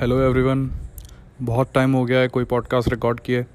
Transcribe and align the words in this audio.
Hello 0.00 0.20
everyone 0.20 0.70
बहुत 1.42 1.72
time 1.74 1.92
हो 1.92 2.04
गया 2.04 2.18
है 2.18 2.28
कोई 2.28 2.44
पॉडकास्ट 2.44 2.88
रिकॉर्ड 2.88 3.20
किए। 3.20 3.46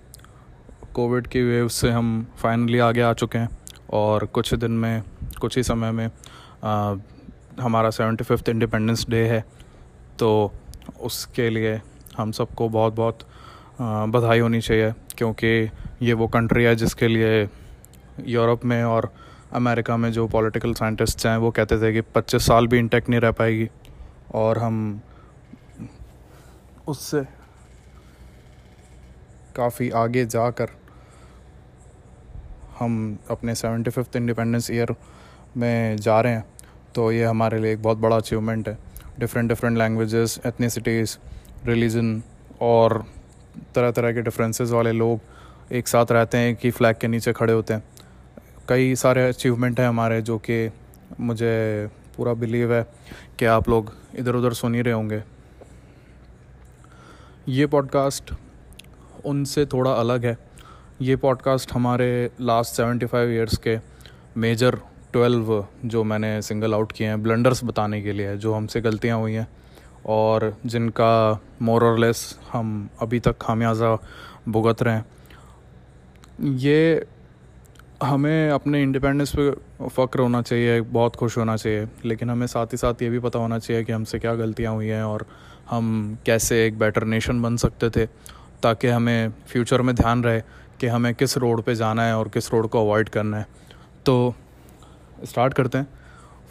कोविड 0.93 1.27
की 1.27 1.41
वेव 1.43 1.67
से 1.67 1.89
हम 1.89 2.27
फाइनली 2.37 2.79
आगे 2.79 3.01
आ 3.01 3.13
चुके 3.13 3.37
हैं 3.37 3.49
और 3.89 4.25
कुछ 4.25 4.53
दिन 4.53 4.71
में 4.71 5.03
कुछ 5.41 5.57
ही 5.57 5.63
समय 5.63 5.91
में 5.91 6.11
आ, 6.63 6.95
हमारा 7.61 7.89
सेवेंटी 7.89 8.23
फिफ्थ 8.23 8.49
इंडिपेंडेंस 8.49 9.05
डे 9.09 9.27
है। 9.27 9.45
तो 10.19 10.51
उसके 11.01 11.49
लिए 11.49 11.81
हम 12.17 12.31
सबको 12.31 12.69
बहुत 12.69 12.93
बहुत 12.93 13.19
बधाई 14.09 14.39
होनी 14.39 14.61
चाहिए 14.61 14.93
क्योंकि 15.17 15.69
ये 16.01 16.13
वो 16.13 16.27
कंट्री 16.27 16.63
है 16.63 16.75
जिसके 16.75 17.07
लिए 17.07 17.49
यूरोप 18.25 18.65
में 18.65 18.83
और 18.83 19.13
अमेरिका 19.53 19.97
में 19.97 20.11
जो 20.11 20.27
पॉलिटिकल 20.27 20.73
साइंटिस्ट 20.73 21.25
हैं 21.25 21.37
वो 21.37 21.51
कहते 21.51 21.77
थे 21.77 22.01
कि 22.01 22.01
25 22.01 22.39
साल 22.39 22.67
भी 22.67 22.77
इंटेक्ट 22.77 23.09
नहीं 23.09 23.19
रह 23.19 23.31
पाएगी 23.31 23.69
और 24.33 24.57
हम 24.57 25.01
उससे। 26.87 27.21
काफ़ी 29.55 29.89
आगे 29.89 30.25
जाकर 30.25 30.69
हम 32.79 33.17
अपने 33.31 33.55
सेवेंटी 33.55 33.91
फिफ्थ 33.91 34.15
इंडिपेंडेंस 34.15 34.71
ईयर 34.71 34.95
में 35.57 35.97
जा 35.97 36.19
रहे 36.21 36.33
हैं 36.33 36.45
तो 36.95 37.11
ये 37.11 37.23
हमारे 37.25 37.59
लिए 37.59 37.73
एक 37.73 37.81
बहुत 37.83 37.97
बड़ा 37.97 38.15
अचीवमेंट 38.15 38.69
है। 38.69 38.77
Different 39.19 39.49
different 39.49 39.77
languages, 39.77 40.39
ethnicities, 40.45 41.17
religion 41.65 42.21
और 42.61 43.05
तरह 43.75 43.91
तरह 43.91 44.13
के 44.13 44.21
डिफरेंसेस 44.21 44.69
वाले 44.69 44.91
लोग 44.91 45.19
एक 45.71 45.87
साथ 45.87 46.11
रहते 46.11 46.37
हैं 46.37 46.55
कि 46.55 46.71
फ्लैग 46.71 46.95
के 46.95 47.07
नीचे 47.07 47.33
खड़े 47.33 47.53
होते 47.53 47.73
हैं। 47.73 47.83
कई 48.69 48.95
सारे 48.95 49.27
अचीवमेंट 49.29 49.79
हैं 49.79 49.87
हमारे 49.87 50.21
जो 50.21 50.37
कि 50.37 50.71
मुझे 51.19 51.89
पूरा 52.17 52.33
बिलीव 52.33 52.73
है 52.73 52.85
कि 53.39 53.45
आप 53.45 53.69
लोग 53.69 53.93
इधर 54.15 54.35
उधर 54.35 54.53
सुन 54.53 54.75
ही 54.75 54.81
रहे 54.81 54.93
होंगे। 54.93 55.23
ये 57.49 57.65
पॉडकास्ट 57.67 58.33
उनसे 59.25 59.65
थोड़ा 59.65 59.91
अलग 59.91 60.25
है। 60.25 60.37
ये 61.01 61.15
पॉडकास्ट 61.15 61.73
हमारे 61.73 62.31
लास्ट 62.41 62.75
सेवेंटी 62.75 63.05
फाइव 63.05 63.29
ईयर्स 63.29 63.57
के 63.57 63.77
मेजर 64.37 64.77
ट्वेल्व 65.13 65.65
जो 65.85 66.03
मैंने 66.03 66.41
सिंगल 66.41 66.73
आउट 66.73 66.91
किए 66.91 67.07
हैं 67.07 67.23
ब्लंडर्स 67.23 67.63
बताने 67.63 68.01
के 68.01 68.11
लिए 68.11 68.27
है 68.27 68.37
जो 68.37 68.53
हमसे 68.53 68.81
गलतियाँ 68.81 69.19
हुई 69.19 69.33
हैं 69.33 69.47
और 70.05 70.57
जिनका 70.65 71.41
मोर 71.61 71.83
और 71.83 71.99
लेस 71.99 72.39
हम 72.51 72.89
अभी 73.01 73.19
तक 73.19 73.35
खामियाजा 73.41 73.97
भुगत 74.49 74.83
रहे 74.83 74.95
हैं। 74.95 75.05
ये 76.41 77.05
हमें 78.03 78.49
अपने 78.49 78.81
इंडिपेंडेंस 78.81 79.31
पे 79.35 79.51
फ़ख्र 79.87 80.19
होना 80.19 80.41
चाहिए, 80.41 80.81
बहुत 80.81 81.15
खुश 81.15 81.37
होना 81.37 81.55
चाहिए, 81.57 81.87
लेकिन 82.05 82.29
हमें 82.29 82.47
साथ 82.47 82.65
ही 82.65 82.77
साथ 82.77 83.01
ये 83.01 83.09
भी 83.09 83.19
पता 83.19 83.39
होना 83.39 83.59
चाहिए 83.59 83.83
कि 83.83 83.91
हमसे 83.91 84.19
क्या 84.19 84.35
गलतियाँ 84.35 84.73
हुई 84.73 84.87
हैं 84.87 85.03
और 85.03 85.25
हम 85.71 86.17
कैसे 86.25 86.65
एक 86.65 86.79
बेटर 86.79 87.03
नेशन 87.03 87.41
बन 87.41 87.57
सकते 87.57 87.89
थे, 87.89 88.05
ताकि 88.63 88.87
हमें 88.87 89.33
फ्यूचर 89.47 89.81
में 89.81 89.95
ध्यान 89.95 90.23
रहे 90.23 90.41
कि 90.79 90.87
हमें 90.87 91.15
किस 91.15 91.37
रोड 91.37 91.61
पे 91.61 91.75
जाना 91.75 92.03
है 92.03 92.17
और 92.17 92.27
किस 92.27 92.53
रोड 92.53 92.67
को 92.67 92.81
अवॉइड 92.81 93.09
करना 93.09 93.37
है। 93.37 93.45
तो 94.05 94.35
स्टार्ट 95.25 95.53
करते 95.53 95.77
हैं। 95.77 95.87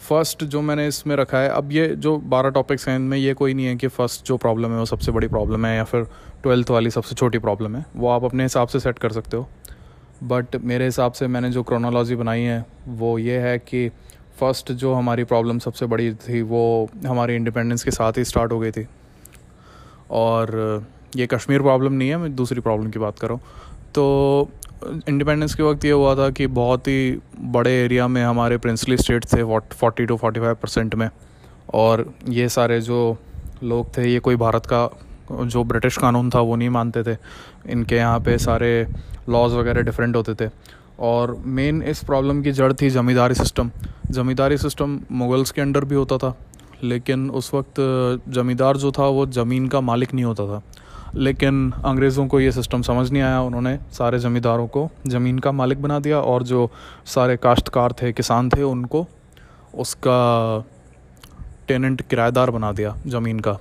फ़र्स्ट 0.09 0.43
जो 0.43 0.61
मैंने 0.61 0.87
इसमें 0.87 1.15
रखा 1.15 1.37
है, 1.37 1.49
अब 1.49 1.71
ये 1.71 1.87
जो 1.87 2.17
बारह 2.17 2.49
टॉपिक्स 2.49 2.87
हैं, 2.87 2.95
इनमें 2.95 3.17
ये 3.17 3.33
कोई 3.33 3.53
नहीं 3.53 3.65
है 3.65 3.75
कि 3.75 3.87
फ़र्स्ट 3.87 4.25
जो 4.25 4.37
प्रॉब्लम 4.37 4.71
है 4.71 4.77
वो 4.77 4.85
सबसे 4.85 5.11
बड़ी 5.11 5.27
प्रॉब्लम 5.27 5.65
है 5.65 5.75
या 5.77 5.83
फिर 5.83 6.07
ट्वेल्थ 6.43 6.71
वाली 6.71 6.89
सबसे 6.89 7.15
छोटी 7.15 7.39
प्रॉब्लम 7.39 7.75
है। 7.75 7.85
वो 7.95 8.09
आप 8.09 8.23
अपने 8.23 8.43
हिसाब 8.43 8.67
से 8.67 8.79
सेट 8.79 8.99
कर 8.99 9.11
सकते 9.11 9.37
हो। 9.37 9.49
बट 10.23 10.55
मेरे 10.55 10.85
हिसाब 10.85 11.11
से 11.11 11.27
मैंने 11.27 11.49
जो 11.49 11.63
क्रोनोलॉजी 11.63 12.15
बनाई 12.15 12.41
है, 12.41 12.65
वो 12.87 13.19
ये 13.19 13.39
है 13.39 13.59
कि 13.59 13.89
फ़र्स्ट 14.39 14.71
जो 14.71 14.93
हमारी 14.93 15.23
प्रॉब्लम 15.23 15.59
सबसे 15.59 15.85
बड़ी 15.85 16.13
थी, 16.13 16.41
वो 16.41 16.89
हमारी 17.05 17.35
इंडिपेंडेंस 17.35 17.83
के 17.83 17.91
साथ 17.91 18.13
ही 18.17 18.23
स्टार्ट 18.23 18.51
हो 18.51 18.59
गई 18.59 18.71
थी। 18.71 18.87
और 20.11 20.85
ये 21.15 21.27
कश्मीर 21.27 21.61
प्रॉब्लम 21.61 21.93
नहीं 21.93 22.09
है, 22.09 22.17
मैं 22.17 22.35
दूसरी 22.35 22.61
प्रॉब्लम 22.61 22.89
की 22.91 22.99
बात 22.99 23.19
कर 23.19 23.27
रहा 23.27 23.35
हूँ। 23.35 23.41
तो 23.93 24.49
इंडिपेंडेंस 25.07 25.53
के 25.55 25.63
वक्त 25.63 25.85
ये 25.85 25.91
हुआ 25.91 26.15
था 26.15 26.29
कि 26.29 26.47
बहुत 26.49 26.87
ही 26.87 27.17
बड़े 27.53 27.71
एरिया 27.73 28.07
में 28.07 28.23
हमारे 28.23 28.57
प्रिंसली 28.57 28.97
स्टेट 28.97 29.25
थे 29.33 29.43
forty 29.43 30.05
two 30.05 30.17
forty 30.17 30.39
five 30.39 30.55
percent 30.61 30.95
में। 30.95 31.09
और 31.73 32.05
ये 32.29 32.47
सारे 32.49 32.79
जो 32.81 33.17
लोग 33.63 33.97
थे, 33.97 34.07
ये 34.09 34.19
कोई 34.19 34.35
भारत 34.35 34.65
का, 34.65 34.89
जो 35.31 35.63
ब्रिटिश 35.63 35.97
कानून 35.97 36.29
था, 36.29 36.39
वो 36.39 36.55
नहीं 36.55 36.69
मानते 36.69 37.03
थे। 37.03 37.17
इनके 37.69 37.95
यहाँ 37.95 38.19
पे 38.19 38.37
सारे 38.39 38.87
लॉज 39.29 39.53
वगैरह 39.53 39.81
डिफरेंट 39.81 40.15
होते 40.15 40.33
थे। 40.35 40.49
और 40.99 41.35
मेन 41.45 41.81
इस 41.83 42.03
प्रॉब्लम 42.03 42.41
की 42.43 42.51
जड़ 42.51 42.71
थी 42.73 42.89
ज़मींदारी 42.89 43.35
सिस्टम 43.35 43.69
ज़मींदारी 44.11 44.57
सिस्टम 44.57 44.99
मुगल्स 45.11 45.51
के 45.51 45.61
अंडर 45.61 45.85
भी 45.85 45.95
होता 45.95 46.17
था। 46.17 46.35
लेकिन 46.83 47.29
उस 47.31 47.53
वक्त 47.53 47.79
ज़मींदार 48.29 48.77
जो 48.77 48.91
था, 48.91 49.07
वो 49.07 49.25
ज़मीन 49.27 49.67
का 49.67 49.81
मालिक 49.81 50.13
नहीं 50.13 50.25
होता 50.25 50.45
था। 50.47 50.61
लेकिन 51.15 51.71
अंग्रेज़ों 51.85 52.25
को 52.27 52.39
ये 52.39 52.51
सिस्टम 52.51 52.81
समझ 52.81 53.09
नहीं 53.11 53.21
आया। 53.23 53.41
उन्होंने 53.41 53.77
सारे 53.93 54.19
ज़मींदारों 54.19 54.67
को 54.67 54.89
ज़मीन 55.07 55.39
का 55.39 55.51
मालिक 55.51 55.81
बना 55.81 55.99
दिया 55.99 56.19
और 56.21 56.43
जो 56.43 56.69
सारे 57.05 57.37
काश्तकार 57.37 57.93
थे, 58.01 58.11
किसान 58.13 58.49
थे, 58.49 58.63
उनको 58.63 59.05
उसका 59.77 60.63
टेनेंट 61.67 62.01
किराएदार 62.01 62.51
बना 62.51 62.71
दिया 62.71 62.95
ज़मीन 63.07 63.39
का। 63.39 63.57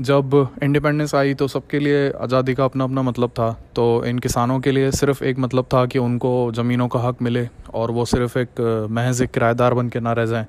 जब 0.00 0.34
इंडिपेंडेंस 0.62 1.14
आई 1.14 1.34
तो 1.34 1.46
सबके 1.48 1.78
लिए 1.78 2.10
आज़ादी 2.12 2.54
का 2.54 2.64
अपना 2.64 2.84
अपना 2.84 3.02
मतलब 3.02 3.30
था। 3.30 3.50
तो 3.76 4.04
इन 4.04 4.18
किसानों 4.18 4.58
के 4.60 4.70
लिए 4.70 4.90
सिर्फ़ 4.92 5.22
एक 5.24 5.38
मतलब 5.38 5.64
था 5.64 5.84
कि 5.86 5.98
उनको 5.98 6.30
ज़मीनों 6.52 6.88
का 6.88 7.00
हक 7.00 7.22
मिले 7.22 7.48
और 7.74 7.90
वो 7.90 8.04
सिर्फ़ 8.04 8.38
एक 8.38 8.60
महज 8.90 9.22
एक 9.22 9.30
किराएदार 9.30 9.74
बन 9.74 9.88
के 9.88 10.00
ना 10.00 10.12
रह 10.12 10.26
जाएँ। 10.26 10.46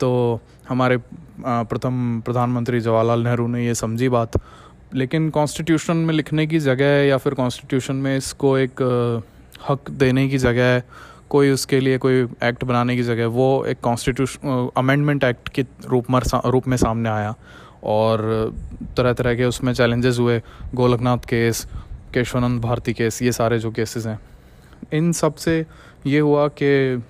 तो 0.00 0.40
हमारे 0.70 0.96
प्रथम 1.40 2.20
प्रधानमंत्री 2.24 2.80
जवाहरलाल 2.80 3.22
नेहरू 3.22 3.46
ने 3.46 3.66
ये 3.66 3.74
समझी 3.74 4.08
बात। 4.08 4.40
लेकिन 4.94 5.28
कॉन्स्टिट्यूशन 5.30 5.96
में 5.96 6.14
लिखने 6.14 6.46
की 6.46 6.58
जगह 6.58 7.02
या 7.04 7.16
फिर 7.16 7.34
कॉन्स्टिट्यूशन 7.34 7.96
में 7.96 8.16
इसको 8.16 8.56
एक 8.58 8.82
हक 9.68 9.90
देने 9.90 10.28
की 10.28 10.38
जगह, 10.38 10.82
कोई 11.30 11.50
उसके 11.50 11.80
लिए 11.80 11.98
कोई 11.98 12.22
एक्ट 12.44 12.64
बनाने 12.64 12.96
की 12.96 13.02
जगह, 13.02 13.26
वो 13.26 13.64
एक 13.64 13.80
कॉन्स्टिट्यूशन 13.80 14.70
अमेंडमेंट 14.76 15.24
एक्ट 15.24 15.48
के 15.48 15.64
रूप 15.86 16.10
में 16.10 16.20
रूप 16.46 16.68
में 16.68 16.76
सामने 16.76 17.08
आया। 17.08 17.34
और 17.84 18.54
तरह 18.96 19.12
तरह 19.12 19.34
के 19.34 19.44
उसमें 19.44 19.72
चैलेंजेस 19.72 20.18
हुए, 20.18 20.40
गोलकनाथ 20.74 21.18
केस 21.28 21.66
केशवानंद 22.14 22.60
भारती 22.62 22.92
केस 22.92 23.22
ये 23.22 23.32
सारे 23.32 23.58
जो 23.58 23.70
केसेस 23.70 24.06
हैं। 24.06 24.18
इन 24.92 25.12
सबसे 25.12 25.64
ये 26.06 26.18
हुआ 26.18 26.46
कि 26.48 27.02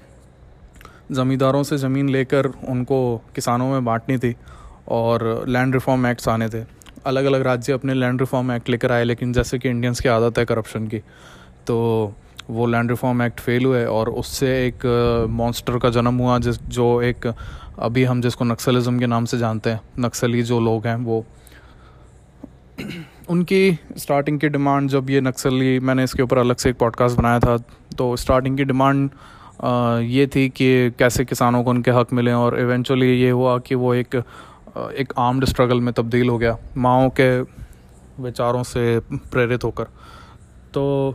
ज़मींदारों 1.11 1.63
से 1.63 1.77
ज़मीन 1.79 2.09
लेकर 2.09 2.47
उनको 2.47 3.21
किसानों 3.35 3.71
में 3.71 3.85
बांटनी 3.85 4.19
थी 4.19 4.35
और 4.89 5.45
लैंड 5.49 5.75
रिफॉर्म 5.75 6.07
एक्ट्स 6.07 6.29
आने 6.29 6.49
थे। 6.49 6.65
अलग 7.07 7.25
अलग 7.25 7.43
राज्य 7.43 7.73
अपने 7.73 7.95
लैंड 7.95 8.21
रिफॉर्म 8.21 8.53
एक्ट 8.53 8.69
लेकर 8.69 8.93
आए, 8.93 9.05
लेकिन 9.05 9.33
जैसे 9.33 9.59
कि 9.59 9.69
इंडियंस 9.69 10.01
की 10.01 10.09
आदत 10.09 10.39
है 10.39 10.45
करप्शन 10.45 10.87
की 10.87 10.99
तो 11.67 12.15
वो 12.51 12.67
लैंड 12.67 12.91
रिफॉर्म 12.91 13.23
एक्ट 13.23 13.41
फेल 13.41 13.65
हुए 13.65 13.85
और 13.85 14.09
उससे 14.09 14.47
एक 14.67 15.27
मॉन्स्टर 15.31 15.79
का 15.79 15.91
जन्म 15.91 16.19
हुआ, 16.19 16.39
जिस, 16.39 16.63
जो 16.63 17.03
एक, 17.03 17.35
अभी 17.79 18.05
हम 18.05 18.21
जिसको 18.21 18.45
नक्सलिज्म 18.45 18.99
के 18.99 19.07
नाम 19.07 19.25
से 19.25 19.39
जानते 19.39 19.71
हैं, 19.71 19.81
नक्सली 19.99 20.43
जो 20.43 20.61
लोग 20.61 20.87
हैं 20.87 20.97
वो। 20.97 21.25
उनकी 23.31 23.79
स्टार्टिंग 23.97 24.41
की 24.41 24.49
डिमांड 24.49 24.89
जब 24.91 25.11
ये 25.11 25.21
नक्सली, 25.21 25.79
मैंने 25.81 26.05
इसके 26.05 26.23
ऊपर 26.23 26.39
अलग 26.39 26.57
से 26.57 26.71
एक 26.71 26.79
पॉडकास्ट 26.79 27.17
बनाया 27.17 27.39
था 27.39 27.57
तो 27.99 28.17
स्टार्टिंग 28.17 28.57
की 28.57 28.65
डिमांड 28.65 29.11
ये 29.61 30.27
थी 30.27 30.49
कि 30.49 30.91
कैसे 30.91 31.25
किसानों 31.25 31.63
को 31.65 31.71
उनके 31.71 31.91
हक 31.91 32.13
मिले 32.13 32.33
और 32.33 32.59
इवेंचुअली 32.61 33.07
ये 33.13 33.31
हुआ 33.31 33.59
कि 33.59 33.75
वो 33.75 33.95
एक 33.95 34.15
एक 34.77 35.13
आर्म्ड 35.19 35.45
स्ट्रगल 35.45 35.81
में 35.81 35.93
तब्दील 35.95 36.29
हो 36.29 36.39
गया, 36.39 36.57
माओ 36.77 37.09
के 37.11 37.41
विचारों 38.23 38.63
से 38.63 38.99
प्रेरित 39.03 39.65
होकर। 39.65 39.85
तो 40.75 41.15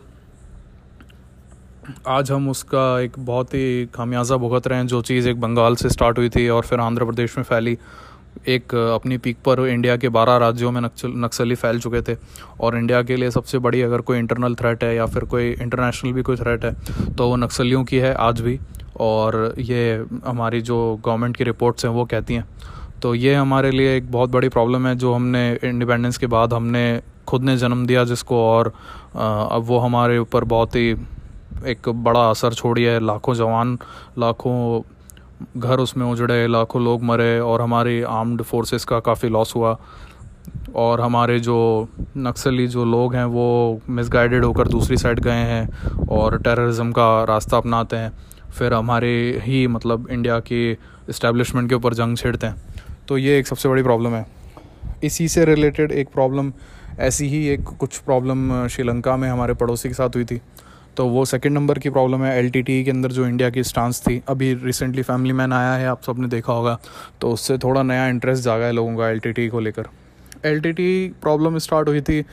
आज 2.07 2.31
हम 2.31 2.49
उसका 2.49 2.99
एक 3.01 3.19
बहुत 3.19 3.53
ही 3.53 3.85
खामियाजा 3.85 4.37
भुगत 4.37 4.67
रहे 4.67 4.79
हैं, 4.79 4.87
जो 4.87 5.01
चीज़ 5.01 5.29
एक 5.29 5.39
बंगाल 5.41 5.75
से 5.75 5.89
स्टार्ट 5.89 6.17
हुई 6.17 6.29
थी 6.29 6.47
और 6.49 6.63
फिर 6.63 6.79
आंध्र 6.79 7.05
प्रदेश 7.05 7.37
में 7.37 7.43
फैली। 7.43 7.77
एक, 8.47 8.75
अपनी 8.75 9.17
पीक 9.17 9.37
पर 9.45 9.59
इंडिया 9.67 9.95
के 9.97 10.09
बारह 10.09 10.37
राज्यों 10.37 10.71
में 10.71 10.81
नक्सल, 10.81 11.13
नक्सली 11.17 11.55
फैल 11.55 11.79
चुके 11.79 12.01
थे। 12.01 12.17
और 12.61 12.77
इंडिया 12.77 13.01
के 13.01 13.15
लिए 13.15 13.31
सबसे 13.31 13.59
बड़ी 13.59 13.81
अगर 13.81 14.01
कोई 14.01 14.17
इंटरनल 14.19 14.55
थ्रेट 14.55 14.83
है 14.83 14.95
या 14.95 15.05
फिर 15.05 15.23
कोई 15.25 15.49
इंटरनेशनल 15.51 16.13
भी 16.13 16.21
कोई 16.21 16.35
थ्रेट 16.35 16.65
है 16.65 16.73
तो 17.15 17.27
वो 17.29 17.35
नक्सलियों 17.35 17.83
की 17.83 17.97
है 17.97 18.13
आज 18.13 18.41
भी। 18.41 18.59
और 18.99 19.53
ये 19.59 20.05
हमारी 20.25 20.61
जो 20.61 20.77
गवर्नमेंट 21.05 21.37
की 21.37 21.43
रिपोर्ट्स 21.43 21.85
हैं 21.85 21.91
वो 21.91 22.05
कहती 22.05 22.33
हैं। 22.33 22.45
तो 23.01 23.13
ये 23.15 23.33
हमारे 23.35 23.71
लिए 23.71 23.95
एक 23.97 24.11
बहुत 24.11 24.29
बड़ी 24.29 24.49
प्रॉब्लम 24.49 24.87
है 24.87 24.95
जो 24.95 25.13
हमने 25.13 25.51
इंडिपेंडेंस 25.63 26.17
के 26.17 26.27
बाद 26.27 26.53
हमने 26.53 27.01
खुद 27.27 27.43
ने 27.43 27.57
जन्म 27.57 27.85
दिया 27.85 28.03
जिसको। 28.03 28.41
और 28.43 28.73
अब 29.15 29.63
वो 29.65 29.79
हमारे 29.79 30.17
ऊपर 30.17 30.43
बहुत 30.43 30.75
ही 30.75 30.89
एक 31.65 31.89
बड़ा 31.89 32.29
असर 32.29 32.53
छोड़ी 32.53 32.83
है। 32.83 32.99
लाखों 32.99 33.33
जवान, 33.33 33.77
लाखों 34.17 34.81
घर 35.57 35.79
उसमें 35.79 36.05
उजड़े, 36.05 36.47
लाखों 36.47 36.83
लोग 36.83 37.03
मरे 37.03 37.39
और 37.39 37.61
हमारी 37.61 38.01
आर्म्ड 38.01 38.41
फोर्सेस 38.41 38.85
का 38.85 38.99
काफ़ी 38.99 39.29
लॉस 39.29 39.55
हुआ। 39.55 39.79
और 40.75 41.01
हमारे 41.01 41.39
जो 41.39 41.89
नक्सली 42.17 42.67
जो 42.67 42.85
लोग 42.85 43.15
हैं, 43.15 43.25
वो 43.25 43.81
मिसगाइडेड 43.89 44.45
होकर 44.45 44.67
दूसरी 44.67 44.97
साइड 44.97 45.19
गए 45.19 45.31
हैं 45.31 45.87
और 46.07 46.41
टेररिज्म 46.41 46.91
का 46.91 47.23
रास्ता 47.23 47.57
अपनाते 47.57 47.95
हैं। 47.95 48.11
फिर 48.57 48.73
हमारे 48.73 49.41
ही 49.43 49.67
मतलब 49.67 50.07
इंडिया 50.11 50.39
की 50.39 50.71
इस्टेब्लिशमेंट 51.09 51.69
के 51.69 51.75
ऊपर 51.75 51.93
जंग 51.93 52.17
छेड़ते 52.17 52.47
हैं। 52.47 52.55
तो 53.07 53.17
ये 53.17 53.39
एक 53.39 53.47
सबसे 53.47 53.69
बड़ी 53.69 53.83
प्रॉब्लम 53.83 54.09
है। 54.09 54.25
इसी 55.03 55.27
से 55.27 55.45
रिलेटेड 55.45 55.91
एक 55.91 56.07
प्रॉब्लम 56.07 56.53
ऐसी 56.99 57.27
ही 57.27 57.47
एक 57.47 57.63
कुछ 57.63 57.97
प्रॉब्लम 57.97 58.67
श्रीलंका 58.67 59.17
में 59.17 59.29
हमारे 59.29 59.53
पड़ोसी 59.53 59.89
के 59.89 59.93
साथ 59.93 60.09
हुई 60.09 60.25
थी। 60.25 60.41
तो 60.97 61.07
वो 61.07 61.23
सेकंड 61.25 61.53
नंबर 61.53 61.79
की 61.79 61.89
प्रॉब्लम 61.89 62.23
है 62.23 62.37
एलटीटी 62.39 62.83
के 62.83 62.91
अंदर 62.91 63.11
जो 63.11 63.25
इंडिया 63.27 63.49
की 63.49 63.63
स्टांस 63.63 64.01
थी 64.01 64.21
अभी 64.27 64.53
रिसेंटली 64.55 65.01
फैमिली 65.01 65.33
मैन 65.33 65.53
आया 65.53 65.73
है 65.73 65.87
आप 65.87 66.01
सबने 66.03 66.27
देखा 66.27 66.53
होगा। 66.53 66.77
तो 67.21 67.31
उससे 67.31 67.57
थोड़ा 67.57 67.83
नया 67.83 68.07
इंटरेस्ट 68.07 68.43
जागा 68.43 68.65
है 68.65 68.71
लोगों 68.71 68.95
का 68.97 69.09
एलटीटी 69.09 69.47
को 69.47 69.59
लेकर। 69.59 69.87
एलटीटी 70.45 71.07
प्रॉब्लम 71.21 71.57
स्टार्ट 71.57 71.87
हुई 71.87 72.01
थी 72.01 72.23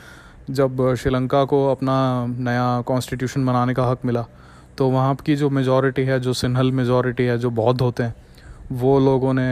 जब 0.50 0.94
श्रीलंका 0.94 1.44
को 1.44 1.66
अपना 1.70 1.94
नया 2.28 2.80
कॉन्स्टिट्यूशन 2.86 3.46
बनाने 3.46 3.74
का 3.74 3.86
हक 3.86 4.04
मिला। 4.04 4.24
तो 4.78 4.88
वहाँ 4.88 5.14
की 5.16 5.36
जो 5.36 5.50
मेजॉरिटी 5.50 6.02
है 6.02 6.18
जो 6.20 6.32
सिन्हल 6.32 6.72
मेजॉरिटी 6.72 7.24
है 7.24 7.38
जो 7.38 7.50
बौद्ध 7.50 7.80
होते 7.80 8.02
हैं 8.02 8.14
वो 8.72 8.98
लोगों 9.00 9.32
ने 9.34 9.48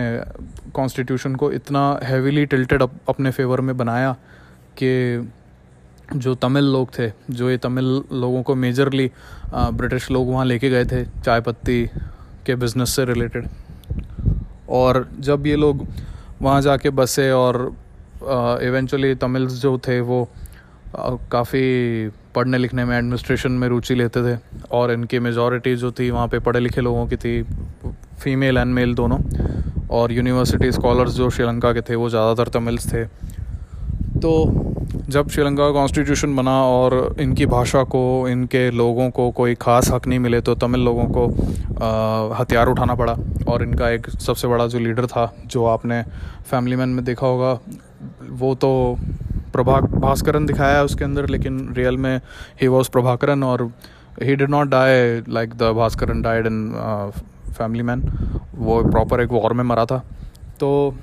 कॉन्स्टिट्यूशन 0.74 1.34
को 1.36 1.50
इतना 1.52 1.80
हैवीली 2.02 2.44
टिल्टेड 2.46 2.82
अप, 2.82 2.92
अपने 3.08 3.30
फेवर 3.30 3.60
में 3.60 3.76
बनाया 3.76 4.12
कि 4.78 5.30
जो 6.12 6.34
तमिल 6.34 6.64
लोग 6.72 6.88
थे, 6.98 7.10
जो 7.30 7.50
ये 7.50 7.56
तमिल 7.58 7.84
लोगों 8.12 8.42
को 8.42 8.54
मेजरली 8.56 9.10
ब्रिटिश 9.54 10.10
लोग 10.10 10.30
वहाँ 10.30 10.44
लेके 10.44 10.70
गए 10.70 10.84
थे 10.84 11.04
चाय 11.04 11.40
पत्ती 11.40 11.84
के 12.46 12.54
बिज़नेस 12.56 12.94
से 12.96 13.04
रिलेटेड 13.04 13.48
और 14.70 15.06
जब 15.20 15.46
ये 15.46 15.56
लोग 15.56 15.86
वहाँ 16.42 16.60
जाके 16.62 16.90
बसे 16.92 17.30
और 17.32 17.56
इवेंचुअली 18.62 19.14
तमिल्स 19.16 19.52
जो 19.62 19.76
थे 19.78 20.00
वो 20.02 20.28
काफ़ी 21.32 22.08
पढ़ने 22.34 22.58
लिखने 22.58 22.84
में 22.84 22.96
एडमिनिस्ट्रेशन 22.96 23.52
में 23.52 23.68
रुचि 23.68 23.94
लेते 23.94 24.22
थे 24.24 24.38
और 24.72 24.92
इनकी 24.92 25.18
मेजॉरिटी 25.18 25.74
जो 25.76 25.90
थी 25.92 26.10
वहाँ 26.10 26.28
पे 26.28 26.38
पढ़े 26.38 26.60
लिखे 26.60 26.80
लोगों 26.80 27.06
की 27.06 27.16
थी 27.16 27.42
फीमेल 28.22 28.58
एंड 28.58 28.74
मेल 28.74 28.94
दोनों। 28.94 29.18
और 29.90 30.12
यूनिवर्सिटी 30.12 30.70
स्कॉलर्स 30.72 31.12
जो 31.12 31.28
श्रीलंका 31.30 31.72
के 31.72 31.80
थे 31.80 31.94
वो 31.94 32.08
ज़्यादातर 32.10 32.48
तमिल्स 32.50 32.92
थे। 32.92 33.04
तो 34.20 34.32
जब 35.08 35.28
श्रीलंका 35.28 35.64
का 35.64 35.72
कॉन्स्टिट्यूशन 35.72 36.34
बना 36.36 36.52
और 36.64 37.16
इनकी 37.20 37.46
भाषा 37.46 37.82
को, 37.84 38.28
इनके 38.28 38.70
लोगों 38.70 39.08
को 39.10 39.30
कोई 39.32 39.54
ख़ास 39.54 39.90
हक 39.92 40.06
नहीं 40.06 40.18
मिले 40.18 40.40
तो 40.40 40.54
तमिल 40.56 40.80
लोगों 40.84 41.04
को 41.16 41.26
हथियार 42.34 42.68
उठाना 42.68 42.94
पड़ा। 42.94 43.16
और 43.48 43.62
इनका 43.62 43.88
एक 43.90 44.08
सबसे 44.10 44.48
बड़ा 44.48 44.66
जो 44.66 44.78
लीडर 44.78 45.06
था, 45.06 45.32
जो 45.46 45.64
आपने 45.66 46.02
फैमिली 46.50 46.76
मैन 46.76 46.88
में 46.88 47.04
देखा 47.04 47.26
होगा, 47.26 47.58
वो 48.30 48.54
तो 48.54 48.96
प्रभा, 49.52 49.78
भास्करन 49.80 50.46
दिखाया 50.46 50.76
है 50.76 50.84
उसके 50.84 51.04
अंदर, 51.04 51.28
लेकिन 51.28 51.72
रियल 51.76 51.96
में 51.96 52.20
ही 52.60 52.68
वॉज़ 52.68 52.90
प्रभाकरन 52.90 53.42
और 53.42 53.70
he 54.22 54.36
did 54.36 54.50
not 54.50 54.68
die 54.68 55.22
like 55.28 55.54
the 55.54 55.72
Bhaskaran 55.76 56.22
died 56.22 56.46
in 56.46 56.72
Family 57.48 57.82
Man 57.82 58.02
वो 58.56 58.82
प्रॉपर 58.84 59.20
एक 59.20 59.32
वॉर 59.32 59.52
में 59.52 59.64
मरा 59.64 59.84
था। 59.84 59.98
तो 60.60 60.94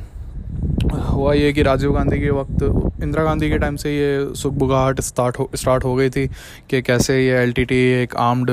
हुआ 0.93 1.33
ये 1.33 1.51
कि 1.53 1.63
राजीव 1.63 1.91
गांधी 1.93 2.19
के 2.19 2.29
वक्त, 2.31 2.63
इंदिरा 3.03 3.23
गांधी 3.23 3.49
के 3.49 3.57
टाइम 3.57 3.75
से 3.75 3.91
ये 3.91 4.35
सुखबुगाहट 4.35 5.01
स्टार्ट 5.01 5.39
हो 5.39 5.49
स्टार्ट 5.55 5.83
हो 5.83 5.95
गई 5.95 6.09
थी 6.09 6.27
कि 6.69 6.81
कैसे 6.81 7.19
ये 7.25 7.37
एलटीटी 7.37 7.79
एक 7.93 8.15
आर्म्ड 8.15 8.51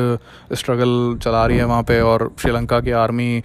स्ट्रगल 0.53 1.19
चला 1.23 1.45
रही 1.47 1.59
है 1.59 1.65
वहाँ 1.65 1.83
पे 1.83 2.01
और 2.01 2.31
श्रीलंका 2.39 2.81
की 2.81 2.91
आर्मी 3.03 3.43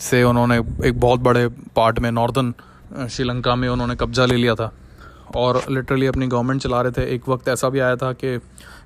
से 0.00 0.22
उन्होंने 0.22 0.58
एक 0.88 1.00
बहुत 1.00 1.20
बड़े 1.20 1.46
पार्ट 1.76 1.98
में 1.98 2.10
नॉर्दर्न 2.12 2.54
श्रीलंका 3.10 3.54
में 3.56 3.68
उन्होंने 3.68 3.96
कब्जा 3.96 4.26
ले 4.26 4.36
लिया 4.36 4.54
था। 4.54 4.72
और 5.36 5.62
लिटरली 5.70 6.06
अपनी 6.06 6.26
गवर्नमेंट 6.26 6.60
चला 6.62 6.80
रहे 6.80 6.92
थे। 6.92 7.14
एक 7.14 7.28
वक्त 7.28 7.48
ऐसा 7.48 7.68
भी 7.68 7.78
आया 7.78 7.96
था 7.96 8.12
कि 8.14 8.38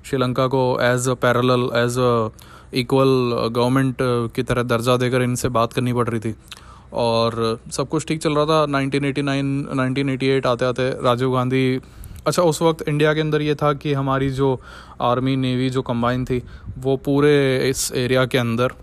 श्रीलंका 0.05 0.47
को 0.47 0.61
as 0.81 1.09
a 1.09 1.13
parallel 1.13 1.51
as 1.77 1.97
a 1.99 2.29
equal 2.73 3.49
government 3.55 3.97
की 4.35 4.43
तरह 4.43 4.63
दर्जा 4.63 4.95
देकर 4.97 5.21
इनसे 5.21 5.49
बात 5.49 5.73
करनी 5.73 5.93
पड़ 5.93 6.07
रही 6.09 6.19
थी। 6.19 6.35
और 6.93 7.59
सब 7.71 7.89
कुछ 7.89 8.07
ठीक 8.07 8.21
चल 8.21 8.35
रहा 8.35 8.45
था। 8.45 8.65
1989 8.67 9.65
1988 9.73 10.45
आते 10.47 10.65
आते 10.65 10.89
राजीव 11.03 11.33
गांधी 11.33 11.79
अच्छा 12.27 12.43
उस 12.43 12.61
वक्त 12.61 12.87
इंडिया 12.87 13.13
के 13.13 13.21
अंदर 13.21 13.41
ये 13.41 13.55
था 13.55 13.71
कि 13.73 13.93
हमारी 13.93 14.29
जो 14.31 14.59
आर्मी, 15.01 15.35
नेवी 15.35 15.69
जो 15.69 15.81
कंबाइन 15.81 16.25
थी, 16.25 16.41
वो 16.77 16.95
पूरे 16.97 17.69
इस 17.69 17.91
एरिया 17.95 18.25
के 18.25 18.37
अंदर 18.37 18.73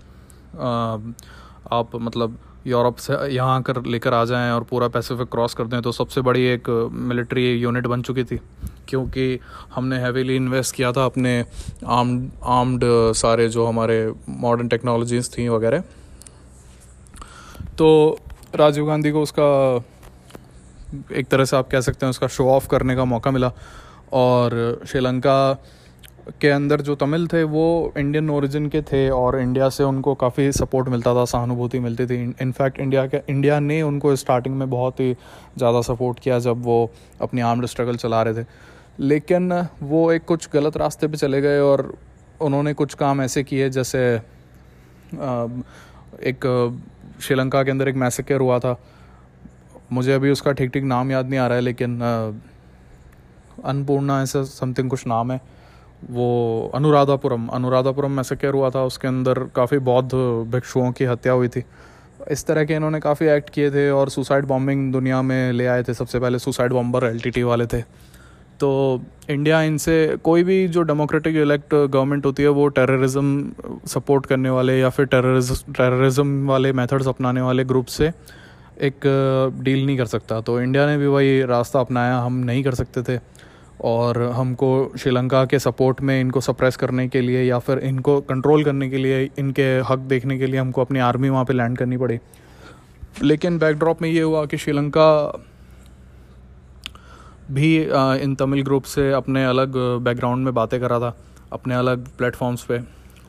आप 1.73 1.91
मतलब 1.97 2.38
यूरोप 2.67 2.97
से 2.97 3.14
यहाँ 3.35 3.61
कर, 3.62 3.82
लेकर 3.85 4.14
आ 4.14 4.25
जाएँ 4.25 4.50
और 4.53 4.62
पूरा 4.70 4.88
पैसिफिक 4.88 5.29
क्रॉस 5.31 5.55
कर 5.55 5.67
दें 5.67 5.81
तो 5.82 5.93
सबसे 5.93 6.20
बड़ी 6.20 6.44
एक 6.44 6.69
मिलिट्री 6.93 7.44
यूनिट 7.53 7.87
बन 7.87 8.03
चुकी 8.03 8.25
थी। 8.25 8.38
क्योंकि 8.88 9.38
हमने 9.75 9.97
हैवीली 9.99 10.37
इन्वेस्ट 10.37 10.75
किया 10.75 10.91
था 10.93 11.05
अपने 11.05 11.38
आर्म्ड 11.87 12.31
आर्म्ड 12.56 12.85
सारे 13.17 13.49
जो 13.49 13.67
हमारे 13.67 13.99
मॉडर्न 14.29 14.69
टेक्नोलॉजीज़ 14.69 15.31
थी 15.31 15.49
वगैरह 15.49 15.82
तो 17.78 18.19
राजीव 18.55 18.87
गांधी 18.87 19.11
को 19.12 19.23
उसका, 19.23 19.84
एक 21.12 21.26
तरह 21.28 21.44
से 21.44 21.56
आप 21.56 21.69
कह 21.70 21.81
सकते 21.81 22.06
हैं 22.06 22.11
उसका 22.11 22.26
शो 22.28 22.49
ऑफ़ 22.50 22.69
करने 22.69 22.96
का 22.96 23.05
मौका 23.05 23.31
मिला। 23.31 23.52
और 24.14 24.81
श्रीलंका 24.87 25.52
के 26.40 26.50
अंदर 26.50 26.81
जो 26.81 26.94
तमिल 26.96 27.26
थे, 27.26 27.43
वो 27.43 27.93
इंडियन 27.99 28.31
ओरिजिन 28.31 28.69
के 28.69 28.81
थे 28.82 29.08
और 29.11 29.38
इंडिया 29.40 29.69
से 29.69 29.84
उनको 29.84 30.14
काफ़ी 30.14 30.50
सपोर्ट 30.52 30.88
मिलता 30.88 31.14
था, 31.14 31.25
सहानुभूति 31.25 31.78
मिलती 31.81 32.06
थी। 32.06 32.23
इनफैक्ट 32.43 32.81
इंडिया 32.81 33.06
के 33.06 33.20
इंडिया 33.28 33.58
ने 33.61 33.81
उनको 33.82 34.14
स्टार्टिंग 34.17 34.55
में 34.55 34.69
बहुत 34.70 35.00
ही 35.00 35.12
ज़्यादा 35.58 35.81
सपोर्ट 35.82 36.20
किया 36.20 36.38
जब 36.38 36.64
वो 36.64 36.90
अपनी 37.22 37.40
आर्म्ड 37.43 37.67
स्ट्रगल 37.67 37.96
चला 37.96 38.22
रहे 38.22 38.43
थे। 38.43 38.46
लेकिन 39.00 39.52
वो 39.82 40.11
एक 40.12 40.25
कुछ 40.25 40.49
गलत 40.52 40.76
रास्ते 40.76 41.06
पे 41.06 41.17
चले 41.17 41.40
गए 41.40 41.58
और 41.61 41.93
उन्होंने 42.40 42.72
कुछ 42.75 42.94
काम 42.94 43.22
ऐसे 43.22 43.43
किए, 43.44 43.69
जैसे 43.70 44.00
एक 46.25 46.44
श्रीलंका 47.20 47.62
के 47.62 47.70
अंदर 47.70 47.88
एक 47.88 47.96
मैसेकर 47.96 48.40
हुआ 48.40 48.58
था। 48.58 48.76
मुझे 49.92 50.12
अभी 50.12 50.30
उसका 50.30 50.52
ठीक 50.52 50.70
ठीक 50.70 50.84
नाम 50.84 51.10
याद 51.10 51.28
नहीं 51.28 51.40
आ 51.40 51.46
रहा 51.46 51.56
है, 51.56 51.62
लेकिन 51.62 52.00
अन्नपूर्णा 53.64 54.20
ऐसा 54.22 54.42
समथिंग 54.44 54.90
कुछ 54.90 55.06
नाम 55.06 55.32
है। 55.32 55.40
वो 56.10 56.70
अनुराधापुरम 56.74 57.46
अनुराधापुरम 57.48 58.10
मैसेकर 58.12 58.54
हुआ 58.54 58.70
था। 58.70 58.82
उसके 58.84 59.08
अंदर 59.08 59.38
काफ़ी 59.56 59.78
बौद्ध 59.78 60.10
भिक्षुओं 60.52 60.90
की 60.92 61.04
हत्या 61.04 61.32
हुई 61.32 61.48
थी। 61.48 61.62
इस 62.30 62.46
तरह 62.46 62.64
के 62.64 62.74
इन्होंने 62.74 63.00
काफ़ी 63.00 63.26
एक्ट 63.26 63.50
किए 63.50 63.70
थे 63.70 63.88
और 63.90 64.08
सुसाइड 64.10 64.44
बॉम्बिंग 64.44 64.92
दुनिया 64.92 65.22
में 65.22 65.52
ले 65.52 65.66
आए 65.66 65.82
थे। 65.82 65.94
सबसे 65.94 66.19
पहले 66.20 66.38
सुसाइड 66.38 66.72
बॉम्बर 66.72 67.04
एलटीटी 67.04 67.42
वाले 67.42 67.66
थे। 67.66 67.82
तो 68.61 69.03
इंडिया 69.31 69.61
इनसे 69.62 70.17
कोई 70.25 70.43
भी 70.44 70.67
जो 70.69 70.82
डेमोक्रेटिक 70.82 71.37
इलेक्ट 71.37 71.75
गवर्नमेंट 71.75 72.26
होती 72.26 72.43
है, 72.43 72.49
वो 72.49 72.69
टेररिज्म 72.69 73.53
सपोर्ट 73.87 74.26
करने 74.26 74.50
वाले 74.50 74.79
या 74.79 74.88
फिर 74.88 75.06
टेररिज्म 75.06 75.73
टेररिज्म 75.73 76.47
वाले 76.49 76.73
मेथड्स 76.73 77.08
अपनाने 77.08 77.41
वाले 77.41 77.64
ग्रुप 77.64 77.87
से 77.87 78.12
एक 78.81 79.06
डील 79.62 79.85
नहीं 79.87 79.97
कर 79.97 80.06
सकता। 80.06 80.41
तो 80.41 80.61
इंडिया 80.61 80.87
ने 80.87 80.97
भी 80.99 81.06
वही 81.06 81.43
रास्ता 81.43 81.81
अपनाया, 81.81 82.19
हम 82.19 82.37
नहीं 82.37 82.62
कर 82.64 82.75
सकते 82.75 83.03
थे। 83.03 83.19
और 83.84 84.22
हमको 84.22 84.69
श्रीलंका 84.98 85.44
के 85.44 85.58
सपोर्ट 85.58 86.01
में 86.01 86.20
इनको 86.20 86.41
सप्रेस 86.41 86.77
करने 86.77 87.08
के 87.08 87.20
लिए 87.20 87.43
या 87.43 87.58
फिर 87.58 87.79
इनको 87.79 88.20
कंट्रोल 88.20 88.65
करने 88.65 88.89
के 88.91 88.96
लिए, 88.96 89.31
इनके 89.39 89.63
हक 89.89 89.98
देखने 89.98 90.39
के 90.39 90.46
लिए 90.46 90.60
हमको 90.60 90.81
अपनी 90.81 90.98
आर्मी 90.98 91.29
वहाँ 91.29 91.44
पे 91.44 91.53
लैंड 91.53 91.77
करनी 91.79 91.96
पड़ी। 91.96 92.19
लेकिन 93.22 93.58
बैकड्रॉप 93.58 94.03
में 94.03 94.08
ये 94.08 94.22
हुआ 94.22 94.44
कि 94.46 94.56
श्रीलंका 94.56 95.08
भी 97.50 97.76
इन 98.22 98.34
तमिल 98.34 98.62
ग्रुप 98.62 98.84
से 98.84 99.10
अपने 99.12 99.44
अलग 99.46 99.76
बैकग्राउंड 100.05 100.44
में 100.44 100.55
बातें 100.55 100.79
करा 100.81 100.98
था 101.00 101.17
अपने 101.53 101.74
अलग 101.74 102.06
प्लेटफॉर्म्स 102.19 102.65
पे। 102.65 102.81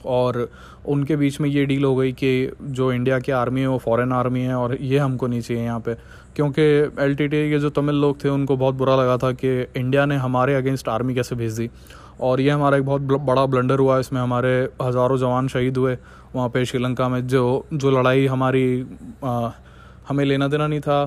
और 0.06 0.50
उनके 0.88 1.16
बीच 1.16 1.40
में 1.42 1.50
ये 1.50 1.66
डील 1.66 1.84
हो 1.84 1.96
गई 1.96 2.12
कि 2.14 2.52
जो 2.62 2.92
इंडिया 2.94 3.20
की 3.20 3.32
आर्मी 3.34 3.62
है 3.62 3.68
वो 3.68 3.78
फॉरेन 3.78 4.12
आर्मी 4.14 4.42
है 4.42 4.56
और 4.56 4.78
ये 4.82 4.98
हमको 4.98 5.28
नहीं 5.28 5.42
चाहिए 5.42 5.64
यहाँ 5.64 5.80
पे। 5.80 5.96
क्योंकि 6.36 6.62
एल 7.04 7.16
के 7.16 7.60
जो 7.60 7.70
तमिल 7.72 7.96
लोग 7.96 8.24
थे 8.24 8.30
उनको 8.30 8.58
बहुत 8.58 8.76
बुरा 8.76 8.96
लगा 8.96 9.18
था 9.18 9.32
कि 9.34 9.62
इंडिया 9.62 10.06
ने 10.06 10.16
हमारे 10.18 10.56
अगेंस्ट 10.56 10.90
आर्मी 10.90 11.16
कैसे 11.16 11.36
भेज 11.36 11.54
दी। 11.54 11.70
और 12.22 12.42
ये 12.42 12.50
हमारा 12.50 12.78
एक 12.78 12.86
बहुत 12.86 13.02
बड़ा 13.02 13.46
ब्लंडर 13.46 13.80
हुआ 13.80 14.00
इसमें 14.00 14.20
हमारे 14.22 14.50
हज़ारों 14.82 15.18
जवान 15.18 15.48
शहीद 15.48 15.78
हुए 15.78 15.98
वहाँ 16.36 16.50
पे 16.50 16.64
श्रीलंका 16.66 17.08
में 17.10 17.28
जो 17.28 17.66
जो 17.74 17.92
लड़ाई 17.92 18.26
हमारी 18.28 18.86
आ, 19.24 19.50
हमें 20.10 20.24
लेना 20.26 20.48
देना 20.48 20.68
नहीं 20.68 20.80
था। 20.80 21.06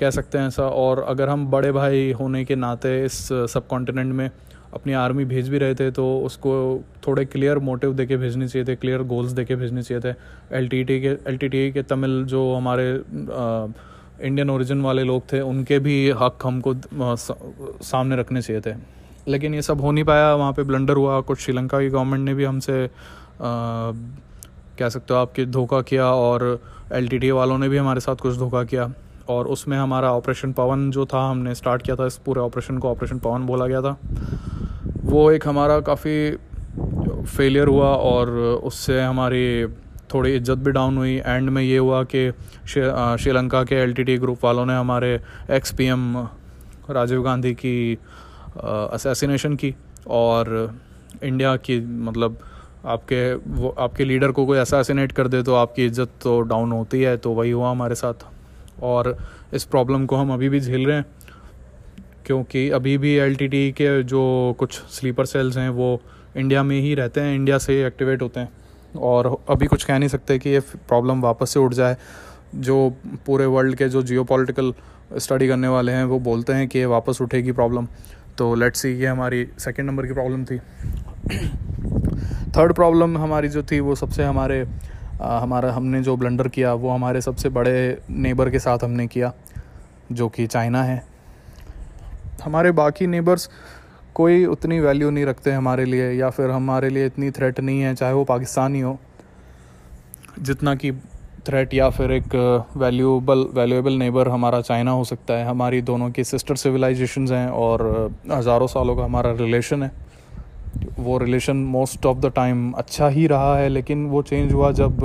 कह 0.00 0.10
सकते 0.10 0.38
हैं 0.38 0.46
ऐसा। 0.46 0.62
और 0.62 1.02
अगर 1.08 1.28
हम 1.28 1.46
बड़े 1.50 1.72
भाई 1.72 2.10
होने 2.12 2.44
के 2.44 2.54
नाते 2.56 3.04
इस 3.04 3.18
सब 3.50 3.66
कॉन्टिनेंट 3.66 4.12
में 4.14 4.30
अपनी 4.74 4.92
आर्मी 4.92 5.24
भेज 5.24 5.48
भी 5.48 5.58
रहे 5.58 5.74
थे 5.74 5.90
तो 5.90 6.04
उसको 6.20 6.52
थोड़े 7.06 7.24
क्लियर 7.24 7.58
मोटिव 7.60 7.92
देके 7.94 8.16
भेजने 8.16 8.48
चाहिए 8.48 8.66
थे 8.68 8.74
क्लियर 8.76 9.02
गोल्स 9.04 9.32
देके 9.32 9.56
भेजने 9.56 9.82
चाहिए 9.82 10.00
थे। 10.02 10.14
एलटीटी 10.56 11.00
के 11.00 11.08
एल 11.28 11.72
के 11.72 11.82
तमिल 11.82 12.24
जो 12.24 12.54
हमारे 12.54 12.90
इंडियन 14.22 14.50
ओरिजिन 14.50 14.80
वाले 14.82 15.02
लोग 15.02 15.22
थे, 15.32 15.40
उनके 15.40 15.78
भी 15.78 16.10
हक 16.12 16.38
हमको 16.44 16.74
सामने 17.82 18.16
रखने 18.16 18.42
चाहिए 18.42 18.62
थे। 18.62 18.74
लेकिन 19.28 19.54
ये 19.54 19.62
सब 19.62 19.80
हो 19.80 19.90
नहीं 19.92 20.04
पाया। 20.04 20.34
वहाँ 20.34 20.52
पे 20.52 20.62
ब्लंडर 20.62 20.96
हुआ। 20.96 21.20
कुछ 21.20 21.38
श्रीलंका 21.38 21.80
की 21.80 21.88
गवर्नमेंट 21.88 22.24
ने 22.24 22.34
भी 22.34 22.44
हमसे 22.44 22.88
कह 24.78 24.88
सकते 24.88 25.14
हो 25.14 25.20
आपके 25.20 25.44
धोखा 25.46 25.80
किया, 25.82 26.06
और 26.06 26.60
एल 26.92 27.30
वालों 27.32 27.58
ने 27.58 27.68
भी 27.68 27.76
हमारे 27.76 28.00
साथ 28.00 28.16
कुछ 28.16 28.36
धोखा 28.36 28.64
किया। 28.64 28.92
और 29.28 29.46
उसमें 29.48 29.76
हमारा 29.78 30.12
ऑपरेशन 30.12 30.52
पवन 30.52 30.90
जो 30.90 31.06
था, 31.06 31.28
हमने 31.30 31.54
स्टार्ट 31.54 31.82
किया 31.82 31.96
था, 31.96 32.06
इस 32.06 32.16
पूरे 32.16 32.40
ऑपरेशन 32.40 32.78
को 32.78 32.88
ऑपरेशन 32.90 33.18
पवन 33.18 33.46
बोला 33.46 33.66
गया 33.66 33.82
था। 33.82 33.96
वो 35.04 35.30
एक 35.30 35.46
हमारा 35.48 35.78
काफ़ी 35.82 36.30
फेलियर 37.26 37.68
हुआ 37.68 37.88
और 37.88 38.30
उससे 38.64 39.00
हमारी 39.00 39.66
थोड़ी 40.14 40.34
इज़्ज़त 40.36 40.58
भी 40.58 40.70
डाउन 40.72 40.96
हुई। 40.96 41.16
एंड 41.16 41.50
में 41.50 41.62
ये 41.62 41.78
हुआ 41.78 42.02
कि 42.04 42.30
श्रीलंका 42.68 43.62
के 43.64 43.74
एल 43.74 43.94
ग्रुप 44.10 44.44
वालों 44.44 44.66
ने 44.66 44.76
हमारे 44.76 45.20
एक्स 45.50 45.72
पी 45.72 45.88
राजीव 46.90 47.22
गांधी 47.22 47.52
की 47.54 47.98
असैसिनेशन 48.56 49.54
की 49.56 49.74
और 50.08 50.74
इंडिया 51.22 51.56
की 51.56 51.80
मतलब 51.80 52.38
आपके, 52.86 53.34
वो, 53.34 53.74
आपके 53.78 54.04
लीडर 54.04 54.32
को 54.32 54.46
कोई 54.46 54.58
असैसिनेट 54.58 55.12
कर 55.12 55.28
दे 55.28 55.42
तो 55.42 55.54
आपकी 55.54 55.84
इज़्ज़त 55.86 56.10
तो 56.22 56.40
डाउन 56.42 56.72
होती 56.72 57.02
है 57.02 57.16
तो 57.16 57.32
वही 57.32 57.50
हुआ 57.50 57.70
हमारे 57.70 57.94
साथ। 57.94 58.24
और 58.82 59.16
इस 59.54 59.64
प्रॉब्लम 59.64 60.06
को 60.06 60.16
हम 60.16 60.32
अभी 60.32 60.48
भी 60.48 60.60
झेल 60.60 60.86
रहे 60.86 60.96
हैं, 60.96 61.06
क्योंकि 62.26 62.70
अभी 62.70 62.98
भी 62.98 63.14
एलटीटी 63.14 63.72
के 63.72 64.02
जो 64.02 64.56
कुछ 64.58 64.74
स्लीपर 64.74 65.24
सेल्स 65.24 65.56
हैं, 65.56 65.68
वो 65.68 66.02
इंडिया 66.36 66.62
में 66.62 66.80
ही 66.80 66.94
रहते 66.94 67.20
हैं 67.20 67.34
इंडिया 67.34 67.58
से 67.58 67.86
एक्टिवेट 67.86 68.22
होते 68.22 68.40
हैं। 68.40 68.48
और 68.96 69.44
अभी 69.50 69.66
कुछ 69.66 69.84
कह 69.84 69.98
नहीं 69.98 70.08
सकते 70.08 70.38
कि 70.38 70.50
ये 70.50 70.60
प्रॉब्लम 70.60 71.20
वापस 71.20 71.50
से 71.50 71.60
उठ 71.60 71.74
जाए। 71.74 71.96
जो 72.54 72.96
पूरे 73.26 73.46
वर्ल्ड 73.46 73.76
के 73.76 73.88
जो 73.88 74.02
जियो 74.02 74.74
स्टडी 75.18 75.48
करने 75.48 75.68
वाले 75.68 75.92
हैं, 75.92 76.04
वो 76.04 76.18
बोलते 76.18 76.52
हैं 76.52 76.68
कि 76.68 76.78
ये 76.78 76.84
वापस 76.84 77.20
उठेगी 77.22 77.52
प्रॉब्लम 77.52 77.86
तो 78.38 78.54
लेट्स 78.54 78.80
सी 78.80 78.88
ये 78.88 79.06
हमारी 79.06 79.48
सेकंड 79.58 79.86
नंबर 79.86 80.06
की 80.06 80.12
प्रॉब्लम 80.12 80.44
थी। 80.44 80.58
थर्ड 82.56 82.72
प्रॉब्लम 82.72 83.18
हमारी 83.18 83.48
जो 83.48 83.62
थी, 83.62 83.80
वो 83.80 83.94
सबसे 83.94 84.24
हमारे 84.24 84.64
हमारा 85.22 85.72
हमने 85.72 86.02
जो 86.02 86.16
ब्लंडर 86.16 86.48
किया, 86.48 86.72
वो 86.74 86.90
हमारे 86.90 87.20
सबसे 87.20 87.48
बड़े 87.50 87.98
नेबर 88.10 88.50
के 88.50 88.58
साथ 88.58 88.84
हमने 88.84 89.06
किया, 89.06 89.32
जो 90.12 90.28
कि 90.28 90.46
चाइना 90.46 90.82
है। 90.82 91.02
हमारे 92.44 92.70
बाकी 92.72 93.06
नेबर्स 93.06 93.48
कोई 94.14 94.44
उतनी 94.46 94.80
वैल्यू 94.80 95.10
नहीं 95.10 95.24
रखते 95.26 95.52
हमारे 95.52 95.84
लिए, 95.84 96.10
या 96.12 96.30
फिर 96.30 96.50
हमारे 96.50 96.88
लिए 96.88 97.06
इतनी 97.06 97.30
थ्रेट 97.30 97.60
नहीं 97.60 97.80
है, 97.80 97.94
चाहे 97.94 98.12
वो 98.12 98.24
पाकिस्तान 98.24 98.74
ही, 98.74 98.94
जितना 100.40 100.74
कि 100.74 100.92
थ्रेट 101.46 101.74
या 101.74 101.88
फिर 101.90 102.12
एक 102.12 102.34
वैल्यूबल 102.76 103.46
वैल्यूएबल 103.54 103.92
नेबर 103.92 104.28
हमारा 104.28 104.60
चाइना 104.60 104.90
हो 104.90 105.04
सकता 105.04 105.34
है। 105.34 105.46
हमारी 105.46 105.80
दोनों 105.82 106.10
की 106.10 106.24
सिस्टर 106.24 106.56
सिविलाइजेशंस 106.56 107.30
हैं 107.30 107.48
और 107.50 107.82
हज़ारों 108.30 108.66
सालों 108.66 108.96
का 108.96 109.04
हमारा 109.04 109.32
रिलेशन 109.32 109.82
है। 109.82 109.90
वो 110.98 111.16
relation 111.18 111.56
most 111.56 112.06
of 112.06 112.18
the 112.18 112.32
time 112.36 112.70
अच्छा 112.72 113.08
ही 113.08 113.26
रहा 113.26 113.56
है 113.56 113.68
लेकिन 113.68 114.06
वो 114.06 114.22
चेंज 114.22 114.52
हुआ 114.52 114.70
जब 114.72 115.00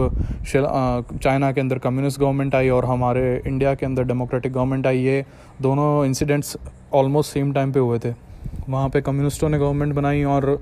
चाइना 1.23 1.51
के 1.51 1.61
अंदर 1.61 1.77
कम्युनिस्ट 1.77 2.19
गवर्नमेंट 2.19 2.55
आई 2.55 2.69
और 2.69 2.85
हमारे 2.85 3.41
इंडिया 3.47 3.73
के 3.75 3.85
अंदर 3.85 4.03
डेमोक्रेटिक 4.03 4.53
गवर्नमेंट 4.53 4.87
आई 4.87 4.99
ये 4.99 5.25
दोनों 5.61 6.05
इंसिडेंट्स 6.05 6.57
ऑलमोस्ट 6.93 7.33
सेम 7.33 7.53
टाइम 7.53 7.71
पे 7.71 7.79
हुए 7.79 7.99
थे। 7.99 8.13
वहाँ 8.69 8.89
पे 8.89 9.01
कम्युनिस्टों 9.01 9.49
ने 9.49 9.59
गवर्नमेंट 9.59 9.93
बनाई 9.93 10.23
और 10.23 10.61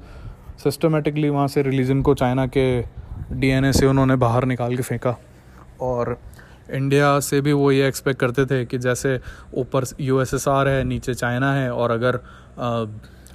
सिस्टमेटिकली 0.63 1.29
वहाँ 1.29 1.47
से 1.47 1.62
रिलीजन 1.62 2.01
को 2.01 2.13
चाइना 2.13 2.45
के 2.47 2.81
डीएनए 3.31 3.71
से 3.74 3.85
उन्होंने 3.85 4.15
बाहर 4.15 4.45
निकाल 4.45 4.75
के 4.75 4.83
फेंका। 4.83 5.15
और 5.81 6.17
इंडिया 6.74 7.19
से 7.19 7.41
भी 7.41 7.53
वो 7.53 7.71
ये 7.71 7.88
एक्सपेक्ट 7.88 8.19
करते 8.19 8.45
थे 8.45 8.65
कि 8.65 8.77
जैसे 8.77 9.19
ऊपर 9.53 9.85
यूएसएसआर 10.01 10.67
है 10.67 10.83
नीचे 10.83 11.13
चाइना 11.13 11.53
है 11.53 11.71
और 11.74 11.91
अगर 11.91 12.15
आ, 12.15 12.85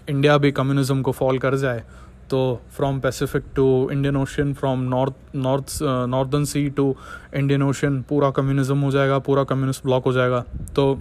इंडिया 0.09 0.37
भी 0.39 0.51
कम्युनिज्म 0.53 1.03
को 1.03 1.13
फॉल 1.13 1.39
कर 1.39 1.57
जाए 1.57 1.83
तो 2.31 2.41
from 2.73 2.99
Pacific 3.01 3.45
to 3.57 3.67
Indian 3.93 4.17
Ocean 4.17 4.53
from 4.55 4.81
north 4.89 5.37
north 5.37 5.79
northern 5.83 6.45
sea 6.45 6.69
to 6.71 6.95
Indian 7.37 7.63
Ocean 7.63 8.01
पूरा 8.09 8.31
कम्युनिज्म 8.31 8.79
हो 8.79 8.91
जाएगा, 8.91 9.19
पूरा 9.19 9.45
कम्युनिस्ट 9.45 9.85
ब्लॉक 9.85 10.05
हो 10.05 10.13
जाएगा। 10.13 10.45
तो 10.77 10.95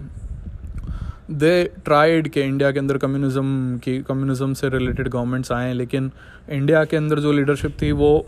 दे 1.32 1.64
ट्राइड 1.86 2.28
के 2.28 2.42
इंडिया 2.42 2.72
के 2.72 2.80
अंदर 2.80 2.98
कम्युनिज्म 2.98 3.78
की 3.78 3.98
कम्युनिज्म 4.04 4.54
से 4.54 4.70
रिलेटेड 4.70 5.08
गवर्नमेंट्स 5.08 5.52
आए, 5.52 5.74
लेकिन 5.74 6.12
इंडिया 6.50 6.84
के 6.86 6.98
अंदर 6.98 7.20
जो 7.20 7.32
लीडरशिप 7.32 7.78
थी 7.82 7.92
वो 7.92 8.26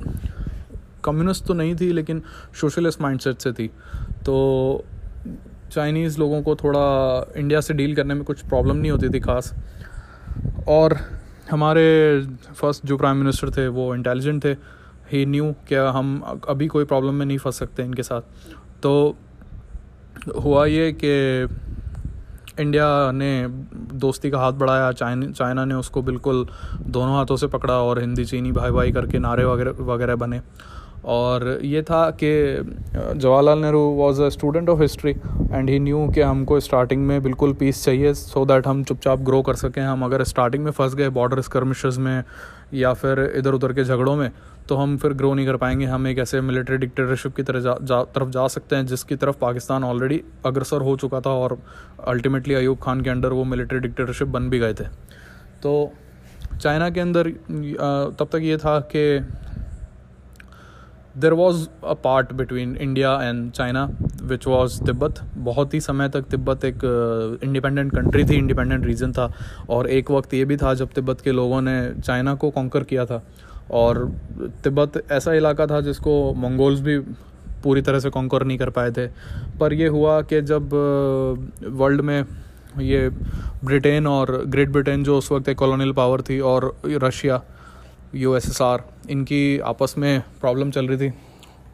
कम्युनिस्ट 1.03 1.45
तो 1.45 1.53
नहीं 1.53 1.75
थी, 1.75 1.91
लेकिन 1.91 2.21
सोशलिस्ट 2.61 3.01
माइंडसेट 3.01 3.37
से 3.37 3.51
थी। 3.51 3.67
तो 4.25 4.83
चाइनीज़ 5.71 6.19
लोगों 6.19 6.41
को 6.41 6.55
थोड़ा 6.55 7.33
इंडिया 7.37 7.61
से 7.61 7.73
डील 7.73 7.95
करने 7.95 8.13
में 8.13 8.23
कुछ 8.23 8.45
प्रॉब्लम 8.45 8.77
नहीं 8.77 8.91
होती 8.91 9.09
थी 9.09 9.19
खास। 9.19 9.53
और 10.67 10.97
हमारे 11.51 11.85
फ़र्स्ट 12.55 12.85
जो 12.85 12.97
प्राइम 12.97 13.17
मिनिस्टर 13.17 13.49
थे, 13.49 13.67
वो 13.67 13.95
इंटेलिजेंट 13.95 14.43
थे। 14.45 14.55
ही 15.11 15.25
न्यू 15.25 15.51
क्या 15.67 15.89
हम 15.89 16.39
अभी 16.49 16.67
कोई 16.67 16.85
प्रॉब्लम 16.85 17.13
में 17.13 17.25
नहीं 17.25 17.37
फंस 17.37 17.59
सकते 17.59 17.83
इनके 17.83 18.03
साथ। 18.03 18.21
तो 18.83 19.15
हुआ 20.43 20.65
ये 20.65 20.91
कि 21.03 21.11
इंडिया 22.59 23.11
ने 23.11 23.47
दोस्ती 23.95 24.29
का 24.31 24.39
हाथ 24.39 24.53
बढ़ाया 24.53 24.91
चाइना 24.91 25.31
चाइना 25.31 25.65
ने 25.65 25.75
उसको 25.75 26.01
बिल्कुल 26.01 26.47
दोनों 26.87 27.15
हाथों 27.15 27.35
से 27.37 27.47
पकड़ा 27.47 27.73
और 27.73 27.99
हिंदी 27.99 28.25
चीनी 28.25 28.51
भाई 28.51 28.71
भाई 28.71 28.91
करके 28.91 29.19
नारे 29.19 29.45
वगैरह 29.45 29.83
वगैरह 29.83 30.15
बने। 30.15 30.41
और 31.03 31.59
ये 31.63 31.81
था 31.81 32.09
कि 32.13 32.31
Jawaharlal 32.93 33.59
Nehru 33.59 33.79
was 33.95 34.21
a 34.21 34.27
student 34.29 34.69
of 34.69 34.81
history 34.81 35.11
and 35.51 35.69
he 35.69 35.79
knew 35.79 36.07
कि 36.15 36.21
हमको 36.21 36.59
स्टार्टिंग 36.59 37.05
में 37.07 37.21
बिल्कुल 37.23 37.53
पीस 37.53 37.83
चाहिए 37.85 38.13
सो 38.13 38.39
so 38.39 38.47
दैट 38.47 38.67
हम 38.67 38.83
चुपचाप 38.83 39.19
ग्रो 39.19 39.41
कर 39.41 39.55
सकें। 39.55 39.81
हम 39.81 40.05
अगर 40.05 40.23
स्टार्टिंग 40.23 40.63
में 40.63 40.71
फंस 40.71 40.95
गए 40.95 41.09
बॉर्डर 41.09 41.41
स्कर्मिशेस 41.41 41.97
में 41.97 42.23
या 42.73 42.93
फिर 42.93 43.19
इधर 43.37 43.53
उधर 43.53 43.73
के 43.73 43.83
झगड़ों 43.83 44.15
में 44.15 44.31
तो 44.69 44.75
हम 44.75 44.95
फिर 44.97 45.13
ग्रो 45.13 45.33
नहीं 45.33 45.45
कर 45.45 45.57
पाएँगे। 45.57 45.85
हम 45.85 46.07
एक 46.07 46.19
ऐसे 46.19 46.41
मिलिट्री 46.41 46.77
डिक्टेटरशिप 46.77 47.35
की 47.35 47.43
तरह 47.43 47.59
जा, 47.59 47.75
जा 47.81 48.03
तरफ़ 48.05 48.29
जा 48.29 48.47
सकते 48.47 48.75
हैं 48.75 48.85
जिसकी 48.85 49.15
तरफ़ 49.15 49.37
पाकिस्तान 49.41 49.83
ऑलरेडी 49.83 50.21
अग्रसर 50.45 50.81
हो 50.81 50.95
चुका 50.97 51.19
था 51.21 51.29
और 51.31 51.57
अल्टीमेटली 52.07 52.53
अयूब 52.53 52.77
खान 52.83 53.01
के 53.01 53.09
अंडर 53.09 53.33
वो 53.33 53.43
मिलिट्री 53.45 53.79
डिक्टेटरशिप 53.79 54.27
बन 54.27 54.49
भी 54.49 54.59
गए 54.59 54.73
थे। 54.73 54.83
तो 55.63 55.91
चाइना 56.61 56.89
के 56.89 56.99
अंदर 56.99 57.29
तब 58.19 58.27
तक 58.31 58.39
ये 58.43 58.57
था 58.57 58.79
कि 58.91 59.19
there 61.17 61.33
was 61.33 61.67
a 61.85 61.93
part 61.93 62.31
between 62.33 62.75
India 62.75 63.13
and 63.21 63.51
China 63.51 63.83
which 64.23 64.47
was 64.47 64.83
Tibet 64.83 65.19
बहुत 65.37 65.73
ही 65.73 65.79
समय 65.81 66.09
तक 66.09 66.21
तिब्बत 66.21 66.65
एक 66.65 66.79
इंडिपेंडेंट 67.43 67.91
uh, 67.91 67.97
कंट्री 67.99 68.23
थी 68.23 68.35
इंडिपेंडेंट 68.35 68.85
रीजन 68.85 69.11
था। 69.11 69.31
और 69.69 69.89
एक 69.89 70.11
वक्त 70.11 70.33
ये 70.33 70.45
भी 70.45 70.57
था 70.57 70.73
जब 70.73 70.89
तिब्बत 70.89 71.21
के 71.21 71.31
लोगों 71.31 71.61
ने 71.61 72.01
चाइना 72.01 72.35
को 72.35 72.49
कॉन्कर 72.49 72.83
किया 72.83 73.05
था। 73.05 73.21
और 73.71 74.05
तिब्बत 74.63 75.11
ऐसा 75.11 75.33
इलाका 75.33 75.67
था 75.67 75.81
जिसको 75.81 76.33
मंगोल्स 76.33 76.79
भी 76.79 76.97
पूरी 77.63 77.81
तरह 77.81 77.99
से 77.99 78.09
कॉन्कर 78.09 78.43
नहीं 78.43 78.57
कर 78.57 78.69
पाए 78.69 78.91
थे। 78.91 79.07
पर 79.59 79.73
यह 79.73 79.89
हुआ 79.89 80.21
कि 80.21 80.41
जब 80.41 80.73
वर्ल्ड 81.63 81.99
uh, 81.99 82.05
में 82.05 82.25
ये 82.79 83.09
ब्रिटेन 83.65 84.07
और 84.07 84.43
ग्रेट 84.47 84.69
ब्रिटेन 84.69 85.03
जो 85.03 85.17
उस 85.17 85.31
वक्त 85.31 85.49
एक 85.49 85.57
कॉलोनियल 85.57 85.91
पावर 85.93 86.21
थी 86.21 86.39
और 86.39 86.75
रशिया 86.85 87.41
यूएसएसआर 88.15 88.83
इनकी 89.09 89.59
आपस 89.65 89.95
में 89.97 90.21
प्रॉब्लम 90.41 90.71
चल 90.71 90.87
रही 90.87 90.97
थी। 90.99 91.13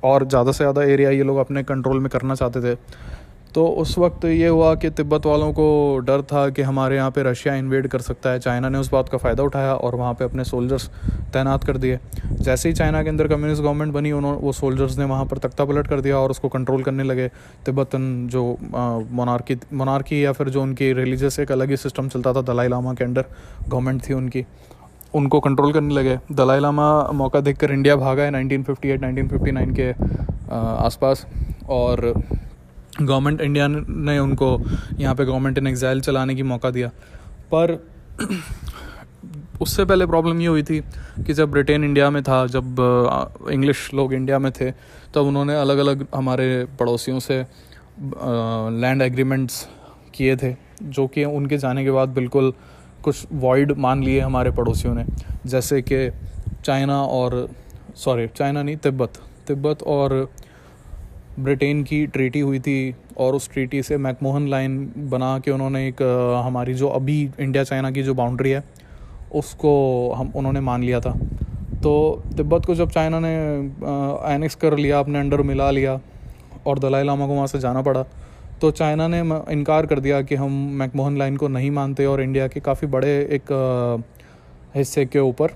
और 0.04 0.28
ज़्यादा 0.28 0.52
से 0.52 0.58
ज़्यादा 0.58 0.84
एरिया 0.86 1.10
ये 1.12 1.24
लोग 1.24 1.38
अपने 1.38 1.64
कंट्रोल 1.66 2.00
में 2.00 2.10
करना 2.10 2.36
चाहते 2.36 2.62
थे। 2.64 2.76
तो 3.56 3.66
उस 3.82 3.98
वक्त 3.98 4.26
ये 4.26 4.48
हुआ 4.48 4.74
कि 4.76 4.90
तिब्बत 4.90 5.26
वालों 5.26 5.52
को 5.54 5.66
डर 6.06 6.22
था 6.24 6.50
कि 6.50 6.62
हमारे 6.62 6.96
यहाँ 6.96 7.12
पे 7.12 7.24
रशिया 7.24 7.54
इन्वेड 7.56 7.88
कर 7.88 8.02
सकता 8.02 8.30
है। 8.30 8.40
चाइना 8.40 8.70
ने 8.70 8.78
उस 8.78 8.92
बात 8.92 9.10
का 9.10 9.18
फ़ायदा 9.18 9.44
उठाया 9.44 9.74
और 9.74 9.96
वहाँ 9.96 10.14
पे 10.14 10.26
अपने 10.26 10.44
सोल्जर्स 10.44 10.88
तैनात 11.34 11.64
कर 11.64 11.78
दिए। 11.78 12.00
जैसे 12.32 12.70
ही 12.70 12.76
चाइना 12.76 13.02
के 13.04 13.10
अंदर 13.10 13.28
कम्युनिस्ट 13.28 13.62
गवर्नमेंट 13.64 13.94
बनी 13.94 14.12
उन्होंने 14.12 14.38
वो 14.38 14.52
सोल्जर्स 14.54 14.98
ने 14.98 15.06
वहाँ 15.06 15.26
पर 15.26 15.38
तख्ता 15.38 15.66
पलट 15.66 15.88
कर 15.88 16.02
दिया 16.02 16.18
और 16.18 16.32
उसको 16.32 16.50
कंट्रोल 16.50 16.84
करने 16.84 17.04
लगे। 17.04 17.28
तिब्बतन 17.66 18.28
जो 18.32 18.46
मोनार्की 18.72 19.58
मोनार्की 19.74 20.24
या 20.26 20.32
फिर 20.32 20.50
जो 20.50 20.62
उनकी 20.62 20.92
रिलीजियस 20.94 21.40
एक 21.40 21.52
अलग 21.52 21.70
ही 21.70 21.78
सिस्टम 21.78 22.10
चलता 22.10 22.34
था, 22.34 22.42
दलाई 22.44 22.68
लामा 22.68 22.94
के 22.94 23.04
अंडर 23.04 23.26
गवर्नमेंट 23.68 24.10
थी 24.10 24.14
उनकी। 24.14 24.46
उनको 25.16 25.40
कंट्रोल 25.40 25.74
करने 25.74 25.94
लगे। 25.94 26.18
दलाई 26.32 26.60
लामा 26.60 26.88
मौका 27.14 27.40
देखकर 27.40 27.72
इंडिया 27.72 27.96
भागा 27.96 28.24
है 28.24 28.32
1958 28.32 29.04
1959 29.04 29.74
के 29.80 29.92
आसपास। 30.86 31.26
और 31.70 32.14
गवर्नमेंट 33.02 33.42
इंडिया 33.42 33.68
ने 33.68 34.18
उनको, 34.20 34.60
यहाँ 35.00 35.16
पे 35.16 35.26
गवर्नमेंट 35.26 35.58
इन 35.58 35.68
एग्जाइल 35.68 36.02
चलाने 36.02 36.36
की 36.36 36.44
मौका 36.44 36.70
दिया। 36.70 36.88
पर 37.54 37.78
उससे 39.62 39.86
पहले 39.86 40.06
प्रॉब्लम 40.06 40.42
ये 40.42 40.48
हुई 40.48 40.64
थी 40.64 40.80
कि 41.26 41.34
जब 41.34 41.52
ब्रिटेन 41.52 41.84
इंडिया 41.84 42.10
में 42.10 42.22
था, 42.24 42.46
जब 42.48 43.50
इंग्लिश 43.52 43.90
लोग 43.94 44.14
इंडिया 44.14 44.40
में 44.40 44.52
थे, 44.52 44.72
तब 45.14 45.22
उन्होंने 45.22 45.56
अलग 45.56 45.78
अलग 45.78 46.06
हमारे 46.16 46.66
पड़ोसियों 46.80 47.20
से 47.20 47.46
लैंड 48.82 49.02
एग्रीमेंट्स 49.02 49.68
किए 50.14 50.36
थे, 50.36 50.56
जो 50.84 51.08
कि 51.08 51.24
उनके 51.26 51.58
जाने 51.58 51.84
के 51.84 51.92
बाद 51.92 52.10
बिल्कुल 52.10 52.54
कुछ 53.04 53.28
वॉइड 53.34 53.72
मान 53.78 54.04
लिए 54.04 54.20
हमारे 54.20 54.52
पड़ोसियों 54.52 54.94
ने। 54.96 55.06
जैसे 55.46 55.82
कि 55.82 56.10
चाइना 56.66 57.02
और 57.02 57.48
सॉरी 57.96 58.28
चाइना 58.28 58.64
नहीं, 58.64 58.76
तिब्बत। 58.78 59.20
तिब्बत 59.48 59.84
और 59.84 60.30
ब्रिटेन 61.40 61.84
की 61.84 62.06
ट्रीटी 62.08 62.40
हुई 62.40 62.60
थी 62.60 62.96
और 63.18 63.36
उस 63.36 63.50
ट्रीटी 63.52 63.82
से 63.84 63.98
मैकमोहन 63.98 64.48
लाइन 64.48 64.78
बना 64.98 65.38
के 65.40 65.52
उन्होंने 65.52 65.88
एक 65.88 66.02
हमारी 66.46 66.74
जो 66.74 66.88
अभी 66.90 67.30
इंडिया 67.40 67.64
चाइना 67.64 67.92
की 67.92 68.04
जो 68.04 68.14
बाउंड्री 68.14 68.52
है, 68.52 68.64
उसको 69.36 70.14
हम, 70.14 70.32
उन्होंने 70.36 70.60
मान 70.60 70.84
लिया 70.84 71.00
था। 71.00 71.12
तो 71.84 72.24
तिब्बत 72.38 72.66
को 72.66 72.76
जब 72.76 72.90
चाइना 72.90 73.20
ने 73.20 73.36
एनेक्स 74.34 74.56
कर 74.56 74.78
लिया, 74.78 75.00
अपने 75.00 75.20
अंडर 75.20 75.42
मिला 75.42 75.70
लिया 75.72 76.00
और 76.68 76.80
दलाई 76.80 77.04
लामा 77.04 77.28
को 77.28 77.34
वहाँ 77.34 77.48
से 77.48 77.60
जाना 77.60 77.82
पड़ा 77.82 78.04
तो 78.62 78.72
चाइना 78.72 79.08
ने 79.08 79.20
इनकार 79.52 79.86
कर 79.86 80.00
दिया 80.00 80.22
कि 80.22 80.36
हम 80.36 80.52
मैकमोहन 80.74 81.18
लाइन 81.18 81.38
को 81.38 81.48
नहीं 81.48 81.72
मानते 81.72 82.06
और 82.06 82.22
इंडिया 82.22 82.48
के 82.48 82.60
काफ़ी 82.60 82.88
बड़े 82.88 83.10
एक 83.32 83.52
हिस्से 84.76 85.06
के 85.06 85.20
ऊपर 85.20 85.52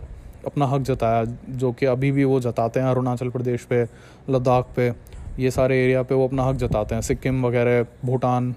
अपना 0.46 0.66
हक 0.66 0.82
जताया, 0.82 1.24
जो 1.50 1.72
कि 1.72 1.86
अभी 1.86 2.12
भी 2.12 2.24
वो 2.24 2.40
जताते 2.40 2.80
हैं, 2.80 2.88
अरुणाचल 2.88 3.30
प्रदेश 3.30 3.64
पे, 3.64 3.84
लद्दाख 4.30 4.68
पे, 4.76 4.92
ये 5.40 5.52
सारे 5.52 5.84
एरिया 5.84 6.04
पे 6.04 6.16
वो 6.16 6.28
अपना 6.28 6.44
हक 6.44 6.56
जताते 6.56 6.96
हैं, 6.96 7.02
सिक्किम 7.02 7.46
वगैरह, 7.46 7.86
भूटान, 8.06 8.56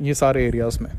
ये 0.00 0.14
सारे 0.14 0.46
एरियाज़ 0.46 0.82
में। 0.82 0.90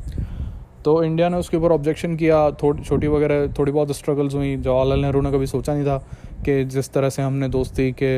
तो 0.84 1.02
इंडिया 1.04 1.28
ने 1.28 1.36
उसके 1.36 1.56
ऊपर 1.56 1.72
ऑब्जेक्शन 1.72 2.16
किया 2.16 2.50
थोड़ी 2.50 2.82
छोटी 2.82 3.06
वगैरह, 3.06 3.46
थोड़ी 3.58 3.72
बहुत 3.72 3.96
स्ट्रगल्स 3.96 4.34
हुई, 4.34 4.56
जवाहरलाल 4.56 5.00
नेहरू 5.00 5.20
ने 5.20 5.32
कभी 5.32 5.46
सोचा 5.46 5.74
नहीं 5.74 5.84
था 5.84 6.04
कि 6.44 6.64
जिस 6.64 6.92
तरह 6.92 7.10
से 7.10 7.22
हमने 7.22 7.48
दोस्ती 7.48 7.90
के 7.92 8.12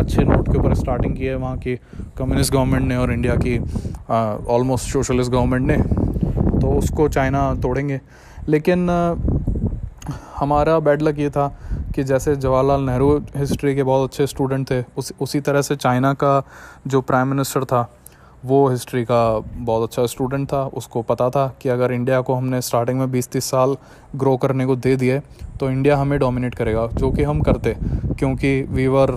अच्छे 0.00 0.22
नोट 0.24 0.48
के 0.52 0.58
ऊपर 0.58 0.74
स्टार्टिंग 0.74 1.16
की 1.16 1.26
है, 1.26 1.34
वहाँ 1.36 1.56
की 1.58 1.74
कम्युनिस्ट 2.18 2.52
गवर्नमेंट 2.52 2.86
ने 2.88 2.96
और 2.96 3.12
इंडिया 3.12 3.34
की 3.36 3.58
ऑलमोस्ट 4.48 4.92
सोशलिस्ट 4.92 5.32
गवर्नमेंट 5.32 5.66
ने 5.66 5.76
तो 6.60 6.72
उसको 6.72 7.08
चाइना 7.08 7.54
तोड़ेंगे। 7.54 8.00
लेकिन 8.48 8.88
हमारा 10.36 10.78
बैड 10.80 11.02
लक 11.02 11.18
ये 11.18 11.30
था 11.30 11.46
कि 11.94 12.02
जैसे 12.04 12.34
जवाहरलाल 12.36 12.82
नेहरू 12.82 13.16
हिस्ट्री 13.36 13.74
के 13.74 13.82
बहुत 13.82 14.10
अच्छे 14.10 14.26
स्टूडेंट 14.26 14.70
थे, 14.70 14.82
उस, 14.96 15.12
उसी 15.20 15.40
तरह 15.40 15.62
से 15.62 15.76
चाइना 15.76 16.12
का 16.14 16.42
जो 16.86 17.00
प्राइम 17.00 17.28
मिनिस्टर 17.28 17.64
था 17.64 17.82
वो 18.44 18.68
हिस्ट्री 18.68 19.04
का 19.04 19.38
बहुत 19.38 19.88
अच्छा 19.88 20.04
स्टूडेंट 20.06 20.46
था, 20.48 20.62
उसको 20.64 21.02
पता 21.02 21.28
था 21.30 21.46
कि 21.62 21.68
अगर 21.68 21.92
इंडिया 21.92 22.20
को 22.20 22.34
हमने 22.34 22.60
स्टार्टिंग 22.62 22.98
में 22.98 23.10
20-30 23.10 23.50
साल 23.50 23.76
ग्रो 24.16 24.36
करने 24.36 24.66
को 24.66 24.76
दे 24.78 24.94
दिए 24.96 25.20
तो 25.60 25.70
इंडिया 25.70 25.96
हमें 25.96 26.18
डोमिनेट 26.18 26.54
करेगा, 26.54 26.86
जो 26.88 27.10
कि 27.10 27.22
हम 27.22 27.40
करते, 27.42 27.74
क्योंकि 28.18 28.60
we 28.62 28.86
were 28.88 29.10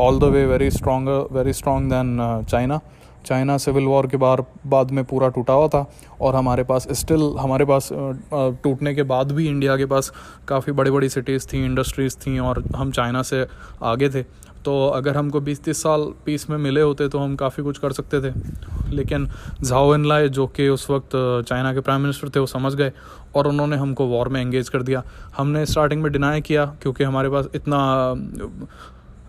all 0.00 0.18
the 0.18 0.24
way 0.24 0.44
very 0.46 0.70
strong 0.70 1.08
very 1.32 1.52
strong 1.52 1.90
than 1.92 2.44
China 2.50 2.80
China 3.26 3.56
civil 3.58 3.84
war 3.84 4.06
के 4.06 4.16
बार, 4.16 4.44
बाद 4.66 4.90
में 4.90 5.04
पूरा 5.04 5.28
टूटा 5.28 5.52
हुआ 5.52 5.68
था, 5.68 5.84
और 6.20 6.34
हमारे 6.36 6.62
पास 6.64 6.86
स्टिल 6.90 7.22
हमारे 7.40 7.64
पास 7.64 7.88
टूटने 7.92 8.94
के 8.94 9.02
बाद 9.04 9.32
भी 9.32 9.48
इंडिया 9.48 9.76
के 9.76 9.86
पास 9.86 10.12
काफ़ी 10.48 10.72
बड़ी 10.72 10.90
बड़ी 10.90 11.08
सिटीज़ 11.08 11.46
थी 11.46 11.64
इंडस्ट्रीज़ 11.64 12.16
थी, 12.16 12.38
और 12.38 12.62
हम 12.76 12.90
चाइना 12.92 13.22
से 13.22 13.46
आगे 13.82 14.08
थे। 14.10 14.24
तो 14.64 14.86
अगर 14.88 15.16
हमको 15.16 15.40
20-30 15.40 15.82
साल 15.82 16.02
पीस 16.24 16.48
में 16.50 16.56
मिले 16.58 16.80
होते 16.80 17.08
तो 17.08 17.18
हम 17.18 17.36
काफ़ी 17.36 17.62
कुछ 17.62 17.78
कर 17.78 17.92
सकते 17.92 18.20
थे। 18.20 18.32
लेकिन 18.90 19.28
झाओ 19.62 19.96
लाए, 19.96 20.28
जो 20.28 20.46
कि 20.46 20.68
उस 20.68 20.88
वक्त 20.90 21.10
चाइना 21.48 21.72
के 21.74 21.80
प्राइम 21.80 22.00
मिनिस्टर 22.00 22.28
थे, 22.28 22.40
वो 22.40 22.46
समझ 22.46 22.74
गए 22.74 22.92
और 23.34 23.46
उन्होंने 23.46 23.76
हमको 23.76 24.06
वॉर 24.06 24.28
में 24.28 24.40
एंगेज 24.40 24.68
कर 24.68 24.82
दिया। 24.82 25.02
हमने 25.36 25.66
स्टार्टिंग 25.66 26.02
में 26.02 26.10
डिनाई 26.12 26.40
किया 26.40 26.64
क्योंकि 26.82 27.04
हमारे 27.04 27.30
पास 27.30 27.48
इतना 27.54 27.78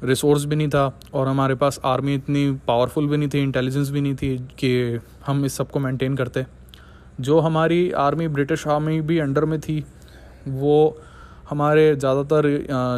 रिसोर्स 0.04 0.46
भी 0.46 0.56
नहीं 0.56 0.70
था 0.70 1.00
और 1.14 1.28
हमारे 1.28 1.56
पास 1.56 1.80
आर्मी 1.86 2.16
इतनी 2.16 2.52
पावरफुल 2.68 3.08
भी 3.08 3.18
नहीं 3.18 3.30
थी, 3.30 3.40
इंटेलिजेंस 3.40 3.90
भी 3.90 4.02
नहीं 4.02 4.16
थी 4.16 4.38
कि 4.60 5.00
हम 5.26 5.46
इस 5.46 5.54
सबको 5.54 5.80
मेंटेन 5.80 6.16
करते। 6.16 6.46
जो 7.20 7.40
हमारी 7.40 7.92
आर्मी 7.92 8.28
ब्रिटिश 8.28 8.68
आर्मी 8.68 9.00
भी 9.02 9.20
अंडर 9.20 9.46
में 9.46 9.60
थी, 9.60 9.84
वो 10.48 10.98
हमारे 11.52 11.96
ज़्यादातर 11.96 12.46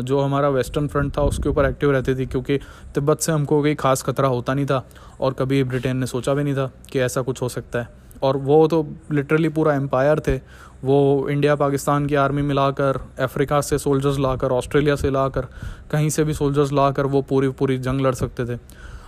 जो 0.03 0.19
हमारा 0.19 0.49
वेस्टर्न 0.49 0.87
फ्रंट 0.87 1.17
था, 1.17 1.21
उसके 1.23 1.49
ऊपर 1.49 1.65
एक्टिव 1.65 1.91
रहती 1.91 2.15
थी, 2.15 2.25
क्योंकि 2.25 2.57
तिब्बत 2.95 3.19
से 3.19 3.31
हमको 3.31 3.61
कोई 3.61 3.75
ख़ास 3.75 4.03
खतरा 4.03 4.27
होता 4.29 4.53
नहीं 4.53 4.65
था 4.65 4.83
और 5.19 5.33
कभी 5.33 5.63
ब्रिटेन 5.65 5.97
ने 5.97 6.05
सोचा 6.05 6.33
भी 6.33 6.43
नहीं 6.43 6.55
था 6.55 6.71
कि 6.91 6.99
ऐसा 7.01 7.21
कुछ 7.21 7.41
हो 7.41 7.49
सकता 7.49 7.79
है। 7.79 8.01
और 8.23 8.37
वो 8.39 8.67
तो 8.67 8.85
लिटरली 9.11 9.49
पूरा 9.49 9.73
एम्पायर 9.75 10.19
थे। 10.27 10.39
वो 10.83 11.27
इंडिया 11.29 11.55
पाकिस्तान 11.55 12.05
की 12.05 12.15
आर्मी 12.15 12.41
मिलाकर 12.41 12.99
अफ्रीका 13.19 13.59
से 13.61 13.77
सोल्जर्स 13.77 14.19
लाकर 14.19 14.51
ऑस्ट्रेलिया 14.51 14.95
से 14.95 15.09
लाकर, 15.09 15.47
कहीं 15.91 16.09
से 16.09 16.23
भी 16.23 16.33
सोल्जर्स 16.33 16.71
लाकर 16.73 17.05
वो 17.05 17.21
पूरी 17.23 17.49
पूरी 17.51 17.77
जंग 17.79 18.01
लड़ 18.01 18.13
सकते 18.15 18.45
थे। 18.45 18.59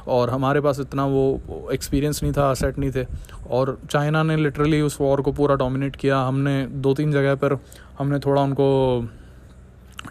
और 0.08 0.30
हमारे 0.30 0.62
पास 0.62 0.80
इतना 0.80 1.06
वो 1.06 1.70
एक्सपीरियंस 1.74 2.22
नहीं 2.24 2.34
था 2.34 2.54
सेट 2.54 2.78
नहीं 2.80 2.92
थे। 2.92 3.06
और 3.50 3.78
चाइना 3.92 4.24
ने 4.24 4.36
लिटरली 4.38 4.82
उस 4.82 4.98
वॉर 5.02 5.22
को 5.22 5.32
पूरा 5.32 5.56
डोमिनेट 5.56 5.96
किया। 5.96 6.20
हमने 6.22 6.66
दो 6.68 6.94
तीन 6.94 7.12
जगह 7.12 7.36
पर 7.36 7.58
हमने 8.00 8.20
थोड़ा 8.20 8.42
उनको 8.42 8.68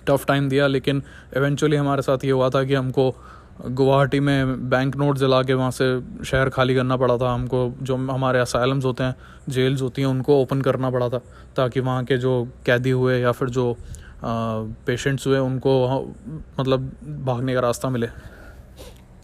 टफ़ 0.09 0.27
टाइम 0.27 0.49
दिया, 0.49 0.67
लेकिन 0.67 1.03
एवेंचुअली 1.37 1.77
हमारे 1.77 2.03
साथ 2.03 2.25
ये 2.25 2.31
हुआ 2.31 2.49
था 2.51 2.65
कि 2.65 2.75
हमको 2.75 3.15
गुवाहाटी 3.63 4.21
में 4.21 4.69
बैंक 4.71 4.97
नोट 4.97 5.19
जला 5.19 5.43
के 5.43 5.55
वहाँ 5.55 5.71
से 5.71 6.25
शहर 6.25 6.49
खाली 6.51 6.75
करना 6.75 6.97
पड़ा 6.97 7.17
था। 7.19 7.33
हमको 7.35 7.69
जो 7.83 7.97
हमारे 7.97 8.39
असाइलम्स 8.39 8.85
होते 8.85 9.05
हैं 9.05 9.15
जेल्स 9.49 9.83
होती 9.83 10.03
हैं, 10.03 10.09
उनको 10.09 10.41
ओपन 10.43 10.61
करना 10.63 10.91
पड़ा 10.91 11.09
था 11.09 11.19
ताकि 11.57 11.81
वहाँ 11.81 12.05
के 12.05 12.17
जो 12.17 12.33
कैदी 12.67 12.91
हुए 12.91 13.19
या 13.21 13.33
फिर 13.33 13.49
जो 13.51 13.77
पेशेंट्स 14.25 15.27
हुए, 15.27 15.39
उनको 15.39 16.15
मतलब 16.61 16.91
भागने 17.25 17.55
का 17.55 17.61
रास्ता 17.61 17.89
मिले। 17.89 18.09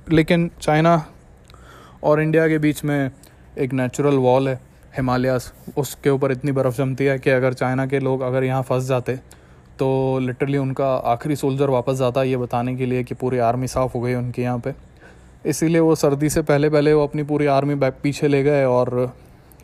लेकिन 0.08 0.50
चाइना 0.62 1.04
और 2.04 2.20
इंडिया 2.20 2.48
के 2.48 2.58
बीच 2.58 2.84
में 2.84 3.10
एक 3.58 3.72
नेचुरल 3.72 4.16
वॉल 4.16 4.48
है, 4.48 4.54
हिमालयास, 4.96 5.52
उसके 5.78 6.10
ऊपर 6.10 6.32
इतनी 6.32 6.52
बर्फ़ 6.52 6.76
जमती 6.76 7.04
है 7.04 7.18
कि 7.18 7.30
अगर 7.30 7.52
चाइना 7.54 7.86
के 7.86 7.98
लोग 8.00 8.20
अगर 8.22 8.44
यहाँ 8.44 8.62
फंस 8.62 8.84
जाते 8.84 9.12
तो 9.80 10.18
लिटरली 10.18 10.58
उनका 10.58 10.86
आखिरी 11.06 11.36
सोल्जर 11.36 11.70
वापस 11.70 11.94
जाता 11.96 12.20
है 12.20 12.28
ये 12.28 12.36
बताने 12.36 12.74
के 12.76 12.86
लिए 12.86 13.04
कि 13.04 13.14
पूरी 13.14 13.38
आर्मी 13.38 13.68
साफ़ 13.68 13.92
हो 13.92 14.00
गई 14.00 14.14
उनके 14.14 14.42
यहाँ 14.42 14.58
पे। 14.58 14.72
इसीलिए 15.46 15.80
वो 15.80 15.94
सर्दी 15.94 16.28
से 16.30 16.42
पहले 16.42 16.68
पहले 16.70 16.92
वो 16.94 17.04
अपनी 17.04 17.22
पूरी 17.22 17.46
आर्मी 17.46 17.74
बैक 17.74 17.94
पीछे 18.02 18.28
ले 18.28 18.42
गए 18.42 18.64
और 18.64 19.12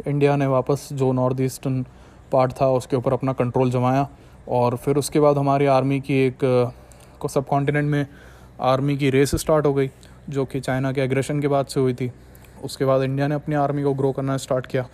इंडिया 0.07 0.37
ने 0.37 0.47
वापस 0.47 0.89
जो 0.93 1.13
नॉर्थ 1.13 1.41
ईस्टर्न 1.41 1.85
पार्ट 2.33 2.53
था 2.53 2.69
उसके 2.71 2.97
ऊपर 2.97 3.13
अपना 3.13 3.33
कंट्रोल 3.33 3.71
जमाया 3.71 4.09
और 4.49 4.77
फिर 4.77 4.97
उसके 4.97 5.21
बाद 5.21 5.39
हमारी 5.39 5.67
आर्मी 5.67 6.01
की 6.01 6.19
एक, 6.27 6.39
को 7.21 7.29
सब 7.29 7.47
कॉन्टिनेंट 7.47 7.91
में 7.91 8.07
आर्मी 8.63 8.97
की 8.97 9.11
रेस 9.11 9.35
स्टार्ट 9.35 9.67
हो 9.67 9.75
गई, 9.75 9.91
जो 10.29 10.45
कि 10.45 10.61
चाइना 10.61 10.93
के 10.93 11.01
एग्रेशन 11.01 11.41
के 11.41 11.49
बाद 11.49 11.67
से 11.67 11.81
हुई 11.81 11.95
थी। 11.95 12.11
उसके 12.65 12.85
बाद 12.85 13.03
इंडिया 13.03 13.27
ने 13.29 13.35
अपनी 13.35 13.55
आर्मी 13.55 13.83
को 13.83 13.95
ग्रो 13.95 14.13
करना 14.13 14.37
स्टार्ट 14.37 14.67
किया। 14.67 14.87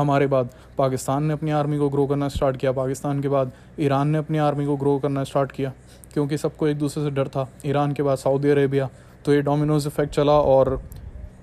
हमारे 0.00 0.26
बाद। 0.26 0.48
पाकिस्तान 0.78 1.24
ने 1.24 1.32
अपनी 1.32 1.50
आर्मी 1.50 1.78
को 1.78 1.88
ग्रो 1.88 2.06
करना 2.06 2.28
स्टार्ट 2.28 2.56
किया। 2.56 2.72
पाकिस्तान 2.72 3.20
के 3.20 3.28
बाद 3.28 3.52
ईरान 3.80 4.08
ने 4.08 4.18
अपनी 4.18 4.38
आर्मी 4.38 4.66
को 4.66 4.76
ग्रो 4.76 4.98
करना 4.98 5.24
स्टार्ट 5.24 5.52
किया। 5.52 5.72
क्योंकि 6.12 6.38
सबको 6.38 6.68
एक 6.68 6.78
दूसरे 6.78 7.04
से 7.04 7.10
डर 7.10 7.28
था। 7.28 7.48
ईरान 7.66 7.92
के 7.92 8.02
बाद 8.02 8.18
सऊदी 8.18 8.50
अरेबिया। 8.50 8.88
तो 9.24 9.34
ये 9.34 9.42
डोमिनोज 9.42 9.86
इफ़ेक्ट 9.86 10.14
चला 10.14 10.32
और 10.32 10.82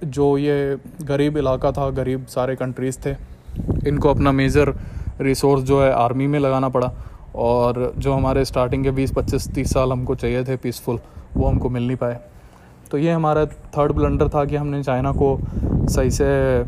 जो 0.03 0.37
ये 0.37 0.77
गरीब 1.01 1.37
इलाका 1.37 1.71
था, 1.71 1.89
गरीब 1.89 2.25
सारे 2.25 2.55
कंट्रीज़ 2.55 2.97
थे, 3.05 3.11
इनको 3.87 4.09
अपना 4.09 4.31
मेजर 4.31 4.75
रिसोर्स 5.21 5.63
जो 5.63 5.83
है 5.83 5.91
आर्मी 5.93 6.27
में 6.27 6.39
लगाना 6.39 6.69
पड़ा। 6.69 6.93
और 7.35 7.93
जो 7.97 8.13
हमारे 8.13 8.45
स्टार्टिंग 8.45 8.83
के 8.83 8.91
20 8.91 9.11
25 9.11 9.51
30 9.53 9.73
साल 9.73 9.91
हमको 9.91 10.15
चाहिए 10.15 10.43
थे 10.43 10.57
पीसफुल 10.57 10.99
वो 11.37 11.47
हमको 11.47 11.69
मिल 11.69 11.87
नहीं 11.87 11.97
पाए। 11.97 12.19
तो 12.91 12.97
ये 12.97 13.11
हमारा 13.11 13.45
थर्ड 13.45 13.91
ब्लंडर 13.91 14.29
था 14.29 14.45
कि 14.45 14.55
हमने 14.55 14.83
चाइना 14.83 15.11
को 15.11 15.39
सही 15.89 16.11
से 16.11 16.63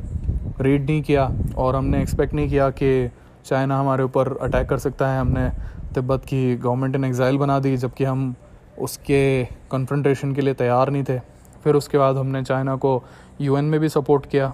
रीड 0.62 0.90
नहीं 0.90 1.02
किया 1.02 1.30
और 1.58 1.76
हमने 1.76 2.02
एक्सपेक्ट 2.02 2.34
नहीं 2.34 2.50
किया 2.50 2.70
कि 2.72 3.10
चाइना 3.46 3.80
हमारे 3.80 4.04
ऊपर 4.04 4.36
अटैक 4.38 4.70
कर 4.70 4.78
सकता 4.78 5.08
है। 5.08 5.20
हमने 5.20 5.50
तिब्बत 5.96 6.26
की 6.26 6.56
गवर्नमेंट 6.58 6.96
इन 6.96 7.04
एग्ज़ाइल 7.06 7.38
बना 7.38 7.60
दी, 7.60 7.76
जबकि 7.78 8.04
हम 8.04 8.34
उसके 8.80 9.44
कन्फ्रंटेशन 9.72 10.34
के 10.34 10.42
लिए 10.42 10.54
तैयार 10.54 10.90
नहीं 10.90 11.04
थे। 11.04 11.20
फिर 11.64 11.76
उसके 11.76 11.98
बाद 11.98 12.18
हमने 12.18 12.44
चाइना 12.44 12.76
को 12.76 13.04
यूएन 13.42 13.66
में 13.66 13.80
भी 13.80 13.90
सपोर्ट 13.90 14.26
किया। 14.26 14.54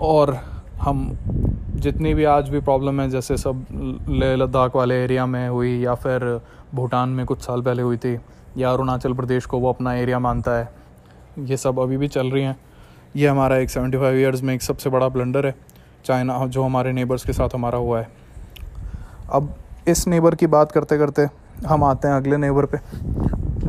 और 0.00 0.34
हम 0.80 1.16
जितनी 1.76 2.12
भी 2.14 2.24
आज 2.24 2.48
भी 2.48 2.60
प्रॉब्लम 2.60 3.00
है, 3.00 3.08
जैसे 3.10 3.36
सब 3.36 3.64
लेह 4.08 4.34
लद्दाख 4.36 4.76
वाले 4.76 4.94
एरिया 5.04 5.26
में 5.26 5.48
हुई, 5.48 5.78
या 5.78 5.94
फिर 5.94 6.40
भूटान 6.74 7.08
में 7.08 7.24
कुछ 7.26 7.42
साल 7.42 7.62
पहले 7.62 7.82
हुई 7.82 7.96
थी, 7.96 8.18
या 8.58 8.70
अरुणाचल 8.70 9.12
प्रदेश 9.12 9.46
को 9.46 9.58
वो 9.58 9.68
अपना 9.68 9.94
एरिया 9.94 10.18
मानता 10.18 10.52
है, 10.52 10.68
ये 11.38 11.56
सब 11.56 11.80
अभी 11.80 11.96
भी 11.96 12.08
चल 12.08 12.30
रही 12.30 12.42
हैं। 12.42 12.56
ये 13.16 13.28
हमारा 13.28 13.56
एक 13.56 13.70
सेवेंटी 13.70 13.98
फाइव 13.98 14.16
ईयर्स 14.18 14.42
में 14.42 14.54
एक 14.54 14.62
सबसे 14.62 14.90
बड़ा 14.90 15.08
ब्लंडर 15.08 15.46
है, 15.46 15.54
चाइना, 16.04 16.46
जो 16.46 16.62
हमारे 16.62 16.92
नेबर्स 16.92 17.24
के 17.24 17.32
साथ 17.32 17.48
हमारा 17.54 17.78
हुआ 17.78 18.00
है। 18.00 18.08
अब 19.32 19.54
इस 19.88 20.06
नेबर 20.08 20.34
की 20.34 20.46
बात 20.46 20.72
करते 20.72 20.98
करते 20.98 21.26
हम 21.66 21.84
आते 21.84 22.08
हैं 22.08 22.14
अगले 22.14 22.36
नेबर 22.36 22.66
पे, 22.66 22.78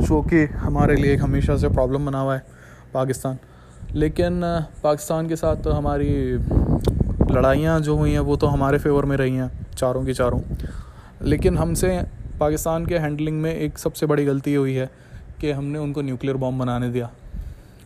जो 0.04 0.20
कि 0.22 0.44
हमारे 0.44 0.96
लिए 0.96 1.14
एक 1.14 1.22
हमेशा 1.22 1.56
से 1.56 1.68
प्रॉब्लम 1.68 2.06
बना 2.06 2.20
हुआ 2.20 2.34
है, 2.34 2.42
पाकिस्तान। 2.94 3.38
लेकिन 3.94 4.40
पाकिस्तान 4.82 5.28
के 5.28 5.36
साथ 5.36 5.56
तो 5.56 5.70
हमारी 5.70 6.08
लड़ाइयाँ 7.30 7.80
जो 7.80 7.96
हुई 7.96 8.12
हैं, 8.12 8.20
वो 8.20 8.36
तो 8.36 8.46
हमारे 8.46 8.78
फेवर 8.78 9.04
में 9.04 9.16
रही 9.16 9.36
हैं, 9.36 9.50
चारों 9.76 10.04
की 10.04 10.14
चारों। 10.14 10.40
लेकिन 11.22 11.58
हमसे 11.58 12.00
पाकिस्तान 12.40 12.86
के 12.86 12.98
हैंडलिंग 12.98 13.40
में 13.40 13.54
एक 13.54 13.78
सबसे 13.78 14.06
बड़ी 14.06 14.24
गलती 14.24 14.54
हुई 14.54 14.74
है 14.74 14.90
कि 15.40 15.50
हमने 15.50 15.78
उनको 15.78 16.02
न्यूक्लियर 16.02 16.36
बॉम्ब 16.36 16.60
बनाने 16.60 16.88
दिया। 16.88 17.10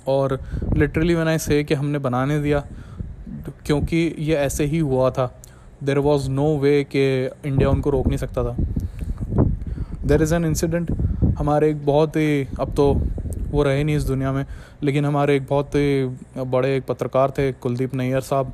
और 0.09 0.39
लिटरली 0.77 1.15
मैंने 1.17 1.39
से 1.39 1.63
कि 1.65 1.75
हमने 1.75 1.99
बनाने 1.99 2.39
दिया, 2.41 2.65
क्योंकि 3.67 4.15
ये 4.19 4.37
ऐसे 4.37 4.65
ही 4.65 4.79
हुआ 4.79 5.11
था। 5.11 5.27
देर 5.85 5.99
वॉज़ 5.99 6.29
नो 6.31 6.47
वे 6.59 6.83
कि 6.85 7.05
इंडिया 7.45 7.69
उनको 7.71 7.91
रोक 7.91 8.07
नहीं 8.07 8.19
सकता 8.19 8.45
था। 8.45 8.57
देर 10.07 10.23
इज़ 10.23 10.35
एन 10.35 10.45
इंसिडेंट 10.45 10.91
हमारे 11.39 11.71
एक 11.71 11.85
बहुत 11.87 12.17
ही, 12.17 12.47
अब 12.61 12.75
तो 12.75 12.93
वो 13.51 13.63
रहे 13.63 13.85
नहीं 13.85 13.97
इस 13.97 14.03
दुनिया 14.03 14.33
में, 14.33 14.45
लेकिन 14.83 15.05
हमारे 15.05 15.37
एक 15.37 15.47
बहुत 15.51 15.75
ही 15.75 16.45
बड़े 16.45 16.77
एक 16.77 16.87
पत्रकार 16.87 17.31
थे, 17.31 17.53
कुलदीप 17.53 17.95
नैयर 17.95 18.21
साहब, 18.21 18.53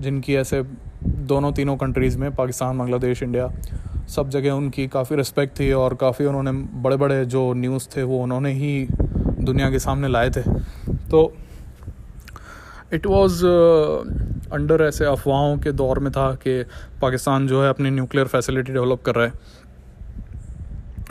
जिनकी 0.00 0.34
ऐसे 0.34 0.62
दोनों 1.04 1.52
तीनों 1.52 1.76
कंट्रीज़ 1.76 2.18
में, 2.18 2.34
पाकिस्तान, 2.34 2.78
बांग्लादेश 2.78 3.22
इंडिया 3.22 3.50
सब 4.08 4.28
जगह 4.30 4.52
उनकी 4.52 4.86
काफ़ी 4.88 5.16
रिस्पेक्ट 5.16 5.58
थी 5.60 5.70
और 5.72 5.94
काफ़ी 5.94 6.24
उन्होंने 6.24 6.52
बड़े 6.82 6.96
बड़े 6.96 7.24
जो 7.26 7.52
न्यूज़ 7.54 7.88
थे, 7.96 8.02
वो 8.02 8.22
उन्होंने 8.22 8.52
ही 8.52 8.86
दुनिया 9.40 9.70
के 9.70 9.78
सामने 9.78 10.08
लाए 10.08 10.30
थे। 10.30 10.42
तो 11.10 11.32
इट 12.92 13.06
वाज 13.06 13.44
अंडर 14.52 14.82
ऐसे 14.82 15.04
अफवाहों 15.04 15.56
के 15.58 15.72
दौर 15.72 15.98
में 15.98 16.10
था 16.12 16.32
कि 16.42 16.62
पाकिस्तान 17.02 17.46
जो 17.48 17.62
है 17.62 17.68
अपनी 17.70 17.90
न्यूक्लियर 17.90 18.26
फैसिलिटी 18.26 18.72
डेवलप 18.72 19.02
कर 19.02 19.14
रहा 19.14 19.26
है। 19.26 19.32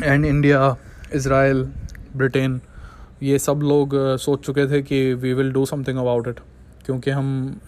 एंड 0.04 0.26
इंडिया 0.26 0.76
इसराइल 1.16 1.64
ब्रिटेन 2.16 2.60
ये 3.24 3.40
सब 3.40 3.60
लोग 3.64 3.96
सोच 4.20 4.46
चुके 4.46 4.66
थे 4.72 4.82
कि 4.82 5.14
we 5.14 5.34
will 5.34 5.52
do 5.52 5.66
something 5.66 5.98
about 5.98 6.28
it 6.28 6.40
क्योंकि 6.86 7.12
हम 7.12 7.60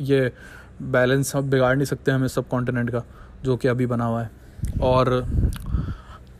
ये 0.00 0.30
बैलेंस 0.82 1.34
हम 1.36 1.50
बिगाड़ 1.50 1.74
नहीं 1.76 1.86
सकते 1.86 2.10
हमें 2.10 2.28
सब 2.28 2.48
कॉन्टिनेंट 2.48 2.90
का, 2.90 3.02
जो 3.44 3.56
कि 3.56 3.68
अभी 3.68 3.86
बना 3.86 4.04
हुआ 4.04 4.22
है। 4.22 4.30
और 4.82 5.24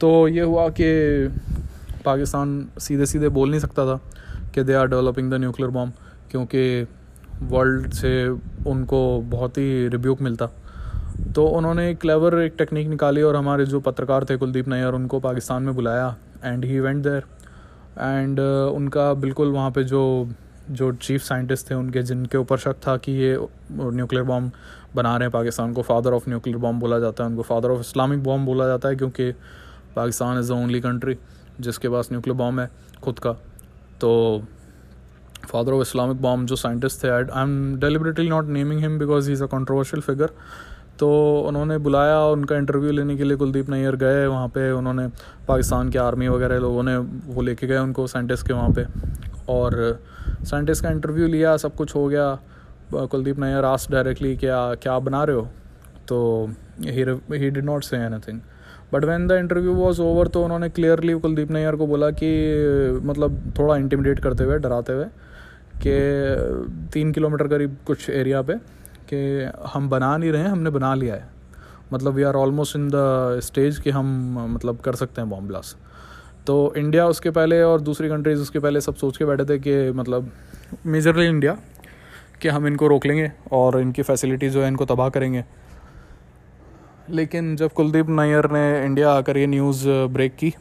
तो 0.00 0.28
ये 0.28 0.42
हुआ 0.42 0.68
कि 0.70 1.28
पाकिस्तान 2.04 2.68
सीधे 2.80 3.06
सीधे 3.06 3.28
बोल 3.28 3.50
नहीं 3.50 3.60
सकता 3.60 3.86
था। 3.86 4.00
कि 4.54 4.62
they 4.62 4.74
are 4.74 4.88
developing 4.88 5.30
the 5.30 5.34
nuclear 5.36 5.70
bomb 5.70 5.92
क्योंकि 6.30 6.86
वर्ल्ड 7.44 7.92
से 7.92 8.28
उनको 8.66 9.00
बहुत 9.26 9.58
ही 9.58 9.88
रिब्यूक 9.88 10.20
मिलता। 10.22 10.48
तो 11.34 11.46
उन्होंने 11.48 11.88
एक 11.90 11.98
क्लेवर 12.00 12.38
एक 12.40 12.54
टेक्निक 12.58 12.88
निकाली 12.88 13.22
और 13.22 13.36
हमारे 13.36 13.64
जो 13.66 13.80
पत्रकार 13.80 14.24
थे 14.24 14.36
कुलदीप 14.36 14.68
नैयर, 14.68 14.94
उनको 14.94 15.20
पाकिस्तान 15.20 15.62
में 15.62 15.74
बुलाया 15.74 16.14
and 16.44 16.64
he 16.64 16.80
went 16.80 17.02
there 17.02 17.24
and 18.00 18.40
उनका 18.40 19.12
बिल्कुल 19.16 19.52
वहाँ 19.52 19.70
पे 19.70 19.84
जो 19.84 20.28
जो 20.70 20.90
चीफ 20.94 21.22
साइंटिस्ट 21.22 21.70
थे 21.70 21.74
उनके, 21.74 22.02
जिनके 22.02 22.38
ऊपर 22.38 22.58
शक 22.58 22.76
था 22.86 22.96
कि 22.96 23.12
ये 23.12 23.36
न्यूक्लियर 23.72 24.24
बॉम्ब 24.24 24.52
बना 24.94 25.16
रहे 25.16 25.26
हैं 25.26 25.32
पाकिस्तान 25.32 25.72
को 25.72 25.82
फादर 25.82 26.12
ऑफ़ 26.12 26.28
न्यूक्लियर 26.30 26.58
बॉम्ब 26.58 26.80
बोला 26.80 26.98
जाता 26.98 27.24
है 27.24 27.30
उनको 27.30 27.42
फादर 27.42 27.70
ऑफ़ 27.70 27.80
इस्लामिक 27.80 28.22
बॉम्ब 28.22 28.46
बोला 28.46 28.66
जाता 28.66 28.88
है, 28.88 28.96
क्योंकि 28.96 29.30
Pakistan 29.96 30.38
is 30.40 30.48
the 30.48 30.54
only 30.54 30.80
country 30.80 31.16
जिसके 31.60 31.88
पास 31.88 32.08
न्यूक्लियर 32.12 32.36
बॉम्ब 32.38 32.60
है, 32.60 32.68
खुद 33.02 33.18
का। 33.18 33.36
तो 34.00 34.42
फादर 35.48 35.72
ऑफ़ 35.72 35.82
इस्लामिक 35.82 36.20
बॉम्ब 36.22 36.46
जो 36.46 36.56
साइंटिस्ट 36.56 37.04
थे 37.04 37.08
I 37.08 37.42
am 37.42 37.76
deliberately 37.80 38.28
not 38.28 38.46
naming 38.56 38.80
him 38.80 38.98
because 38.98 39.28
he 39.28 39.32
is 39.32 39.42
a 39.44 39.46
controversial 39.46 40.02
figure 40.02 40.30
तो 40.98 41.08
उन्होंने 41.48 41.76
बुलाया 41.78 42.18
उनका 42.26 42.56
इंटरव्यू 42.56 42.92
लेने 42.92 43.16
के 43.16 43.24
लिए 43.24 43.36
कुलदीप 43.36 43.68
नैयर 43.70 43.96
गए 43.96 44.26
वहाँ 44.26 44.48
पे। 44.48 44.70
उन्होंने 44.70 45.06
पाकिस्तान 45.48 45.90
के 45.90 45.98
आर्मी 45.98 46.28
वगैरह 46.28 46.58
लोगों 46.58 46.82
ने 46.82 46.96
वो 46.96 47.42
लेके 47.42 47.66
गए 47.66 47.78
उनको 47.78 48.06
साइंटिस्ट 48.06 48.46
के 48.46 48.54
वहाँ 48.54 48.70
पे। 48.70 48.84
और 49.48 50.00
साइंटिस्ट 50.42 50.82
का 50.82 50.90
इंटरव्यू 50.90 51.26
लिया, 51.26 51.56
सब 51.56 51.74
कुछ 51.74 51.94
हो 51.96 52.06
गया। 52.08 52.38
कुलदीप 52.94 53.38
नैयर 53.38 53.64
आस 53.64 53.86
डायरेक्टली 53.90 54.36
क्या 54.36 54.74
क्या 54.74 54.98
बना 54.98 55.22
रहे 55.24 55.36
हो? 55.36 55.48
तो 56.08 56.50
he 56.82 57.50
did 57.50 57.64
not 57.64 57.84
say 57.84 57.96
anything 57.96 58.40
but 58.92 59.04
when 59.04 59.26
the 59.28 59.32
interview 59.34 59.72
was 59.74 60.00
over 60.02 60.28
तो 60.28 60.42
उन्होंने 60.44 60.68
क्लियरली 60.68 61.14
कुलदीप 61.20 61.50
नैयर 61.50 61.76
को 61.76 61.86
बोला 61.86 62.10
कि 62.12 62.30
मतलब 63.04 63.40
थोड़ा 63.58 63.76
इंटिमिडेट 63.76 64.20
करते 64.20 64.44
हुए, 64.44 64.58
डराते 64.58 64.92
हुए, 64.92 65.04
कि 65.84 66.90
तीन 66.92 67.12
किलोमीटर 67.12 67.48
करीब 67.48 67.76
कुछ 67.86 68.08
एरिया 68.10 68.42
पे, 68.42 68.54
कि 69.08 69.50
हम 69.72 69.88
बना 69.88 70.16
नहीं 70.16 70.32
रहे 70.32 70.42
हैं, 70.42 70.50
हमने 70.50 70.70
बना 70.70 70.94
लिया 70.94 71.14
है। 71.14 71.28
मतलब 71.92 72.14
we 72.14 72.22
are 72.22 72.34
almost 72.34 72.76
in 72.76 72.88
the 72.88 73.40
stage 73.42 73.78
कि 73.78 73.90
हम 73.90 74.06
मतलब 74.54 74.80
कर 74.84 74.94
सकते 74.94 75.20
हैं 75.20 75.30
बॉम्ब 75.30 75.48
ब्लास्ट 75.48 75.76
तो 76.46 76.54
इंडिया 76.76 77.06
उसके 77.06 77.30
पहले 77.30 77.62
और 77.62 77.80
दूसरी 77.80 78.08
कंट्रीज़ 78.08 78.40
उसके 78.40 78.58
पहले 78.58 78.80
सब 78.80 78.94
सोच 78.94 79.16
के 79.16 79.24
बैठे 79.24 79.44
थे 79.44 79.58
कि 79.58 79.90
मतलब 79.92 80.30
मेजरली 80.86 81.26
इंडिया 81.26 81.56
कि 82.42 82.48
हम 82.48 82.66
इनको 82.66 82.86
रोक 82.88 83.06
लेंगे 83.06 83.30
और 83.52 83.80
इनकी 83.80 84.02
फैसिलिटीज़ 84.02 84.52
जो 84.54 84.62
है, 84.62 84.68
इनको 84.68 84.84
तबाह 84.84 85.08
करेंगे। 85.08 85.44
लेकिन 87.10 87.54
जब 87.56 87.72
कुलदीप 87.72 88.08
नैयर 88.08 88.50
ने 88.50 88.84
इंडिया 88.84 89.10
आकर 89.10 89.36
ये 89.36 89.46
न्यूज़ 89.46 89.86
ब्रेक 90.12 90.34
की 90.36 90.52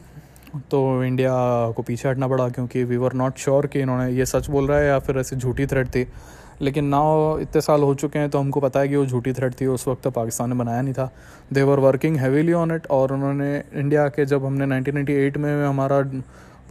तो 0.70 1.04
इंडिया 1.04 1.32
को 1.76 1.82
पीछे 1.82 2.08
हटना 2.08 2.28
पड़ा 2.28 2.48
क्योंकि 2.48 2.84
वी 2.84 2.96
वर 2.96 3.12
नॉट 3.12 3.38
श्योर 3.38 3.66
कि 3.66 3.80
इन्होंने 3.80 4.10
ये 4.12 4.26
सच 4.26 4.48
बोल 4.50 4.66
रहा 4.66 4.78
है 4.78 4.86
या 4.86 4.98
फिर 4.98 5.18
ऐसी 5.18 5.36
झूठी 5.36 5.66
थ्रेट 5.66 5.88
थी। 5.88 6.06
लेकिन 6.62 6.84
नाव 6.84 7.40
इतने 7.40 7.60
साल 7.60 7.82
हो 7.82 7.94
चुके 7.94 8.18
हैं 8.18 8.30
तो 8.30 8.38
हमको 8.38 8.60
पता 8.60 8.80
है 8.80 8.88
कि 8.88 8.96
वो 8.96 9.04
झूठी 9.06 9.32
थ्रेट 9.32 9.60
थी, 9.60 9.66
उस 9.66 9.86
वक्त 9.88 10.06
पाकिस्तान 10.08 10.48
ने 10.48 10.56
बनाया 10.56 10.82
नहीं 10.82 10.94
था। 10.94 11.10
They 11.52 11.62
were 11.62 11.78
working 11.78 12.16
heavily 12.16 12.52
on 12.52 12.72
it 12.74 12.86
और 12.90 13.12
उन्होंने 13.12 13.62
इंडिया 13.74 14.08
के 14.08 14.24
जब 14.26 14.44
हमने 14.44 14.66
1998 14.66 15.36
में 15.36 15.66
हमारा 15.66 16.02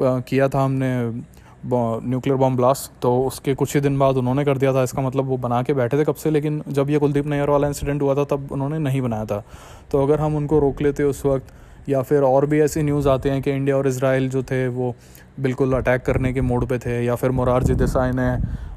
किया 0.01 0.47
था, 0.49 0.63
हमने 0.63 1.21
न्यूक्लियर 1.65 2.37
बॉम्ब 2.37 2.57
ब्लास्ट 2.57 2.91
तो 3.01 3.17
उसके 3.21 3.53
कुछ 3.55 3.75
ही 3.75 3.81
दिन 3.81 3.97
बाद 3.99 4.17
उन्होंने 4.17 4.43
कर 4.45 4.57
दिया 4.57 4.73
था। 4.73 4.83
इसका 4.83 5.01
मतलब 5.01 5.25
वो 5.25 5.37
बना 5.37 5.61
के 5.63 5.73
बैठे 5.73 5.97
थे 5.97 6.03
कब 6.05 6.15
से 6.15 6.29
लेकिन 6.31 6.61
जब 6.69 6.89
ये 6.89 6.99
कुलदीप 6.99 7.27
नैयर 7.27 7.49
वाला 7.49 7.67
इंसिडेंट 7.67 8.01
हुआ 8.01 8.15
था 8.15 8.23
तब 8.25 8.47
उन्होंने 8.51 8.79
नहीं 8.79 9.01
बनाया 9.01 9.25
था। 9.25 9.43
तो 9.91 10.03
अगर 10.03 10.19
हम 10.19 10.35
उनको 10.35 10.59
रोक 10.59 10.81
लेते 10.81 11.03
उस 11.03 11.25
वक्त 11.25 11.89
या 11.89 12.01
फिर 12.01 12.23
और 12.23 12.45
भी 12.45 12.61
ऐसी 12.61 12.83
न्यूज़ 12.83 13.09
आते 13.09 13.29
हैं 13.29 13.41
कि 13.41 13.51
इंडिया 13.51 13.77
और 13.77 13.87
इसराइल 13.87 14.29
जो 14.29 14.43
थे 14.43 14.67
वो 14.67 14.93
बिल्कुल 15.39 15.73
अटैक 15.73 16.01
करने 16.01 16.33
के 16.33 16.41
मोड 16.41 16.65
पे 16.67 16.77
थे 16.79 17.03
या 17.05 17.15
फिर 17.15 17.31
मोरारजी 17.31 17.73
देसाई 17.75 18.11
ने 18.11 18.29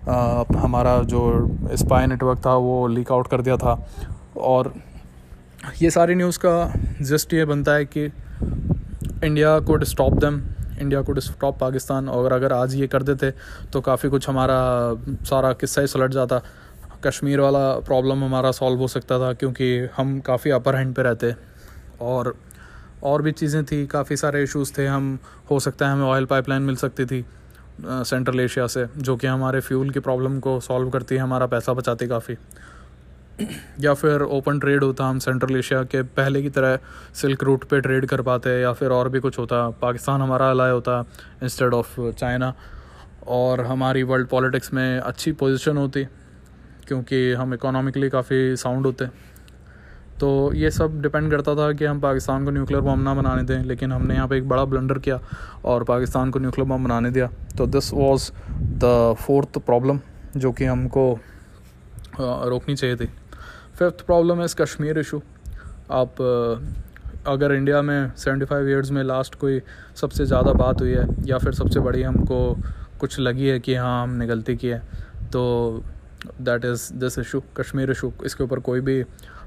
आ, 0.09 0.45
हमारा 0.57 0.97
जो 1.05 1.21
स्पाई 1.77 2.07
नेटवर्क 2.07 2.39
था 2.47 2.55
वो 2.57 2.87
लीक 2.87 3.13
आउट 3.13 3.27
कर 3.27 3.41
दिया 3.41 3.57
था। 3.57 3.75
और 4.37 4.73
ये 5.83 5.91
सारी 5.91 6.15
न्यूज़ 6.15 6.39
का 6.39 6.73
जस्ट 7.03 7.35
ये 7.35 7.45
बनता 7.45 7.73
है 7.73 7.85
कि 7.85 8.05
India 9.25 9.59
could 9.61 9.85
stop 9.85 10.13
them 10.15 10.41
India 10.81 11.03
को 11.03 11.21
स्टॉप 11.21 11.59
पाकिस्तान 11.59 12.09
और 12.09 12.33
अगर 12.33 12.53
आज 12.53 12.75
ये 12.75 12.87
कर 12.87 13.03
देते 13.03 13.33
तो 13.73 13.81
काफ़ी 13.81 14.09
कुछ 14.09 14.29
हमारा 14.29 14.59
सारा 15.25 15.53
किस्सा 15.53 15.81
ही 15.81 15.87
सुलट 15.87 16.11
जाता। 16.11 16.41
कश्मीर 17.05 17.41
वाला 17.41 17.69
प्रॉब्लम 17.81 18.25
हमारा 18.25 18.51
सॉल्व 18.53 18.79
हो 18.79 18.89
सकता 18.89 19.19
था 19.19 19.33
क्योंकि 19.33 19.77
हम 19.97 20.19
काफ़ी 20.21 20.51
अपर 20.51 20.77
हैंड 20.77 20.95
पे 20.95 21.03
रहते 21.03 21.35
और 22.01 22.35
और 23.03 23.23
भी 23.23 23.33
चीज़ें 23.33 23.65
थी, 23.65 23.87
काफ़ी 23.87 24.17
सारे 24.17 24.43
इश्यूज़ 24.43 24.73
थे, 24.79 24.87
हम, 24.87 25.19
हो 25.51 25.59
सकता 25.61 25.87
है 25.87 25.93
हमें 25.93 26.05
ऑयल 26.05 26.25
पाइपलाइन 26.25 26.63
मिल 26.63 26.77
सकती 26.77 27.05
थी 27.07 27.25
सेंट्रल 27.83 28.41
एशिया 28.41 28.67
से, 28.67 28.87
जो 28.99 29.17
कि 29.17 29.27
हमारे 29.27 29.61
फ्यूल 29.61 29.91
की 29.91 30.01
प्रॉब्लम 30.01 30.39
को 30.41 30.59
सॉल्व 30.61 30.91
करती 30.91 31.15
है, 31.15 31.21
हमारा 31.21 31.47
पैसा 31.47 31.73
बचाती 31.73 32.07
काफ़ी। 32.07 32.37
या 33.81 33.95
फिर 33.95 34.23
ओपन 34.23 34.59
ट्रेड 34.61 34.85
होता 34.85 35.05
हम 35.05 35.19
सेंट्रल 35.19 35.57
एशिया 35.57 35.83
के 35.85 36.03
पहले 36.15 36.43
की 36.43 36.51
तरह 36.51 36.79
सिल्क 37.15 37.43
रूट 37.45 37.65
पे 37.65 37.81
ट्रेड 37.81 38.07
कर 38.07 38.23
पाते 38.23 38.61
या 38.61 38.73
फिर 38.73 38.91
और 38.91 39.09
भी 39.09 39.21
कुछ 39.21 39.39
होता। 39.39 39.69
पाकिस्तान 39.81 40.21
हमारा 40.21 40.51
अलाय 40.51 40.71
होता 40.71 41.05
इंस्टेड 41.43 41.75
ऑफ़ 41.75 41.99
चाइना 42.11 42.53
और 43.29 43.61
हमारी 43.67 44.03
वर्ल्ड 44.03 44.29
पॉलिटिक्स 44.29 44.73
में 44.75 44.99
अच्छी 44.99 45.33
पोजीशन 45.35 45.77
होती, 45.77 46.05
क्योंकि 46.89 47.33
हम 47.33 47.55
इकोनॉमिकली 47.55 48.09
काफ़ी 48.11 48.57
साउंड 48.57 48.87
होते। 48.87 49.07
तो 50.21 50.53
ये 50.55 50.71
सब 50.71 51.01
डिपेंड 51.03 51.31
करता 51.31 51.55
था 51.55 51.71
कि 51.73 51.85
हम 51.85 52.01
पाकिस्तान 52.01 52.45
को 52.45 52.51
न्यूक्लियर 52.51 52.83
बम 52.83 53.01
ना 53.01 53.15
बनाने 53.15 53.43
दें, 53.43 53.63
लेकिन 53.65 53.93
हमने 53.93 54.15
यहाँ 54.15 54.29
पे 54.29 54.37
एक 54.39 54.49
बड़ा 54.49 54.65
ब्लंडर 54.65 54.99
किया 54.99 55.19
और 55.65 55.85
पाकिस्तान 55.85 56.31
को 56.31 56.39
न्यूक्लियर 56.39 56.69
बम 56.69 56.85
बनाने 56.85 57.11
दिया। 57.11 57.29
तो 57.59 57.67
this 57.69 57.93
was 57.95 58.31
the 58.85 59.15
fourth 59.21 59.59
problem 59.61 60.01
जो 60.37 60.53
कि 60.53 60.65
हमको 60.65 61.13
रोकनी 62.21 62.75
चाहिए 62.77 62.97
थी। 62.97 63.09
Fifth 63.81 64.05
problem 64.07 64.43
is 64.43 64.55
Kashmir 64.57 64.99
issue 64.99 65.21
आप 65.91 66.21
अगर 67.27 67.53
इंडिया 67.53 67.81
में 67.83 68.11
सेवेंटी 68.17 68.47
फाइव 68.47 68.69
ईयर्स 68.69 68.91
में 68.91 69.03
लास्ट 69.03 69.35
कोई 69.35 69.61
सबसे 69.97 70.27
ज़्यादा 70.27 70.53
बात 70.53 70.81
हुई 70.81 70.91
है, 70.91 71.07
या 71.29 71.39
फिर 71.39 71.53
सबसे 71.55 71.81
बड़ी 71.81 72.03
हमको 72.03 72.41
कुछ 73.01 73.19
लगी 73.21 73.47
है 73.49 73.59
कि 73.61 73.75
हाँ 73.75 74.03
हमने 74.03 74.27
गलती 74.27 74.57
की 74.57 74.69
है 74.69 74.83
तो 75.33 75.43
that 76.41 76.65
is 76.65 76.93
this 76.95 77.19
issue 77.19 77.43
Kashmir 77.57 77.91
issue 77.91 78.13
इसके 78.27 78.45
ऊपर 78.45 78.61
कोई 78.69 78.81
भी 78.81 79.03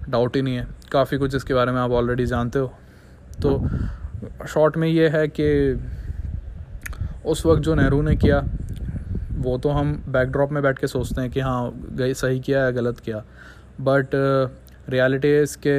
डाउट 0.09 0.35
ही 0.35 0.41
नहीं 0.41 0.55
है. 0.55 0.67
काफ़ी 0.91 1.17
कुछ 1.17 1.35
इसके 1.35 1.53
बारे 1.53 1.71
में 1.71 1.79
आप 1.81 1.91
ऑलरेडी 1.91 2.25
जानते 2.25 2.59
हो. 2.59 2.73
तो 3.41 4.47
शॉर्ट 4.47 4.77
में 4.77 4.87
ये 4.87 5.09
है 5.09 5.27
कि 5.29 5.47
उस 7.25 7.45
वक्त 7.45 7.61
जो 7.61 7.75
नेहरू 7.75 8.01
ने 8.01 8.15
किया, 8.15 8.43
वो 9.37 9.57
तो 9.57 9.69
हम 9.69 9.93
बैकड्रॉप 10.09 10.51
में 10.51 10.63
बैठ 10.63 10.79
के 10.79 10.87
सोचते 10.87 11.21
हैं 11.21 11.29
कि 11.31 11.39
हाँ 11.41 11.71
गई 11.93 12.13
सही 12.15 12.39
किया 12.39 12.59
या 12.59 12.71
गलत 12.71 12.99
किया. 12.99 13.23
बट 13.81 14.15
रियलिटी 14.89 15.37
इज़ 15.41 15.57
के 15.67 15.75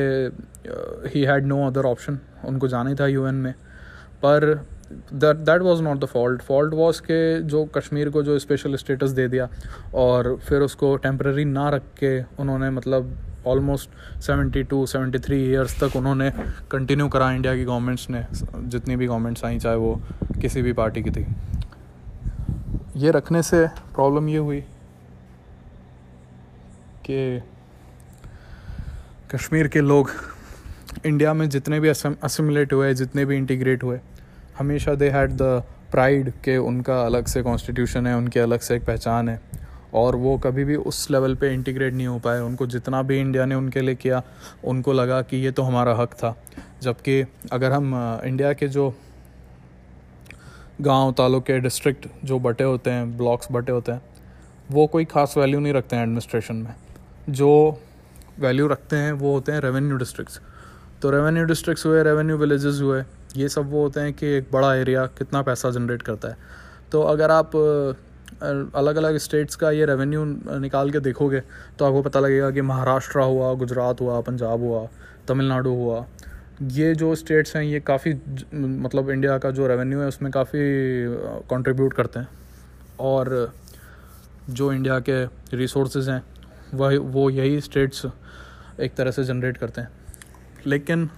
he 1.09 1.25
had 1.25 1.47
no 1.47 1.67
other 1.67 1.87
option 1.87 2.19
उनको 2.45 2.69
जाना 2.69 2.91
ही 2.91 2.97
था 2.97 3.07
यूएन 3.07 3.35
में। 3.35 3.53
पर 4.23 4.55
that 4.93 5.37
that 5.37 5.63
was 5.63 5.81
not 5.81 6.01
the 6.01 6.05
fault 6.05 6.43
fault 6.43 6.75
was 6.75 7.01
के 7.01 7.41
जो 7.43 7.65
कश्मीर 7.75 8.11
को 8.11 8.23
जो 8.23 8.39
स्पेशल 8.39 8.77
स्टेटस 8.77 9.11
दे 9.11 9.29
दिया 9.29 9.49
और 9.95 10.37
फिर 10.49 10.61
उसको 10.61 10.97
टेम्प्रेरी 10.97 11.45
ना 11.45 11.69
रख 11.71 11.83
के 11.99 12.21
उन्होंने 12.23 12.71
मतलब 12.71 13.17
almost 13.47 14.21
seventy 14.21 14.63
two 14.63 14.85
seventy 14.87 15.19
three 15.19 15.43
years 15.45 15.83
तक 15.83 15.97
उन्होंने 15.97 16.31
कंटिन्यू 16.71 17.09
करा 17.09 17.31
इंडिया 17.31 17.55
की 17.55 17.65
गवर्नमेंट्स 17.65 18.09
ने। 18.11 18.25
जितनी 18.33 18.97
भी 18.97 19.07
गवर्नमेंट्स 19.07 19.45
आई, 19.45 19.59
चाहे 19.59 19.77
वो 19.77 20.01
किसी 20.41 20.63
भी 20.63 20.73
पार्टी 20.73 21.03
की 21.03 21.11
थी। 21.11 21.27
ये 22.97 23.11
रखने 23.11 23.43
से 23.43 23.67
प्रॉब्लम 23.95 24.29
ये 24.29 24.39
हुई 24.39 24.61
कि 27.07 27.43
कश्मीर 29.35 29.69
के 29.69 29.81
लोग 29.81 30.11
इंडिया 31.07 31.33
में 31.35 31.49
जितने 31.49 31.81
भी 31.81 31.89
असिमुलेट 31.89 32.73
हुए, 32.73 32.95
जितने 32.95 33.25
भी 33.25 33.37
इंटीग्रेट 33.37 33.83
हुए, 33.83 33.99
हमेशा 34.59 34.95
दे 34.95 35.09
हैड 35.11 35.33
द 35.33 35.63
प्राइड 35.91 36.31
के 36.45 36.57
उनका 36.57 37.01
अलग 37.03 37.27
से 37.27 37.43
कॉन्स्टिट्यूशन 37.43 38.07
है, 38.07 38.17
उनकी 38.17 38.41
अलग 38.41 38.61
से 38.61 38.77
एक 38.77 38.85
पहचान 38.85 39.29
है। 39.29 39.41
और 39.95 40.17
वो 40.17 40.37
कभी 40.39 40.65
भी 40.65 40.77
उस 40.77 41.11
लेवल 41.11 41.35
पे 41.35 41.53
इंटीग्रेट 41.55 41.95
नहीं 41.95 42.07
हो 42.07 42.19
पाए। 42.19 42.41
उनको 42.41 42.67
जितना 42.67 43.03
भी 43.03 43.19
इंडिया 43.21 43.45
ने 43.45 43.55
उनके 43.55 43.81
लिए 43.81 43.95
किया, 43.95 44.23
उनको 44.65 44.93
लगा 44.93 45.21
कि 45.23 45.37
ये 45.37 45.51
तो 45.51 45.63
हमारा 45.63 45.95
हक 45.95 46.15
था। 46.15 46.35
जबकि 46.83 47.25
अगर 47.53 47.73
हम 47.73 48.21
इंडिया 48.25 48.53
के 48.53 48.69
जो 48.69 48.95
गाँव, 50.81 51.13
तालुके 51.13 51.59
डिस्ट्रिक्ट 51.61 52.07
जो 52.25 52.39
बटे 52.39 52.65
होते 52.65 52.91
हैं 52.91 53.17
ब्लॉक्स 53.17 53.49
बटे 53.53 53.73
होते 53.73 53.93
हैं, 53.93 54.03
वो 54.71 54.87
कोई 54.87 55.05
ख़ास 55.05 55.35
वैल्यू 55.39 55.61
नहीं 55.61 55.73
रखते 55.73 55.97
हैं 55.97 56.03
एडमिनिस्ट्रेशन 56.03 56.57
में। 56.57 56.75
जो 57.31 57.81
वैल्यू 58.41 58.67
रखते 58.69 58.97
हैं, 58.97 59.13
वो 59.13 59.33
होते 59.33 59.53
हैं 59.53 59.61
रेवेन्यू 59.61 59.97
डिस्ट्रिक्ट्स 59.97 60.41
तो 61.03 61.11
रेवेन्यू 61.11 61.45
डिस्ट्रिक्ट्स 61.45 61.87
हुए 61.87 62.03
रेवेन्यू 62.03 62.37
विलेजेस 62.37 62.81
हुए, 62.83 63.03
ये 63.37 63.49
सब 63.49 63.71
वो 63.71 63.83
होते 63.83 64.01
हैं 64.01 64.13
कि 64.13 64.27
एक 64.29 64.47
बड़ा 64.53 64.75
एरिया 64.75 65.05
कितना 65.19 65.43
पैसा 65.43 65.71
जनरेट 65.71 66.03
करता 66.03 66.29
है. 66.29 66.37
तो 66.93 67.03
अगर 67.03 67.31
आप 67.31 67.57
अलग 68.75 68.97
अलग 68.97 69.17
स्टेट्स 69.19 69.57
का 69.57 69.71
ये 69.71 69.85
रेवेन्यू 69.87 70.25
निकाल 70.61 70.91
के 70.91 71.01
देखोगे 71.01 71.41
तो 71.79 71.85
आपको 71.85 72.03
पता 72.03 72.21
लगेगा 72.21 72.51
कि 72.51 72.61
महाराष्ट्र 72.63 73.21
हुआ, 73.21 73.53
गुजरात 73.55 74.01
हुआ, 74.01 74.21
पंजाब 74.21 74.61
हुआ, 74.61 74.87
तमिलनाडु 75.29 75.71
हुआ. 75.71 76.05
ये 76.63 76.95
जो 76.95 77.15
स्टेट्स 77.15 77.57
हैं, 77.57 77.63
ये 77.65 77.81
काफ़ी 77.81 78.15
मतलब 78.55 79.11
इंडिया 79.11 79.39
का 79.39 79.51
जो 79.51 79.67
रेवेन्यू 79.67 80.01
है, 80.01 80.09
उसमें 80.09 80.31
काफ़ी 80.33 80.61
कंट्रीब्यूट 81.51 81.95
करते 81.95 82.21
हैं. 82.21 82.29
और 83.01 83.53
जो 84.51 84.73
इंडिया 84.73 84.99
के 85.09 85.25
रिसोर्सेज 85.57 86.09
हैं, 86.09 86.23
वह, 86.75 86.99
वो 86.99 87.29
यही 87.31 87.61
स्टेट्स 87.61 88.07
एक 88.81 88.95
तरह 88.95 89.11
से 89.11 89.25
जनरेट 89.25 89.57
करते 89.57 89.81
हैं। 89.81 89.89
लेकिन 90.67 91.09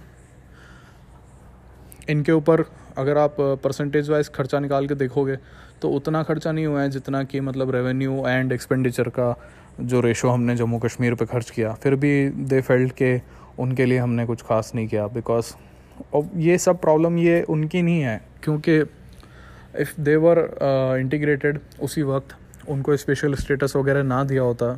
इनके 2.09 2.31
ऊपर 2.31 2.63
अगर 2.97 3.17
आप 3.17 3.35
परसेंटेज 3.63 4.09
वाइज 4.09 4.29
खर्चा 4.35 4.59
निकाल 4.59 4.87
के 4.87 4.95
देखोगे 4.95 5.35
तो 5.81 5.89
उतना 5.91 6.21
खर्चा 6.23 6.51
नहीं 6.51 6.65
हुआ 6.65 6.81
है 6.81 6.89
जितना 6.89 7.23
कि 7.23 7.39
मतलब 7.39 7.71
रेवेन्यू 7.71 8.23
एंड 8.27 8.51
एक्सपेंडिचर 8.51 9.09
का 9.09 9.33
जो 9.81 9.99
रेशो 10.01 10.29
हमने 10.29 10.55
जम्मू 10.55 10.79
कश्मीर 10.79 11.15
पे 11.15 11.25
खर्च 11.25 11.49
किया। 11.49 11.73
फिर 11.73 11.95
भी 11.95 12.29
दे 12.29 12.61
फेल्ट 12.61 12.93
के 12.93 13.19
उनके 13.59 13.85
लिए 13.85 13.97
हमने 13.97 14.25
कुछ 14.25 14.41
खास 14.41 14.71
नहीं 14.75 14.87
किया 14.87 15.07
बिकॉज़ 15.07 15.53
ये 16.37 16.57
सब 16.57 16.79
प्रॉब्लम 16.81 17.17
ये 17.17 17.41
उनकी 17.49 17.81
नहीं 17.81 18.01
है। 18.01 18.21
क्योंकि 18.43 18.77
इफ़ 19.81 19.93
देवर 20.01 20.39
इंटीग्रेटेड 20.99 21.59
उसी 21.81 22.03
वक्त 22.03 22.35
उनको 22.69 22.95
स्पेशल 22.97 23.35
स्टेटस 23.35 23.75
वगैरह 23.75 24.03
ना 24.03 24.23
दिया 24.23 24.41
होता 24.41 24.73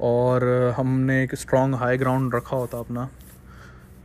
और 0.00 0.44
हमने 0.76 1.22
एक 1.22 1.34
स्ट्रॉन्ग 1.34 1.74
हाई 1.74 1.98
ग्राउंड 1.98 2.34
रखा 2.34 2.56
होता 2.56 2.78
अपना। 2.78 3.08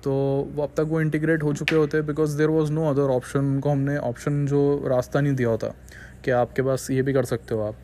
तो 0.04 0.12
वो 0.56 0.64
अब 0.64 0.70
तक 0.78 0.86
वो 0.90 1.02
इंटीग्रेट 1.02 1.44
हो 1.44 1.54
चुके 1.54 1.76
होते 1.76 2.02
because 2.02 2.38
there 2.38 2.48
was 2.48 2.72
no 2.72 2.90
other 2.90 3.12
option 3.12 3.40
उनको 3.40 3.70
हमने 3.70 3.98
ऑप्शन 4.00 4.46
जो 4.46 4.62
रास्ता 4.88 5.22
नहीं 5.22 5.34
दिया 5.36 5.50
होता 5.50 5.68
कि 6.26 6.32
आपके 6.32 6.62
पास 6.62 6.88
ये 6.92 7.02
भी 7.02 7.14
कर 7.14 7.26
सकते 7.26 7.56
हो 7.56 7.62
आप। 7.62 7.76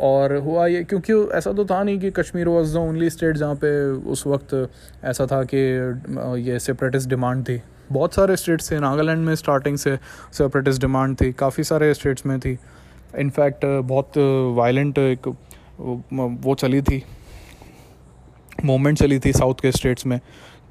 और 0.00 0.34
हुआ 0.36 0.66
ये 0.66 0.82
क्योंकि 0.84 1.12
ऐसा 1.36 1.52
तो 1.52 1.64
था 1.64 1.82
नहीं 1.82 1.98
कि 2.00 2.10
Kashmir 2.10 2.48
was 2.48 2.72
the 2.74 2.76
only 2.76 3.10
state 3.10 3.36
जहाँ 3.36 3.54
पे 3.54 3.70
उस 4.10 4.26
वक्त 4.26 4.54
ऐसा 5.04 5.26
था 5.26 5.42
कि 5.44 5.56
ये 6.42 6.58
सेपरेटिस्ट 6.58 7.08
डिमांड 7.08 7.44
थी। 7.48 7.60
बहुत 7.92 8.14
सारे 8.14 8.36
स्टेट्स 8.36 8.70
थे, 8.70 8.78
नागालैंड 8.80 9.24
में 9.26 9.34
स्टार्टिंग 9.34 9.76
से 9.78 9.98
सेपरेटिस्ट 10.32 10.80
डिमांड 10.80 11.16
थी, 11.20 11.32
काफ़ी 11.32 11.64
सारे 11.64 11.92
स्टेट्स 11.94 12.26
में 12.26 12.38
थी। 12.40 12.56
इनफैक्ट 13.18 13.64
बहुत 13.64 14.18
वायलेंट 14.56 14.98
एक 14.98 15.28
वो 15.80 16.54
चली 16.54 16.82
थी। 16.82 17.02
मूवमेंट 18.64 18.98
चली 18.98 19.18
थी 19.18 19.32
साउथ 19.32 19.54
के 19.54 19.72
स्टेट्स 19.72 20.06
में 20.06 20.18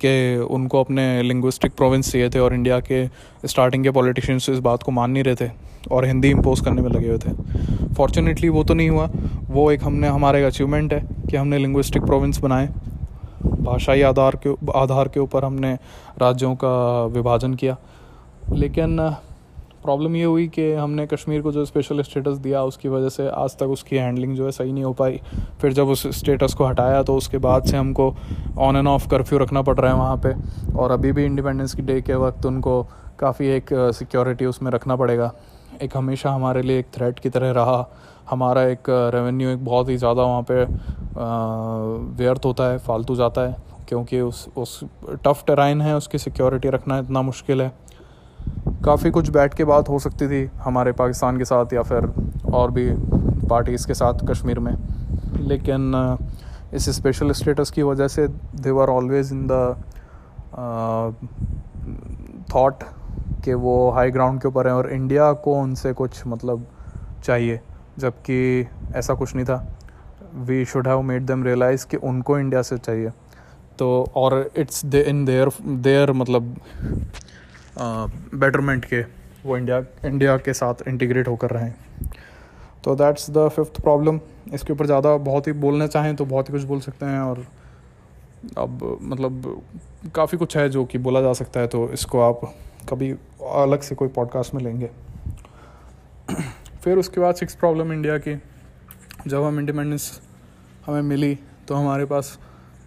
कि 0.05 0.37
उनको 0.37 0.79
अपने 0.79 1.23
लिंग्विस्टिक 1.23 1.73
प्रोविंस 1.73 2.11
चाहिए 2.11 2.29
थे 2.29 2.39
और 2.39 2.53
इंडिया 2.53 2.79
के 2.79 3.07
स्टार्टिंग 3.47 3.83
के 3.83 3.91
पॉलिटिशियंस 3.91 4.49
इस 4.49 4.59
बात 4.59 4.83
को 4.83 4.91
मान 4.91 5.11
नहीं 5.11 5.23
रहे 5.23 5.35
थे 5.35 5.51
और 5.91 6.05
हिंदी 6.05 6.29
इम्पोज 6.29 6.59
करने 6.59 6.81
में 6.81 6.89
लगे 6.89 7.07
हुए 7.07 7.17
थे। 7.17 7.31
फॉर्चुनेटली 7.93 8.49
वो 8.49 8.63
तो 8.63 8.73
नहीं 8.73 8.89
हुआ। 8.89 9.09
वो 9.49 9.71
एक 9.71 9.83
हमने, 9.83 10.07
हमारा 10.07 10.39
एक 10.39 10.45
अचीवमेंट 10.45 10.93
है 10.93 11.07
कि 11.29 11.37
हमने 11.37 11.57
लिंग्विस्टिक 11.57 12.03
प्रोविंस 12.03 12.39
बनाए। 12.39 12.69
भाषाई 13.45 14.01
आधार 14.01 14.39
के 14.47 14.55
आधार 14.79 15.07
के 15.07 15.19
ऊपर 15.19 15.45
हमने 15.45 15.73
राज्यों 16.21 16.55
का 16.55 17.05
विभाजन 17.05 17.53
किया। 17.53 17.77
लेकिन 18.49 19.15
प्रॉब्लम 19.83 20.15
ये 20.15 20.23
हुई 20.23 20.47
कि 20.47 20.71
हमने 20.73 21.05
कश्मीर 21.07 21.41
को 21.41 21.51
जो 21.51 21.63
स्पेशल 21.65 22.01
स्टेटस 22.01 22.37
दिया, 22.37 22.63
उसकी 22.63 22.89
वजह 22.89 23.09
से 23.09 23.27
आज 23.29 23.57
तक 23.57 23.67
उसकी 23.67 23.97
हैंडलिंग 23.97 24.35
जो 24.35 24.45
है 24.45 24.51
सही 24.51 24.71
नहीं 24.71 24.83
हो 24.83 24.91
पाई। 24.93 25.19
फिर 25.61 25.73
जब 25.73 25.87
उस 25.89 26.05
स्टेटस 26.17 26.53
को 26.53 26.65
हटाया 26.65 27.01
तो 27.03 27.15
उसके 27.17 27.37
बाद 27.39 27.63
से 27.63 27.77
हमको 27.77 28.13
ऑन 28.59 28.75
एंड 28.75 28.87
ऑफ़ 28.87 29.07
कर्फ्यू 29.09 29.39
रखना 29.39 29.61
पड़ 29.61 29.77
रहा 29.79 29.91
है 29.91 29.97
वहाँ 29.97 30.17
पे। 30.25 30.33
और 30.73 30.91
अभी 30.91 31.11
भी 31.11 31.25
इंडिपेंडेंस 31.25 31.75
डे 31.77 32.01
के 32.01 32.15
वक्त 32.17 32.45
उनको 32.45 32.81
काफ़ी 33.19 33.47
एक 33.47 33.69
सिक्योरिटी 33.95 34.45
उसमें 34.45 34.71
रखना 34.71 34.95
पड़ेगा। 34.95 35.31
एक 35.81 35.97
हमेशा 35.97 36.31
हमारे 36.31 36.61
लिए 36.61 36.79
एक 36.79 36.85
थ्रेट 36.93 37.19
की 37.19 37.29
तरह 37.29 37.51
रहा। 37.51 37.85
हमारा 38.29 38.63
एक 38.63 38.89
रेवेन्यू 38.89 39.49
एक 39.49 39.63
बहुत 39.65 39.89
ही 39.89 39.97
ज़्यादा 39.97 40.23
वहाँ 40.23 40.45
पे 40.51 40.63
व्यर्थ 42.17 42.45
होता 42.45 42.71
है, 42.71 42.77
फालतू 42.79 43.15
जाता 43.15 43.41
है। 43.41 43.55
क्योंकि 43.89 44.19
उस 44.21 44.47
उस 44.57 44.83
टफ़ 45.25 45.43
टेराइन 45.47 45.81
है, 45.81 45.95
उसकी 45.97 46.17
सिक्योरिटी 46.17 46.69
रखना 46.69 46.97
इतना 46.99 47.21
मुश्किल 47.21 47.61
है। 47.61 47.71
काफ़ी 48.85 49.09
कुछ 49.11 49.29
बैठ 49.29 49.53
के 49.53 49.63
बात 49.63 49.89
हो 49.89 49.99
सकती 49.99 50.27
थी 50.27 50.49
हमारे 50.57 50.91
पाकिस्तान 50.91 51.37
के 51.37 51.45
साथ 51.45 51.73
या 51.73 51.81
फिर 51.83 52.11
और 52.53 52.71
भी 52.71 52.89
पार्टीज़ 53.49 53.87
के 53.87 53.93
साथ 53.93 54.25
कश्मीर 54.29 54.59
में। 54.59 54.75
लेकिन 55.39 56.17
इस 56.73 56.89
स्पेशल 56.89 57.31
स्टेटस 57.31 57.71
की 57.71 57.83
वजह 57.83 58.07
से 58.07 58.27
they 58.27 58.71
were 58.71 58.89
always 58.89 59.31
in 59.31 59.47
the 59.51 59.83
thought 62.53 62.83
कि 63.43 63.53
वो 63.53 63.89
हाई 63.91 64.11
ग्राउंड 64.11 64.41
के 64.41 64.47
ऊपर 64.47 64.67
हैं 64.67 64.73
और 64.73 64.89
इंडिया 64.91 65.31
को 65.33 65.53
उनसे 65.53 65.93
कुछ 65.93 66.21
मतलब 66.27 66.65
चाहिए, 67.23 67.59
जबकि 67.99 68.67
ऐसा 68.95 69.13
कुछ 69.13 69.35
नहीं 69.35 69.45
था। 69.45 69.65
We 70.37 70.63
should 70.65 70.87
have 70.87 71.01
made 71.01 71.25
them 71.25 71.43
realise 71.43 71.85
कि 71.87 71.97
उनको 71.97 72.37
इंडिया 72.39 72.61
से 72.61 72.77
चाहिए। 72.77 73.09
तो 73.79 74.11
और 74.15 74.51
it's 74.57 74.85
they 74.85 75.01
in 75.01 75.23
there 75.25 75.49
there 75.65 76.11
मतलब 76.11 76.55
बेटरमेंट 77.75 78.85
के, 78.85 79.01
वो 79.45 79.57
इंडिया 79.57 79.83
इंडिया 80.05 80.37
के 80.37 80.53
साथ 80.53 80.87
इंटीग्रेट 80.87 81.27
होकर 81.27 81.49
रहे। 81.49 81.69
तो 82.83 82.95
दैट्स 82.95 83.29
द 83.29 83.47
फिफ्थ 83.49 83.81
प्रॉब्लम 83.81 84.19
इसके 84.53 84.73
ऊपर 84.73 84.85
ज़्यादा 84.85 85.15
बहुत 85.19 85.47
ही 85.47 85.51
बोलना 85.61 85.87
चाहें 85.87 86.15
तो 86.15 86.25
बहुत 86.25 86.49
ही 86.49 86.53
कुछ 86.53 86.63
बोल 86.63 86.79
सकते 86.79 87.05
हैं 87.05 87.19
और 87.19 87.45
अब 88.57 88.99
मतलब 89.01 89.63
काफ़ी 90.15 90.37
कुछ 90.37 90.57
है 90.57 90.67
जो 90.69 90.83
कि 90.85 90.97
बोला 90.97 91.21
जा 91.21 91.33
सकता 91.33 91.59
है 91.59 91.67
तो 91.67 91.87
इसको 91.93 92.21
आप 92.21 92.41
कभी 92.89 93.11
अलग 93.55 93.81
से 93.81 93.95
कोई 93.95 94.07
पॉडकास्ट 94.09 94.53
में 94.53 94.61
लेंगे। 94.61 94.89
फिर 96.83 96.97
उसके 96.97 97.21
बाद 97.21 97.35
सिक्स 97.35 97.55
प्रॉब्लम 97.55 97.93
इंडिया 97.93 98.17
की। 98.17 98.35
जब 99.27 99.43
हम 99.43 99.59
इंडिपेंडेंस 99.59 100.21
हमें 100.85 101.01
मिली 101.03 101.37
तो 101.67 101.75
हमारे 101.75 102.05
पास 102.05 102.37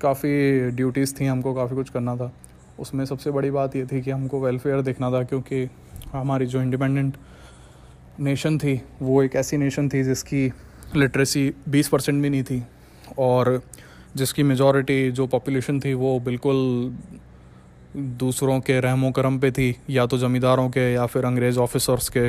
काफ़ी 0.00 0.70
ड्यूटीज़ 0.70 1.14
थी, 1.14 1.26
हमको 1.26 1.54
काफ़ी 1.54 1.76
कुछ 1.76 1.90
करना 1.90 2.16
था। 2.16 2.32
उसमें 2.78 3.04
सबसे 3.04 3.30
बड़ी 3.30 3.50
बात 3.50 3.76
ये 3.76 3.86
थी 3.86 4.00
कि 4.02 4.10
हमको 4.10 4.40
वेलफेयर 4.40 4.80
देखना 4.80 5.10
था 5.10 5.22
क्योंकि 5.22 5.68
हमारी 6.12 6.46
जो 6.46 6.62
इंडिपेंडेंट 6.62 7.16
नेशन 8.20 8.58
थी, 8.58 8.80
वो 9.02 9.22
एक 9.22 9.36
ऐसी 9.36 9.56
नेशन 9.56 9.88
थी 9.88 10.02
जिसकी 10.04 10.52
लिटरेसी 10.96 11.52
बीस 11.68 11.88
परसेंट 11.88 12.22
भी 12.22 12.30
नहीं 12.30 12.42
थी 12.42 12.62
और 13.18 13.60
जिसकी 14.16 14.42
मेजॉरिटी 14.42 15.10
जो 15.10 15.26
पॉपुलेशन 15.26 15.80
थी, 15.80 15.94
वो 15.94 16.20
बिल्कुल 16.20 16.56
दूसरों 17.96 18.60
के 18.60 18.80
रहमो 18.80 19.10
करम 19.10 19.38
पे 19.38 19.50
थी, 19.50 19.76
या 19.90 20.06
तो 20.06 20.18
ज़मींदारों 20.18 20.68
के, 20.68 20.92
या 20.92 21.06
फिर 21.06 21.24
अंग्रेज़ 21.24 21.58
ऑफिसर्स 21.58 22.08
के, 22.16 22.28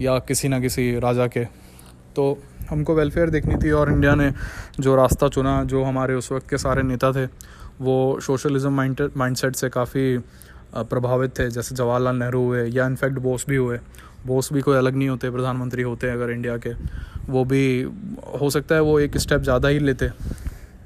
या 0.00 0.18
किसी 0.18 0.48
ना 0.48 0.60
किसी 0.60 0.98
राजा 0.98 1.26
के। 1.26 1.44
तो 2.16 2.38
हमको 2.70 2.94
वेलफेयर 2.94 3.30
देखनी 3.30 3.56
थी 3.56 3.70
और 3.70 3.92
इंडिया 3.92 4.14
ने 4.14 4.30
जो 4.80 4.96
रास्ता 4.96 5.28
चुना, 5.28 5.64
जो 5.64 5.84
हमारे 5.84 6.14
उस 6.14 6.32
वक्त 6.32 6.48
के 6.50 6.58
सारे 6.58 6.82
नेता 6.82 7.12
थे 7.12 7.26
वो 7.80 8.20
सोशलिज्म 8.20 8.72
माइंड, 8.72 9.00
माइंडसेट 9.16 9.56
से 9.56 9.68
काफ़ी 9.68 10.18
प्रभावित 10.74 11.38
थे। 11.38 11.48
जैसे 11.50 11.74
जवाहरलाल 11.74 12.16
नेहरू 12.16 12.42
हुए, 12.42 12.64
या 12.66 12.86
इनफैक्ट 12.86 13.18
बोस 13.18 13.46
भी 13.48 13.56
हुए। 13.56 13.78
बोस 14.26 14.52
भी 14.52 14.60
कोई 14.60 14.76
अलग 14.76 14.94
नहीं 14.96 15.08
होते, 15.08 15.30
प्रधानमंत्री 15.30 15.82
होते 15.82 16.10
अगर 16.10 16.30
इंडिया 16.30 16.56
के। 16.56 16.72
वो 17.28 17.44
भी, 17.44 17.82
हो 18.40 18.50
सकता 18.50 18.74
है 18.74 18.80
वो 18.80 18.98
एक 19.00 19.16
स्टेप 19.18 19.40
ज़्यादा 19.40 19.68
ही 19.68 19.78
लेते 19.78 20.08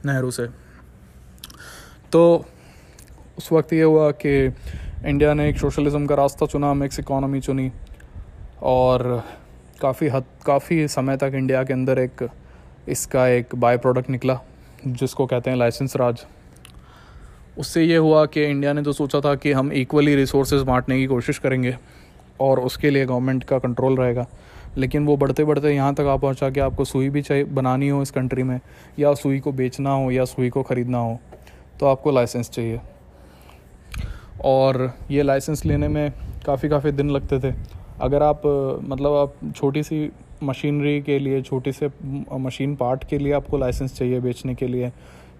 नेहरू 0.06 0.30
से। 0.30 0.46
तो 2.12 2.44
उस 3.38 3.50
वक्त 3.52 3.72
ये 3.72 3.82
हुआ 3.82 4.10
कि 4.10 4.30
इंडिया 5.06 5.34
ने 5.34 5.48
एक 5.48 5.58
सोशलिज्म 5.58 6.06
का 6.06 6.14
रास्ता 6.14 6.46
चुना 6.46 6.72
मिक्स 6.74 6.98
इकोनॉमी 7.00 7.40
चुनी। 7.40 7.70
और 8.62 9.22
काफ़ी 9.80 10.08
हद, 10.08 10.24
काफ़ी 10.46 10.86
समय 10.88 11.16
तक 11.16 11.32
इंडिया 11.34 11.62
के 11.64 11.72
अंदर 11.72 11.98
एक, 11.98 12.28
इसका 12.88 13.26
एक 13.28 13.54
बाय 13.54 13.76
प्रोडक्ट 13.78 14.10
निकला, 14.10 14.38
जिसको 14.86 15.26
कहते 15.26 15.50
हैं 15.50 15.56
लाइसेंस 15.56 15.96
राज। 15.96 16.24
उससे 17.58 17.84
ये 17.84 17.96
हुआ 17.96 18.24
कि 18.26 18.44
इंडिया 18.44 18.72
ने 18.72 18.82
तो 18.82 18.92
सोचा 18.92 19.20
था 19.20 19.34
कि 19.34 19.52
हम 19.52 19.72
इक्वली 19.74 20.14
रिसोर्स 20.16 20.52
बांटने 20.54 20.98
की 20.98 21.06
कोशिश 21.06 21.38
करेंगे 21.38 21.74
और 22.40 22.60
उसके 22.60 22.90
लिए 22.90 23.06
गवर्नमेंट 23.06 23.44
का 23.44 23.58
कंट्रोल 23.58 23.96
रहेगा। 23.96 24.26
लेकिन 24.76 25.06
वो 25.06 25.16
बढ़ते 25.16 25.44
बढ़ते 25.44 25.74
यहाँ 25.74 25.94
तक 25.94 26.06
आ 26.06 26.16
पहुँचा 26.16 26.50
कि 26.50 26.60
आपको 26.60 26.84
सुई 26.84 27.08
भी 27.08 27.22
चाहिए, 27.22 27.44
बनानी 27.44 27.88
हो 27.88 28.02
इस 28.02 28.10
कंट्री 28.10 28.42
में, 28.42 28.60
या 28.98 29.14
सुई 29.14 29.40
को 29.40 29.52
बेचना 29.52 29.92
हो 29.92 30.10
या 30.10 30.24
सुई 30.26 30.50
को 30.50 30.62
ख़रीदना 30.62 30.98
हो 30.98 31.18
तो 31.80 31.86
आपको 31.86 32.10
लाइसेंस 32.10 32.50
चाहिए। 32.50 32.80
और 34.44 34.92
ये 35.10 35.22
लाइसेंस 35.22 35.64
लेने 35.66 35.88
में 35.88 36.12
काफ़ी 36.46 36.68
काफ़ी 36.68 36.92
दिन 36.92 37.10
लगते 37.10 37.38
थे। 37.40 37.54
अगर 38.00 38.22
आप 38.22 38.42
मतलब 38.84 39.14
आप 39.14 39.34
छोटी 39.56 39.82
सी 39.82 40.10
मशीनरी 40.42 41.00
के 41.02 41.18
लिए, 41.18 41.42
छोटी 41.42 41.72
से 41.72 41.90
मशीन 42.32 42.74
पार्ट 42.76 43.04
के 43.04 43.18
लिए 43.18 43.32
आपको 43.32 43.58
लाइसेंस 43.58 43.98
चाहिए 43.98 44.20
बेचने 44.20 44.54
के 44.54 44.66
लिए 44.66 44.92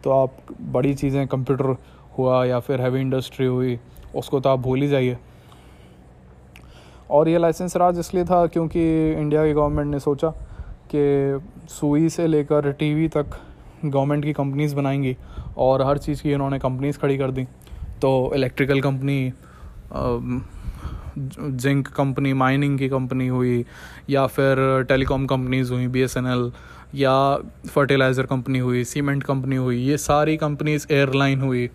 तो 0.05 0.11
आप 0.13 0.37
बड़ी 0.73 0.95
चीज़ें 0.95 1.27
कंप्यूटर 1.29 1.77
हुआ 2.19 2.45
या 2.45 2.59
फिर 2.61 2.81
हैवी 2.81 3.01
इंडस्ट्री 3.01 3.47
हुई, 3.47 3.79
उसको 4.17 4.41
तो 4.41 4.51
आप 4.51 4.59
भूल 4.59 4.81
ही 4.83 4.89
जाइए। 4.89 5.17
और 7.11 7.29
ये 7.29 7.39
लाइसेंस 7.39 7.77
राज 7.77 7.99
इसलिए 7.99 8.25
था 8.25 8.47
क्योंकि 8.47 8.81
इंडिया 9.13 9.45
की 9.47 9.53
गवर्नमेंट 9.53 9.91
ने 9.91 10.01
सोचा 10.01 10.31
कि 10.95 11.41
सुई 11.71 12.09
से 12.09 12.27
लेकर 12.27 12.71
टीवी 12.73 13.09
तक 13.09 13.39
गवर्नमेंट 13.85 14.25
की 14.25 14.33
कंपनीज़ 14.33 14.75
बनाएँगी 14.77 15.17
और 15.57 15.83
हर 15.83 15.99
चीज़ 15.99 16.23
की 16.23 16.33
इन्होंने 16.33 16.59
कंपनीज़ 16.59 16.99
खड़ी 16.99 17.19
कर 17.19 17.31
दी। 17.31 17.45
तो 18.03 18.31
electrical 18.35 18.81
company 18.81 19.33
zinc 21.19 21.89
company 21.89 22.33
mining 22.33 22.79
की 22.79 22.89
कंपनी 22.89 23.27
हुई 23.29 23.65
या 24.11 24.27
फिर 24.27 24.85
टेलीकॉम 24.89 25.27
कंपनीज़ 25.27 25.73
हुई 25.73 25.87
बीएसएनएल 25.87 26.51
या 26.95 27.37
फर्टिलाइज़र 27.69 28.27
कंपनी 28.27 28.59
हुई 28.59 28.85
सीमेंट 28.85 29.23
कंपनी 29.23 29.57
हुई, 29.57 29.79
ये 29.79 29.97
सारी 29.99 30.37
कंपनीज़ 30.37 30.87
एयरलाइन 30.91 31.41
हुई। 31.41 31.69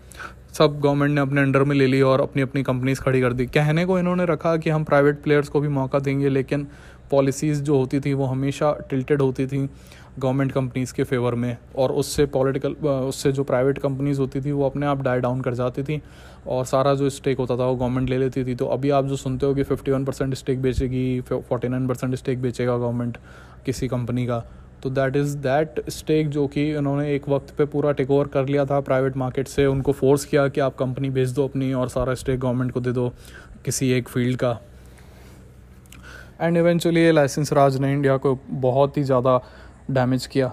सब 0.52 0.78
गवर्नमेंट 0.80 1.14
ने 1.14 1.20
अपने 1.20 1.40
अंडर 1.40 1.62
में 1.64 1.74
ले 1.76 1.86
ली 1.86 2.00
और 2.02 2.20
अपनी 2.20 2.42
अपनी 2.42 2.62
कंपनीज़ 2.62 3.00
खड़ी 3.00 3.20
कर 3.20 3.32
दी। 3.32 3.46
कहने 3.46 3.84
को 3.86 3.98
इन्होंने 3.98 4.24
रखा 4.26 4.56
कि 4.56 4.70
हम 4.70 4.84
प्राइवेट 4.84 5.22
प्लेयर्स 5.22 5.48
को 5.48 5.60
भी 5.60 5.68
मौका 5.70 5.98
देंगे, 5.98 6.28
लेकिन 6.28 6.66
पॉलिसीज़ 7.10 7.62
जो 7.62 7.76
होती 7.76 8.00
थी 8.00 8.12
वो 8.14 8.24
हमेशा 8.26 8.72
टिल्टेड 8.90 9.22
होती 9.22 9.46
थी 9.46 9.68
गवर्नमेंट 10.18 10.52
कंपनीज़ 10.52 10.92
के 10.94 11.04
फेवर 11.04 11.34
में। 11.34 11.56
और 11.76 11.92
उससे 11.92 12.26
पॉलिटिकल 12.26 12.72
उससे 12.72 13.32
जो 13.32 13.44
प्राइवेट 13.44 13.78
कंपनीज़ 13.78 14.20
होती 14.20 14.40
थी 14.40 14.52
वो 14.52 14.66
अपने 14.66 14.86
आप 14.86 15.02
डाई 15.02 15.20
डाउन 15.20 15.40
कर 15.40 15.54
जाती 15.54 15.82
थी 15.82 16.00
और 16.46 16.64
सारा 16.64 16.94
जो 16.94 17.10
स्टेक 17.10 17.38
होता 17.38 17.56
था 17.56 17.66
वो 17.66 17.76
गवर्नमेंट 17.76 18.10
ले 18.10 18.18
लेती 18.18 18.44
थी। 18.44 18.54
तो 18.54 18.66
अभी 18.66 18.90
आप 18.90 19.04
जो 19.04 19.16
सुनते 19.16 19.46
हो 19.46 19.54
कि 19.54 19.62
फिफ्टी 19.62 19.90
वन 19.90 20.04
परसेंट 20.04 20.34
स्टेक 20.34 20.62
बेचेगी 20.62 21.20
फोर्टी 21.22 21.68
नाइन 21.68 21.86
परसेंट 21.88 22.14
स्टेक 22.14 22.42
बेचेगा 22.42 22.76
गवर्नमेंट 22.76 23.18
किसी 23.66 23.88
कंपनी 23.88 24.26
का 24.26 24.42
तो 24.84 24.90
दैट 24.90 25.14
इज़ 25.16 25.36
दैट 25.38 25.78
स्टेक 25.90 26.28
जो 26.30 26.46
कि 26.46 26.74
उन्होंने 26.76 27.14
एक 27.14 27.28
वक्त 27.28 27.54
पे 27.58 27.64
पूरा 27.64 27.92
टेक 27.92 28.10
ओवर 28.10 28.26
कर 28.28 28.46
लिया 28.46 28.64
था 28.66 28.80
प्राइवेट 28.82 29.16
मार्केट 29.16 29.48
से, 29.48 29.64
उनको 29.66 29.92
फोर्स 29.92 30.24
किया 30.24 30.46
कि 30.48 30.60
आप 30.60 30.74
कंपनी 30.76 31.10
भेज 31.10 31.30
दो 31.32 31.46
अपनी 31.48 31.72
और 31.72 31.88
सारा 31.88 32.14
स्टेक 32.14 32.40
गवर्नमेंट 32.40 32.72
को 32.72 32.80
दे 32.80 32.92
दो 32.92 33.08
किसी 33.64 33.90
एक 33.92 34.08
फ़ील्ड 34.08 34.36
का। 34.38 34.50
एंड 36.40 36.56
इवेंचुअली 36.56 37.00
ये 37.00 37.12
लाइसेंस 37.12 37.52
राज 37.52 37.76
ने 37.76 37.92
इंडिया 37.92 38.16
को 38.16 38.38
बहुत 38.50 38.96
ही 38.96 39.02
ज़्यादा 39.02 39.40
डैमेज 39.90 40.26
किया। 40.26 40.52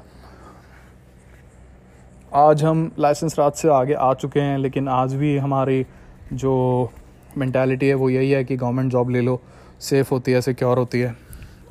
आज 2.37 2.63
हम 2.63 2.91
लाइसेंस 2.99 3.39
राज 3.39 3.51
से 3.53 3.69
आगे 3.69 3.93
आ 3.93 4.13
चुके 4.13 4.39
हैं, 4.39 4.57
लेकिन 4.57 4.87
आज 4.89 5.13
भी 5.15 5.37
हमारी 5.37 5.85
जो 6.33 6.91
मैंटेलिटी 7.37 7.87
है 7.87 7.93
वो 7.95 8.09
यही 8.09 8.31
है 8.31 8.43
कि 8.43 8.57
गवर्नमेंट 8.57 8.91
जॉब 8.91 9.09
ले 9.09 9.21
लो 9.21 9.41
सेफ़ 9.81 10.09
होती 10.11 10.31
है 10.31 10.41
सिक्योर 10.41 10.77
होती 10.77 10.99
है। 10.99 11.15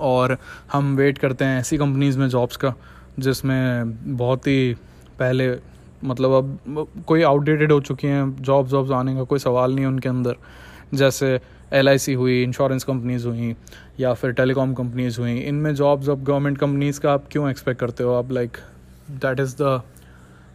और 0.02 0.36
हम 0.72 0.94
वेट 0.96 1.18
करते 1.18 1.44
हैं 1.44 1.60
ऐसी 1.60 1.78
कंपनीज़ 1.78 2.18
में 2.18 2.28
जॉब्स 2.28 2.56
का, 2.56 2.74
जिसमें 3.18 4.16
बहुत 4.16 4.46
ही 4.46 4.74
पहले 5.18 5.54
मतलब 6.04 6.32
अब 6.32 6.88
कोई 7.06 7.22
आउटडेटेड 7.22 7.72
हो 7.72 7.80
चुकी 7.82 8.06
हैं 8.06 8.36
जॉब 8.42 8.68
जॉब्स 8.68 8.90
आने 8.90 9.14
का 9.16 9.22
कोई 9.24 9.38
सवाल 9.38 9.74
नहीं 9.74 9.84
है 9.84 9.88
उनके 9.88 10.08
अंदर। 10.08 10.36
जैसे 10.94 11.38
एलआईसी 11.72 12.12
हुई 12.14 12.42
इंश्योरेंस 12.42 12.84
कंपनीज़ 12.84 13.26
हुई, 13.28 13.54
या 14.00 14.12
फिर 14.14 14.32
टेलीकॉम 14.32 14.72
कंपनीज़ 14.74 15.20
हुई, 15.20 15.38
इनमें 15.38 15.74
जॉब्स 15.74 16.08
अब 16.08 16.24
गवर्नमेंट 16.24 16.58
कंपनीज़ 16.58 17.00
का 17.00 17.12
आप 17.12 17.24
क्यों 17.32 17.50
एक्सपेक्ट 17.50 17.80
करते 17.80 18.04
हो? 18.04 18.14
आप 18.14 18.32
like 18.32 18.56
that 19.12 19.40
is 19.40 19.54
the 19.62 19.80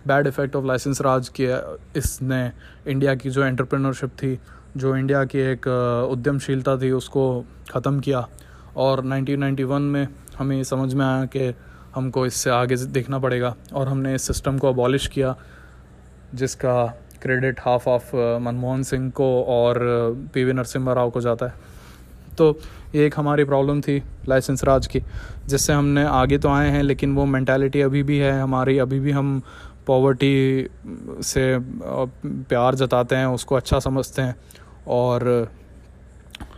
bad 0.08 0.28
effect 0.28 0.56
of 0.56 0.66
licence 0.66 1.02
raj 1.02 1.30
किया 1.30 1.62
इसने 1.98 2.52
इंडिया 2.88 3.16
की 3.16 3.30
जो 3.30 3.44
एंटरप्रेन्योरशिप 3.44 4.10
थी, 4.10 4.38
जो 4.78 4.96
इंडिया 4.96 5.24
की 5.26 5.40
एक, 5.42 5.68
उद्यमशीलता 6.12 6.78
थी, 6.78 6.92
उसको 6.92 7.46
ख़त्म 7.70 8.00
किया। 8.00 8.28
और 8.78 9.02
1991 9.02 9.82
में 9.82 10.08
हमें 10.38 10.64
समझ 10.64 10.94
में 10.94 11.06
आया 11.06 11.26
कि 11.26 11.54
हमको 11.96 12.26
इससे 12.26 12.50
आगे 12.50 12.76
देखना 12.76 13.20
पड़ेगा 13.20 13.56
और 13.74 13.88
हमने 13.88 14.16
इस 14.16 14.28
सिस्टम 14.28 14.58
को 14.58 14.70
अबॉलिश 14.70 15.08
किया, 15.08 15.36
जिसका 16.34 16.86
credit 17.22 17.60
half 17.60 17.90
of 17.90 18.16
Manmohan 18.16 18.84
Singh 18.84 19.10
को 19.12 19.44
और 19.44 19.80
पी 20.34 20.44
वी 20.44 20.54
नरसिम्हा 20.54 20.94
राव 20.94 21.10
को 21.10 21.22
जाता 21.22 21.46
है। 21.46 21.54
तो 22.38 22.58
ये 22.96 23.06
एक 23.06 23.14
हमारी 23.18 23.44
प्रॉब्लम 23.44 23.82
थी 23.82 24.02
लाइसेंस 24.28 24.64
राज 24.64 24.88
की, 24.88 25.02
जिससे 25.46 25.74
हमने 25.74 26.04
आगे 26.04 26.38
तो 26.38 26.50
आए 26.50 26.70
हैं, 26.70 26.84
लेकिन 26.84 27.16
वो 27.16 27.26
मैंटेलिटी 27.26 27.82
अभी 27.82 28.04
भी 28.04 28.18
है 28.18 28.40
हमारी। 28.42 28.78
अभी 28.78 29.00
भी 29.00 29.12
हम 29.12 29.42
पॉवर्टी 29.88 30.68
से 31.22 31.58
प्यार 32.50 32.76
जताते 32.76 33.16
हैं, 33.16 33.26
उसको 33.26 33.56
अच्छा 33.56 33.80
समझते 33.80 34.22
हैं। 34.22 34.36
और 34.88 35.50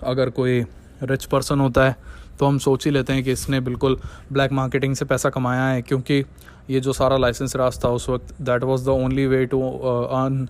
अगर 0.03 0.29
कोई 0.29 0.63
रिच 1.03 1.25
पर्सन 1.25 1.59
होता 1.59 1.85
है 1.85 1.95
तो 2.39 2.45
हम 2.45 2.57
सोच 2.57 2.85
ही 2.85 2.91
लेते 2.91 3.13
हैं 3.13 3.23
कि 3.23 3.31
इसने 3.31 3.59
बिल्कुल 3.61 3.99
ब्लैक 4.31 4.51
मार्केटिंग 4.51 4.95
से 4.95 5.05
पैसा 5.05 5.29
कमाया 5.29 5.63
है, 5.63 5.81
क्योंकि 5.81 6.23
ये 6.69 6.79
जो 6.79 6.93
सारा 6.93 7.17
लाइसेंस 7.17 7.55
राज 7.55 7.83
था 7.83 7.89
उस 7.89 8.07
वक्त 8.09 8.41
that 8.41 8.63
was 8.63 8.85
the 8.85 8.89
only 8.89 9.25
way 9.27 9.45
to 9.45 9.61
earn 9.61 10.47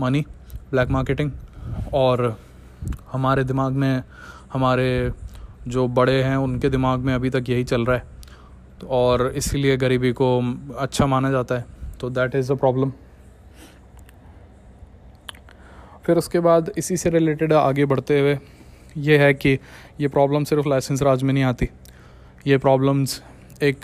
money 0.00 0.24
black 0.70 0.88
marketing 0.90 1.30
और 1.94 2.36
हमारे 3.12 3.44
दिमाग 3.44 3.72
में, 3.72 4.02
हमारे 4.52 5.12
जो 5.68 5.86
बड़े 5.90 6.22
हैं, 6.22 6.36
उनके 6.36 6.68
दिमाग 6.70 7.00
में 7.00 7.14
अभी 7.14 7.30
तक 7.30 7.48
यही 7.48 7.64
चल 7.64 7.84
रहा 7.84 7.96
है। 7.96 8.18
तो 8.80 8.86
और 8.88 9.26
इसीलिए 9.36 9.76
गरीबी 9.76 10.12
को 10.12 10.38
अच्छा 10.78 11.06
माना 11.06 11.30
जाता 11.30 11.54
है 11.54 11.64
तो 12.00 12.10
दैट 12.10 12.34
इज़ 12.34 12.52
अ 12.52 12.54
प्रॉब्लम 12.56 12.92
फिर 16.06 16.18
उसके 16.18 16.40
बाद 16.40 16.72
इसी 16.78 16.96
से 16.96 17.10
रिलेटेड 17.10 17.52
आगे 17.52 17.84
बढ़ते 17.86 18.20
हुए, 18.20 18.38
ये 18.96 19.18
है 19.18 19.32
कि 19.34 19.58
ये 20.00 20.08
प्रॉब्लम 20.08 20.44
सिर्फ़ 20.44 20.68
लाइसेंस 20.68 21.02
राज 21.02 21.22
में 21.22 21.32
नहीं 21.32 21.44
आती। 21.44 21.68
ये 22.46 22.58
प्रॉब्लम्स 22.58 23.20
एक 23.62 23.80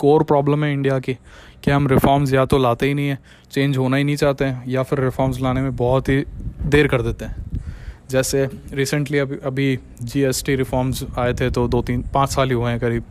कोर 0.00 0.22
प्रॉब्लम 0.24 0.64
है 0.64 0.72
इंडिया 0.72 0.98
की 0.98 1.14
कि 1.64 1.70
हम 1.70 1.86
रिफॉर्म्स 1.88 2.32
या 2.32 2.44
तो 2.44 2.58
लाते 2.58 2.86
ही 2.86 2.94
नहीं 2.94 3.08
हैं 3.08 3.18
चेंज 3.52 3.76
होना 3.76 3.96
ही 3.96 4.04
नहीं 4.04 4.16
चाहते 4.16 4.44
हैं, 4.44 4.64
या 4.68 4.82
फिर 4.82 5.00
रिफॉर्म्स 5.00 5.40
लाने 5.40 5.60
में 5.60 5.76
बहुत 5.76 6.08
ही 6.08 6.24
देर 6.66 6.88
कर 6.88 7.02
देते 7.02 7.24
हैं। 7.24 7.46
जैसे 8.10 8.48
रिसेंटली 8.72 9.18
अभी 9.18 9.36
अभी 9.44 9.78
जीएसटी 10.02 10.54
रिफॉर्म्स 10.56 11.04
आए 11.18 11.32
थे 11.34 11.50
तो 11.50 11.66
दो 11.68 11.82
तीन, 11.82 12.02
पाँच 12.14 12.30
साल 12.30 12.48
ही 12.48 12.54
हुए 12.54 12.70
हैं 12.70 12.80
करीब, 12.80 13.04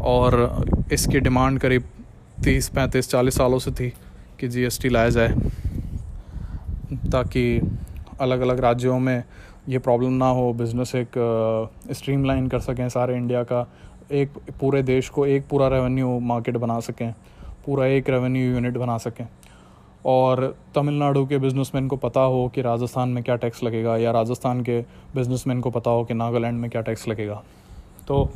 और 0.00 0.64
इसकी 0.92 1.20
डिमांड 1.20 1.58
करीब 1.60 1.84
तीस, 2.44 2.68
पैंतीस, 2.68 3.10
चालीस 3.10 3.34
सालों 3.34 3.58
से 3.58 3.70
थी 3.70 3.92
कि 4.40 4.48
जीएसटी 4.48 4.88
लाया 4.88 5.08
जाए, 5.10 5.34
ताकि 7.06 7.60
अलग 8.20 8.40
अलग 8.40 8.60
राज्यों 8.60 8.98
में 9.00 9.22
ये 9.68 9.78
प्रॉब्लम 9.78 10.12
ना 10.12 10.28
हो 10.30 10.52
बिज़नेस 10.52 10.94
एक 10.94 11.12
स्ट्रीमलाइन 11.92 12.46
कर 12.48 12.60
सकें 12.60 12.88
सारे 12.88 13.16
इंडिया 13.16 13.42
का, 13.42 13.66
एक 14.12 14.38
पूरे 14.60 14.82
देश 14.82 15.08
को 15.08 15.26
एक 15.26 15.46
पूरा 15.48 15.68
रेवेन्यू 15.68 16.18
मार्केट 16.22 16.56
बना 16.56 16.78
सकें, 16.80 17.12
पूरा 17.66 17.86
एक 17.86 18.10
रेवेन्यू 18.10 18.52
यूनिट 18.52 18.76
बना 18.78 18.98
सकें। 18.98 19.26
और 20.04 20.54
तमिलनाडु 20.74 21.24
के 21.26 21.38
बिजनेसमैन 21.38 21.88
को 21.88 21.96
पता 21.96 22.20
हो 22.20 22.46
कि 22.48 22.62
राजस्थान 22.62 23.08
में 23.08 23.22
क्या 23.24 23.36
टैक्स 23.36 23.62
लगेगा, 23.62 23.96
या 23.96 24.10
राजस्थान 24.10 24.60
के 24.60 24.80
बिजनेसमैन 25.14 25.60
को 25.60 25.70
पता 25.70 25.90
हो 25.90 26.04
कि 26.04 26.14
नागालैंड 26.14 26.60
में 26.60 26.70
क्या 26.70 26.82
टैक्स 26.82 27.08
लगेगा। 27.08 27.42
तो 28.08 28.28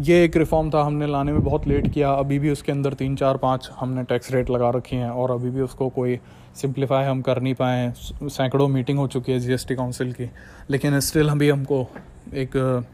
ये 0.00 0.24
एक 0.24 0.36
रिफॉर्म 0.36 0.70
था, 0.70 0.82
हमने 0.82 1.06
लाने 1.06 1.32
में 1.32 1.42
बहुत 1.44 1.66
लेट 1.66 1.92
किया, 1.92 2.12
अभी 2.12 2.38
भी 2.38 2.50
उसके 2.50 2.72
अंदर 2.72 2.94
तीन 2.94 3.16
चार 3.16 3.36
पाँच 3.36 3.70
हमने 3.80 4.02
टैक्स 4.04 4.32
रेट 4.32 4.50
लगा 4.50 4.70
रखी 4.70 4.96
हैं, 4.96 5.10
और 5.10 5.30
अभी 5.30 5.50
भी 5.50 5.60
उसको 5.60 5.88
कोई 5.88 6.18
सिंप्लीफाई 6.56 7.04
हम 7.04 7.20
कर 7.22 7.40
नहीं 7.42 7.54
पाए, 7.54 7.92
सैकड़ों 7.96 8.68
मीटिंग 8.68 8.98
हो 8.98 9.06
चुकी 9.08 9.32
है 9.32 9.38
जीएसटी 9.40 9.74
काउंसिल 9.74 10.12
की, 10.12 10.30
लेकिन 10.70 10.98
स्टिल 11.00 11.28
अभी 11.28 11.48
हमको 11.50 11.86
एक, 12.34 12.84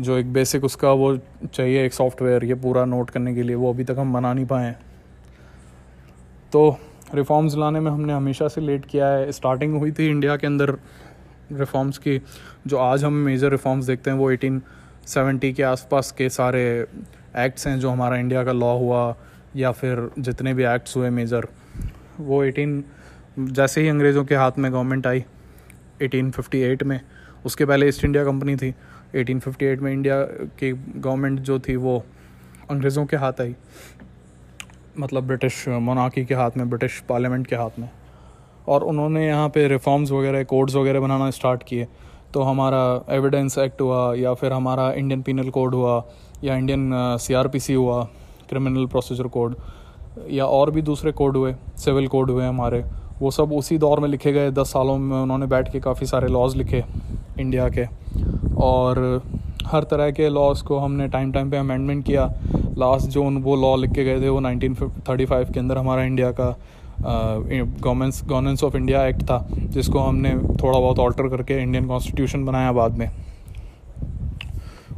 जो 0.00 0.16
एक 0.18 0.32
बेसिक 0.32 0.64
उसका 0.64 0.90
वो 0.92 1.16
चाहिए, 1.44 1.84
एक 1.86 1.92
सॉफ्टवेयर 1.94 2.44
ये 2.44 2.54
पूरा 2.56 2.84
नोट 2.84 3.10
करने 3.10 3.34
के 3.34 3.42
लिए, 3.42 3.54
वो 3.56 3.72
अभी 3.72 3.84
तक 3.84 3.96
हम 3.98 4.12
बना 4.12 4.32
नहीं 4.32 4.46
पाए 4.46 4.74
तो 6.52 6.76
रिफॉर्म्स 7.14 7.54
लाने 7.56 7.80
में 7.80 7.90
हमने 7.90 8.12
हमेशा 8.12 8.48
से 8.48 8.60
लेट 8.60 8.84
किया 8.86 9.06
है। 9.08 9.32
स्टार्टिंग 9.32 9.76
हुई 9.78 9.92
थी 9.92 10.06
इंडिया 10.06 10.36
के 10.36 10.46
अंदर 10.46 10.70
रिफॉर्म्स 11.52 11.98
की, 11.98 12.20
जो 12.66 12.78
आज 12.78 13.04
हम 13.04 13.12
मेजर 13.12 13.50
रिफॉर्म्स 13.50 13.86
देखते 13.86 14.10
हैं, 14.10 14.18
वो 14.18 14.30
एटीन 14.30 14.60
सेवेंटी 15.06 15.52
के 15.52 15.62
आसपास 15.62 16.10
के 16.12 16.28
सारे 16.28 16.62
एक्ट्स 17.38 17.66
हैं, 17.66 17.78
जो 17.80 17.90
हमारा 17.90 18.16
इंडिया 18.16 18.44
का 18.44 18.52
लॉ 18.52 18.76
हुआ, 18.78 19.14
या 19.56 19.72
फिर 19.72 20.08
जितने 20.18 20.54
भी 20.54 20.64
एक्ट्स 20.64 20.96
हुए 20.96 21.10
मेजर 21.10 21.46
वो 22.20 22.42
एटीन 22.44 22.82
जैसे 23.38 23.80
ही 23.80 23.88
अंग्रेज़ों 23.88 24.24
के 24.24 24.34
हाथ 24.34 24.58
में 24.58 24.70
गवर्नमेंट 24.72 25.06
आई 25.06 25.24
1858 26.02 26.82
में, 26.82 27.00
उसके 27.46 27.64
पहले 27.64 27.88
ईस्ट 27.88 28.04
इंडिया 28.04 28.24
कंपनी 28.24 28.56
थी 28.56 28.72
1858 29.14 29.80
में 29.82 29.92
इंडिया 29.92 30.20
की 30.58 30.72
गवर्नमेंट 30.72 31.40
जो 31.40 31.58
थी 31.58 31.76
वो 31.76 31.98
अंग्रेज़ों 32.70 33.06
के 33.06 33.16
हाथ 33.16 33.40
आई 33.40 33.54
मतलब 34.98 35.26
ब्रिटिश 35.26 35.66
मोनार्की 35.68 36.24
के 36.24 36.34
हाथ 36.34 36.56
में 36.56 36.68
ब्रिटिश 36.70 37.02
पार्लियामेंट 37.08 37.46
के 37.46 37.56
हाथ 37.56 37.78
में। 37.78 37.88
और 38.68 38.82
उन्होंने 38.84 39.26
यहाँ 39.26 39.48
पे 39.48 39.66
रिफॉर्म्स 39.68 40.10
वगैरह 40.10 40.44
कोड्स 40.44 40.74
वगैरह 40.74 41.00
बनाना 41.00 41.30
स्टार्ट 41.30 41.62
किए। 41.62 41.86
तो 42.34 42.42
हमारा 42.42 42.82
एविडेंस 43.10 43.58
एक्ट 43.58 43.80
हुआ, 43.80 44.14
या 44.14 44.34
फिर 44.34 44.52
हमारा 44.52 44.92
इंडियन 44.92 45.22
पिनल 45.22 45.48
कोड 45.50 45.74
हुआ, 45.74 46.02
या 46.44 46.56
इंडियन 46.56 46.90
सीआरपीसी 47.20 47.74
हुआ 47.74 48.02
क्रिमिनल 48.48 48.86
प्रोसीजर 48.86 49.26
कोड 49.28 49.56
या 50.30 50.44
और 50.44 50.70
भी 50.70 50.82
दूसरे 50.82 51.12
कोड 51.12 51.36
हुए, 51.36 51.54
सिविल 51.76 52.06
कोड 52.06 52.30
हुए 52.30 52.44
हमारे, 52.44 52.84
वो 53.20 53.30
सब 53.30 53.52
उसी 53.52 53.78
दौर 53.78 54.00
में 54.00 54.08
लिखे 54.08 54.32
गए। 54.32 54.50
दस 54.50 54.72
सालों 54.72 54.98
में 54.98 55.16
उन्होंने 55.16 55.46
बैठ 55.46 55.72
के 55.72 55.80
काफ़ी 55.80 56.06
सारे 56.06 56.28
लॉज 56.28 56.56
लिखे 56.56 56.84
इंडिया 57.40 57.68
के। 57.68 57.86
और 58.56 59.22
हर 59.66 59.82
तरह 59.82 60.10
के 60.10 60.28
लॉज 60.28 60.62
को 60.62 60.78
हमने 60.78 61.08
टाइम 61.08 61.32
टाइम 61.32 61.50
पे 61.50 61.56
अमेंडमेंट 61.56 62.04
किया। 62.04 62.32
लास्ट 62.78 63.06
जो 63.06 63.24
उन, 63.24 63.38
वो 63.38 63.56
लॉ 63.56 63.76
लिख 63.76 63.92
के 63.92 64.04
गए 64.04 64.20
थे, 64.20 64.28
वो 64.28 64.40
1935 64.40 65.50
के 65.50 65.60
अंदर 65.60 65.78
हमारा 65.78 66.02
इंडिया 66.02 66.30
का 66.32 66.58
governments 67.00 68.24
governance 68.24 68.64
of 68.64 68.76
India 68.76 69.06
act 69.06 69.22
था, 69.22 69.48
जिसको 69.58 69.98
हमने 69.98 70.30
थोड़ा 70.30 70.78
बहुत 70.78 70.98
ऑल्टर 70.98 71.28
करके 71.28 71.62
इंडियन 71.62 71.86
कॉन्स्टिट्यूशन 71.86 72.44
बनाया 72.44 72.72
बाद 72.72 72.98
में। 72.98 73.10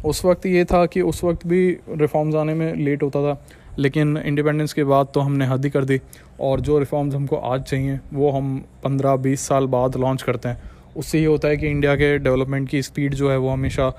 उस 0.04 0.24
वक्त 0.24 0.46
ये 0.46 0.64
था 0.64 0.86
कि 0.86 1.00
उस 1.00 1.24
वक्त 1.24 1.46
भी 1.46 1.76
रिफॉर्म्स 1.90 2.34
आने 2.34 2.54
में 2.54 2.74
लेट 2.74 3.02
होता 3.02 3.22
था। 3.22 3.42
लेकिन 3.78 4.16
इंडिपेंडेंस 4.16 4.72
के 4.72 4.84
बाद 4.84 5.08
तो 5.14 5.20
हमने 5.20 5.46
हद 5.46 5.64
ही 5.64 5.70
कर 5.70 5.84
दी 5.84 6.00
और 6.40 6.60
जो 6.60 6.78
रिफॉर्म्स 6.78 7.14
हमको 7.14 7.36
आज 7.36 7.62
चाहिए 7.62 7.98
वो 8.12 8.30
हम 8.30 8.56
पंद्रह 8.84 9.16
बीस 9.16 9.40
साल 9.40 9.66
बाद 9.66 9.96
लॉन्च 9.96 10.22
करते 10.22 10.48
हैं। 10.48 10.62
उससे 10.96 11.20
ये 11.20 11.26
होता 11.26 11.48
है 11.48 11.56
कि 11.56 11.66
इंडिया 11.66 11.94
के 11.96 12.18
डेवलपमेंट 12.18 12.68
की 12.68 12.82
स्पीड 12.82 13.14
जो 13.14 13.30
है 13.30 13.36
वो 13.36 13.48
हमेशा 13.48 13.92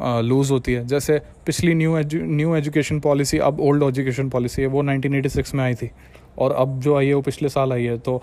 लूज़ 0.00 0.52
होती 0.52 0.72
है। 0.72 0.86
जैसे 0.86 1.20
पिछली 1.46 1.74
new 1.74 1.96
edu, 1.98 2.18
new 2.18 2.54
education 2.56 3.00
policy 3.00 3.38
अब 3.38 3.60
ओल्ड 3.60 3.82
एजुकेशन 3.82 4.28
पॉलिसी 4.28 4.62
है 4.62 4.68
वो 4.68 4.82
1986 4.82 5.54
में 5.54 5.64
आई 5.64 5.74
थी 5.74 5.90
और 6.38 6.52
अब 6.52 6.78
जो 6.80 6.96
आई 6.96 7.06
है 7.06 7.14
वो 7.14 7.22
पिछले 7.22 7.48
साल 7.48 7.72
आई 7.72 7.84
है। 7.84 7.98
तो 7.98 8.22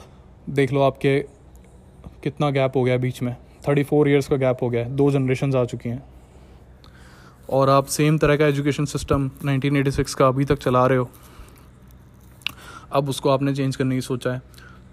देख 0.50 0.74
लो 0.74 0.82
आपके 0.82 1.20
कितना 2.24 2.50
गैप 2.50 2.76
हो 2.76 2.84
गया 2.84 2.98
बीच 2.98 3.22
में। 3.22 3.36
थर्टी 3.68 3.84
फोर 3.84 4.10
ईयर्स 4.10 4.28
का 4.28 4.36
गैप 4.36 4.58
हो 4.62 4.70
गया 4.70 4.86
है। 4.86 4.96
दो 4.96 5.12
जनरेशन 5.12 5.56
आ 5.56 5.64
चुकी 5.66 5.90
हैं। 5.90 6.04
और 7.50 7.70
आप 7.70 7.86
सेम 7.86 8.18
तरह 8.18 8.38
का 8.38 8.48
एजुकेशन 8.48 8.86
सिस्टम 8.86 9.32
1986 9.46 10.14
का 10.14 10.28
अभी 10.28 10.46
तक 10.46 10.58
चला 10.58 10.88
रहे 10.88 10.98
हो। 10.98 11.10
अब 12.92 13.10
उसको 13.10 13.30
आपने 13.30 13.56
चेंज 13.56 13.76
करने 13.76 13.96
की 13.96 14.02
सोचा 14.02 14.34
है। 14.34 14.42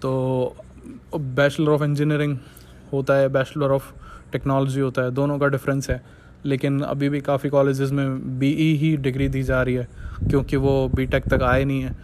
तो 0.01 0.55
बैचलर 1.15 1.69
ऑफ़ 1.69 1.83
इंजीनियरिंग 1.83 2.37
होता 2.93 3.13
है 3.13 3.29
बैचलर 3.29 3.71
ऑफ़ 3.71 3.93
टेक्नोलॉजी 4.31 4.79
होता 4.79 5.01
है, 5.01 5.11
दोनों 5.11 5.39
का 5.39 5.47
डिफरेंस 5.47 5.89
है। 5.89 6.03
लेकिन 6.45 6.81
अभी 6.81 7.09
भी 7.09 7.21
काफ़ी 7.21 7.49
कॉलेजेस 7.49 7.91
में 7.91 8.39
बीई 8.39 8.75
e 8.75 8.79
ही 8.79 8.97
डिग्री 8.97 9.27
दी 9.27 9.43
जा 9.43 9.61
रही 9.61 9.75
है, 9.75 9.87
क्योंकि 10.29 10.55
वो 10.55 10.89
बीटेक 10.95 11.23
तक 11.23 11.43
आए 11.43 11.63
नहीं 11.63 11.81
है। 11.81 11.97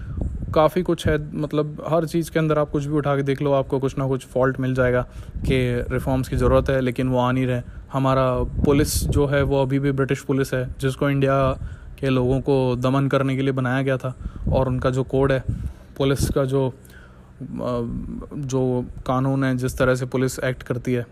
काफ़ी 0.55 0.81
कुछ 0.81 1.07
है 1.07 1.17
मतलब 1.35 1.83
हर 1.87 2.05
चीज़ 2.05 2.31
के 2.31 2.39
अंदर 2.39 2.59
आप 2.59 2.69
कुछ 2.69 2.85
भी 2.85 2.93
उठा 2.93 3.15
के 3.15 3.23
देख 3.23 3.41
लो, 3.41 3.51
आपको 3.51 3.79
कुछ 3.79 3.97
ना 3.97 4.07
कुछ 4.07 4.25
फॉल्ट 4.25 4.59
मिल 4.59 4.73
जाएगा 4.75 5.01
कि 5.45 5.85
रिफॉर्म्स 5.91 6.29
की 6.29 6.35
ज़रूरत 6.35 6.69
है, 6.69 6.81
लेकिन 6.81 7.07
वो 7.07 7.19
आ 7.19 7.31
नहीं 7.31 7.47
रहे। 7.47 7.61
हमारा 7.93 8.33
पुलिस 8.65 9.03
जो 9.03 9.25
है, 9.25 9.41
वो 9.43 9.61
अभी 9.61 9.79
भी 9.79 9.91
ब्रिटिश 9.91 10.21
पुलिस 10.21 10.53
है, 10.53 10.67
जिसको 10.79 11.09
इंडिया 11.09 11.51
के 11.99 12.09
लोगों 12.09 12.39
को 12.41 12.75
दमन 12.75 13.07
करने 13.07 13.35
के 13.35 13.41
लिए 13.41 13.51
बनाया 13.51 13.81
गया 13.81 13.97
था, 13.97 14.15
और 14.53 14.67
उनका 14.67 14.89
जो 14.89 15.03
कोड 15.03 15.31
है, 15.31 15.43
पुलिस 15.97 16.29
का 16.29 16.45
जो 16.45 16.73
जो 17.41 18.85
कानून 19.07 19.43
है, 19.43 19.55
जिस 19.57 19.77
तरह 19.77 19.95
से 19.95 20.05
पुलिस 20.05 20.39
एक्ट 20.39 20.63
करती 20.63 20.93
है, 20.93 21.05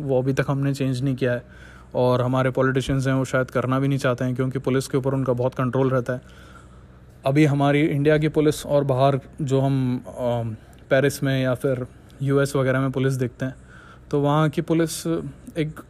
वो 0.00 0.18
अभी 0.18 0.32
तक 0.32 0.44
हमने 0.48 0.74
चेंज 0.74 1.02
नहीं 1.02 1.14
किया 1.14 1.32
है। 1.32 1.42
और 1.94 2.22
हमारे 2.22 2.50
पॉलिटिशियंस 2.50 3.06
हैं, 3.06 3.14
वो 3.14 3.24
शायद 3.24 3.50
करना 3.50 3.78
भी 3.80 3.88
नहीं 3.88 3.98
चाहते 3.98 4.24
हैं, 4.24 4.34
क्योंकि 4.34 4.58
पुलिस 4.58 4.86
के 4.86 4.98
ऊपर 4.98 5.14
उनका 5.14 5.32
बहुत 5.32 5.54
कंट्रोल 5.54 5.90
रहता 5.90 6.12
है। 6.12 6.20
अभी 7.26 7.44
हमारी 7.44 7.80
इंडिया 7.80 8.18
की 8.18 8.28
पुलिस 8.28 8.66
और 8.66 8.84
बाहर 8.84 9.20
जो 9.42 9.60
हम 9.60 10.02
पेरिस 10.90 11.22
में 11.22 11.42
या 11.42 11.54
फिर 11.54 11.86
यूएस 12.22 12.56
वगैरह 12.56 12.80
में 12.80 12.90
पुलिस 12.90 13.12
देखते 13.12 13.44
हैं 13.44 13.54
तो 14.10 14.20
वहाँ 14.20 14.48
की 14.48 14.62
पुलिस 14.62 15.06
एक 15.58 15.80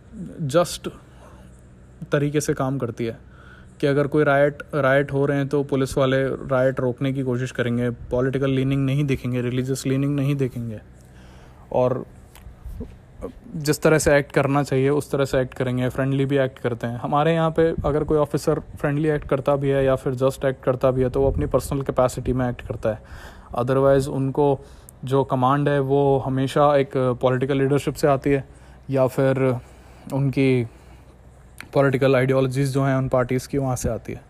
जस्ट 0.41 0.89
तरीके 2.13 2.41
से 2.41 2.55
काम 2.55 2.79
करती 2.79 3.05
है 3.05 3.19
कि 3.81 3.87
अगर 3.87 4.07
कोई 4.07 4.25
राइट 4.25 4.63
राइट 4.75 5.13
हो 5.13 5.27
रहे 5.27 5.39
हैं 5.39 5.49
तो 5.49 5.65
पुलिस 5.65 5.99
वाले 5.99 6.25
राइट 6.29 6.81
रोकने 6.81 7.13
की 7.13 7.23
कोशिश 7.23 7.51
करेंगे 7.51 7.91
पॉलिटिकल 7.91 8.51
लीनिंग 8.51 8.87
नहीं 8.87 9.05
देखेंगे 9.05 9.41
रिलीजियस 9.41 9.87
लीनिंग 9.87 10.17
नहीं 10.17 10.37
देखेंगे। 10.37 10.81
और 11.73 12.07
जिस 13.57 13.81
तरह 13.83 13.99
से 13.99 14.17
एक्ट 14.17 14.33
करना 14.33 14.63
चाहिए, 14.63 14.89
उस 14.91 15.11
तरह 15.11 15.25
से 15.25 15.41
एक्ट 15.41 15.55
करेंगे 15.55 15.89
फ्रेंडली 15.89 16.25
भी 16.25 16.39
एक्ट 16.39 16.59
करते 16.59 16.87
हैं। 16.87 16.97
हमारे 16.99 17.35
यहाँ 17.35 17.51
पे 17.51 17.69
अगर 17.85 18.05
कोई 18.05 18.19
ऑफिसर 18.19 18.61
फ्रेंडली 18.81 19.09
एक्ट 19.09 19.29
करता 19.29 19.57
भी 19.57 19.71
है 19.71 19.85
या 19.85 19.95
फिर 19.97 20.15
जस्ट 20.15 20.45
एक्ट 20.45 20.63
करता 20.65 20.91
भी 20.91 21.03
है 21.03 21.11
तो 21.11 21.21
वो 21.21 21.31
अपनी 21.31 21.47
पर्सनल 21.47 21.83
कैपेसिटी 21.83 22.33
में 22.33 22.49
एक्ट 22.49 22.67
करता 22.69 22.91
है। 22.91 23.01
अदरवाइज़ 23.55 24.09
उनको 24.11 24.59
जो 25.05 25.23
कमांड 25.25 25.69
है, 25.69 25.79
वो 25.81 26.19
हमेशा 26.19 26.75
एक 26.77 26.97
पॉलिटिकल 27.23 27.59
लीडरशिप 27.59 27.95
से 27.95 28.09
आती 28.09 28.31
है, 28.31 28.45
या 28.91 29.07
फिर 29.07 29.43
उनकी 30.13 30.65
पॉलिटिकल 31.75 32.17
आइडियोलॉजीज़ 32.17 32.73
जो 32.73 32.83
हैं, 32.83 32.97
उन 32.97 33.09
पार्टीज़ 33.09 33.49
की 33.49 33.59
वहाँ 33.59 33.77
से 33.77 33.89
आती 33.89 34.13
है। 34.13 34.23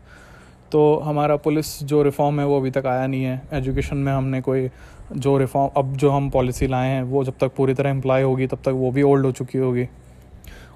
तो 0.73 0.97
हमारा 0.99 1.37
पुलिस 1.37 1.83
जो 1.83 2.03
रिफॉर्म 2.03 2.41
है, 2.41 2.47
वो 2.47 2.61
अभी 2.61 2.71
तक 2.71 2.87
आया 2.87 3.07
नहीं 3.07 3.25
है। 3.25 3.41
एजुकेशन 3.53 3.97
में 3.97 4.13
हमने 4.13 4.41
कोई 4.41 4.69
जो 5.15 5.37
रिफॉर्म 5.39 5.71
अब 5.77 5.97
जो 5.97 6.11
हम 6.11 6.29
पॉलिसी 6.31 6.67
लाए 6.67 6.89
हैं, 6.89 7.03
वो 7.03 7.25
जब 7.25 7.35
तक 7.41 7.55
पूरी 7.57 7.75
तरह 7.75 7.91
इम्प्लाई 7.91 8.23
होगी, 8.23 8.47
तब 8.47 8.59
तक 8.65 8.73
वो 8.75 8.91
भी 8.91 9.03
ओल्ड 9.03 9.27
हो 9.27 9.33
चुकी 9.33 9.59
होगी। 9.59 9.87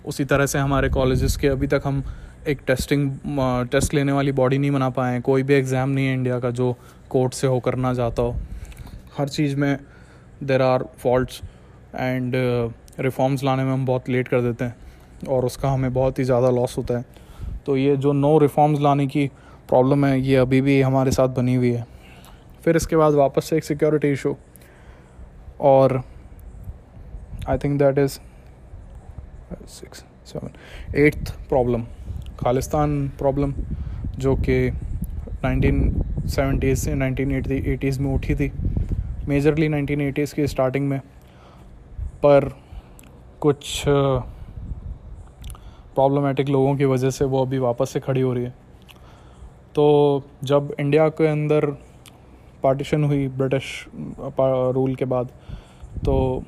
उसी 0.07 0.25
तरह 0.25 0.47
से 0.47 0.59
हमारे 0.59 0.89
कॉलेजेस 0.89 1.37
के 1.37 1.49
अभी 1.49 1.67
तक 1.67 1.83
हम 1.85 2.03
एक 2.49 2.61
टेस्टिंग 2.67 3.11
टेस्ट 3.71 3.95
लेने 3.95 4.13
वाली 4.13 4.33
बॉडी 4.33 4.59
नहीं 4.59 4.71
बना 4.71 4.89
पाए 4.91 5.13
हैं। 5.13 5.23
कोई 5.23 5.43
भी 5.43 5.55
एग्ज़ाम 5.55 5.89
नहीं 5.89 6.07
है 6.07 6.15
इंडिया 6.15 6.39
का 6.41 6.51
जो 6.53 6.75
कोर्ट 7.11 7.35
से 7.35 7.47
होकर 7.47 7.75
ना 7.77 7.93
जाता 7.95 8.23
हो। 8.23 8.35
हर 9.19 9.29
चीज़ 9.29 9.57
में 9.57 9.79
there 10.43 10.63
are 10.63 10.85
fault 10.99 11.31
and 11.95 12.33
reforms 13.01 13.45
लाने 13.45 13.65
में 13.65 13.73
हम 13.73 13.85
बहुत 13.87 14.09
लेट 14.09 14.29
कर 14.29 14.41
देते 14.41 14.65
हैं 14.65 15.27
और 15.29 15.45
उसका 15.45 15.71
हमें 15.71 15.93
बहुत 15.93 16.19
ही 16.19 16.25
ज़्यादा 16.25 16.51
लॉस 16.51 16.77
होता 16.79 16.99
है। 16.99 17.05
तो 17.67 17.77
ये 17.77 17.97
जो 17.97 18.13
नो 18.15 18.37
रिफॉर्म्स 18.39 18.81
लाने 18.81 19.07
की 19.07 19.27
प्रॉब्लम 19.69 20.05
है, 20.07 20.21
ये 20.21 20.37
अभी 20.37 20.61
भी 20.61 20.81
हमारे 20.83 21.11
साथ 21.11 21.29
बनी 21.37 21.55
हुई 21.55 21.71
है। 21.71 21.87
फिर 22.65 22.77
इसके 22.77 22.97
बाद 22.97 23.15
वापस 23.15 23.45
से 23.45 23.57
एक 23.57 23.65
सिक्योरिटी 23.65 24.11
इशू 24.13 24.37
और 25.61 26.03
I 27.49 27.59
think 27.59 27.79
that 27.79 27.99
is 27.99 28.19
six 29.69 30.05
seven 30.27 30.51
eighth 30.99 31.33
problem 31.49 31.85
Khalistan 32.41 33.09
problem 33.19 33.53
जो 34.19 34.35
कि 34.37 34.71
नाइनटीन 35.45 36.03
सेवेंटीज़ 36.27 36.79
से 36.79 36.95
नाइनटीन 36.95 37.33
एटी 37.33 37.57
एटीज़ 37.73 38.01
में 38.01 38.15
उठी 38.15 38.35
थी. 38.35 38.51
मेजरली 39.29 39.69
नाइनटीन 39.69 40.01
एटीज़ 40.01 40.35
की 40.35 40.47
स्टार्टिंग 40.47 40.89
में. 40.89 41.01
पर 42.23 42.49
कुछ 43.41 43.83
प्रॉब्लमेटिक 45.95 46.49
लोगों 46.49 46.75
की 46.77 46.85
वजह 46.85 47.11
से 47.11 47.25
वो 47.25 47.43
अभी 47.45 47.59
वापस 47.59 47.91
से 47.91 48.01
खड़ी 48.01 48.21
हो 48.21 48.33
रही 48.33 48.45
है. 48.45 48.51
तो 49.75 50.23
जब 50.45 50.75
इंडिया 50.81 51.09
के 51.09 51.27
अंदर 51.27 51.67
पार्टीशन 52.63 53.05
हुई 53.05 53.27
ब्रिटिश 53.29 53.65
रूल 53.95 54.95
के 54.95 55.05
बाद 55.05 55.29
तो 56.05 56.43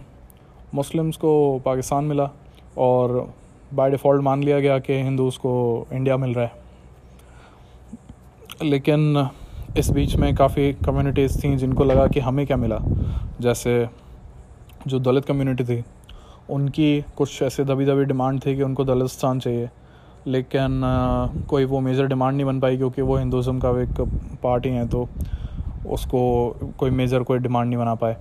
मुस्लिम्स 0.75 1.17
को 1.17 1.33
पाकिस्तान 1.65 2.05
मिला 2.05 2.29
और 2.79 3.33
बाय 3.75 3.91
डिफ़ॉल्ट 3.91 4.23
मान 4.23 4.43
लिया 4.43 4.61
गया 4.61 4.79
कि 4.79 5.03
हिंदूज़ 5.03 5.39
को 5.39 5.87
इंडिया 5.93 6.17
मिल 6.17 6.35
रहा 6.35 6.45
है। 6.45 6.53
लेकिन 8.63 9.29
इस 9.79 9.91
बीच 9.91 10.15
में 10.17 10.35
काफ़ी 10.37 10.73
कम्युनिटीज़ 10.87 11.43
थी 11.45 11.57
जिनको 11.57 11.85
लगा 11.85 12.07
कि 12.07 12.21
हमें 12.21 12.47
क्या 12.47 12.57
मिला। 12.57 12.79
जैसे 13.41 13.89
जो 14.87 14.99
दलित 15.01 15.25
कम्युनिटी 15.25 15.65
थी, 15.65 15.83
उनकी 16.51 17.01
कुछ 17.17 17.43
ऐसे 17.43 17.65
दबी 17.65 17.85
दबी 17.85 18.05
डिमांड 18.05 18.41
थी 18.47 18.57
कि 18.57 18.63
उनको 18.63 18.85
दलित 18.85 19.09
स्थान 19.09 19.41
चाहिए। 19.41 19.69
लेकिन 20.27 20.81
कोई 21.51 21.65
वो 21.65 21.81
मेजर 21.81 22.07
डिमांड 22.07 22.37
नहीं 22.37 22.47
बन 22.47 22.61
पाई 22.61 22.77
क्योंकि 22.77 23.03
वो 23.03 23.17
हिंदुज़म 23.17 23.59
का 23.59 23.71
एक 23.83 24.01
पार्टी 24.43 24.69
है 24.69 24.87
तो 24.89 25.09
उसको 25.87 26.21
कोई 26.79 26.91
मेजर 26.91 27.23
कोई 27.23 27.39
डिमांड 27.39 27.69
नहीं 27.69 27.79
बना 27.79 27.95
पाए। 27.95 28.17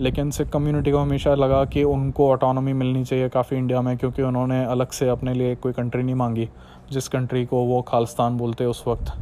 लेकिन 0.00 0.30
सिख 0.30 0.48
कम्युनिटी 0.48 0.90
को 0.90 0.98
हमेशा 0.98 1.34
लगा 1.34 1.64
कि 1.64 1.82
उनको 1.84 2.28
ऑटोनॉमी 2.30 2.72
मिलनी 2.72 3.04
चाहिए 3.04 3.28
काफ़ी 3.28 3.56
इंडिया 3.56 3.82
में, 3.82 3.96
क्योंकि 3.96 4.22
उन्होंने 4.22 4.64
अलग 4.64 4.90
से 4.90 5.08
अपने 5.08 5.34
लिए 5.34 5.54
कोई 5.54 5.72
कंट्री 5.72 6.02
नहीं 6.02 6.14
मांगी, 6.14 6.48
जिस 6.92 7.08
कंट्री 7.08 7.44
को 7.46 7.64
वो 7.64 7.82
खालिस्तान 7.82 8.36
बोलते 8.36 8.64
उस 8.64 8.84
वक्त। 8.88 9.12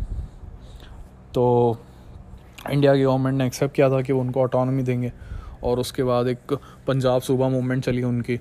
तो 1.34 1.76
इंडिया 2.70 2.94
की 2.94 3.02
गवर्नमेंट 3.02 3.38
ने 3.38 3.46
एक्सेप्ट 3.46 3.74
किया 3.74 3.90
था 3.90 4.00
कि 4.02 4.12
वो 4.12 4.20
उनको 4.20 4.40
ऑटोनॉमी 4.40 4.82
देंगे, 4.82 5.12
और 5.64 5.78
उसके 5.78 6.02
बाद 6.02 6.28
एक 6.28 6.52
पंजाब 6.86 7.20
सूबा 7.20 7.48
मूवमेंट 7.48 7.84
चली 7.84 8.02
उनकी, 8.02 8.38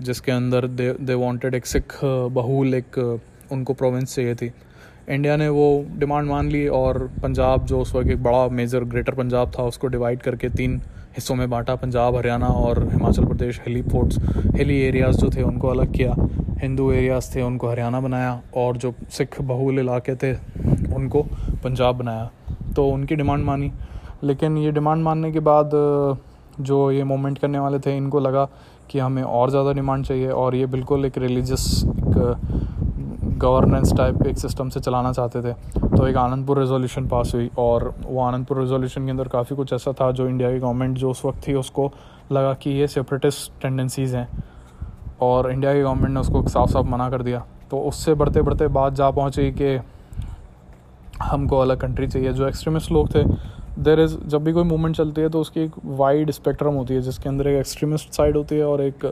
जिसके 0.00 0.32
अंदर 0.32 0.66
दे 0.66 0.92
दे 1.00 1.14
वांटेड 1.14 1.54
एक 1.54 1.66
सिख 1.66 1.98
बहुल, 2.04 2.74
एक 2.74 3.20
उनको 3.52 3.74
प्रोविंस 3.74 4.14
चाहिए 4.14 4.34
थी। 4.34 4.52
इंडिया 5.10 5.36
ने 5.36 5.48
वो 5.48 5.84
डिमांड 5.98 6.28
मान 6.28 6.48
ली 6.48 6.66
और 6.68 6.98
पंजाब 7.22 7.64
जो 7.66 7.80
उस 7.80 7.94
वक्त 7.94 8.10
एक 8.10 8.22
बड़ा 8.22 8.46
मेजर 8.48 8.84
ग्रेटर 8.84 9.14
पंजाब 9.14 9.52
था, 9.58 9.62
उसको 9.62 9.86
डिवाइड 9.86 10.22
करके 10.22 10.48
तीन 10.48 10.80
हिस्सों 11.14 11.34
में 11.34 11.48
बांटा, 11.50 11.74
पंजाब, 11.74 12.16
हरियाणा 12.16 12.46
और 12.46 12.82
Himachal 12.88 13.24
Pradesh, 13.24 13.60
hilly 13.66 13.82
forts 13.82 14.18
hilly 14.56 14.80
areas 14.80 15.16
जो 15.16 15.30
थे 15.30 15.42
उनको 15.42 15.68
अलग 15.68 15.92
किया। 15.92 16.14
हिंदू 16.58 16.90
एरियाज़ 16.92 17.34
थे, 17.34 17.42
उनको 17.42 17.68
हरियाणा 17.68 18.00
बनाया 18.00 18.40
और 18.56 18.76
जो 18.76 18.94
सिख 19.10 19.40
बहुल 19.42 19.78
इलाके 19.78 20.14
थे, 20.14 20.32
उनको 20.94 21.22
पंजाब 21.64 21.98
बनाया। 21.98 22.30
तो 22.76 22.88
उनकी 22.88 23.16
डिमांड 23.16 23.44
मानी। 23.44 23.72
लेकिन 24.24 24.58
ये 24.58 24.72
डिमांड 24.72 25.02
मानने 25.02 25.32
के 25.32 25.40
बाद, 25.40 25.70
जो 26.60 26.90
ये 26.90 27.04
मूवमेंट 27.04 27.38
करने 27.38 27.58
वाले 27.58 27.78
थे, 27.78 27.96
इनको 27.96 28.20
लगा 28.20 28.48
कि 28.90 28.98
हमें 28.98 29.22
और 29.22 29.50
ज़्यादा 29.50 29.72
डिमांड 29.72 30.04
चाहिए 30.04 30.28
और 30.30 30.54
ये 30.54 30.66
बिल्कुल 30.66 31.04
एक 31.04 31.18
रिलीजियस 31.18 31.84
एक 31.88 32.79
गवर्नेंस 33.40 33.92
टाइप 33.96 34.22
के 34.22 34.28
एक 34.30 34.38
सिस्टम 34.38 34.68
से 34.68 34.80
चलाना 34.80 35.12
चाहते 35.12 35.42
थे। 35.42 35.52
तो 35.80 36.06
एक 36.06 36.16
आनंदपुर 36.16 36.58
रेजोल्यूशन 36.58 37.06
पास 37.08 37.32
हुई 37.34 37.50
और 37.58 37.94
वो 38.00 38.20
आनंदपुर 38.22 38.60
रेजोल्यूशन 38.60 39.04
के 39.04 39.10
अंदर 39.10 39.28
काफ़ी 39.28 39.56
कुछ 39.56 39.72
ऐसा 39.72 39.92
था 39.92 40.10
जो 40.12 40.28
इंडिया 40.28 40.50
की 40.52 40.58
गवर्नमेंट 40.58 40.98
जो 40.98 41.10
उस 41.10 41.24
वक्त 41.24 41.46
थी 41.48 41.54
उसको 41.54 41.90
लगा 42.32 42.52
कि 42.54 42.70
ये 42.70 42.86
सेपरेटिस्ट 42.88 43.60
टेंडेंसीज़ 43.62 44.16
हैं। 44.16 44.28
और 45.20 45.50
इंडिया 45.52 45.72
की 45.74 45.80
गवर्नमेंट 45.82 46.14
ने 46.14 46.20
उसको 46.20 46.42
साफ़ 46.48 46.70
साफ़ 46.70 46.86
मना 46.86 47.08
कर 47.10 47.22
दिया। 47.22 47.44
तो 47.70 47.80
उससे 47.80 48.14
बढ़ते 48.14 48.42
बढ़ते 48.42 48.68
बात 48.68 48.92
जा 48.92 49.10
पहुँची 49.10 49.50
कि 49.52 49.78
हमको 51.22 51.58
अलग 51.58 51.80
कंट्री 51.80 52.06
चाहिए। 52.06 52.32
जो 52.32 52.46
एक्सट्रीमिस्ट 52.48 52.92
लोग 52.92 53.14
थे 53.14 53.24
देर 53.80 54.00
इज़ 54.00 54.16
जब 54.26 54.44
भी 54.44 54.52
कोई 54.52 54.64
मूवमेंट 54.64 54.96
चलती 54.96 55.20
है 55.20 55.28
तो 55.28 55.40
उसकी 55.40 55.60
एक 55.60 55.72
वाइड 55.84 56.30
स्पेक्ट्रम 56.30 56.74
होती 56.74 56.94
है, 56.94 57.00
जिसके 57.00 57.28
अंदर 57.28 57.48
एक 57.48 57.58
एक्सट्रीमिस्ट 57.58 58.12
साइड 58.12 58.36
होती 58.36 58.56
है 58.56 58.64
और 58.64 58.82
एक 58.82 59.04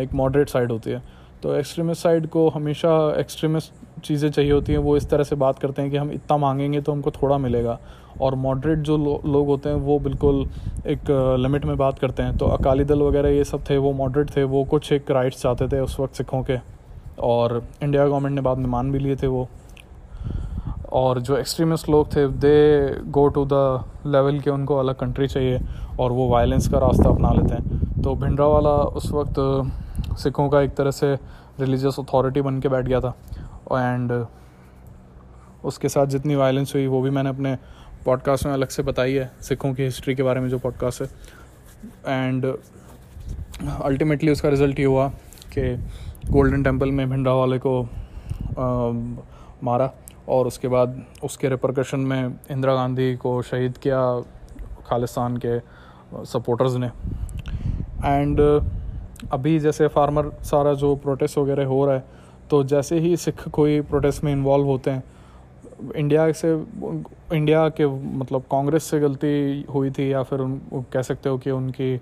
एक 0.00 0.14
मॉडरेट 0.14 0.48
साइड 0.48 0.72
होती 0.72 0.90
है। 0.90 1.02
तो 1.42 1.54
एक्सट्रीमिस्ट 1.54 2.02
साइड 2.02 2.26
को 2.28 2.48
हमेशा 2.48 2.90
एक्सट्रीमिस्ट 3.18 4.02
चीज़ें 4.04 4.30
चाहिए 4.30 4.50
होती 4.52 4.72
हैं 4.72 4.78
वो 4.78 4.96
इस 4.96 5.08
तरह 5.10 5.24
से 5.24 5.36
बात 5.36 5.58
करते 5.58 5.82
हैं 5.82 5.90
कि 5.90 5.96
हम 5.96 6.10
इतना 6.12 6.36
मांगेंगे 6.36 6.80
तो 6.80 6.92
हमको 6.92 7.10
थोड़ा 7.12 7.38
मिलेगा। 7.38 7.78
और 8.20 8.34
मॉडरेट 8.34 8.78
जो 8.78 8.96
लो, 8.96 9.20
लोग 9.26 9.46
होते 9.46 9.68
हैं 9.68 9.76
वो 9.76 9.98
बिल्कुल 9.98 10.44
एक 10.86 11.10
लिमिट 11.40 11.64
में 11.64 11.76
बात 11.76 11.98
करते 11.98 12.22
हैं। 12.22 12.36
तो 12.38 12.46
अकाली 12.48 12.84
दल 12.84 13.02
वगैरह 13.02 13.28
ये 13.28 13.44
सब 13.44 13.64
थे 13.70 13.78
वो 13.78 13.92
मॉडरेट 13.92 14.36
थे 14.36 14.44
वो 14.44 14.64
कुछ 14.64 14.92
एक 14.92 15.10
राइट्स 15.10 15.42
चाहते 15.42 15.68
थे 15.68 15.80
उस 15.80 15.98
वक्त 16.00 16.14
सिखों 16.14 16.42
के। 16.42 16.58
और 17.22 17.62
इंडिया 17.82 18.06
गवर्नमेंट 18.06 18.34
ने 18.34 18.40
बाद 18.40 18.58
में 18.58 18.66
मान 18.66 18.92
भी 18.92 18.98
लिए 18.98 19.16
थे 19.16 19.26
वो। 19.26 19.48
और 20.92 21.20
जो 21.20 21.36
एक्सट्रीमिस्ट 21.36 21.88
लोग 21.88 22.14
थे 22.16 22.26
they 22.28 22.94
go 23.10 23.26
to 23.28 23.44
the 23.44 23.84
level 24.06 24.40
के 24.40 24.50
उनको 24.50 24.76
अलग 24.76 24.94
कंट्री 24.94 25.26
चाहिए 25.28 25.60
और 26.00 26.12
वो 26.12 26.28
वायलेंस 26.28 26.68
का 26.68 26.78
रास्ता 26.78 27.08
अपना 27.10 27.32
लेते 27.32 27.54
हैं। 27.54 28.02
तो 28.02 28.14
भिंडरा 28.14 28.46
वाला 28.46 28.70
उस 28.70 29.10
वक्त 29.12 29.38
सिखों 30.22 30.48
का 30.48 30.60
एक 30.60 30.74
तरह 30.74 30.90
से 30.90 31.14
रिलीजियस 31.60 31.98
अथॉरिटी 31.98 32.40
बन 32.40 32.60
के 32.60 32.68
बैठ 32.68 32.84
गया 32.84 33.00
था। 33.00 33.14
एंड 33.72 34.26
उसके 35.64 35.88
साथ 35.88 36.06
जितनी 36.06 36.34
वायलेंस 36.34 36.74
हुई 36.74 36.86
वो 36.86 37.00
भी 37.02 37.10
मैंने 37.10 37.28
अपने 37.28 37.56
पॉडकास्ट 38.04 38.46
में 38.46 38.52
अलग 38.52 38.68
से 38.68 38.82
बताई 38.82 39.14
है 39.14 39.30
सिखों 39.40 39.74
की 39.74 39.82
हिस्ट्री 39.82 40.14
के 40.14 40.22
बारे 40.22 40.40
में 40.40 40.48
जो 40.48 40.58
पॉडकास्ट 40.58 41.02
है। 41.02 41.08
एंड 42.06 42.46
अल्टीमेटली 43.82 44.32
उसका 44.32 44.48
रिज़ल्ट 44.48 44.78
ये 44.78 44.84
हुआ 44.84 45.08
कि 45.58 45.76
गोल्डन 46.30 46.62
टेंपल 46.62 46.90
में 46.90 47.10
भिंडा 47.10 47.32
वाले 47.32 47.58
को 47.58 47.82
आ, 47.82 48.90
मारा 49.64 49.90
और 50.28 50.46
उसके 50.46 50.68
बाद 50.68 51.02
उसके 51.24 51.48
रिप्रकशन 51.48 52.00
में 52.00 52.38
इंदिरा 52.50 52.74
गांधी 52.74 53.16
को 53.16 53.42
शहीद 53.42 53.78
किया 53.78 54.00
खालिस्तान 54.86 55.36
के 55.36 55.58
सपोर्टर्स 56.24 56.74
ने। 56.74 56.86
एंड 58.04 58.40
अभी 59.32 59.58
जैसे 59.58 59.86
फार्मर 59.88 60.30
सारा 60.42 60.72
जो 60.74 60.94
प्रोटेस्ट 60.96 61.38
वगैरह 61.38 61.66
हो 61.66 61.84
रहा 61.86 61.94
है 61.94 62.04
तो 62.50 62.62
जैसे 62.64 62.98
ही 62.98 63.16
सिख 63.16 63.48
कोई 63.48 63.80
प्रोटेस्ट 63.90 64.24
में 64.24 64.32
इन्वॉल्व 64.32 64.66
होते 64.66 64.90
हैं 64.90 65.02
इंडिया 65.96 66.30
से 66.32 66.52
इंडिया 67.32 67.68
के 67.70 67.86
मतलब 68.18 68.42
कांग्रेस 68.50 68.84
से 68.84 69.00
गलती 69.00 69.64
हुई 69.70 69.90
थी 69.90 70.12
या 70.12 70.22
फिर 70.22 70.40
उन 70.40 70.60
कह 70.92 71.02
सकते 71.02 71.28
हो 71.28 71.38
कि 71.38 71.50
उनकी 71.50 71.94
आ, 71.96 72.00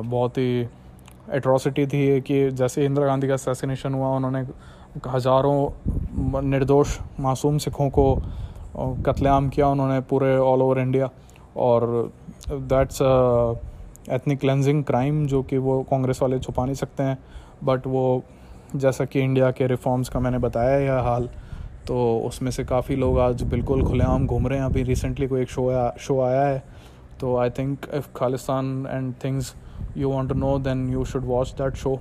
बहुत 0.00 0.38
ही 0.38 0.68
एट्रॉसिटी 1.30 1.86
थी 1.86 2.20
कि 2.20 2.50
जैसे 2.52 2.84
इंदिरा 2.84 3.06
गांधी 3.06 3.28
का 3.28 3.34
असैसिनेशन 3.34 3.94
हुआ 3.94 4.08
उन्होंने 4.16 4.46
हज़ारों 5.08 6.42
निर्दोष 6.44 6.98
मासूम 7.20 7.58
सिखों 7.58 7.88
को 7.90 8.14
कत्लेआम 9.06 9.48
किया 9.48 9.68
उन्होंने 9.68 10.00
पूरे 10.10 10.36
ऑल 10.38 10.62
ओवर 10.62 10.78
इंडिया 10.78 11.10
और 11.56 11.86
दैट्स 12.50 12.98
एथनिक 14.10 14.40
क्लेंजिंग 14.40 14.82
क्राइम 14.84 15.26
जो 15.26 15.42
कि 15.42 15.58
वो 15.58 15.82
कांग्रेस 15.90 16.22
वाले 16.22 16.38
छुपा 16.38 16.64
नहीं 16.64 16.74
सकते 16.74 17.02
हैं। 17.02 17.18
बट 17.64 17.86
वो 17.86 18.22
जैसा 18.76 19.04
कि 19.04 19.20
इंडिया 19.20 19.50
के 19.50 19.66
रिफॉर्म्स 19.66 20.08
का 20.08 20.20
मैंने 20.20 20.38
बताया 20.38 20.78
यह 20.78 21.00
हाल 21.02 21.28
तो 21.86 21.96
उसमें 22.26 22.50
से 22.50 22.64
काफ़ी 22.64 22.96
लोग 22.96 23.18
आज 23.20 23.42
बिल्कुल 23.50 23.82
खुलेआम 23.84 24.26
घूम 24.26 24.46
रहे 24.48 24.58
हैं। 24.58 24.66
अभी 24.66 24.82
रिसेंटली 24.82 25.26
कोई 25.26 25.40
एक 25.42 25.50
शो 25.50 25.68
आया 25.70 25.92
शो 26.00 26.20
आया 26.20 26.42
है 26.42 26.62
तो 27.20 27.36
I 27.36 27.50
think 27.50 27.86
if 27.94 28.08
Khalistan 28.16 28.86
and 28.90 29.12
things 29.24 29.54
you 29.96 30.10
want 30.10 30.28
to 30.28 30.34
know 30.34 30.58
then 30.58 30.88
you 30.92 31.04
should 31.04 31.24
watch 31.26 31.54
that 31.60 31.74
show 31.76 31.98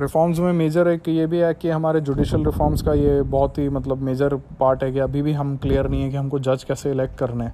reforms 0.00 0.38
में 0.38 0.52
मेजर 0.52 0.88
एक 0.88 1.08
ये 1.08 1.26
भी 1.26 1.38
है 1.38 1.52
कि 1.54 1.68
हमारे 1.68 2.00
जुडिशल 2.00 2.44
रिफॉर्म्स 2.44 2.82
का 2.82 2.92
ये 2.94 3.20
बहुत 3.22 3.58
ही 3.58 3.68
मतलब 3.68 4.02
मेजर 4.02 4.34
पार्ट 4.60 4.82
है 4.84 4.92
कि 4.92 4.98
अभी 4.98 5.22
भी 5.22 5.32
हम 5.32 5.56
क्लियर 5.56 5.88
नहीं 5.88 6.02
है 6.02 6.10
कि 6.10 6.16
हमको 6.16 6.38
जज 6.38 6.64
कैसे 6.64 6.90
इलेक्ट 6.90 7.18
करने 7.18 7.48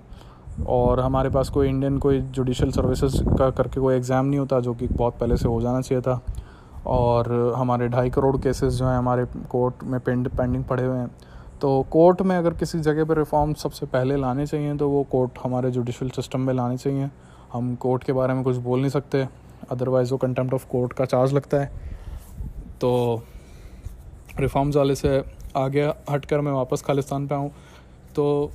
और 0.58 1.00
हमारे 1.00 1.30
पास 1.30 1.48
कोई 1.48 1.68
इंडियन 1.68 1.98
कोई 1.98 2.20
जुडिशल 2.20 2.70
सर्विसेज़ 2.70 3.22
का 3.28 3.50
करके 3.50 3.80
कोई 3.80 3.94
एग्ज़ाम 3.94 4.26
नहीं 4.26 4.38
होता, 4.38 4.60
जो 4.60 4.74
कि 4.74 4.86
बहुत 4.88 5.18
पहले 5.20 5.36
से 5.36 5.48
हो 5.48 5.60
जाना 5.60 5.80
चाहिए 5.80 6.02
था। 6.02 6.20
और 6.86 7.54
हमारे 7.56 7.88
ढाई 7.88 8.10
करोड़ 8.10 8.36
केसेस 8.36 8.74
जो 8.74 8.86
हैं 8.86 8.96
हमारे 8.98 9.24
कोर्ट 9.50 9.82
में 9.84 9.98
पेंड 10.00 10.28
पेंडिंग 10.28 10.64
पड़े 10.64 10.84
हुए 10.84 10.98
हैं। 10.98 11.10
तो 11.60 11.82
कोर्ट 11.90 12.22
में 12.22 12.36
अगर 12.36 12.54
किसी 12.54 12.78
जगह 12.80 13.04
पर 13.04 13.18
रिफॉर्म 13.18 13.52
सबसे 13.54 13.86
पहले 13.86 14.16
लाने 14.16 14.46
चाहिए 14.46 14.76
तो 14.76 14.88
वो 14.88 15.02
कोर्ट 15.10 15.38
हमारे 15.44 15.70
जुडिशल 15.70 16.10
सिस्टम 16.10 16.40
में 16.40 16.52
लाने 16.54 16.76
चाहिए। 16.76 17.08
हम 17.52 17.74
कोर्ट 17.74 18.04
के 18.04 18.12
बारे 18.12 18.34
में 18.34 18.42
कुछ 18.44 18.56
बोल 18.58 18.80
नहीं 18.80 18.90
सकते 18.90 19.26
अदरवाइज़ 19.70 20.10
वो 20.12 20.18
कंटेम्प्ट 20.18 20.54
ऑफ़ 20.54 20.66
कोर्ट 20.68 20.92
का 20.92 21.04
चार्ज 21.04 21.32
लगता 21.34 21.60
है। 21.60 21.70
तो 22.80 23.22
रिफॉर्म्स 24.38 24.76
वाले 24.76 24.94
से 24.94 25.22
आगे 25.56 25.84
हट 26.10 26.24
कर 26.24 26.40
मैं 26.40 26.52
वापस 26.52 26.82
खालिस्तान 26.82 27.26
पे 27.26 27.34
आऊँ। 27.34 27.50
तो 28.14 28.50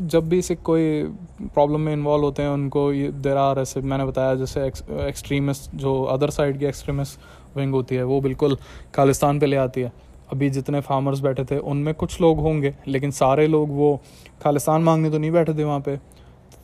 जब 0.00 0.28
भी 0.28 0.40
सिख 0.42 0.62
कोई 0.62 1.02
प्रॉब्लम 1.42 1.80
में 1.80 1.92
इन्वॉल्व 1.92 2.24
होते 2.24 2.42
हैं, 2.42 2.48
उनको 2.48 2.92
ये 2.92 3.08
देर 3.08 3.36
आर 3.36 3.58
ऐसे, 3.58 3.80
मैंने 3.80 4.04
बताया 4.04 4.34
जैसे 4.34 4.64
एक्सट्रीमिस्ट 4.66 5.70
जो 5.74 6.02
अदर 6.04 6.30
साइड 6.30 6.58
की 6.58 6.64
एक्सट्रीमिस्ट 6.64 7.20
विंग 7.56 7.74
होती 7.74 7.94
है, 7.94 8.02
वो 8.02 8.20
बिल्कुल 8.20 8.56
खालिस्तान 8.94 9.40
पे 9.40 9.46
ले 9.46 9.56
आती 9.56 9.80
है। 9.80 9.92
अभी 10.32 10.50
जितने 10.50 10.80
फार्मर्स 10.80 11.20
बैठे 11.20 11.44
थे, 11.44 11.58
उनमें 11.58 11.94
कुछ 11.94 12.20
लोग 12.20 12.40
होंगे, 12.40 12.74
लेकिन 12.88 13.10
सारे 13.10 13.46
लोग 13.46 13.70
वो 13.70 14.00
खालिस्तान 14.42 14.82
मांगने 14.82 15.10
तो 15.10 15.18
नहीं 15.18 15.30
बैठे 15.30 15.54
थे 15.54 15.64
वहाँ 15.64 15.80
पे। 15.80 15.96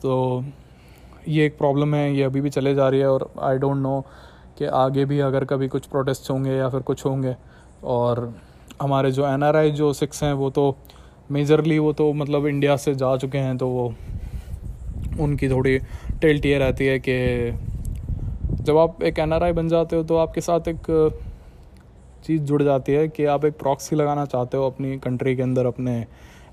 तो 0.01 0.43
ये 1.27 1.45
एक 1.45 1.57
प्रॉब्लम 1.57 1.95
है, 1.95 2.15
ये 2.15 2.23
अभी 2.23 2.41
भी 2.41 2.49
चले 2.49 2.75
जा 2.75 2.89
रही 2.89 2.99
है, 2.99 3.07
और 3.07 3.29
आई 3.41 3.57
डोंट 3.57 3.77
नो 3.77 4.05
कि 4.57 4.65
आगे 4.65 5.05
भी 5.05 5.19
अगर 5.19 5.45
कभी 5.45 5.67
कुछ 5.67 5.85
प्रोटेस्ट 5.85 6.29
होंगे 6.31 6.51
या 6.51 6.69
फिर 6.69 6.81
कुछ 6.81 7.05
होंगे। 7.05 7.35
और 7.83 8.33
हमारे 8.81 9.11
जो 9.11 9.27
एनआरआई 9.27 9.71
जो 9.71 9.93
सिक्स 9.93 10.23
हैं, 10.23 10.33
वो 10.33 10.49
तो 10.49 10.75
मेजरली 11.33 11.77
वो 11.79 11.93
तो 11.93 12.11
मतलब 12.13 12.47
इंडिया 12.47 12.75
से 12.77 12.93
जा 12.95 13.15
चुके 13.17 13.37
हैं 13.37 13.57
तो 13.57 13.67
वो 13.67 13.93
उनकी 15.19 15.49
थोड़ी 15.49 15.77
टेल्ट 16.21 16.45
ये 16.45 16.57
रहती 16.57 16.85
है 16.85 16.99
कि 16.99 17.17
जब 18.63 18.77
आप 18.77 19.03
एक 19.03 19.19
एनआरआई 19.19 19.51
बन 19.51 19.67
जाते 19.69 19.95
हो 19.95 20.03
तो 20.03 20.17
आपके 20.17 20.41
साथ 20.41 20.67
एक 20.67 20.87
चीज़ 22.25 22.41
जुड़ 22.41 22.61
जाती 22.63 22.91
है 22.91 23.07
कि 23.07 23.25
आप 23.25 23.45
एक 23.45 23.57
प्रॉक्सी 23.59 23.95
लगाना 23.95 24.25
चाहते 24.25 24.57
हो 24.57 24.69
अपनी 24.69 24.97
कंट्री 24.99 25.35
के 25.35 25.41
अंदर 25.41 25.65
अपने 25.65 25.95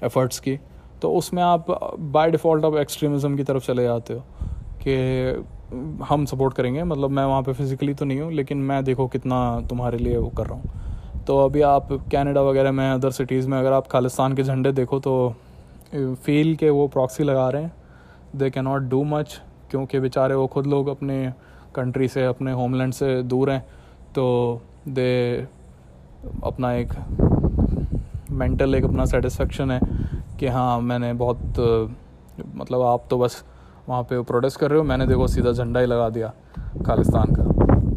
एफर्ट्स 0.05 0.41
की 0.41 0.59
तो 1.03 1.13
उसमें 1.15 1.43
आप 1.43 1.67
बाय 2.13 2.31
डिफ़ॉल्ट 2.31 2.65
आप 2.65 2.77
एक्सट्रीमिज़म 2.77 3.37
की 3.37 3.45
तरफ़ 3.45 3.67
चले 3.67 3.83
जाते 3.83 4.15
हो 4.15 4.25
कि 4.83 6.05
हम 6.05 6.25
सपोर्ट 6.27 6.55
करेंगे। 6.55 6.85
मतलब 6.85 7.11
मैं 7.11 7.25
वहाँ 7.25 7.43
पे 7.43 7.53
फिज़िकली 7.53 7.95
तो 7.95 8.05
नहीं 8.05 8.21
हूँ, 8.21 8.33
लेकिन 8.33 8.59
मैं 8.59 8.83
देखो 8.85 9.07
कितना 9.09 9.39
तुम्हारे 9.61 9.99
लिए 9.99 10.17
वो 10.17 10.29
कर 10.29 10.47
रहा 10.47 10.55
हूँ। 10.55 10.90
तो 11.31 11.37
अभी 11.39 11.61
आप 11.63 11.89
कनाडा 12.13 12.41
वगैरह 12.43 12.73
में 12.73 12.91
अदर 12.91 13.11
सिटीज़ 13.11 13.49
में, 13.49 13.59
अगर 13.59 13.73
आप 13.73 13.87
खालिस्तान 13.89 14.33
के 14.35 14.43
झंडे 14.43 14.73
देखो 14.73 14.99
तो 15.01 15.13
फील 15.95 16.55
के 16.57 16.71
वो 16.71 16.87
प्रॉक्सी 16.89 17.25
लगा 17.25 17.49
रहे 17.49 17.63
हैं। 17.63 17.73
They 18.37 18.49
can 18.51 18.65
not 18.65 18.89
do 18.91 19.03
much 19.05 19.41
क्योंकि 19.71 20.01
बेचारे 20.01 20.35
वो 20.35 20.47
खुद 20.47 20.67
लोग 20.67 20.89
अपने 20.89 21.33
कंट्री 21.75 22.09
से, 22.09 22.25
अपने 22.25 22.53
होमलैंड 22.53 22.93
से 22.93 23.23
दूर 23.23 23.51
हैं। 23.51 23.61
तो 24.15 24.27
दे 24.89 25.47
अपना 26.45 26.73
एक 26.73 26.93
मेंटल 28.33 28.75
एक 28.75 28.85
अपना 28.85 29.05
सेटिस्फेक्शन 29.07 29.71
है 29.71 29.81
कि 30.41 30.47
हाँ 30.49 30.81
मैंने 30.81 31.13
बहुत 31.15 31.61
मतलब 32.57 32.83
आप 32.83 33.07
तो 33.11 33.19
बस 33.19 33.43
वहाँ 33.89 34.03
पे 34.03 34.23
प्रोटेस्ट 34.23 34.61
कर 34.61 34.71
रहे 34.71 34.79
हो, 34.79 34.85
मैंने 34.85 35.07
देखो 35.07 35.27
सीधा 35.29 35.53
झंडा 35.53 35.81
ही 35.81 35.87
लगा 35.87 36.09
दिया 36.11 36.33
खालिस्तान 36.87 37.35
का। 37.35 37.45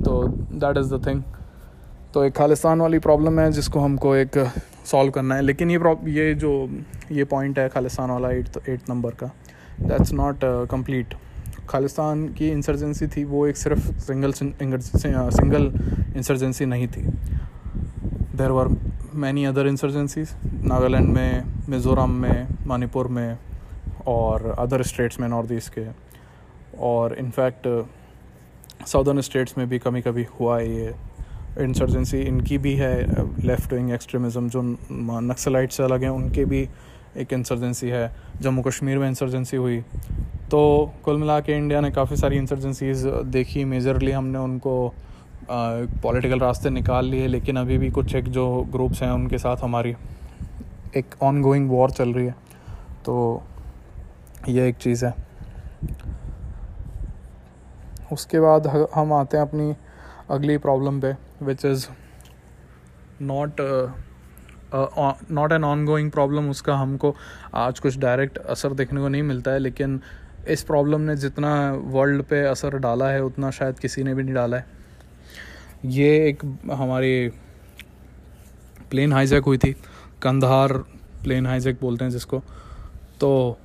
तो 0.04 0.24
दैट 0.28 0.78
इज़ 0.78 0.96
द 0.96 1.06
थिंग 1.08 1.24
तो 2.14 2.24
एक 2.24 2.34
खालिस्तान 2.36 2.82
वाली 2.82 3.00
प्रॉब्लम 3.00 3.40
है 3.40 3.52
जिसको 3.52 3.80
हमको 3.80 4.16
एक 4.16 4.38
सॉल्व 4.86 5.12
करना 5.12 5.36
है। 5.36 5.42
लेकिन 5.42 5.72
ये 5.72 5.80
ये 6.14 6.34
जो, 6.34 6.52
ये 7.12 7.24
पॉइंट 7.24 7.60
है 7.60 7.68
खालिस्तान 7.70 8.10
वाला 8.12 8.30
एट 8.32 8.58
एट 8.70 8.90
नंबर 8.90 9.12
का 9.12 9.28
दैट्स 9.82 10.12
नॉट 10.14 10.40
कंप्लीट 10.72 11.14
खालिस्तान 11.70 12.28
की 12.30 12.50
इंसर्जेंसी 12.50 13.08
थी, 13.08 13.24
वो 13.24 13.46
एक 13.48 13.58
सिर्फ़ 13.58 13.92
सिंगल 14.00 14.32
सिंगल 14.32 15.72
इंसर्जेंसी 16.16 16.66
नहीं 16.66 16.88
थी। 16.88 17.02
There 18.38 18.52
were 18.52 18.68
many 19.14 19.46
other 19.46 19.68
insurgencies 19.68 20.34
Nagaland 20.46 21.10
में, 21.10 21.44
मिज़ोरम 21.70 22.12
में, 22.12 22.48
मणिपुर 22.68 23.08
में, 23.08 23.38
और 24.08 24.56
अदर 24.60 24.84
स्टेट्स 24.84 25.20
में 25.20 25.28
नॉर्थ 25.28 25.52
ईस्ट 25.52 25.74
के। 25.74 25.88
और 26.80 27.14
इनफैक्ट 27.14 27.68
साउदर्न 28.88 29.22
स्टेट्स 29.22 29.58
में 29.58 29.68
भी 29.70 29.80
कभी 29.80 30.02
कभी 30.02 30.26
हुआ 30.40 30.60
है 30.60 30.76
ये। 30.76 30.94
इंसर्जेंसी 31.60 32.20
इनकी 32.20 32.58
भी 32.58 32.74
है 32.76 32.94
लेफ़्ट 33.46 33.74
विंग 33.74 33.92
एक्सट्रीमिज़म 33.92 34.50
जो 34.50 34.62
नक्सलाइट 34.62 35.72
से 35.72 35.84
अलग 35.84 36.04
हैं, 36.04 36.10
उनके 36.10 36.46
भी 36.46 36.68
एक 37.18 37.34
इंसर्जेंसी 37.34 37.90
है। 37.90 38.12
जम्मू 38.42 38.62
कश्मीर 38.62 38.98
में 38.98 39.08
इंसर्जेंसी 39.08 39.58
हुई। 39.58 39.80
तो 40.52 40.92
कुल 41.06 41.18
मिला 41.18 41.40
के 41.40 41.58
इंडिया 41.58 41.82
ने 41.82 41.92
काफ़ी 41.92 42.16
सारी 42.16 42.38
इंसर्जेंसीज 42.38 43.04
देखी। 43.28 43.66
मेजरली 43.66 44.12
हमने 44.12 44.40
उनको 44.40 44.94
पॉलिटिकल 45.52 46.40
रास्ते 46.40 46.70
निकाल 46.70 47.06
लिए, 47.06 47.28
लेकिन 47.28 47.58
अभी 47.58 47.78
भी 47.78 47.90
कुछ 47.90 48.16
एक 48.16 48.26
जो 48.26 48.46
ग्रुप्स 48.72 49.02
हैं, 49.04 49.12
उनके 49.12 49.38
साथ 49.38 49.58
हमारी 49.58 49.96
एक 50.98 51.16
ऑन 51.24 51.42
गोइंग 51.42 51.70
वॉर 51.70 51.92
चल 51.92 52.14
रही 52.14 52.26
है। 52.26 52.36
तो 53.06 53.44
ये 54.48 54.68
एक 54.70 54.76
चीज़ 54.76 55.06
है। 55.06 55.14
उसके 58.12 58.40
बाद 58.40 58.68
हम 58.96 59.14
आते 59.14 59.38
हैं 59.38 59.48
अपनी 59.48 59.74
अगली 60.32 60.58
प्रॉब्लम 60.58 61.00
पे। 61.02 61.14
Which 61.42 61.66
is 61.66 61.88
not 63.22 63.62
not 65.32 65.52
an 65.52 65.64
ongoing 65.86 66.12
problem 66.12 66.50
उसका 66.50 66.76
हमको 66.76 67.16
आज 67.56 67.80
कुछ 67.80 67.98
डायरेक्ट 68.00 68.38
असर 68.38 68.74
देखने 68.74 69.02
को 69.02 69.08
नहीं 69.08 69.24
मिलता 69.24 69.52
है, 69.52 69.60
लेकिन 69.60 70.00
इस 70.50 70.64
प्रॉब्लम 70.64 71.02
ने 71.02 71.16
जितना 71.16 71.52
वर्ल्ड 71.74 72.24
पे 72.24 72.42
असर 72.46 72.78
डाला 72.78 73.10
है, 73.10 73.24
उतना 73.24 73.52
शायद 73.52 73.80
किसी 73.80 74.04
ने 74.04 74.14
भी 74.14 74.24
नहीं 74.24 74.36
डाला 74.36 74.58
है। 74.58 74.66
ये 75.86 76.28
एक 76.30 76.44
हमारी 76.72 77.30
प्लेन 78.92 79.14
हाईजैक 79.14 79.44
हुई 79.44 79.58
थी, 79.58 79.72
कंधार 80.22 80.74
प्लेन 81.24 81.48
हाईजैक 81.48 81.78
बोलते 81.82 82.06
हैं 82.06 82.12
जिसको। 82.12 82.40
तो 83.20 83.58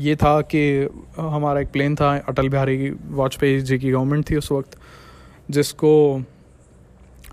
ये 0.00 0.16
था 0.16 0.40
कि 0.44 0.88
हमारा 1.16 1.60
एक 1.60 1.70
प्लेन 1.72 1.94
था, 1.96 2.16
अटल 2.18 2.48
बिहारी 2.48 2.90
वाजपेयी 2.90 3.60
जी 3.60 3.78
की 3.78 3.90
गवर्नमेंट 3.90 4.30
थी 4.30 4.36
उस 4.36 4.50
वक्त, 4.52 4.78
जिसको 5.50 6.22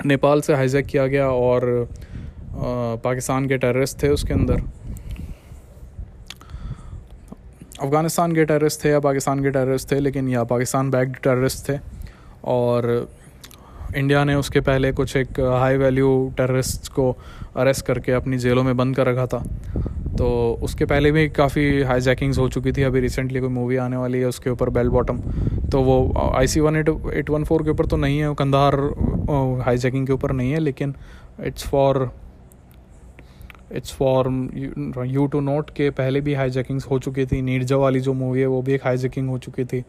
नेपाल 0.05 0.41
से 0.41 0.53
हाईजैक 0.53 0.85
किया 0.85 1.05
गया 1.07 1.29
और 1.29 1.87
पाकिस्तान 3.03 3.47
के 3.47 3.57
टेररिस्ट 3.57 4.01
थे 4.03 4.09
उसके 4.09 4.33
अंदर। 4.33 4.61
अफ़गानिस्तान 7.81 8.35
के 8.35 8.45
टेररिस्ट 8.45 8.83
थे 8.83 8.89
या 8.89 8.99
पाकिस्तान 8.99 9.43
के 9.43 9.49
टेररिस्ट 9.49 9.91
थे, 9.91 9.99
लेकिन 9.99 10.29
या 10.29 10.43
पाकिस्तान 10.43 10.89
बैग्ड 10.91 11.17
टेररिस्ट 11.17 11.69
थे। 11.69 11.77
और 12.43 13.07
इंडिया 13.95 14.23
ने 14.23 14.35
उसके 14.35 14.59
पहले 14.61 14.91
कुछ 14.91 15.15
एक 15.17 15.39
हाई 15.39 15.77
वैल्यू 15.77 16.09
टेररिस्ट 16.37 16.87
को 16.93 17.11
अरेस्ट 17.55 17.85
करके 17.85 18.11
अपनी 18.11 18.37
जेलों 18.37 18.63
में 18.63 18.75
बंद 18.77 18.95
कर 18.95 19.07
रखा 19.07 19.25
था। 19.27 19.43
तो 20.17 20.27
उसके 20.63 20.85
पहले 20.85 21.11
भी 21.11 21.27
काफ़ी 21.29 21.81
हाई 21.83 21.99
हो 22.37 22.47
चुकी 22.49 22.71
थी। 22.71 22.83
अभी 22.83 22.99
रिसेंटली 22.99 23.39
कोई 23.39 23.49
मूवी 23.49 23.75
आने 23.77 23.97
वाली 23.97 24.19
है, 24.19 24.25
उसके 24.25 24.49
ऊपर 24.49 24.69
बेल 24.69 24.89
बॉटम 24.89 25.21
तो 25.71 25.81
वो 25.81 26.31
I 26.35 26.47
C 26.47 26.59
one 26.59 26.75
eight 26.75 26.89
eight 27.13 27.29
one 27.29 27.43
four 27.43 27.63
के 27.63 27.69
ऊपर 27.69 27.85
तो 27.85 27.97
नहीं 27.97 28.19
है 28.19 28.33
कंधार 28.35 28.75
हाई 29.65 29.77
के 29.77 30.13
ऊपर 30.13 30.31
नहीं 30.31 30.51
है, 30.51 30.59
लेकिन 30.59 30.95
it's 31.45 31.67
for 31.67 32.11
it's 33.71 33.93
for 33.93 34.27
you 35.05 35.25
to 35.27 35.39
note 35.39 35.69
के 35.69 35.89
पहले 35.91 36.21
भी 36.21 36.33
हाई 36.33 36.49
जैकिंग्स 36.49 36.85
हो 36.85 36.99
चुकी 36.99 37.25
थी। 37.25 37.41
नीरजा 37.41 37.77
वाली 37.77 37.99
जो 37.99 38.13
मूवी 38.13 38.39
है, 38.39 38.45
वो 38.47 38.61
भी 38.61 38.73
एक 38.73 38.83
हाई 38.83 38.97
जैकिंग 38.97 39.29
हो 39.29 39.37
चुकी 39.37 39.65
थी। 39.65 39.83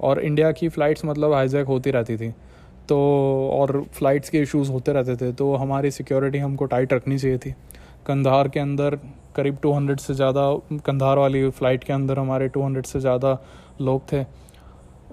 और 0.00 0.20
इंडिया 0.20 0.50
की 0.52 0.68
फ़्लाइट्स 0.68 1.04
मतलब 1.04 1.32
हाई 1.32 1.48
जैक 1.48 1.66
होती 1.66 1.90
रहती 1.90 2.16
थी। 2.16 2.32
तो 2.88 2.98
और 3.52 3.82
फ्लाइट्स 3.94 4.30
के 4.30 4.40
इश्यूज़ 4.40 4.70
होते 4.72 4.92
रहते 4.92 5.16
थे 5.16 5.32
तो 5.32 5.54
हमारी 5.56 5.90
सिक्योरिटी 5.90 6.38
हमको 6.38 6.64
टाइट 6.66 6.92
रखनी 6.92 7.18
चाहिए 7.18 7.38
थी। 7.38 7.54
कंधार 8.06 8.48
के 8.48 8.60
अंदर 8.60 8.98
करीब 9.36 9.56
200 9.62 10.00
से 10.00 10.14
ज़्यादा, 10.14 10.52
कंधार 10.76 11.18
वाली 11.18 11.48
फ़्लाइट 11.50 11.84
के 11.84 11.92
अंदर 11.92 12.18
हमारे 12.18 12.48
200 12.48 12.86
से 12.86 13.00
ज़्यादा 13.00 13.38
लोग 13.80 14.02
थे। 14.12 14.24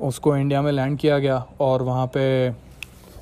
उसको 0.01 0.35
इंडिया 0.37 0.61
में 0.61 0.71
लैंड 0.71 0.97
किया 0.99 1.17
गया 1.19 1.37
और 1.61 1.81
वहाँ 1.83 2.05
पे 2.07 2.23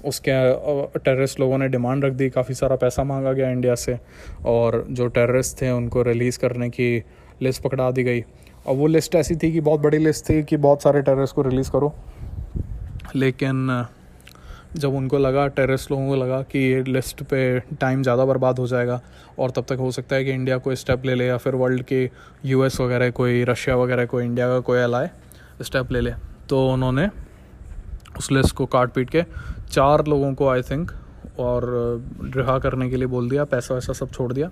उसके 0.08 1.00
टेररिस्ट 1.00 1.40
लोगों 1.40 1.58
ने 1.58 1.68
डिमांड 1.68 2.06
रख 2.06 2.14
दी, 2.14 2.30
काफ़ी 2.30 2.54
सारा 2.56 2.76
पैसा 2.76 3.04
मांगा 3.04 3.34
गया 3.34 3.50
इंडिया 3.50 3.76
से। 3.76 3.98
और 4.46 4.86
जो 4.90 5.08
टेररिस्ट 5.08 5.62
थे, 5.62 5.70
उनको 5.72 6.02
रिलीज़ 6.02 6.40
करने 6.40 6.70
की 6.70 7.04
लिस्ट 7.42 7.64
पकड़ा 7.64 7.90
दी 7.92 8.04
गई। 8.04 8.22
और 8.68 8.76
वो 8.76 8.88
लिस्ट 8.88 9.16
ऐसी 9.16 9.36
थी 9.36 9.52
कि 9.52 9.62
बहुत 9.62 9.80
बड़ी 9.80 9.98
लिस्ट 9.98 10.30
थी 10.30 10.42
कि 10.44 10.58
बहुत 10.60 10.84
सारे 10.84 11.02
टेररिस्ट 11.02 11.36
को 11.36 11.42
रिलीज़ 11.42 11.72
करो। 11.72 11.94
लेकिन 13.16 13.86
जब 14.76 14.94
उनको 14.96 15.18
लगा 15.18 15.48
टेररिस्ट 15.48 15.92
लोगों 15.92 16.08
को 16.08 16.16
लगा 16.16 16.42
कि 16.42 16.60
ये 16.60 16.84
लिस्ट 16.84 17.24
पे 17.24 17.60
टाइम 17.82 18.04
ज़्यादा 18.04 18.26
बर्बाद 18.26 18.60
हो 18.60 18.68
जाएगा 18.68 19.00
और 19.40 19.52
तब 19.52 19.66
तक 19.70 19.78
हो 19.80 19.92
सकता 19.92 20.16
है 20.16 20.26
कि 20.26 20.32
इंडिया 20.32 20.58
कोई 20.58 20.76
स्टेप 20.76 21.06
ले 21.06 21.16
ले 21.16 21.28
या 21.28 21.38
फिर 21.38 21.56
वर्ल्ड 21.56 21.84
के 21.84 22.10
यूएस 22.46 22.80
वगैरह 22.82 23.10
कोई 23.12 23.44
रशिया 23.44 23.76
वगैरह 23.76 24.06
कोई 24.06 24.24
इंडिया 24.26 24.48
का 24.48 24.60
कोई 24.62 24.80
अलाए 24.80 25.10
स्टेप 25.62 25.92
ले 25.92 26.02
ले। 26.02 26.14
तो 26.50 26.68
उन्होंने 26.70 27.08
उस 28.18 28.32
लिस्ट 28.32 28.56
को 28.56 28.66
काट 28.68 28.92
पीट 28.94 29.10
के 29.10 29.24
चार 29.72 30.06
लोगों 30.08 30.34
को 30.34 30.48
आई 30.50 30.62
थिंक 30.62 30.92
और 31.40 31.66
रिहा 32.36 32.58
करने 32.60 32.90
के 32.90 32.96
लिए 32.98 33.08
बोल 33.08 33.30
दिया, 33.30 33.44
पैसा 33.46 33.74
वैसा 33.74 33.94
सब 33.94 34.12
छोड़ 34.12 34.32
दिया। 34.34 34.50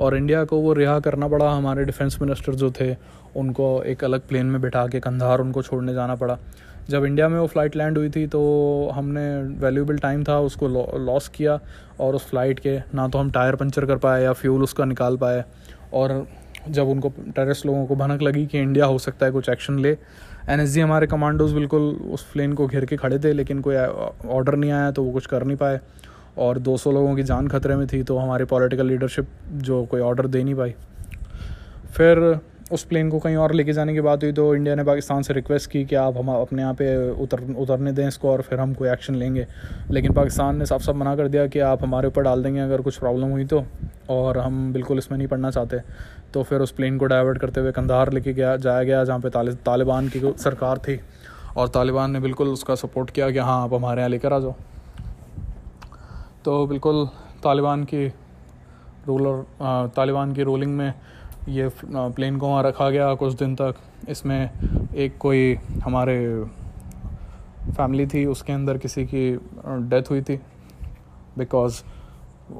और 0.00 0.16
इंडिया 0.16 0.42
को 0.44 0.58
वो 0.60 0.72
रिहा 0.72 0.98
करना 1.00 1.28
पड़ा, 1.28 1.50
हमारे 1.50 1.84
डिफेंस 1.84 2.18
मिनिस्टर 2.22 2.54
जो 2.54 2.70
थे, 2.70 2.94
उनको 3.36 3.82
एक 3.82 4.04
अलग 4.04 4.26
प्लेन 4.28 4.46
में 4.46 4.60
बिठा 4.60 4.86
के, 4.86 5.00
कंधार 5.00 5.40
उनको 5.40 5.62
छोड़ने 5.62 5.94
जाना 5.94 6.14
पड़ा। 6.14 6.38
जब 6.88 7.04
इंडिया 7.04 7.28
में 7.28 7.38
वो 7.38 7.46
फ़्लाइट 7.46 7.76
लैंड 7.76 7.98
हुई 7.98 8.10
थी 8.10 8.26
तो 8.26 8.40
हमने 8.94 9.26
वैल्यूबल 9.60 9.98
टाइम 9.98 10.22
था, 10.24 10.38
उसको 10.40 10.68
लॉस 10.98 11.28
किया 11.28 11.58
और 12.00 12.14
उस 12.14 12.28
फ़्लाइट 12.28 12.60
के 12.60 12.78
ना 12.94 13.06
तो 13.08 13.18
हम 13.18 13.30
टायर 13.30 13.56
पंचर 13.56 13.86
कर 13.86 13.96
पाए 13.98 14.22
या 14.22 14.32
फ्यूल 14.34 14.62
उसका 14.62 14.84
निकाल 14.84 15.16
पाए। 15.16 15.44
और 15.94 16.26
जब 16.68 16.88
उनको 16.88 17.08
टेररिस्ट 17.26 17.66
लोगों 17.66 17.84
को 17.86 17.96
भनक 17.96 18.22
लगी 18.22 18.46
कि 18.46 18.58
इंडिया 18.60 18.86
हो 18.86 18.98
सकता 19.00 19.26
है 19.26 19.32
कुछ 19.32 19.48
एक्शन 19.48 19.78
ले 19.78 19.96
एन 20.48 20.60
हमारे 20.78 21.06
कमांडोज 21.06 21.52
बिल्कुल 21.52 21.82
उस 22.12 22.24
प्लेन 22.32 22.52
को 22.52 22.66
घेर 22.66 22.84
के 22.84 22.96
खड़े 22.96 23.18
थे, 23.18 23.32
लेकिन 23.32 23.60
कोई 23.60 23.76
ऑर्डर 23.76 24.56
नहीं 24.56 24.70
आया 24.70 24.90
तो 24.90 25.02
वो 25.02 25.12
कुछ 25.12 25.26
कर 25.26 25.44
नहीं 25.44 25.56
पाए। 25.56 25.80
और 26.38 26.58
200 26.60 26.92
लोगों 26.92 27.14
की 27.16 27.22
जान 27.22 27.48
खतरे 27.48 27.76
में 27.76 27.86
थी 27.86 28.02
तो 28.02 28.16
हमारी 28.18 28.44
पॉलिटिकल 28.46 28.86
लीडरशिप 28.86 29.28
जो 29.52 29.84
कोई 29.84 30.00
ऑर्डर 30.00 30.26
दे 30.26 30.42
नहीं 30.44 30.54
पाई। 30.54 30.74
फिर 31.92 32.18
उस 32.70 32.82
प्लेन 32.84 33.10
को 33.10 33.18
कहीं 33.18 33.36
और 33.36 33.52
लेके 33.54 33.72
जाने 33.72 33.92
की 33.94 34.00
बात 34.00 34.22
हुई 34.22 34.32
तो 34.32 34.54
इंडिया 34.54 34.74
ने 34.74 34.84
पाकिस्तान 34.84 35.22
से 35.22 35.34
रिक्वेस्ट 35.34 35.70
की 35.70 35.84
कि 35.84 35.94
आप 35.96 36.16
हम 36.16 36.28
अपने 36.30 36.62
यहाँ 36.62 36.74
पे 36.74 37.10
उतर, 37.12 37.40
उतरने 37.54 37.92
दें 37.92 38.06
इसको 38.08 38.30
और 38.30 38.42
फिर 38.42 38.60
हम 38.60 38.74
कोई 38.74 38.88
एक्शन 38.88 39.14
लेंगे। 39.14 39.46
लेकिन 39.90 40.12
पाकिस्तान 40.14 40.56
ने 40.58 40.66
साफ़ 40.66 40.82
साफ़ 40.82 40.96
मना 40.96 41.14
कर 41.16 41.28
दिया 41.28 41.46
कि 41.46 41.60
आप 41.60 41.82
हमारे 41.82 42.08
ऊपर 42.08 42.22
डाल 42.22 42.42
देंगे 42.42 42.60
अगर 42.60 42.82
कुछ 42.82 42.98
प्रॉब्लम 42.98 43.30
हुई 43.30 43.44
तो 43.44 43.64
और 44.10 44.38
हम 44.38 44.72
बिल्कुल 44.72 44.98
इसमें 44.98 45.16
नहीं 45.18 45.28
पढ़ना 45.28 45.50
चाहते। 45.50 45.80
तो 46.34 46.42
फिर 46.42 46.60
उस 46.60 46.70
प्लेन 46.72 46.98
को 46.98 47.06
डाइवर्ट 47.06 47.38
करते 47.38 47.60
हुए 47.60 47.72
कंधार 47.72 48.12
लेके 48.12 48.32
गया, 48.32 48.56
जाया 48.58 48.82
गया 48.82 49.04
जहाँ 49.04 49.20
पे 49.20 49.30
तालिबान 49.56 50.08
की 50.08 50.20
सरकार 50.38 50.78
थी। 50.78 51.00
और 51.56 51.68
तालिबान 51.68 52.10
ने 52.10 52.20
बिल्कुल 52.20 52.48
उसका 52.48 52.74
सपोर्ट 52.76 53.10
किया 53.10 53.30
कि 53.30 53.38
हाँ 53.38 53.62
आप 53.62 53.74
हमारे 53.74 54.00
यहाँ 54.00 54.10
लेकर 54.10 54.32
आ 54.32 54.38
जाओ। 54.38 54.54
तो 56.44 56.66
बिल्कुल 56.66 57.06
तालिबान 57.42 57.84
की 57.84 58.06
रूलर 59.06 59.88
तालिबान 59.96 60.32
की 60.32 60.42
रूलिंग 60.42 60.76
में 60.76 60.92
ये 61.48 61.68
प्लेन 61.84 62.38
को 62.38 62.48
वहाँ 62.48 62.62
रखा 62.62 62.88
गया 62.90 63.14
कुछ 63.14 63.32
दिन 63.32 63.54
तक। 63.54 63.74
इसमें 64.08 64.50
एक 64.94 65.18
कोई 65.18 65.54
हमारे 65.84 66.44
फैमिली 67.76 68.06
थी, 68.06 68.24
उसके 68.26 68.52
अंदर 68.52 68.78
किसी 68.78 69.04
की 69.04 69.30
डेथ 69.88 70.10
हुई 70.10 70.22
थी। 70.22 70.36
बिकॉज़ 71.38 71.82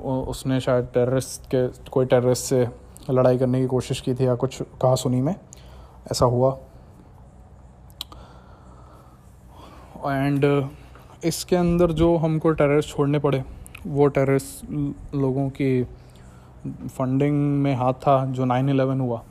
उसने 0.02 0.60
शायद 0.60 0.88
टेररिस्ट 0.94 1.46
के, 1.54 1.90
कोई 1.90 2.06
टेररिस्ट 2.06 2.44
से 2.44 2.66
लड़ाई 3.10 3.38
करने 3.38 3.60
की 3.60 3.66
कोशिश 3.66 4.00
की 4.00 4.14
थी 4.14 4.26
या 4.26 4.34
कुछ 4.34 4.62
कहा 4.62 4.94
सुनी 4.94 5.20
में। 5.20 5.34
ऐसा 6.12 6.26
हुआ। 6.26 6.58
एंड 10.06 10.68
इसके 11.24 11.56
अंदर 11.56 11.92
जो 11.92 12.16
हमको 12.16 12.50
टेररिस्ट 12.50 12.96
छोड़ने 12.96 13.18
पड़े, 13.18 13.44
वो 13.86 14.06
टेररिस्ट 14.06 14.64
लोगों 15.14 15.48
की 15.50 15.82
फंडिंग 16.88 17.36
में 17.62 17.74
हाथ 17.74 17.92
था 18.06 18.24
जो 18.26 18.44
नाइन 18.44 18.68
एलेवन 18.68 19.00
हुआ। 19.00 19.22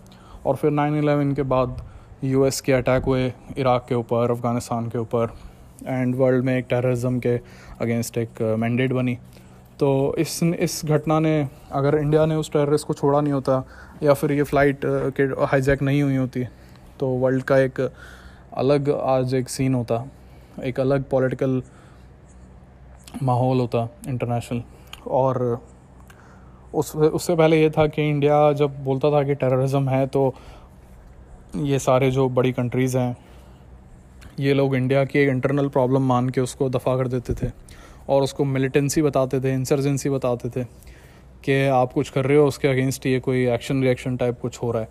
और 0.45 0.55
फिर 0.55 0.71
नाइन 0.71 0.95
एलेवन 0.95 1.33
के 1.33 1.43
बाद 1.43 1.81
यूएस 2.23 2.61
के 2.61 2.73
अटैक 2.73 3.03
हुए 3.03 3.25
इराक 3.57 3.85
के 3.89 3.95
ऊपर 3.95 4.31
अफ़गानिस्तान 4.31 4.89
के 4.89 4.97
ऊपर 4.97 5.33
एंड 5.85 6.15
वर्ल्ड 6.15 6.45
में 6.45 6.57
एक 6.57 6.65
टेररिज्म 6.69 7.19
के 7.19 7.35
अगेंस्ट 7.81 8.17
एक 8.17 8.41
मैंडेट 8.59 8.93
बनी। 8.93 9.17
तो 9.79 10.15
इस 10.19 10.41
इस 10.43 10.81
घटना 10.85 11.19
ने, 11.19 11.47
अगर 11.71 11.95
इंडिया 11.95 12.25
ने 12.25 12.35
उस 12.35 12.51
टेररिस्ट 12.51 12.87
को 12.87 12.93
छोड़ा 12.93 13.19
नहीं 13.21 13.33
होता, 13.33 13.63
या 14.03 14.13
फिर 14.13 14.31
ये 14.31 14.43
फ़्लाइट 14.43 14.81
के 14.85 15.23
हाईजैक 15.45 15.81
नहीं 15.81 16.01
हुई 16.01 16.15
होती 16.15 16.43
तो 16.99 17.07
वर्ल्ड 17.19 17.43
का 17.43 17.57
एक 17.57 17.79
अलग 18.57 18.89
आज 18.91 19.33
एक 19.33 19.49
सीन 19.49 19.73
होता, 19.73 20.03
एक 20.63 20.79
अलग 20.79 21.03
पॉलिटिकल 21.09 21.61
माहौल 23.23 23.59
होता 23.59 23.87
इंटरनेशनल 24.07 24.61
और 25.07 25.59
उस, 26.77 26.95
उससे 26.95 27.35
पहले 27.35 27.61
ये 27.61 27.69
था 27.69 27.87
कि 27.87 28.09
इंडिया 28.09 28.51
जब 28.53 28.83
बोलता 28.83 29.11
था 29.11 29.23
कि 29.23 29.35
टेररिज्म 29.35 29.89
है 29.89 30.05
तो 30.07 30.33
ये 31.55 31.79
सारे 31.79 32.11
जो 32.11 32.27
बड़ी 32.29 32.51
कंट्रीज़ 32.51 32.97
हैं, 32.97 33.15
ये 34.39 34.53
लोग 34.53 34.75
इंडिया 34.75 35.03
की 35.05 35.19
एक 35.19 35.29
इंटरनल 35.29 35.67
प्रॉब्लम 35.69 36.07
मान 36.07 36.29
के 36.29 36.41
उसको 36.41 36.69
दफ़ा 36.69 36.95
कर 36.97 37.07
देते 37.07 37.33
थे 37.33 37.51
और 38.09 38.23
उसको 38.23 38.45
मिलिटेंसी 38.45 39.01
बताते 39.01 39.39
थे 39.39 39.53
इंसर्जेंसी 39.53 40.09
बताते 40.09 40.49
थे 40.49 40.63
कि 41.43 41.65
आप 41.67 41.93
कुछ 41.93 42.09
कर 42.09 42.25
रहे 42.25 42.37
हो, 42.37 42.45
उसके 42.47 42.67
अगेंस्ट 42.67 43.05
ये 43.05 43.19
कोई 43.19 43.45
एक्शन 43.47 43.81
रिएक्शन 43.83 44.17
टाइप 44.17 44.39
कुछ 44.39 44.61
हो 44.63 44.71
रहा 44.71 44.81
है। 44.81 44.89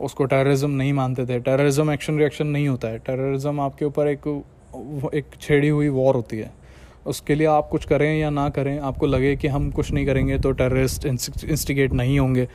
उसको 0.00 0.24
टेररिज्म 0.24 0.70
नहीं 0.70 0.92
मानते 0.92 1.26
थे। 1.26 1.38
टेररिज्म 1.40 1.90
एक्शन 1.90 2.18
रिएक्शन 2.18 2.46
नहीं 2.46 2.68
होता 2.68 2.88
है। 2.88 2.98
टेररिज्म 2.98 3.60
आपके 3.60 3.84
ऊपर 3.84 4.08
एक 4.08 4.26
एक 5.14 5.26
छेड़ी 5.40 5.68
हुई 5.68 5.88
वॉर 5.88 6.14
होती 6.14 6.38
है। 6.38 6.50
उसके 7.06 7.34
लिए 7.34 7.46
आप 7.46 7.68
कुछ 7.68 7.84
करें 7.84 8.18
या 8.18 8.30
ना 8.30 8.48
करें, 8.48 8.78
आपको 8.78 9.06
लगे 9.06 9.34
कि 9.36 9.48
हम 9.48 9.70
कुछ 9.70 9.92
नहीं 9.92 10.06
करेंगे 10.06 10.38
तो 10.38 10.52
टेररिस्ट 10.52 11.06
इंस्टिगेट 11.06 11.92
नहीं 11.92 12.18
होंगे। 12.18 12.48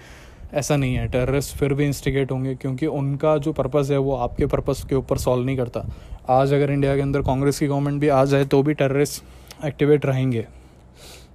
ऐसा 0.54 0.76
नहीं 0.76 0.96
है 0.96 1.08
टेररिस्ट 1.08 1.56
फिर 1.58 1.74
भी 1.74 1.86
इंस्टिगेट 1.86 2.32
होंगे 2.32 2.54
क्योंकि 2.56 2.86
उनका 2.86 3.38
जो 3.38 3.54
पर्पज़ 3.54 3.92
है 3.94 3.98
वो 4.00 4.16
आपके 4.16 4.46
पर्पज़ 4.46 4.86
के 4.88 4.96
ऊपर 4.96 5.18
सॉल्व 5.18 5.46
नहीं 5.46 5.58
करता। 5.58 5.86
आज 6.30 6.54
अगर 6.54 6.72
इंडिया 6.72 6.96
के 6.96 7.02
अंदर 7.02 7.22
कांग्रेस 7.22 7.60
की 7.60 7.68
गवर्नमेंट 7.68 8.00
भी 8.02 8.08
आ 8.08 8.24
जाए 8.26 8.46
तो 8.46 8.62
भी 8.64 8.74
टेररिस्ट 8.74 9.66
एक्टिवेट 9.66 10.06
रहेंगे। 10.06 10.46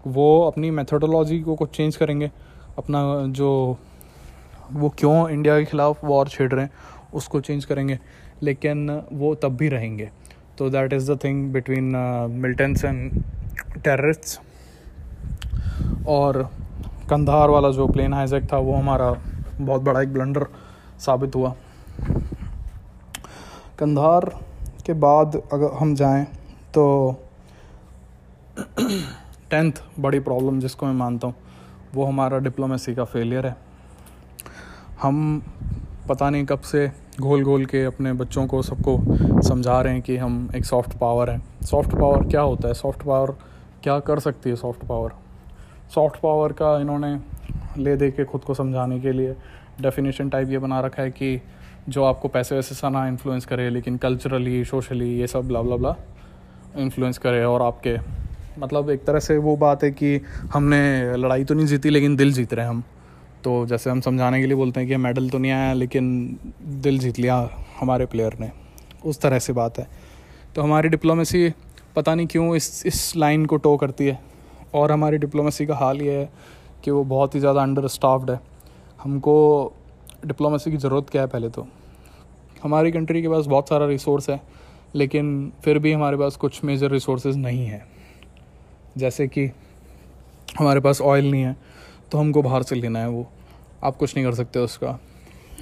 वो 0.06 0.42
अपनी 0.42 0.70
मेथोडोलॉजी 0.70 1.40
को 1.40 1.54
कुछ 1.54 1.76
चेंज 1.76 1.96
करेंगे। 1.96 2.30
अपना 2.78 3.02
जो, 3.28 3.78
वो 4.72 4.88
क्यों 4.88 5.28
इंडिया 5.30 5.58
के 5.58 5.64
ख़िलाफ़ 5.64 6.06
वॉर 6.06 6.28
छेड़ 6.28 6.50
रहे 6.52 6.64
हैं, 6.64 6.70
उसको 7.14 7.40
चेंज 7.40 7.64
करेंगे। 7.64 7.98
लेकिन 8.42 8.90
वो 9.12 9.34
तब 9.34 9.56
भी 9.56 9.68
रहेंगे। 9.68 10.08
तो 10.58 10.68
that 10.70 10.92
is 10.92 11.10
the 11.12 11.18
thing 11.24 11.52
between 11.52 11.92
militants 12.32 12.84
and 12.84 13.22
terrorist 13.74 14.40
और 16.08 16.42
कंधार 17.10 17.50
वाला 17.50 17.70
जो 17.70 17.86
प्लेन 17.88 18.14
हाइजैक 18.14 18.52
था, 18.52 18.56
वो 18.56 18.74
हमारा 18.74 19.10
बहुत 19.60 19.82
बड़ा 19.82 20.00
एक 20.02 20.12
ब्लंडर 20.12 20.46
साबित 21.00 21.34
हुआ। 21.34 21.54
कंधार 23.78 24.24
के 24.86 24.92
बाद 24.94 25.36
अगर 25.52 25.72
हम 25.72 25.94
जाएँ 25.94 26.24
तो 26.74 26.84
टेंथ 29.50 29.72
बड़ी 30.00 30.18
प्रॉब्लम 30.20 30.60
जिसको 30.60 30.86
मैं 30.86 30.94
मानता 30.94 31.26
हूँ, 31.26 31.34
वो 31.94 32.04
हमारा 32.04 32.38
डिप्लोमेसी 32.38 32.94
का 32.94 33.04
फेलियर 33.04 33.46
है। 33.46 33.56
हम 35.02 35.42
पता 36.08 36.30
नहीं 36.30 36.44
कब 36.46 36.60
से 36.62 36.90
घोल 37.12 37.42
घोल 37.44 37.64
के 37.66 37.84
अपने 37.84 38.12
बच्चों 38.12 38.46
को, 38.46 38.62
सबको 38.62 39.42
समझा 39.42 39.80
रहे 39.80 39.92
हैं 39.92 40.02
कि 40.02 40.16
हम 40.16 40.48
एक 40.56 40.64
सॉफ्ट 40.64 40.96
पावर 40.98 41.30
हैं। 41.30 41.42
सॉफ्ट 41.62 41.90
पावर 41.90 42.26
क्या 42.28 42.40
होता 42.40 42.68
है? 42.68 42.74
सॉफ्ट 42.74 43.02
पावर 43.02 43.34
क्या 43.82 43.98
कर 44.00 44.20
सकती 44.20 44.50
है 44.50 44.56
सॉफ्ट 44.56 44.84
पावर 44.84 45.12
सॉफ्ट 45.94 46.20
पावर 46.20 46.52
का 46.52 46.78
इन्होंने 46.80 47.16
ले 47.78 47.96
दे 47.96 48.10
के 48.10 48.24
ख़ुद 48.24 48.40
को 48.40 48.54
समझाने 48.54 48.98
के 49.00 49.12
लिए 49.12 49.34
डेफिनेशन 49.80 50.28
टाइप 50.28 50.50
ये 50.50 50.58
बना 50.58 50.80
रखा 50.80 51.02
है 51.02 51.10
कि 51.10 51.40
जो 51.88 52.04
आपको 52.04 52.28
पैसे 52.28 52.54
वैसे 52.54 52.74
सा 52.74 52.88
ना 52.88 53.06
इन्फ्लुएंस 53.08 53.44
करे, 53.44 53.68
लेकिन 53.70 53.96
कल्चरली 53.96 54.64
सोशली 54.64 55.08
ये 55.18 55.26
सब 55.26 55.48
ब्ला 55.48 55.62
ब्ला 55.62 55.76
ब्ला 55.76 55.94
इन्फ्लुएंस 56.78 57.18
करे 57.18 57.44
और 57.44 57.62
आपके 57.62 57.96
मतलब 58.58 58.90
एक 58.90 59.04
तरह 59.04 59.18
से 59.18 59.36
वो 59.38 59.56
बात 59.56 59.84
है 59.84 59.90
कि 59.90 60.20
हमने 60.52 61.16
लड़ाई 61.16 61.44
तो 61.44 61.54
नहीं 61.54 61.66
जीती, 61.66 61.90
लेकिन 61.90 62.16
दिल 62.16 62.32
जीत 62.32 62.54
रहे 62.54 62.64
हैं 62.64 62.70
हम। 62.70 62.82
तो 63.44 63.54
जैसे 63.66 63.90
हम 63.90 64.00
समझाने 64.00 64.40
के 64.40 64.46
लिए 64.46 64.56
बोलते 64.56 64.80
हैं 64.80 64.88
कि 64.88 64.96
मेडल 64.96 65.28
तो 65.30 65.38
नहीं 65.38 65.52
आया, 65.52 65.72
लेकिन 65.72 66.38
दिल 66.62 66.98
जीत 66.98 67.18
लिया 67.18 67.48
हमारे 67.80 68.06
प्लेयर 68.06 68.36
ने। 68.40 68.50
उस 69.04 69.20
तरह 69.20 69.38
से 69.38 69.52
बात 69.52 69.78
है। 69.78 69.86
तो 70.54 70.62
हमारी 70.62 70.88
डिप्लोमेसी 70.88 71.52
पता 71.96 72.14
नहीं 72.14 72.26
क्यों 72.26 72.54
इस 72.56 72.86
इस 72.86 73.16
लाइन 73.16 73.46
को 73.46 73.56
टो 73.56 73.76
करती 73.76 74.06
है। 74.06 74.18
और 74.74 74.92
हमारी 74.92 75.18
डिप्लोमेसी 75.18 75.66
का 75.66 75.74
हाल 75.74 76.02
ये 76.02 76.18
है 76.18 76.28
कि 76.84 76.90
वो 76.90 77.02
बहुत 77.04 77.34
ही 77.34 77.40
ज़्यादा 77.40 77.62
अंडर 77.62 77.86
स्टाफ्ड 77.88 78.30
है। 78.30 78.40
हमको 79.02 79.34
डिप्लोमेसी 80.26 80.70
की 80.70 80.76
ज़रूरत 80.76 81.10
क्या 81.10 81.22
है 81.22 81.28
पहले 81.28 81.48
तो? 81.48 81.66
हमारी 82.62 82.92
कंट्री 82.92 83.22
के 83.22 83.28
पास 83.28 83.46
बहुत 83.46 83.68
सारा 83.68 83.86
रिसोर्स 83.86 84.30
है, 84.30 84.40
लेकिन 84.94 85.52
फिर 85.64 85.78
भी 85.78 85.92
हमारे 85.92 86.16
पास 86.16 86.36
कुछ 86.36 86.62
मेजर 86.64 86.90
रिसोर्स 86.90 87.26
नहीं 87.26 87.66
हैं। 87.66 87.84
जैसे 88.98 89.26
कि 89.28 89.50
हमारे 90.58 90.80
पास 90.80 91.00
ऑयल 91.00 91.30
नहीं 91.30 91.42
है। 91.42 91.56
तो 92.12 92.18
हमको 92.18 92.42
बाहर 92.42 92.62
से 92.62 92.74
लेना 92.74 92.98
है 92.98 93.08
वो। 93.08 93.32
आप 93.84 93.96
कुछ 93.96 94.16
नहीं 94.16 94.26
कर 94.26 94.34
सकते 94.34 94.58
उसका। 94.58 95.00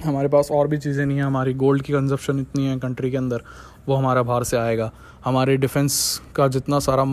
हमारे 0.05 0.27
पास 0.27 0.51
और 0.51 0.67
भी 0.67 0.77
चीज़ें 0.77 1.05
नहीं 1.05 1.17
हैं। 1.17 1.23
हमारी 1.23 1.53
गोल्ड 1.53 1.81
की 1.81 1.93
कंजप्शन 1.93 2.39
इतनी 2.39 2.65
है 2.67 2.79
कंट्री 2.79 3.11
के 3.11 3.17
अंदर, 3.17 3.41
वो 3.87 3.95
हमारा 3.95 4.23
बाहर 4.23 4.43
से 4.43 4.57
आएगा। 4.57 4.91
हमारे 5.25 5.57
डिफेंस 5.57 6.21
का 6.35 6.47
जितना 6.47 6.79
सारा 6.79 7.05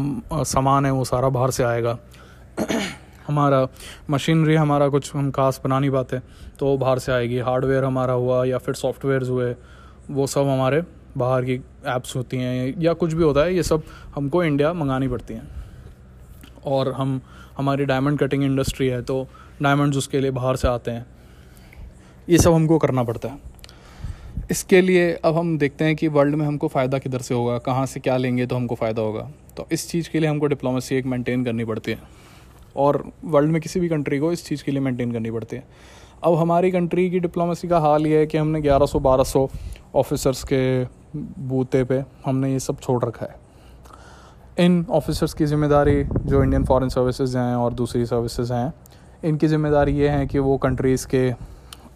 सामान 0.43 0.87
है, 0.87 0.93
वो 0.93 1.05
सारा 1.05 1.29
बाहर 1.29 1.51
से 1.51 1.65
आएगा। 1.65 1.99
हमारा 3.27 3.69
मशीनरी 4.11 4.55
हमारा 4.55 4.89
कुछ 4.89 5.15
हम 5.15 5.31
खास 5.31 5.61
बना 5.65 5.79
नहीं 5.79 5.91
पाते 5.91 6.19
तो 6.59 6.67
वो 6.67 6.79
बाहर 6.79 6.99
से 6.99 7.13
आएगी। 7.13 7.39
हार्डवेयर 7.39 7.85
हमारा 7.85 8.13
हुआ 8.13 8.45
या 8.45 8.59
फिर 8.59 8.75
सॉफ्टवेयर 8.75 9.23
हुए, 9.23 9.55
वो 10.11 10.27
सब 10.27 10.41
हमारे 10.41 10.83
बाहर 11.17 11.45
की 11.45 11.65
ऐप्स 11.87 12.17
होती 12.17 12.37
हैं 12.37 12.75
या 12.79 12.93
कुछ 12.93 13.13
भी 13.13 13.23
होता 13.23 13.41
है, 13.41 13.55
ये 13.55 13.63
सब 13.63 13.83
हमको 14.15 14.45
इंडिया 14.45 14.73
मंगानी 14.73 15.09
पड़ती 15.09 15.35
हैं। 15.35 15.49
और 16.67 16.93
हम 16.93 17.21
हमारी 17.59 17.85
डायमंड 17.85 18.19
कटिंग 18.19 18.45
इंडस्ट्री 18.45 18.87
है 18.87 19.03
तो 19.03 19.27
डायमंड्स 19.63 19.97
उसके 19.97 20.21
लिए 20.21 20.31
बाहर 20.31 20.57
से 20.57 20.69
आते 20.69 20.91
हैं। 20.91 21.07
ये 22.29 22.39
सब 22.39 22.53
हमको 22.53 22.79
करना 22.79 23.03
पड़ता 23.03 23.29
है। 23.29 23.39
इसके 24.51 24.81
लिए 24.81 25.13
अब 25.15 25.37
हम 25.37 25.57
देखते 25.59 25.85
हैं 25.85 25.97
कि 25.97 26.09
वर्ल्ड 26.09 26.35
में 26.35 26.47
हमको 26.47 26.69
फ़ायदा 26.69 26.99
किधर 26.99 27.19
से 27.19 27.35
होगा, 27.35 27.59
कहाँ 27.59 27.87
से 27.87 28.01
क्या 28.01 28.17
लेंगे 28.17 28.47
तो 28.47 28.57
हमको 28.57 28.75
फ़ायदा 28.75 29.03
होगा। 29.03 29.31
तो 29.57 29.67
इस 29.73 29.89
चीज़ 29.91 30.11
के 30.11 30.21
लिए 30.21 30.29
हमको 30.31 30.47
डिप्लोमेसी 30.47 30.95
एक 30.97 31.07
मेंटेन 31.07 31.45
करनी 31.45 31.65
पड़ती 31.65 31.91
है। 31.91 31.99
और 32.77 33.13
वर्ल्ड 33.25 33.51
में 33.51 33.61
किसी 33.63 33.81
भी 33.81 33.89
कंट्री 33.89 34.19
को 34.19 34.33
इस 34.33 34.47
चीज़ 34.47 34.65
के 34.65 34.73
लिए 34.73 34.81
मेंटेन 34.81 35.13
करनी 35.13 35.31
पड़ती 35.31 35.57
है। 35.57 35.65
अब 36.25 36.35
हमारी 36.35 36.71
कंट्री 36.71 37.11
की 37.11 37.21
डिप्लोमेसी 37.21 37.69
का 37.69 37.79
हाल 37.79 38.07
ये 38.07 38.19
है 38.19 38.27
कि 38.27 38.39
हमने 38.39 38.61
1100 38.61 38.99
1200 38.99 39.49
ऑफिसर्स 39.95 40.45
के 40.45 40.85
बूते 41.49 41.85
पे 41.85 42.03
हमने 42.25 42.53
ये 42.53 42.59
सब 42.59 42.81
छोड़ 42.81 43.05
रखा 43.05 43.27
है। 43.27 43.48
इन 44.59 44.85
ऑफिसर्स 44.91 45.35
की 45.35 45.47
ज़िम्मेदारी 45.47 46.03
जो 46.05 46.43
इंडियन 46.43 46.65
फॉरेन 46.65 46.89
सर्विसेज़ 46.89 47.37
हैं 47.39 47.55
और 47.57 47.75
दूसरी 47.75 48.07
सर्विसेज़ 48.07 48.53
हैं, 48.53 48.73
इनकी 49.25 49.47
ज़िम्मेदारी 49.47 49.93
ये 49.93 50.09
है 50.09 50.27
कि 50.27 50.39
वो 50.39 50.57
कंट्रीज़ 50.59 51.07
के 51.07 51.31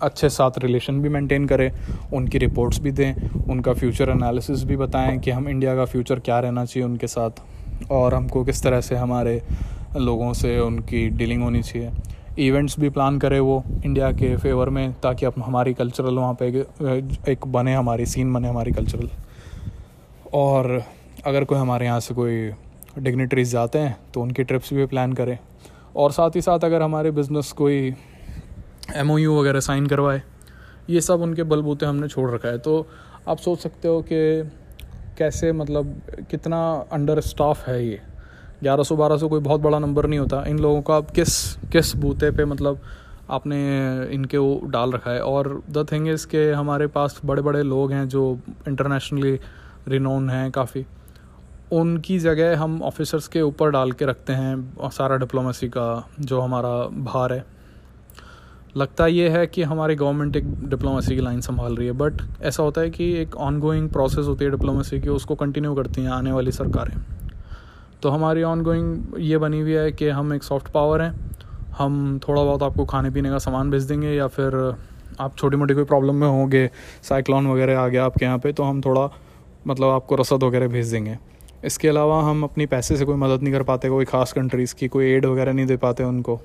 अच्छे 0.03 0.29
साथ 0.29 0.59
रिलेशन 0.59 1.01
भी 1.03 1.09
मेंटेन 1.09 1.47
करें, 1.47 1.71
उनकी 2.15 2.39
रिपोर्ट्स 2.39 2.81
भी 2.81 2.93
दें, 2.93 3.43
उनका 3.51 3.73
फ्यूचर 3.73 4.11
एनालिसिस 4.11 4.65
भी 4.65 4.77
बताएँ 4.77 5.19
कि 5.19 5.31
हम 5.31 5.49
इंडिया 5.49 5.75
का 5.77 5.85
फ्यूचर 5.85 6.21
क्या 6.21 6.39
रहना 6.41 6.65
चाहिए 6.65 6.87
उनके 6.89 7.07
साथ 7.07 7.43
और 7.91 8.15
हमको 8.15 8.45
किस 8.45 8.63
तरह 8.63 8.81
से 8.81 8.97
हमारे 8.97 9.41
लोगों 9.97 10.33
से 10.35 10.59
उनकी 10.61 11.09
डीलिंग 11.11 11.43
होनी 11.43 11.63
चाहिए। 11.63 11.91
इवेंट्स 12.39 12.79
भी 12.81 12.89
प्लान 12.91 13.19
करें 13.19 13.39
वो 13.41 13.63
इंडिया 13.85 14.13
के 14.13 14.37
फेवर 14.37 14.69
में 14.71 14.93
ताकि 15.03 15.27
अब 15.27 15.35
हमारी 15.39 15.75
कल्चरल 15.75 16.15
वहाँ 16.15 16.37
पे 16.41 16.47
एक 17.33 17.47
बने, 17.47 17.75
हमारी 17.75 18.07
सीन 18.07 18.33
बने, 18.33 18.49
हमारी 18.49 18.73
कल्चरल 18.73 19.09
और 20.35 20.83
अगर 21.27 21.45
कोई 21.45 21.59
हमारे 21.59 21.87
यहाँ 21.87 22.01
से 22.01 22.15
कोई 22.15 22.51
डिग्नेटरीज 22.99 23.51
जाते 23.51 23.79
हैं 23.79 23.97
तो 24.15 24.21
उनकी 24.21 24.45
ट्रिप्स 24.45 24.73
भी 24.73 24.87
प्लान 24.87 25.13
करें। 25.13 25.39
और 25.97 26.13
साथ 26.13 26.37
ही 26.37 26.41
साथ 26.43 26.65
अगर 26.65 26.83
हमारे 26.83 27.11
बिज़नेस 27.11 27.51
कोई 27.53 27.95
एमओयू 28.97 29.39
वगैरह 29.39 29.61
साइन 29.61 29.87
करवाए, 29.87 30.23
ये 30.91 31.01
सब 31.01 31.21
उनके 31.23 31.43
बलबूते 31.43 31.87
हमने 31.87 32.09
छोड़ 32.09 32.31
रखा 32.31 32.49
है। 32.49 32.59
तो 32.59 32.87
आप 33.29 33.39
सोच 33.39 33.59
सकते 33.59 33.89
हो 33.89 34.01
कि 34.03 34.51
कैसे 35.19 35.53
मतलब 35.53 36.01
कितना 36.31 36.63
अंडर 36.93 37.21
स्टाफ 37.21 37.67
है 37.69 37.85
ये? 37.87 38.01
ग्यारह 38.63 38.83
सौ, 38.83 38.97
बारह 38.97 39.17
सौ 39.17 39.29
कोई 39.29 39.41
बहुत 39.41 39.61
बड़ा 39.61 39.79
नंबर 39.79 40.07
नहीं 40.07 40.19
होता। 40.19 40.43
इन 40.49 40.59
लोगों 40.59 40.81
का 40.83 41.01
किस 41.15 41.55
किस 41.73 41.95
बूते 41.97 42.31
पे 42.31 42.45
मतलब 42.45 42.81
आपने 43.31 43.59
इनके 44.15 44.39
वो 44.39 44.61
डाल 44.67 44.93
रखा 44.93 45.11
है? 45.11 45.21
और 45.21 45.63
द 45.71 45.87
थिंग 45.93 46.09
इज़ 46.09 46.27
के 46.27 46.51
हमारे 46.53 46.87
पास 46.89 47.21
बड़े 47.25 47.43
बड़े 47.43 47.63
लोग 47.63 47.93
हैं 47.93 48.09
जो 48.09 48.39
इंटरनेशनली 48.69 49.39
रिनोन 49.89 50.29
हैं 50.31 50.51
काफ़ी। 50.51 50.85
उनकी 51.73 52.19
जगह 52.19 52.59
हम 52.59 52.81
ऑफिसर्स 52.83 53.27
के 53.29 53.43
ऊपर 53.43 53.71
डाल 53.71 53.93
के 53.93 54.05
रखते 54.05 54.33
हैं 54.33 54.91
सारा 54.91 55.17
डिप्लोमेसी 55.17 55.69
का, 55.69 56.09
जो 56.21 56.41
हमारा 56.41 56.71
भार 57.05 57.33
है। 57.33 57.45
लगता 58.77 59.07
ये 59.07 59.29
है 59.29 59.47
कि 59.47 59.63
हमारी 59.63 59.95
गवर्नमेंट 59.95 60.37
एक 60.37 60.45
डिप्लोमेसी 60.69 61.15
की 61.15 61.21
लाइन 61.21 61.41
संभाल 61.41 61.77
रही 61.77 61.87
है 61.87 61.93
बट 61.95 62.21
ऐसा 62.43 62.63
होता 62.63 62.81
है 62.81 62.91
कि 62.91 63.11
एक 63.13 63.37
ऑन 63.37 63.59
गोइंग 63.61 63.89
प्रोसेस 63.91 64.27
होती 64.27 64.45
है 64.45 64.51
डिप्लोमेसी 64.51 65.01
की, 65.01 65.09
उसको 65.09 65.35
कंटिन्यू 65.35 65.75
करती 65.75 66.03
हैं 66.03 66.11
आने 66.11 66.33
वाली 66.33 66.53
सरकारें। 66.53 66.97
तो 68.03 68.11
हमारी 68.11 68.43
ऑन 68.43 68.63
गोइंग 68.63 69.19
ये 69.21 69.39
बनी 69.39 69.61
हुई 69.61 69.73
है 69.73 69.91
कि 69.93 70.09
हम 70.11 70.33
एक 70.35 70.43
सॉफ्ट 70.43 70.69
पावर 70.69 71.03
हैं, 71.03 71.13
हम 71.79 72.19
थोड़ा 72.19 72.43
बहुत 72.43 72.63
आपको 72.63 72.85
खाने 72.85 73.11
पीने 73.11 73.31
का 73.31 73.39
सामान 73.39 73.71
भेज 73.71 73.85
देंगे, 73.85 74.09
या 74.09 74.27
फिर 74.29 74.75
आप 75.21 75.37
छोटी 75.37 75.57
मोटी 75.57 75.75
कोई 75.75 75.85
प्रॉब्लम 75.85 76.15
में 76.15 76.29
होंगे 76.29 76.71
साइक्लोन 77.03 77.47
वगैरह 77.47 77.81
आ 77.81 77.89
गया 77.89 78.05
आपके 78.05 78.25
यहाँ 78.25 78.39
पे 78.39 78.53
तो 78.53 78.63
हम 78.63 78.81
थोड़ा 78.81 79.09
मतलब 79.67 79.89
आपको 79.89 80.17
रसद 80.17 80.43
वगैरह 80.43 80.69
भेज 80.69 80.91
देंगे। 80.91 81.19
इसके 81.65 81.89
अलावा 81.89 82.23
हम 82.23 82.43
अपनी 82.45 82.67
पैसे 82.67 82.97
से 82.97 83.05
कोई 83.05 83.17
मदद 83.17 83.43
नहीं 83.43 83.53
कर 83.55 83.63
पाते, 83.63 83.89
कोई 83.89 84.05
ख़ास 84.05 84.33
कंट्रीज़ 84.33 84.75
की 84.75 84.89
कोई 84.89 85.07
एड 85.07 85.27
वगैरह 85.27 85.53
नहीं 85.53 85.67
दे 85.67 85.77
पाते 85.77 86.05
उनको। 86.05 86.41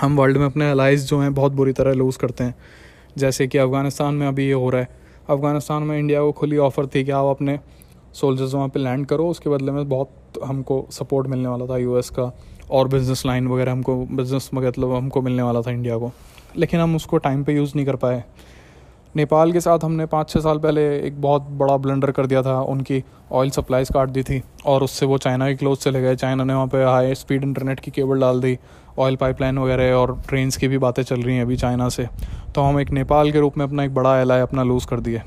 हम 0.00 0.16
वर्ल्ड 0.16 0.36
में 0.36 0.46
अपने 0.46 0.70
अलाइज 0.70 1.08
जो 1.08 1.18
हैं, 1.18 1.34
बहुत 1.34 1.52
बुरी 1.52 1.72
तरह 1.72 1.92
लूज़ 1.92 2.18
करते 2.18 2.44
हैं। 2.44 2.54
जैसे 3.18 3.46
कि 3.46 3.58
अफ़गानिस्तान 3.58 4.14
में 4.14 4.26
अभी 4.26 4.46
ये 4.46 4.52
हो 4.52 4.70
रहा 4.70 4.80
है। 4.80 4.88
अफ़गानिस्तान 5.30 5.82
में 5.82 5.98
इंडिया 5.98 6.20
को 6.20 6.32
खुली 6.32 6.56
ऑफ़र 6.56 6.86
थी 6.86 7.04
कि 7.04 7.10
आप 7.10 7.26
अपने 7.26 7.58
सोल्जर्स 8.14 8.54
वहाँ 8.54 8.68
पे 8.68 8.80
लैंड 8.80 9.06
करो, 9.06 9.28
उसके 9.28 9.50
बदले 9.50 9.72
में 9.72 9.88
बहुत 9.88 10.10
हमको 10.44 10.86
सपोर्ट 10.90 11.26
मिलने 11.26 11.48
वाला 11.48 11.66
था 11.66 11.76
यूएस 11.76 12.10
का, 12.10 12.32
और 12.70 12.88
बिज़नेस 12.88 13.26
लाइन 13.26 13.48
वगैरह 13.48 13.72
हमको 13.72 13.96
बिज़नेस 14.06 14.50
मतलब 14.54 14.94
हमको 14.94 15.22
मिलने 15.22 15.42
वाला 15.42 15.62
था 15.62 15.70
इंडिया 15.70 15.98
को। 15.98 16.12
लेकिन 16.56 16.80
हम 16.80 16.96
उसको 16.96 17.18
टाइम 17.18 17.44
पे 17.44 17.54
यूज़ 17.54 17.72
नहीं 17.76 17.86
कर 17.86 17.96
पाए। 17.96 18.24
नेपाल 19.16 19.52
के 19.52 19.60
साथ 19.60 19.84
हमने 19.84 20.04
पाँच 20.06 20.28
छः 20.30 20.40
साल 20.40 20.58
पहले 20.58 20.82
एक 20.98 21.20
बहुत 21.22 21.42
बड़ा 21.52 21.76
ब्लेंडर 21.76 22.10
कर 22.10 22.26
दिया 22.26 22.42
था। 22.42 22.60
उनकी 22.62 23.02
ऑयल 23.32 23.50
सप्लाईज 23.50 23.88
काट 23.94 24.08
दी 24.08 24.22
थी 24.22 24.42
और 24.66 24.82
उससे 24.82 25.06
वो 25.06 25.18
चाइना 25.18 25.48
की 25.48 25.56
क्लोज 25.56 25.78
चले 25.78 26.00
गए। 26.02 26.16
चाइना 26.16 26.44
ने 26.44 26.54
वहाँ 26.54 26.66
पे 26.66 26.84
हाई 26.84 27.14
स्पीड 27.14 27.44
इंटरनेट 27.44 27.80
की 27.80 27.90
केबल 27.90 28.20
डाल 28.20 28.40
दी 28.40 28.58
ऑयल 28.98 29.16
पाइपलाइन 29.16 29.58
वगैरह 29.58 29.92
और 29.92 30.16
ट्रेन्स 30.28 30.56
की 30.56 30.68
भी 30.68 30.78
बातें 30.78 31.02
चल 31.02 31.22
रही 31.22 31.36
हैं 31.36 31.42
अभी 31.42 31.56
चाइना 31.56 31.88
से। 31.88 32.06
तो 32.54 32.62
हम 32.62 32.80
एक 32.80 32.90
नेपाल 32.90 33.32
के 33.32 33.40
रूप 33.40 33.58
में 33.58 33.64
अपना 33.64 33.84
एक 33.84 33.94
बड़ा 33.94 34.18
एल 34.20 34.30
अपना 34.32 34.62
लूज़ 34.62 34.86
कर 34.86 35.00
दिए। 35.00 35.22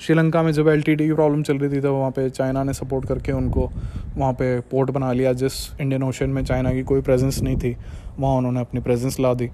श्रीलंका 0.00 0.42
में 0.42 0.52
जब 0.52 0.68
एल 0.68 0.82
की 0.82 1.12
प्रॉब्लम 1.14 1.42
चल 1.42 1.58
रही 1.58 1.76
थी 1.76 1.80
तो 1.80 1.94
वहाँ 1.94 2.10
पे 2.10 2.28
चाइना 2.30 2.62
ने 2.64 2.72
सपोर्ट 2.72 3.06
करके 3.06 3.32
उनको 3.32 3.70
वहाँ 4.16 4.32
पे 4.32 4.58
पोर्ट 4.60 4.90
बना 4.90 5.12
लिया, 5.12 5.32
जिस 5.32 5.80
इंडियन 5.80 6.02
ओशन 6.02 6.30
में 6.30 6.44
चाइना 6.44 6.72
की 6.72 6.82
कोई 6.82 7.00
प्रेजेंस 7.00 7.40
नहीं 7.42 7.56
थी। 7.56 7.76
वहाँ 8.18 8.36
उन्होंने 8.36 8.60
अपनी 8.60 8.80
प्रेजेंस 8.80 9.20
ला 9.20 9.34
दी। 9.34 9.50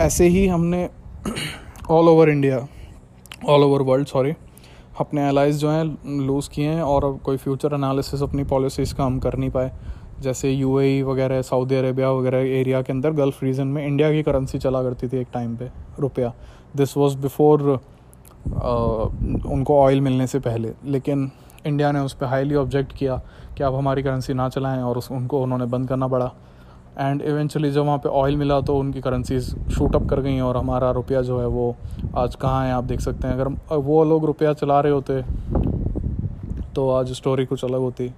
ऐसे 0.00 0.28
ही 0.28 0.46
हमने 0.46 0.88
all 1.90 2.08
over 2.08 2.28
India 2.28 2.58
all 3.48 3.62
over 3.62 3.82
world 3.82 4.08
sorry 4.08 4.32
अपने 5.00 5.22
एलाइज 5.28 5.56
जो 5.58 5.70
हैं 5.70 5.84
लूज़ 6.26 6.48
किए 6.50 6.68
हैं 6.68 6.82
और 6.82 7.04
अब 7.04 7.18
कोई 7.24 7.36
फ्यूचर 7.36 7.74
एनालिसिस 7.74 8.22
अपनी 8.22 8.44
पॉलिसीज़ 8.44 8.94
का 8.94 9.04
हम 9.04 9.18
कर 9.18 9.36
नहीं 9.36 9.50
पाए। 9.50 9.72
जैसे 10.20 10.50
यू 10.50 10.80
e 10.80 11.02
वगैरह 11.04 11.42
सऊदी 11.42 11.74
अरेबिया 11.74 12.10
वगैरह 12.10 12.46
एरिया 12.60 12.82
के 12.82 12.92
अंदर 12.92 13.10
गल्फ़ 13.12 13.44
रीजन 13.44 13.66
में 13.66 13.86
इंडिया 13.86 14.10
की 14.12 14.22
करेंसी 14.22 14.58
चला 14.58 14.82
करती 14.82 15.08
थी 15.08 15.20
एक 15.20 15.28
टाइम 15.34 15.56
पे, 15.56 15.70
रुपया। 16.00 16.32
दिस 16.76 16.96
वाज 16.96 17.14
बिफोर 17.22 17.62
उनको 19.48 19.80
ऑयल 19.80 20.00
मिलने 20.00 20.26
से 20.26 20.38
पहले। 20.38 20.72
लेकिन 20.84 21.30
इंडिया 21.66 21.92
ने 21.92 22.00
उस 22.00 22.14
पर 22.14 22.26
हाईली 22.26 22.54
ऑब्जेक्ट 22.54 22.96
किया 22.96 23.20
कि 23.56 23.64
आप 23.64 23.74
हमारी 23.74 24.02
करेंसी 24.02 24.34
ना 24.34 24.48
चलाएँ 24.48 24.82
और 24.82 24.98
उस, 24.98 25.10
उनको 25.12 25.42
उन्होंने 25.42 25.66
बंद 25.66 25.88
करना 25.88 26.08
पड़ा। 26.08 26.32
एंड 26.92 27.22
इवेंचुअली 27.22 27.70
जब 27.72 27.84
वहाँ 27.84 27.98
पे 27.98 28.08
ऑयल 28.10 28.36
मिला 28.36 28.60
तो 28.60 28.76
उनकी 28.78 29.00
करेंसीज 29.00 29.54
शूट 29.70 29.94
अप 29.96 30.08
कर 30.08 30.20
गई 30.20 30.40
और 30.40 30.56
हमारा 30.56 30.90
रुपया 30.92 31.22
जो 31.22 31.38
है 31.40 31.46
वो 31.48 31.74
आज 32.16 32.34
कहाँ 32.34 32.64
है, 32.66 32.72
आप 32.72 32.84
देख 32.84 33.00
सकते 33.00 33.28
हैं। 33.28 33.34
अगर 33.34 33.76
वो 33.78 34.02
लोग 34.04 34.24
रुपया 34.26 34.52
चला 34.54 34.80
रहे 34.80 34.92
होते 34.92 35.22
तो 36.74 36.88
आज 36.90 37.12
स्टोरी 37.12 37.44
कुछ 37.46 37.64
अलग 37.64 37.80
होती। 37.80 38.10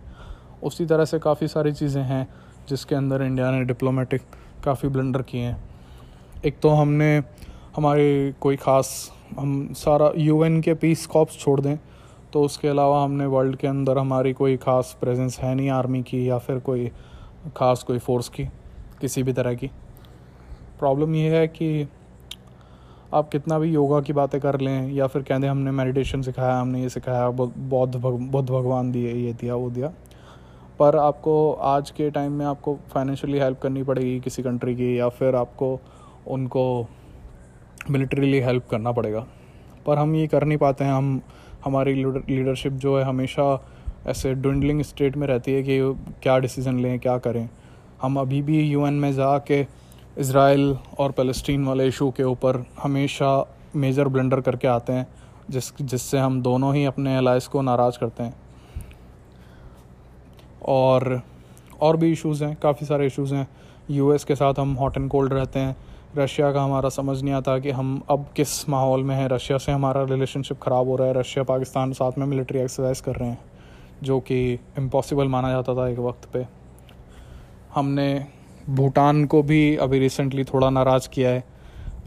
उसी 0.62 0.86
तरह 0.86 1.04
से 1.04 1.18
काफ़ी 1.18 1.48
सारी 1.48 1.72
चीज़ें 1.72 2.02
हैं 2.02 2.26
जिसके 2.68 2.94
अंदर 2.94 3.22
इंडिया 3.22 3.50
ने 3.50 3.64
डिप्लोमेटिक 3.64 4.22
काफ़ी 4.64 4.88
ब्लंडर 4.88 5.22
किए 5.22 5.40
हैं। 5.40 5.62
एक 6.44 6.58
तो 6.62 6.68
हमने, 6.70 7.16
हमारे 7.76 8.34
कोई 8.40 8.56
ख़ास, 8.56 9.10
हम 9.38 9.72
सारा 9.74 10.10
यूएन 10.16 10.60
के 10.60 10.74
पीस 10.74 11.06
कॉप्स 11.06 11.38
छोड़ 11.38 11.60
दें 11.60 11.76
तो 12.32 12.42
उसके 12.42 12.68
अलावा 12.68 13.02
हमने 13.02 13.26
वर्ल्ड 13.28 13.56
के 13.56 13.66
अंदर 13.66 13.98
हमारी 13.98 14.32
कोई 14.32 14.56
ख़ास 14.58 14.96
प्रेजेंस 15.00 15.38
है 15.38 15.54
नहीं 15.54 15.70
आर्मी 15.70 16.02
की 16.02 16.28
या 16.28 16.38
फिर 16.38 16.58
कोई 16.60 16.90
ख़ास 17.56 17.82
कोई 17.82 17.98
फोर्स 18.00 18.28
की। 18.28 18.48
किसी 19.04 19.22
भी 19.22 19.32
तरह 19.32 19.54
की। 19.54 19.70
प्रॉब्लम 20.78 21.14
ये 21.14 21.28
है 21.30 21.46
कि 21.48 21.88
आप 23.14 23.28
कितना 23.28 23.58
भी 23.58 23.70
योगा 23.70 24.00
की 24.00 24.12
बातें 24.12 24.40
कर 24.40 24.60
लें 24.60 24.92
या 24.92 25.06
फिर 25.06 25.22
कह 25.22 25.38
दें 25.38 25.48
हमने 25.48 25.70
मेडिटेशन 25.72 26.22
सिखाया 26.22 26.58
हमने 26.58 26.80
ये 26.82 26.88
सिखाया 26.88 27.28
बौद्ध 27.30 27.94
भग, 27.94 28.12
बुद्ध 28.30 28.48
भगवान 28.50 28.90
दिए 28.92 29.12
ये 29.14 29.32
दिया 29.32 29.54
वो 29.54 29.70
दिया। 29.70 29.92
पर 30.78 30.96
आपको 30.96 31.52
आज 31.64 31.90
के 31.90 32.10
टाइम 32.10 32.32
में 32.32 32.44
आपको 32.46 32.76
फाइनेंशियली 32.92 33.38
हेल्प 33.38 33.60
करनी 33.60 33.82
पड़ेगी 33.82 34.18
किसी 34.20 34.42
कंट्री 34.42 34.74
की 34.74 34.98
या 34.98 35.08
फिर 35.08 35.34
आपको 35.34 35.78
उनको 36.28 36.64
मिलिट्रीली 37.90 38.40
हेल्प 38.40 38.66
करना 38.70 38.92
पड़ेगा। 38.92 39.26
पर 39.86 39.98
हम 39.98 40.14
ये 40.16 40.26
कर 40.26 40.44
नहीं 40.44 40.58
पाते 40.58 40.84
हैं 40.84 40.92
हम 40.92 41.20
हमारी 41.64 41.94
लीडरशिप 41.94 42.72
जो 42.72 42.98
है 42.98 43.04
हमेशा 43.04 43.46
ऐसे 44.06 44.34
ड्विंडलिंग 44.34 44.82
स्टेट 44.82 45.16
में 45.16 45.26
रहती 45.26 45.52
है 45.52 45.62
कि 45.62 45.78
क्या 46.22 46.38
डिसीज़न 46.38 46.80
लें 46.80 46.98
क्या 46.98 47.16
करें। 47.18 47.48
हम 48.02 48.20
अभी 48.20 48.42
भी 48.42 48.60
यूएन 48.62 48.94
में 48.94 49.12
जा 49.12 49.38
के 49.38 49.66
इसराइल 50.18 50.78
और 50.98 51.12
फ़लस्तीन 51.12 51.64
वाले 51.64 51.86
इशू 51.88 52.10
के 52.10 52.22
ऊपर 52.22 52.64
हमेशा 52.82 53.56
मेजर 53.76 54.08
ब्लेंडर 54.08 54.40
करके 54.40 54.68
आते 54.68 54.92
हैं, 54.92 55.06
जिस, 55.50 55.72
जिससे 55.82 56.18
हम 56.18 56.42
दोनों 56.42 56.74
ही 56.74 56.84
अपने 56.84 57.16
अलाइस 57.16 57.46
को 57.46 57.62
नाराज़ 57.62 57.98
करते 57.98 58.22
हैं। 58.22 58.34
और 60.62 61.22
और 61.80 61.96
भी 61.96 62.12
इश्यूज़ 62.12 62.44
हैं, 62.44 62.56
काफ़ी 62.62 62.86
सारे 62.86 63.06
इश्यूज़ 63.06 63.34
हैं। 63.34 63.48
यूएस 63.90 64.24
के 64.24 64.34
साथ 64.34 64.54
हम 64.58 64.74
हॉट 64.74 64.96
एंड 64.96 65.10
कोल्ड 65.10 65.32
रहते 65.32 65.58
हैं। 65.58 65.76
रशिया 66.16 66.52
का 66.52 66.62
हमारा 66.62 66.88
समझ 66.88 67.22
नहीं 67.22 67.34
आता 67.34 67.58
कि 67.58 67.70
हम 67.70 68.02
अब 68.10 68.26
किस 68.36 68.68
माहौल 68.68 69.02
में 69.02 69.16
हैं। 69.16 69.28
रशिया 69.28 69.58
से 69.58 69.72
हमारा 69.72 70.02
रिलेशनशिप 70.02 70.60
ख़राब 70.62 70.88
हो 70.88 70.96
रहा 70.96 71.08
है। 71.08 71.14
रशिया 71.14 71.44
पाकिस्तान 71.44 71.92
साथ 71.92 72.12
में 72.18 72.26
मिलिट्री 72.26 72.58
एक्सरसाइज 72.58 73.00
कर 73.00 73.14
रहे 73.14 73.28
हैं, 73.28 73.38
जो 74.02 74.20
कि 74.20 74.52
इम्पॉसिबल 74.78 75.28
माना 75.28 75.50
जाता 75.50 75.74
था 75.74 75.88
एक 75.88 75.98
वक्त 75.98 76.28
पे। 76.32 76.63
हमने 77.74 78.26
भूटान 78.70 79.24
को 79.24 79.42
भी 79.42 79.76
अभी 79.76 79.98
रिसेंटली 79.98 80.44
थोड़ा 80.44 80.70
नाराज़ 80.70 81.08
किया 81.08 81.30
है। 81.30 81.44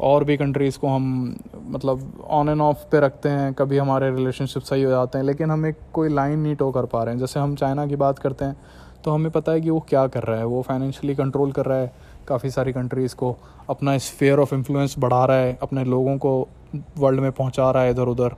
और 0.01 0.23
भी 0.23 0.37
कंट्रीज़ 0.37 0.77
को 0.79 0.87
हम 0.87 1.35
मतलब 1.69 2.25
ऑन 2.29 2.49
एंड 2.49 2.61
ऑफ़ 2.61 2.77
पे 2.77 2.99
रखते 2.99 3.29
हैं, 3.29 3.53
कभी 3.53 3.77
हमारे 3.77 4.09
रिलेशनशिप 4.15 4.63
सही 4.63 4.83
हो 4.83 4.89
जाते 4.91 5.17
हैं, 5.17 5.25
लेकिन 5.25 5.51
हम 5.51 5.65
एक 5.65 5.77
कोई 5.93 6.09
लाइन 6.09 6.39
नहीं 6.39 6.55
टो 6.55 6.71
कर 6.71 6.85
पा 6.85 7.03
रहे 7.03 7.13
हैं। 7.13 7.19
जैसे 7.19 7.39
हम 7.39 7.55
चाइना 7.55 7.85
की 7.87 7.95
बात 7.95 8.19
करते 8.19 8.45
हैं 8.45 8.57
तो 9.03 9.11
हमें 9.11 9.31
पता 9.31 9.51
है 9.51 9.61
कि 9.61 9.69
वो 9.69 9.79
क्या 9.79 10.05
कर 10.07 10.23
रहा 10.23 10.37
है। 10.37 10.45
वो 10.45 10.61
फाइनेंशियली 10.61 11.15
कंट्रोल 11.15 11.51
कर 11.51 11.65
रहा 11.65 11.77
है 11.77 11.91
काफ़ी 12.27 12.49
सारी 12.49 12.73
कंट्रीज़ 12.73 13.15
को। 13.15 13.35
अपना 13.69 13.97
स्फेयर 13.97 14.39
ऑफ़ 14.39 14.55
इन्फ्लुएंस 14.55 14.95
बढ़ा 14.99 15.25
रहा 15.25 15.37
है, 15.37 15.57
अपने 15.61 15.83
लोगों 15.83 16.17
को 16.17 16.47
वर्ल्ड 16.97 17.19
में 17.19 17.31
पहुँचा 17.31 17.71
रहा 17.71 17.83
है 17.83 17.91
इधर 17.91 18.07
उधर। 18.07 18.35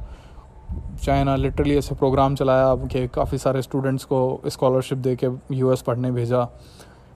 चाइना 1.04 1.36
लिटरली 1.36 1.78
ऐसे 1.78 1.96
प्रोग्राम 1.96 2.36
चलाया 2.36 2.76
कि 2.86 3.08
काफ़ी 3.08 3.38
सारे 3.38 3.62
स्टूडेंट्स 3.62 4.04
को 4.04 4.42
स्कॉलरशिप 4.48 4.98
दे 4.98 5.16
के 5.16 5.56
यू 5.56 5.76
पढ़ने 5.88 6.12
भेजा। 6.12 6.48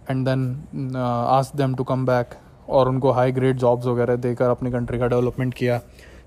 And 0.09 0.25
then 0.27 0.95
ask 0.97 1.51
them 1.55 1.75
to 1.75 1.83
come 1.83 2.05
back 2.05 2.33
और 2.69 2.89
उनको 2.89 3.11
हाई 3.11 3.31
ग्रेड 3.31 3.57
जॉब्स 3.57 3.85
वगैरह 3.85 4.15
देकर 4.17 4.49
अपनी 4.49 4.71
कंट्री 4.71 4.99
का 4.99 5.07
डेवलपमेंट 5.07 5.53
किया। 5.53 5.79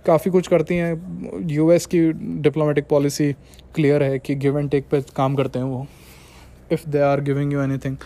काफ़ी 0.07 0.31
कुछ 0.31 0.49
करती 0.49 0.77
हैं। 0.77 1.49
यूएस 1.51 1.87
की 1.87 2.01
डिप्लोमेटिक 2.13 2.89
पॉलिसी 2.89 3.33
क्लियर 3.75 4.03
है 4.03 4.19
कि 4.19 4.35
गिव 4.35 4.59
एंड 4.59 4.71
टेक 4.71 4.89
पे 4.91 5.01
काम 5.17 5.35
करते 5.37 5.59
हैं 5.59 5.67
वो। 5.67 5.87
If 6.73 6.89
they 6.89 7.01
are 7.01 7.21
giving 7.21 7.53
you 7.53 7.61
any 7.61 7.79
thing 7.79 7.97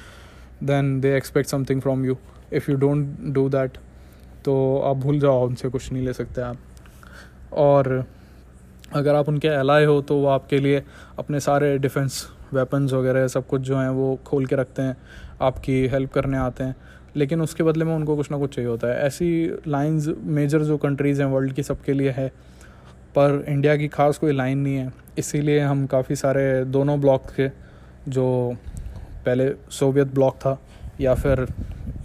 then 0.63 1.01
they 1.01 1.17
expect 1.17 1.51
something 1.51 1.81
from 1.81 2.05
you 2.05 2.17
if 2.53 2.71
you 2.71 2.77
don't 2.77 3.17
do 3.35 3.49
that 3.49 3.79
तो 4.45 4.79
आप 4.81 4.97
भूल 4.97 5.21
जाओ, 5.21 5.47
उनसे 5.47 5.69
कुछ 5.69 5.93
नहीं 5.93 6.05
ले 6.05 6.13
सकते 6.13 6.41
आप। 6.41 6.57
और 7.53 8.05
अगर 8.95 9.15
आप 9.15 9.29
उनके 9.29 9.49
अलाय 9.49 9.85
हो 9.85 10.01
तो 10.03 10.17
वो 10.17 10.27
आपके 10.27 10.59
लिए 10.59 10.83
अपने 11.19 11.41
सारे 11.41 11.77
डिफेंस 11.79 12.27
वेपन्स 12.55 12.93
वगैरह 12.93 13.27
सब 13.29 13.47
कुछ 13.47 13.61
जो 13.61 13.77
हैं, 13.77 13.89
वो 13.89 14.19
खोल 14.27 14.47
के 14.47 14.57
रखते 14.57 14.83
हैं। 14.83 14.97
आपकी 15.41 15.87
हेल्प 15.87 16.13
करने 16.13 16.39
आते 16.39 16.65
हैं। 16.65 16.77
लेकिन 17.17 17.41
उसके 17.41 17.63
बदले 17.63 17.85
में 17.85 17.95
उनको 17.95 18.17
कुछ 18.17 18.31
ना 18.31 18.39
कुछ 18.39 18.55
चाहिए 18.55 18.71
होता 18.71 18.89
है। 18.89 19.01
ऐसी 19.01 19.59
लाइंस 19.69 20.11
मेजर 20.23 20.63
जो 20.63 20.77
कंट्रीज़ 20.77 21.23
हैं 21.23 21.29
वर्ल्ड 21.29 21.53
की 21.53 21.63
सबके 21.63 21.93
लिए 21.93 22.11
है। 22.11 22.29
पर 23.11 23.45
इंडिया 23.49 23.77
की 23.77 23.89
खास 23.89 24.19
कोई 24.19 24.33
लाइन 24.33 24.59
नहीं 24.59 24.77
है। 24.77 24.93
इसीलिए 25.19 25.61
हम 25.61 25.87
काफ़ी 25.87 26.17
सारे 26.17 26.65
दोनों 26.65 27.01
ब्लॉक 27.01 27.23
के, 27.41 27.49
जो 28.11 28.57
पहले 29.27 29.53
सोवियत 29.71 30.07
ब्लॉक 30.07 30.35
था, 30.35 30.63
या 31.01 31.15
फिर 31.15 31.47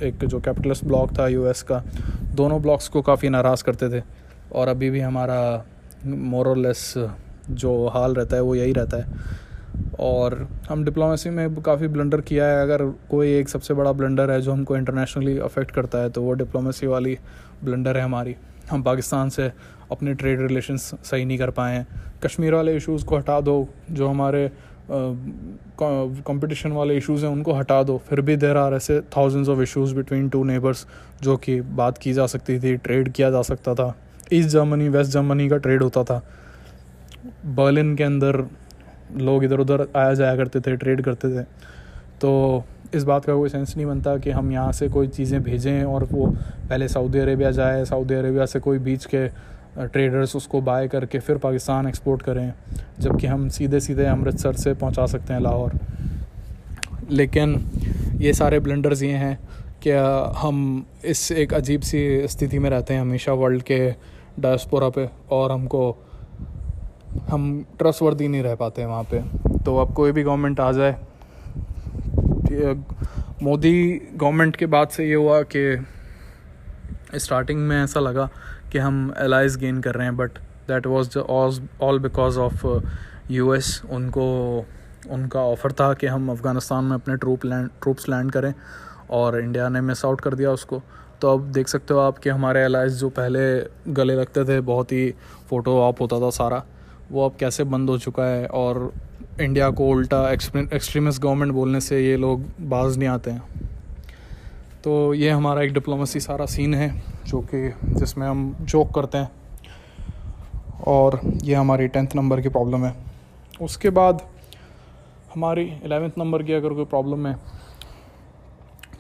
एक 0.04 0.26
जो 0.26 0.40
कैपिटलिस्ट 0.40 0.86
ब्लॉक 0.86 1.20
था 1.20 1.28
यूएस 1.28 1.62
का, 1.62 1.84
दोनों 2.36 2.62
ब्लॉक्स 2.62 2.88
को 2.88 3.02
काफ़ी 3.02 3.30
नाराज़ 3.30 3.64
करते 3.64 4.00
थे। 4.00 4.04
और 4.52 4.68
अभी 4.68 4.90
भी 4.90 5.00
हमारा 5.00 5.66
मोरलेस 6.06 6.94
जो 7.50 7.88
हाल 7.88 8.14
रहता 8.14 8.36
है, 8.36 8.42
वो 8.42 8.56
यही 8.56 8.74
रहता 8.74 8.98
है। 8.98 9.06
और 10.00 10.48
हम 10.70 10.84
डिप्लोमेसी 10.86 11.30
में 11.30 11.56
काफ़ी 11.56 11.88
ब्लंडर 11.88 12.22
किया 12.22 12.46
है। 12.46 12.62
अगर 12.62 12.86
कोई 13.12 13.34
एक 13.34 13.50
सबसे 13.50 13.74
बड़ा 13.74 13.92
ब्लंडर 13.92 14.32
है 14.32 14.42
जो 14.42 14.52
हमको 14.52 14.78
इंटरनेशनली 14.78 15.38
अफेक्ट 15.40 15.72
करता 15.72 15.98
है 15.98 16.10
तो 16.10 16.22
वो 16.22 16.34
डिप्लोमेसी 16.34 16.88
वाली 16.88 17.18
ब्लंडर 17.64 17.98
है 17.98 18.04
हमारी। 18.04 18.36
हम 18.72 18.84
पाकिस्तान 18.84 19.30
से 19.30 19.52
अपने 19.92 20.14
ट्रेड 20.14 20.42
रिलेशंस 20.42 20.94
सही 21.04 21.26
नहीं 21.26 21.38
कर 21.38 21.50
पाए 21.52 21.76
हैं। 21.76 21.88
कश्मीर 22.24 22.54
वाले 22.54 22.76
इश्यूज़ 22.76 23.06
को 23.06 23.18
हटा 23.18 23.40
दो, 23.42 23.68
जो 23.92 24.08
हमारे 24.08 24.50
कंपटीशन 24.90 26.72
वाले 26.72 26.98
इश्यूज़ 26.98 27.26
हैं, 27.26 27.32
उनको 27.32 27.54
हटा 27.54 27.82
दो। 27.84 27.98
फिर 28.10 28.22
भी 28.22 28.36
देर 28.38 28.58
आर 28.58 28.74
ऐसे 28.74 29.00
thousands 29.18 29.50
of 29.50 29.60
issues 29.60 29.96
between 29.96 30.28
two 30.30 30.44
neighbours 30.44 30.86
जो 31.22 31.38
कि 31.38 31.60
बात 31.62 31.98
की 31.98 32.14
जा 32.14 32.26
सकती 32.28 32.60
थी 32.60 32.76
ट्रेड 32.78 33.12
किया 33.12 33.30
जा 33.32 33.42
सकता 33.42 33.74
था। 33.76 33.94
ईस्ट 34.34 34.50
जर्मनी 34.50 34.90
वेस्ट 34.90 35.12
जर्मनी 35.12 35.48
का 35.50 35.58
ट्रेड 35.58 35.84
होता 35.84 36.04
था। 36.04 36.22
बर्लिन 37.46 37.96
के 37.96 38.04
अंदर 38.04 38.46
लोग 39.18 39.44
इधर 39.44 39.60
उधर 39.60 39.88
आया 39.96 40.14
जाया 40.14 40.36
करते 40.36 40.60
थे 40.60 40.76
ट्रेड 40.76 41.02
करते 41.02 41.30
थे। 41.30 41.44
तो 42.22 42.64
इस 42.96 43.04
बात 43.04 43.26
का 43.26 43.34
कोई 43.36 43.50
सेंस 43.50 43.76
नहीं 43.76 43.86
बनता 43.86 44.18
कि 44.18 44.32
हम 44.32 44.52
यहाँ 44.52 44.72
से 44.72 44.88
कोई 44.90 45.08
चीज़ें 45.08 45.42
भेजें 45.44 45.84
और 45.84 46.04
वो 46.04 46.28
पहले 46.70 46.88
सऊदी 46.88 47.20
अरेबिया 47.20 47.52
जाए 47.52 47.84
सऊदी 47.86 48.14
अरेबिया 48.14 48.46
से 48.46 48.60
कोई 48.60 48.80
बीच 48.80 49.06
के 49.06 49.28
ट्रेडर्स 49.78 50.36
उसको 50.36 50.62
बाय 50.62 50.88
करके 50.88 51.20
फिर 51.20 51.38
पाकिस्तान 51.38 51.88
एक्सपोर्ट 51.88 52.22
करें, 52.22 52.54
जबकि 53.00 53.28
हम 53.28 53.48
सीधे 53.50 53.80
सीधे 53.80 54.06
अमृतसर 54.06 54.54
से 54.54 54.74
पहुँचा 54.74 55.06
सकते 55.06 55.34
हैं 55.34 55.40
लाहौर। 55.42 55.80
लेकिन 57.12 57.56
ये 58.22 58.34
सारे 58.34 58.60
ब्लेंडर्स 58.60 59.02
ये 59.04 59.14
हैं 59.14 59.38
कि 59.84 59.92
हम 60.40 60.86
इस 61.06 61.32
एक 61.32 61.54
अजीब 61.54 61.82
सी 61.82 62.28
स्थिति 62.28 62.60
में 62.60 62.70
रहते 62.70 62.94
हैं 62.94 63.02
हमेशा 63.02 63.34
वर्ल्ड 63.34 63.64
के 63.64 63.80
डायस्पोरा 64.40 64.90
पे 64.90 65.10
और 65.32 65.52
हमको 65.52 65.92
हम 67.30 67.66
ट्रस्टवर्दी 67.80 68.28
नहीं 68.28 68.44
रह 68.44 68.56
पाते 68.56 68.86
वहाँ 68.86 69.04
पे। 69.12 69.22
तो 69.60 69.78
अब 69.78 69.94
कोई 69.94 70.12
भी 70.12 70.24
गवर्नमेंट 70.24 70.60
आ 70.60 70.72
जाए 70.72 70.98
मोदी 73.44 74.02
गवर्नमेंट 74.14 74.56
के 74.56 74.66
बाद 74.66 74.90
से 74.90 75.08
ये 75.08 75.14
हुआ 75.16 75.42
कि 75.56 75.86
स्टार्टिंग 77.16 77.60
में 77.60 77.84
ऐसा 77.84 78.00
लगा 78.00 78.30
कि 78.72 78.78
हम 78.78 79.14
एलाइज 79.18 79.56
गेन 79.58 79.82
कर 79.82 79.96
रहे 79.96 80.08
हैं 80.08 80.16
but 80.18 80.38
that 80.68 80.88
was 80.88 81.18
all 81.18 82.00
because 82.00 82.40
of 82.40 82.66
US 83.32 83.82
उनको, 83.90 84.66
उनका 85.12 85.40
ऑफ़र 85.42 85.72
था 85.72 85.94
कि 85.94 86.08
हम 86.08 86.30
अफ़गानिस्तान 86.32 86.84
में 86.86 86.94
अपने 86.96 87.16
ट्रूप 87.16 87.46
लैंड 87.46 87.70
ट्रूप्स 87.82 88.10
लैंड 88.10 88.32
करें 88.32 88.54
और 89.12 89.40
इंडिया 89.40 89.70
ने 89.70 89.82
मिस 89.82 90.06
आउट 90.06 90.22
कर 90.22 90.36
दिया 90.36 90.52
उसको। 90.52 90.82
तो 91.22 91.34
अब 91.34 91.52
देख 91.52 91.68
सकते 91.68 91.94
हो 91.94 92.00
आप 92.00 92.18
कि 92.18 92.30
हमारे 92.30 92.62
एलाइज 92.62 92.94
जो 92.94 93.10
पहले 93.10 93.42
गले 93.94 94.16
लगते 94.16 94.44
थे, 94.46 94.60
बहुत 94.62 94.92
ही 94.92 95.12
फ़ोटो 95.50 95.78
ऑप 95.82 96.02
होता 96.02 96.20
था 96.22 96.30
सारा। 96.30 96.64
वो 97.12 97.26
अब 97.26 97.36
कैसे 97.40 97.64
बंद 97.66 97.90
हो 97.90 97.98
चुका 97.98 98.24
है 98.26 98.46
और 98.48 98.92
इंडिया 99.42 99.70
को 99.70 99.88
उल्टा 99.88 100.30
एक्सट्रीमिस्ट 100.32 101.22
गवर्नमेंट 101.22 101.52
बोलने 101.52 101.82
से 101.82 102.00
ये 102.02 102.16
लोग 102.18 102.44
बाज 102.70 102.98
नहीं 102.98 103.10
आते 103.10 103.32
हैं। 103.32 103.42
तो 104.84 105.14
ये 105.14 105.30
हमारा 105.30 105.62
एक 105.62 105.74
डिप्लोमेसी 105.74 106.20
सारा 106.20 106.46
सीन 106.46 106.74
है, 106.74 107.04
जो 107.28 107.40
कि 107.54 107.70
जिसमें 107.86 108.28
हम 108.28 108.56
जोक 108.62 108.94
करते 108.96 109.18
हैं। 109.18 109.32
और 110.88 111.20
ये 111.44 111.56
हमारी 111.56 111.88
टेंथ 111.88 112.16
नंबर 112.16 112.42
की 112.42 112.50
प्रॉब्लम 112.50 112.86
है। 112.86 112.96
उसके 113.62 113.90
बाद 113.92 114.22
हमारी 115.34 115.64
एलेवेंथ 115.86 116.12
नंबर 116.18 116.44
की 116.44 116.54
अगर 116.54 116.74
कोई 116.74 116.86
प्रॉब्लम 116.86 117.28
है 117.28 117.36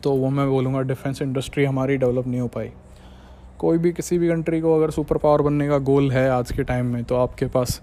तो 0.03 0.11
वो 0.11 0.29
मैं 0.29 0.47
बोलूँगा 0.49 0.81
डिफेंस 0.83 1.21
इंडस्ट्री 1.21 1.65
हमारी 1.65 1.97
डेवलप 1.97 2.27
नहीं 2.27 2.41
हो 2.41 2.47
पाई। 2.47 2.69
कोई 3.59 3.77
भी 3.77 3.91
किसी 3.93 4.17
भी 4.17 4.27
कंट्री 4.29 4.59
को 4.61 4.75
अगर 4.75 4.91
सुपर 4.91 5.17
पावर 5.17 5.41
बनने 5.41 5.67
का 5.67 5.77
गोल 5.79 6.11
है 6.11 6.29
आज 6.29 6.51
के 6.51 6.63
टाइम 6.63 6.85
में 6.85 7.03
तो 7.03 7.15
आपके 7.15 7.45
पास 7.47 7.81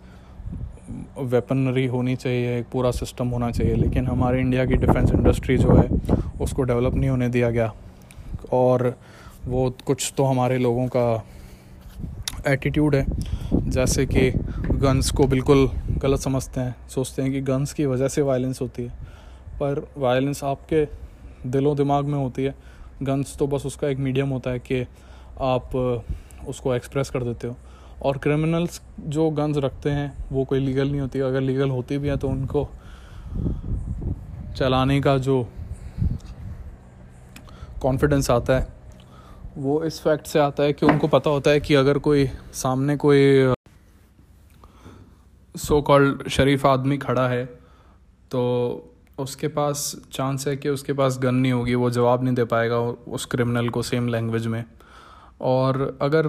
वेपनरी 1.18 1.86
होनी 1.86 2.16
चाहिए, 2.16 2.58
एक 2.58 2.66
पूरा 2.72 2.90
सिस्टम 2.90 3.28
होना 3.28 3.50
चाहिए, 3.50 3.74
लेकिन 3.74 4.06
हमारे 4.06 4.40
इंडिया 4.40 4.66
की 4.66 4.74
डिफेंस 4.74 5.10
इंडस्ट्री 5.10 5.58
जो 5.58 5.76
है, 5.76 5.88
उसको 6.40 6.62
डेवलप 6.62 6.94
नहीं 6.94 7.10
होने 7.10 7.28
दिया 7.28 7.50
गया। 7.50 7.72
और 8.52 8.98
वो 9.46 9.74
कुछ 9.86 10.14
तो 10.16 10.24
हमारे 10.24 10.58
लोगों 10.58 10.86
का 10.86 11.24
एटीट्यूड 12.46 12.94
है, 12.94 13.06
जैसे 13.52 14.06
कि 14.06 14.30
गन्स 14.70 15.10
को 15.10 15.26
बिल्कुल 15.26 15.70
गलत 15.98 16.20
समझते 16.20 16.60
हैं, 16.60 16.76
सोचते 16.88 17.22
हैं 17.22 17.32
कि 17.32 17.40
गन्स 17.40 17.72
की 17.72 17.86
वजह 17.86 18.08
से 18.08 18.22
वायलेंस 18.22 18.60
होती 18.60 18.82
है। 18.82 18.88
पर 19.52 19.88
वायलेंस 19.96 20.44
आपके 20.44 20.84
दिलो 21.48 21.74
दिमाग 21.74 22.04
में 22.04 22.18
होती 22.18 22.44
है। 22.44 22.54
गन्स 23.02 23.36
तो 23.36 23.46
बस 23.46 23.66
उसका 23.66 23.88
एक 23.88 23.98
मीडियम 23.98 24.28
होता 24.28 24.50
है 24.50 24.58
कि 24.58 24.86
आप 25.40 25.76
उसको 26.48 26.74
एक्सप्रेस 26.74 27.10
कर 27.10 27.24
देते 27.24 27.48
हो। 27.48 27.56
और 28.02 28.18
क्रिमिनल्स 28.18 28.80
जो 29.00 29.28
गन्स 29.30 29.56
रखते 29.58 29.90
हैं, 29.90 30.12
वो 30.32 30.44
कोई 30.44 30.58
लीगल 30.58 30.90
नहीं 30.90 31.00
होती। 31.00 31.20
अगर 31.20 31.40
लीगल 31.40 31.70
होती 31.70 31.98
भी 31.98 32.08
है 32.08 32.16
तो 32.16 32.28
उनको 32.28 32.68
चलाने 34.56 35.00
का 35.00 35.16
जो 35.18 35.42
कॉन्फिडेंस 37.82 38.30
आता 38.30 38.58
है, 38.58 38.66
वो 39.56 39.82
इस 39.84 40.00
फैक्ट 40.00 40.26
से 40.26 40.38
आता 40.38 40.62
है 40.62 40.72
कि 40.72 40.86
उनको 40.86 41.08
पता 41.08 41.30
होता 41.30 41.50
है 41.50 41.60
कि 41.60 41.74
अगर 41.74 41.98
कोई 41.98 42.28
सामने 42.54 42.96
कोई 42.96 43.52
सो 45.54 45.80
कॉल्ड 45.82 46.28
शरीफ 46.28 46.66
आदमी 46.66 46.96
खड़ा 46.98 47.26
है 47.28 47.44
तो 48.30 48.40
उसके 49.18 49.48
पास 49.48 49.94
चांस 50.12 50.46
है 50.48 50.56
कि 50.56 50.68
उसके 50.68 50.92
पास 50.92 51.18
गन 51.18 51.34
नहीं 51.34 51.52
होगी। 51.52 51.74
वो 51.74 51.90
जवाब 51.90 52.22
नहीं 52.24 52.34
दे 52.34 52.44
पाएगा 52.44 52.78
उस 53.08 53.26
क्रिमिनल 53.26 53.68
को 53.68 53.82
सेम 53.82 54.08
लैंग्वेज 54.08 54.46
में। 54.46 54.64
और 55.40 55.98
अगर 56.02 56.28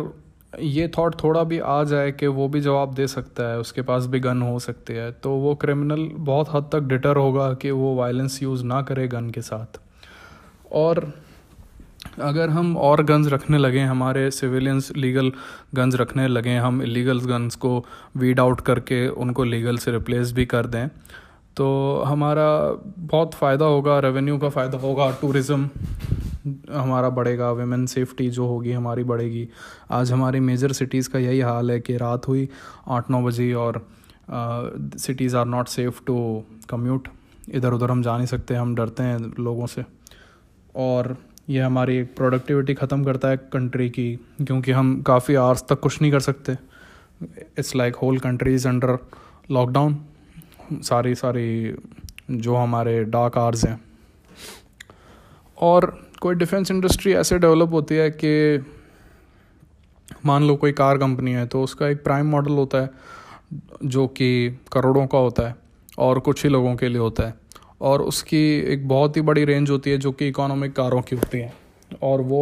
ये 0.61 0.87
थॉट 0.97 1.15
थोड़ा 1.23 1.43
भी 1.43 1.59
आ 1.59 1.83
जाए 1.83 2.11
कि 2.11 2.27
वो 2.29 2.47
भी 2.47 2.61
जवाब 2.61 2.93
दे 2.93 3.07
सकता 3.07 3.43
है, 3.43 3.59
उसके 3.59 3.81
पास 3.81 4.05
भी 4.05 4.19
गन 4.19 4.41
हो 4.41 4.59
सकती 4.59 4.93
है 4.93 5.11
तो 5.13 5.31
वो 5.37 5.53
क्रिमिनल 5.55 6.07
बहुत 6.25 6.53
हद 6.53 6.69
तक 6.71 6.87
डिटर 6.87 7.17
होगा 7.17 7.51
कि 7.55 7.71
वो 7.73 7.93
वायलेंस 7.95 8.41
यूज़ 8.43 8.63
ना 8.65 8.81
करे 8.81 9.07
गन 9.07 9.29
के 9.29 9.41
साथ। 9.41 9.79
और 10.73 11.11
अगर 12.21 12.49
हम 12.49 12.75
और 12.79 13.03
गन्स 13.03 13.27
रखने 13.27 13.57
लगे, 13.57 13.79
हमारे 13.81 14.29
सिविलियंस 14.31 14.91
लीगल 14.97 15.31
गन्स 15.75 15.95
रखने 15.95 16.27
लगे, 16.27 16.55
हम 16.57 16.81
इलीगल 16.83 17.19
गन्स 17.21 17.55
को 17.55 17.85
वीड 18.17 18.39
आउट 18.39 18.61
करके 18.61 19.07
उनको 19.07 19.43
लीगल 19.45 19.77
से 19.77 19.91
रिप्लेस 19.91 20.31
भी 20.31 20.45
कर 20.45 20.65
दें 20.67 20.87
तो 21.57 21.65
हमारा 22.07 22.47
बहुत 22.99 23.33
फ़ायदा 23.33 23.65
होगा 23.67 23.97
रेवेन्यू 24.01 24.37
का 24.37 24.49
फ़ायदा 24.49 24.77
होगा 24.77 25.09
टूरिज़्म 25.21 25.69
हमारा 26.45 27.09
बढ़ेगा 27.09 27.51
वेमेन 27.51 27.85
सेफ्टी 27.85 28.29
जो 28.29 28.45
होगी 28.47 28.71
हमारी 28.71 29.03
बढ़ेगी। 29.03 29.47
आज 29.91 30.11
हमारी 30.11 30.39
मेजर 30.41 30.71
सिटीज़ 30.73 31.09
का 31.09 31.19
यही 31.19 31.39
हाल 31.41 31.71
है 31.71 31.79
कि 31.79 31.97
रात 31.97 32.27
हुई 32.27 32.47
आठ 32.87 33.11
नौ 33.11 33.21
बजे 33.21 33.51
और 33.55 33.85
cities 34.29 35.35
are 35.37 35.45
not 35.45 35.67
safe 35.67 36.01
to 36.07 36.43
commute 36.69 37.07
इधर 37.49 37.73
उधर 37.73 37.91
हम 37.91 38.01
जा 38.03 38.17
नहीं 38.17 38.27
सकते, 38.27 38.55
हम 38.55 38.75
डरते 38.75 39.03
हैं 39.03 39.19
लोगों 39.39 39.65
से। 39.67 39.85
और 40.75 41.15
ये 41.49 41.61
हमारी 41.61 41.97
एक 41.97 42.15
प्रोडक्टिविटी 42.15 42.73
ख़त्म 42.73 43.03
करता 43.03 43.27
है 43.27 43.37
कंट्री 43.53 43.89
की, 43.89 44.15
क्योंकि 44.41 44.71
हम 44.71 45.01
काफ़ी 45.01 45.35
आर्स 45.37 45.63
तक 45.69 45.79
कुछ 45.79 46.01
नहीं 46.01 46.11
कर 46.11 46.19
सकते। 46.19 46.57
It's 47.59 47.75
like 47.75 47.95
whole 47.95 48.17
country 48.19 48.53
is 48.55 48.67
under 48.67 48.97
lockdown 49.51 49.99
सारी 50.83 51.15
सारी 51.15 51.75
जो 52.31 52.55
हमारे 52.55 53.03
डार्क 53.05 53.37
आर्स 53.37 53.65
हैं। 53.65 53.79
और 55.57 55.91
कोई 56.23 56.35
डिफेंस 56.35 56.71
इंडस्ट्री 56.71 57.13
ऐसे 57.13 57.37
डेवलप 57.39 57.71
होती 57.73 57.95
है 57.95 58.09
कि 58.23 58.63
मान 60.25 60.43
लो 60.43 60.55
कोई 60.55 60.71
कार 60.71 60.97
कंपनी 60.97 61.31
है 61.31 61.45
तो 61.47 61.61
उसका 61.63 61.87
एक 61.87 62.03
प्राइम 62.03 62.27
मॉडल 62.27 62.53
होता 62.53 62.81
है, 62.81 62.89
जो 63.85 64.07
कि 64.07 64.59
करोड़ों 64.73 65.05
का 65.07 65.17
होता 65.17 65.47
है 65.47 65.55
और 65.99 66.19
कुछ 66.19 66.43
ही 66.43 66.49
लोगों 66.49 66.75
के 66.75 66.87
लिए 66.87 66.99
होता 66.99 67.27
है। 67.27 67.33
और 67.81 68.01
उसकी 68.01 68.43
एक 68.73 68.87
बहुत 68.87 69.17
ही 69.17 69.21
बड़ी 69.21 69.43
रेंज 69.45 69.69
होती 69.69 69.91
है, 69.91 69.97
जो 69.97 70.11
कि 70.11 70.27
इकोनॉमिक 70.27 70.73
कारों 70.73 71.01
की 71.01 71.15
होती 71.15 71.39
है। 71.39 71.53
और 72.01 72.21
वो 72.21 72.41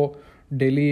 डेली 0.53 0.91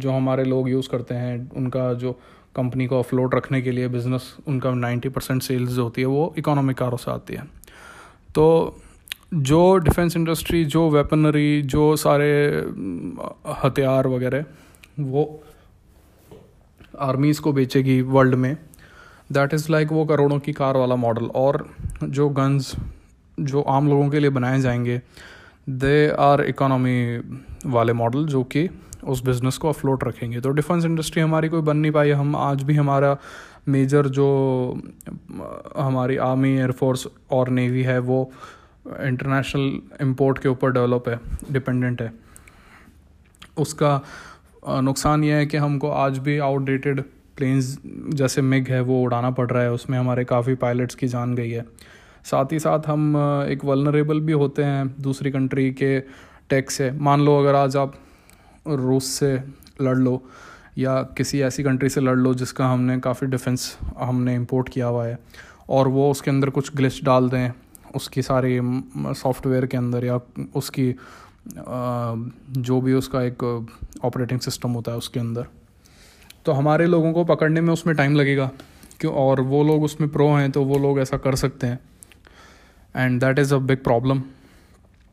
जो 0.00 0.10
हमारे 0.10 0.44
लोग 0.44 0.68
यूज़ 0.68 0.88
करते 0.88 1.14
हैं, 1.14 1.50
उनका 1.52 1.92
जो 1.94 2.12
कंपनी 2.56 2.86
को 2.86 2.98
अफलोट 2.98 3.34
रखने 3.34 3.62
के 3.62 3.70
लिए 3.70 3.88
बिज़नेस 3.88 4.34
उनका 4.48 4.70
नाइन्टी 4.76 5.08
परसेंट 5.08 5.42
सेल्स 5.42 5.78
होती 5.78 6.00
है, 6.00 6.06
वो 6.06 6.34
इकोनॉमिक 6.38 6.76
कारों 6.76 6.96
से 6.96 7.10
आती 7.10 7.34
है। 7.34 7.44
तो 8.34 8.44
जो 9.32 9.76
डिफेंस 9.76 10.16
इंडस्ट्री 10.16 10.64
जो 10.64 10.88
वेपनरी 10.90 11.62
जो 11.62 11.96
सारे 11.96 12.28
हथियार 13.64 14.06
वगैरह, 14.06 14.44
वो 15.00 15.42
आर्मीज़ 17.00 17.40
को 17.40 17.52
बेचेगी 17.52 18.00
वर्ल्ड 18.00 18.34
में। 18.34 18.56
दैट 19.32 19.54
इज़ 19.54 19.72
लाइक 19.72 19.92
वो 19.92 20.04
करोड़ों 20.04 20.38
की 20.38 20.52
कार 20.52 20.76
वाला 20.76 20.96
मॉडल 20.96 21.26
और 21.26 21.68
जो 22.02 22.28
गन्स 22.28 22.74
जो 23.40 23.62
आम 23.62 23.88
लोगों 23.88 24.08
के 24.10 24.20
लिए 24.20 24.30
बनाए 24.30 24.60
जाएँगे 24.60 25.00
दे 25.68 26.08
आर 26.10 26.40
इकोनॉमी 26.40 27.18
वाले 27.66 27.92
मॉडल 27.92 28.26
जो 28.26 28.42
कि 28.44 28.68
उस 29.04 29.24
बिज़नेस 29.24 29.56
को 29.56 29.68
अफलोट 29.68 30.04
रखेंगे। 30.04 30.40
तो 30.40 30.50
डिफेंस 30.50 30.84
इंडस्ट्री 30.84 31.22
हमारी 31.22 31.48
कोई 31.48 31.60
बन 31.60 31.76
नहीं 31.76 31.92
पाई। 31.92 32.10
हम 32.10 32.36
आज 32.36 32.62
भी 32.62 32.74
हमारा 32.74 33.16
मेजर 33.68 34.06
जो 34.06 34.26
हमारी 35.78 36.16
आर्मी 36.16 36.50
एयरफोर्स 36.58 37.06
और 37.30 37.48
नेवी 37.48 37.82
है, 37.82 37.98
वो 37.98 38.30
इंटरनेशनल 39.02 39.80
इंपोर्ट 40.00 40.38
के 40.38 40.48
ऊपर 40.48 40.72
डेवलप 40.72 41.08
है 41.08 41.18
डिपेंडेंट 41.52 42.02
है। 42.02 42.12
उसका 43.58 44.00
नुकसान 44.68 45.24
यह 45.24 45.36
है 45.36 45.46
कि 45.46 45.56
हमको 45.56 45.90
आज 45.90 46.18
भी 46.18 46.38
आउटडेटेड 46.38 47.02
प्लेन्स 47.36 47.76
जैसे 48.14 48.42
मिग 48.42 48.68
है, 48.68 48.80
वो 48.80 49.02
उड़ाना 49.02 49.30
पड़ 49.30 49.50
रहा 49.50 49.62
है। 49.62 49.72
उसमें 49.72 49.98
हमारे 49.98 50.24
काफ़ी 50.24 50.54
पायलट्स 50.54 50.94
की 50.94 51.08
जान 51.08 51.34
गई 51.34 51.50
है। 51.50 51.64
साथ 52.24 52.52
ही 52.52 52.58
साथ 52.58 52.88
हम 52.88 53.16
एक 53.50 53.64
वलनरेबल 53.64 54.20
भी 54.20 54.32
होते 54.32 54.64
हैं 54.64 54.94
दूसरी 55.00 55.30
कंट्री 55.30 55.70
के 55.72 55.98
टैक्स 56.50 56.74
से। 56.74 56.90
मान 56.90 57.20
लो 57.20 57.38
अगर 57.38 57.54
आज 57.54 57.76
आप 57.76 57.94
रूस 58.68 59.06
से 59.10 59.34
लड़ 59.82 59.96
लो 59.96 60.22
या 60.78 61.02
किसी 61.16 61.40
ऐसी 61.40 61.62
कंट्री 61.62 61.88
से 61.88 62.00
लड़ 62.00 62.16
लो 62.16 62.34
जिसका 62.34 62.66
हमने 62.66 62.98
काफ़ी 63.00 63.26
डिफेंस 63.26 63.76
हमने 63.98 64.34
इंपोर्ट 64.34 64.68
किया 64.68 64.86
हुआ 64.86 65.06
है 65.06 65.18
और 65.68 65.88
वो 65.88 66.10
उसके 66.10 66.30
अंदर 66.30 66.50
कुछ 66.50 66.74
ग्लिच 66.76 67.04
डाल 67.04 67.28
दें 67.28 67.50
उसकी 67.96 68.22
सारी 68.22 68.58
सॉफ्टवेयर 69.16 69.66
के 69.66 69.76
अंदर 69.76 70.04
या 70.04 70.20
उसकी 70.54 70.92
जो 72.60 72.80
भी 72.80 72.92
उसका 72.94 73.22
एक 73.22 73.42
ऑपरेटिंग 74.04 74.40
सिस्टम 74.40 74.70
होता 74.70 74.92
है 74.92 74.98
उसके 74.98 75.20
अंदर। 75.20 75.46
तो 76.46 76.52
हमारे 76.52 76.86
लोगों 76.86 77.12
को 77.12 77.24
पकड़ने 77.24 77.60
में 77.60 77.72
उसमें 77.72 77.94
टाइम 77.96 78.16
लगेगा, 78.16 78.50
क्यों? 79.00 79.12
और 79.14 79.40
वो 79.42 79.62
लोग 79.64 79.82
उसमें 79.84 80.10
प्रो 80.10 80.28
हैं 80.30 80.50
तो 80.50 80.64
वो 80.64 80.78
लोग 80.78 81.00
ऐसा 81.00 81.16
कर 81.18 81.34
सकते 81.36 81.66
हैं। 81.66 81.78
And 82.94 83.20
that 83.20 83.38
is 83.38 83.54
a 83.54 83.58
big 83.60 83.82
problem 83.84 84.22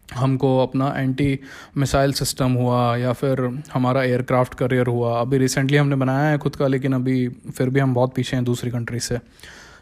हमको 0.09 0.57
अपना 0.59 0.87
एंटी 0.97 1.39
मिसाइल 1.77 2.13
सिस्टम 2.13 2.51
हुआ, 2.53 2.95
या 2.97 3.13
फिर 3.13 3.41
हमारा 3.73 4.03
एयरक्राफ्ट 4.03 4.53
करियर 4.53 4.87
हुआ। 4.87 5.19
अभी 5.21 5.37
रिसेंटली 5.37 5.77
हमने 5.77 5.95
बनाया 5.95 6.29
है 6.29 6.37
खुद 6.37 6.55
का, 6.55 6.67
लेकिन 6.67 6.93
अभी 6.93 7.27
फिर 7.29 7.69
भी 7.69 7.79
हम 7.79 7.93
बहुत 7.93 8.13
पीछे 8.15 8.35
हैं 8.35 8.45
दूसरी 8.45 8.71
कंट्री 8.71 8.99
से। 8.99 9.19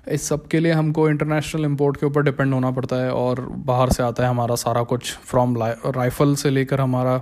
इस 0.07 0.27
सब 0.29 0.47
के 0.47 0.59
लिए 0.59 0.71
हमको 0.71 1.09
इंटरनेशनल 1.09 1.65
इंपोर्ट 1.65 1.97
के 1.97 2.05
ऊपर 2.05 2.23
डिपेंड 2.23 2.53
होना 2.53 2.71
पड़ता 2.71 2.95
है 2.95 3.11
और 3.13 3.39
बाहर 3.65 3.89
से 3.89 4.03
आता 4.03 4.23
है 4.23 4.29
हमारा 4.29 4.55
सारा 4.55 4.83
कुछ 4.83 5.13
फ्रॉम 5.17 5.57
राइफ़ल 5.63 6.35
से 6.35 6.49
लेकर 6.49 6.81
हमारा 6.81 7.21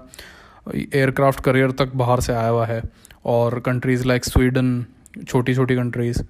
एयरक्राफ्ट 0.76 1.40
करियर 1.40 1.72
तक 1.72 1.96
बाहर 1.96 2.20
से 2.20 2.34
आया 2.34 2.48
हुआ 2.48 2.66
है 2.66 2.82
और 3.26 3.60
कंट्रीज़ 3.60 4.06
लाइक 4.06 4.26
स्वीडन 4.26 4.86
छोटी 5.28 5.56
छोटी 5.56 5.76
कंट्रीज़ 5.76 6.22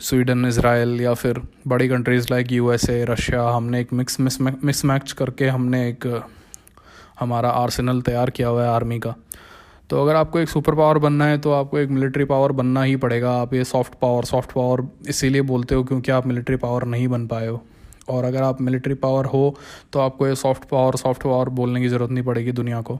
स्वीडन 0.00 0.46
इसराइल 0.46 1.00
या 1.00 1.14
फिर 1.14 1.40
बड़ी 1.68 1.88
कंट्रीज़ 1.88 2.26
लाइक 2.30 2.52
यूएसए 2.52 3.04
रशिया 3.04 3.42
हमने 3.48 3.80
एक 3.80 3.92
मिक्स 3.92 4.20
मिस 4.20 4.40
मिस 4.40 4.84
मैच 4.84 5.12
करके 5.12 5.48
हमने 5.48 5.88
एक 5.88 6.06
हमारा 7.20 7.50
आर्सेनल 7.50 8.00
तैयार 8.02 8.30
किया 8.30 8.48
हुआ 8.48 8.62
है 8.62 8.68
आर्मी 8.68 8.98
का। 8.98 9.14
तो 9.90 10.02
अगर 10.02 10.14
आपको 10.14 10.38
एक 10.38 10.48
सुपर 10.48 10.74
पावर 10.74 10.98
बनना 10.98 11.24
है 11.24 11.38
तो 11.38 11.52
आपको 11.52 11.78
एक 11.78 11.88
मिलिट्री 11.90 12.24
पावर 12.24 12.52
बनना 12.52 12.82
ही 12.82 12.96
पड़ेगा। 12.96 13.30
आप 13.32 13.54
ये 13.54 13.64
सॉफ्ट 13.64 13.94
पावर 14.00 14.24
सॉफ्ट 14.24 14.52
पावर 14.52 14.86
इसीलिए 15.08 15.42
बोलते 15.42 15.74
हो 15.74 15.84
क्योंकि 15.84 16.12
आप 16.12 16.26
मिलिट्री 16.26 16.56
पावर 16.56 16.84
नहीं 16.86 17.08
बन 17.08 17.26
पाए 17.26 17.46
हो। 17.46 17.62
और 18.08 18.24
अगर 18.24 18.42
आप 18.42 18.60
मिलिट्री 18.60 18.94
पावर 18.96 19.24
हो 19.24 19.56
तो 19.92 20.00
आपको 20.00 20.26
ये 20.28 20.34
सॉफ्ट 20.34 20.64
पावर 20.64 20.96
सॉफ्ट 20.96 21.22
पावर 21.22 21.48
बोलने 21.48 21.80
की 21.80 21.88
ज़रूरत 21.88 22.10
नहीं 22.10 22.24
पड़ेगी 22.24 22.52
दुनिया 22.52 22.80
को। 22.80 22.98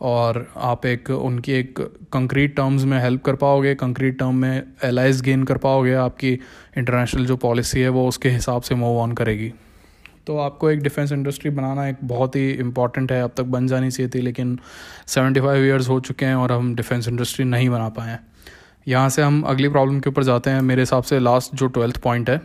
और 0.00 0.46
आप 0.56 0.86
एक, 0.86 1.10
उनकी 1.10 1.52
एक 1.52 1.78
कंक्रीट 2.12 2.56
टर्म्स 2.56 2.84
में 2.84 2.98
हेल्प 3.00 3.22
कर 3.24 3.34
पाओगे 3.34 3.74
कंक्रीट 3.74 4.18
टर्म 4.18 4.34
में 4.34 4.62
एलाइज 4.84 5.20
गेन 5.20 5.44
कर 5.44 5.56
पाओगे, 5.58 5.92
आपकी 5.94 6.32
इंटरनेशनल 6.78 7.26
जो 7.26 7.36
पॉलिसी 7.36 7.80
है, 7.80 7.88
वो 7.88 8.08
उसके 8.08 8.28
हिसाब 8.28 8.62
से 8.62 8.74
मूव 8.74 8.98
ऑन 8.98 9.12
करेगी। 9.12 9.52
तो 10.26 10.36
आपको 10.38 10.70
एक 10.70 10.82
डिफेंस 10.82 11.12
इंडस्ट्री 11.12 11.50
बनाना 11.50 11.86
एक 11.88 11.96
बहुत 12.04 12.36
ही 12.36 12.50
इंपॉर्टेंट 12.50 13.12
है। 13.12 13.22
अब 13.22 13.30
तक 13.36 13.44
बन 13.44 13.66
जानी 13.66 13.90
चाहिए 13.90 14.10
थी, 14.14 14.20
लेकिन 14.20 14.58
सेवेंटी 15.06 15.40
फाइव 15.40 15.64
ईयर्स 15.64 15.88
हो 15.88 15.98
चुके 16.00 16.26
हैं 16.26 16.34
और 16.34 16.52
हम 16.52 16.74
डिफेंस 16.74 17.08
इंडस्ट्री 17.08 17.44
नहीं 17.44 17.68
बना 17.70 17.88
पाए 17.88 18.10
हैं। 18.10 18.20
यहाँ 18.88 19.08
से 19.08 19.22
हम 19.22 19.42
अगली 19.42 19.68
प्रॉब्लम 19.68 20.00
के 20.00 20.10
ऊपर 20.10 20.24
जाते 20.24 20.50
हैं। 20.50 20.60
मेरे 20.62 20.82
हिसाब 20.82 21.02
से 21.02 21.18
लास्ट 21.18 21.54
जो 21.54 21.66
ट्वेल्थ 21.68 21.96
पॉइंट 22.02 22.30
है, 22.30 22.40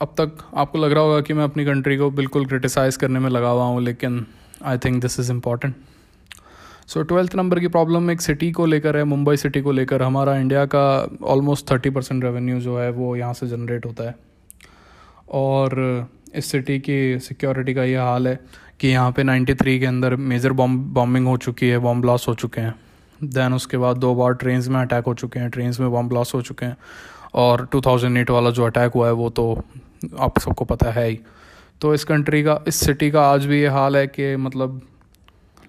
अब 0.00 0.14
तक 0.20 0.38
आपको 0.54 0.78
लग 0.78 0.92
रहा 0.92 1.02
होगा 1.02 1.20
कि 1.20 1.34
मैं 1.34 1.44
अपनी 1.44 1.64
कंट्री 1.64 1.96
को 1.96 2.10
बिल्कुल 2.10 2.46
क्रिटिसाइज़ 2.46 2.98
करने 2.98 3.18
में 3.18 3.28
लगा 3.30 3.48
हुआ 3.48 3.64
हूँ, 3.64 3.82
लेकिन 3.82 4.24
I 4.64 4.78
think 4.78 5.00
this 5.02 5.18
is 5.20 5.32
important 5.32 5.74
so 6.92 7.02
twelfth 7.02 7.34
number 7.34 7.60
की 7.60 7.68
प्रॉब्लम 7.68 8.10
एक 8.10 8.20
सिटी 8.20 8.52
को 8.52 8.66
लेकर 8.66 8.96
है 8.96 9.04
मुंबई 9.04 9.36
सिटी 9.36 9.60
को 9.60 9.72
लेकर। 9.72 10.02
हमारा 10.02 10.36
इंडिया 10.36 10.66
का 10.66 11.10
ऑलमोस्ट 11.24 11.70
थर्टी 11.70 11.90
परसेंट 11.90 12.24
रेवेन्यू 12.24 12.60
जो 12.60 12.78
है, 12.78 12.90
वो 12.90 13.16
यहाँ 13.16 13.34
से 13.34 13.46
जनरेट 13.46 13.86
होता 13.86 14.04
है। 14.04 14.14
और 15.30 16.06
इस 16.34 16.46
सिटी 16.46 16.78
की 16.78 17.18
सिक्योरिटी 17.18 17.74
का 17.74 17.84
ये 17.84 17.96
हाल 17.96 18.28
है 18.28 18.40
कि 18.80 18.88
यहाँ 18.88 19.12
पे 19.12 19.22
93 19.22 19.78
के 19.78 19.86
अंदर 19.86 20.16
मेजर 20.16 20.52
बॉम्ब 20.52 20.94
बॉम्बिंग 20.94 21.26
हो 21.26 21.36
चुकी 21.36 21.68
है 21.68 21.78
बॉम्ब 21.78 22.02
ब्लास्ट 22.02 22.28
हो 22.28 22.34
चुके 22.34 22.60
हैं। 22.60 22.74
दैन 23.24 23.52
उसके 23.52 23.76
बाद 23.76 23.96
दो 23.96 24.14
बार 24.14 24.32
ट्रेन्स 24.32 24.68
में 24.68 24.80
अटैक 24.80 25.04
हो 25.04 25.14
चुके 25.14 25.40
हैं 25.40 25.50
ट्रेन्स 25.50 25.80
में 25.80 25.90
बॉम्ब 25.90 26.08
ब्लास्ट 26.08 26.34
हो 26.34 26.42
चुके 26.42 26.66
हैं। 26.66 26.76
और 27.34 27.68
2008 27.72 28.30
वाला 28.30 28.50
जो 28.50 28.64
अटैक 28.64 28.92
हुआ 28.92 29.06
है, 29.06 29.12
वो 29.12 29.30
तो 29.30 29.64
आप 30.18 30.38
सबको 30.38 30.64
पता 30.64 30.90
है 30.90 31.08
ही। 31.08 31.20
तो 31.80 31.94
इस 31.94 32.04
कंट्री 32.04 32.42
का, 32.42 32.64
इस 32.68 32.74
सिटी 32.74 33.10
का 33.10 33.32
आज 33.32 33.46
भी 33.46 33.60
ये 33.60 33.68
हाल 33.68 33.96
है 33.96 34.06
कि 34.06 34.36
मतलब 34.36 34.82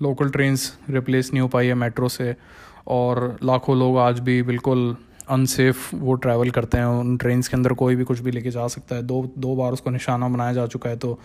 लोकल 0.03 0.29
ट्रेन्स 0.29 0.71
रिप्लेस 0.89 1.31
नहीं 1.33 1.41
हो 1.41 1.47
पाई 1.47 1.67
है 1.67 1.73
मेट्रो 1.75 2.09
से 2.09 2.35
और 2.87 3.37
लाखों 3.43 3.77
लोग 3.79 3.97
आज 3.99 4.19
भी 4.19 4.41
बिल्कुल 4.43 4.95
अनसेफ 5.29 5.93
वो 5.93 6.13
ट्रैवल 6.15 6.49
करते 6.51 6.77
हैं। 6.77 6.85
उन 6.85 7.15
ट्रेन्स 7.17 7.47
के 7.47 7.57
अंदर 7.57 7.73
कोई 7.73 7.95
भी 7.95 8.03
कुछ 8.03 8.19
भी 8.19 8.31
लेके 8.31 8.51
जा 8.51 8.67
सकता 8.67 8.95
है। 8.95 9.03
दो 9.03 9.21
दो 9.37 9.55
बार 9.55 9.71
उसको 9.71 9.89
निशाना 9.89 10.27
बनाया 10.29 10.53
जा 10.53 10.65
चुका 10.67 10.89
है 10.89 10.97
तो 10.97 11.19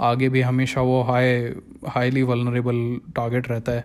आगे 0.00 0.28
भी 0.28 0.40
हमेशा 0.40 0.80
वो 0.80 1.02
हाई 1.02 1.54
हाईली 1.88 2.22
वलनरेबल 2.22 2.78
टारगेट 3.16 3.48
रहता 3.50 3.72
है। 3.72 3.84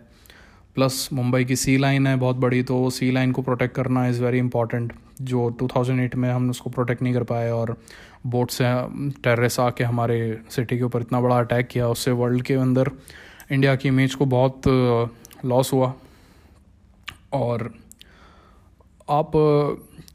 प्लस 0.75 1.09
मुंबई 1.13 1.45
की 1.45 1.55
सी 1.55 1.77
लाइन 1.77 2.07
है 2.07 2.15
बहुत 2.15 2.35
बड़ी 2.35 2.63
तो 2.63 2.89
सी 2.89 3.09
लाइन 3.11 3.31
को 3.31 3.41
प्रोटेक्ट 3.41 3.75
करना 3.75 4.07
इज़ 4.07 4.23
वेरी 4.23 4.37
इंपॉर्टेंट 4.37 4.93
जो 5.21 5.49
2008 5.61 6.15
में 6.15 6.29
हम 6.31 6.49
उसको 6.49 6.69
प्रोटेक्ट 6.69 7.01
नहीं 7.01 7.13
कर 7.13 7.23
पाए 7.23 7.49
और 7.51 7.75
बोट 8.25 8.51
से 8.51 8.63
टेररिस्ट 9.23 9.59
आके 9.59 9.83
हमारे 9.83 10.17
सिटी 10.49 10.77
के 10.77 10.83
ऊपर 10.83 11.01
इतना 11.01 11.21
बड़ा 11.21 11.39
अटैक 11.39 11.67
किया, 11.67 11.87
उससे 11.87 12.11
वर्ल्ड 12.11 12.41
के 12.41 12.53
अंदर 12.53 12.91
इंडिया 13.51 13.75
की 13.75 13.87
इमेज 13.87 14.15
को 14.15 14.25
बहुत 14.25 14.67
लॉस 15.45 15.73
हुआ। 15.73 15.93
और 17.33 17.73
आप 19.09 19.31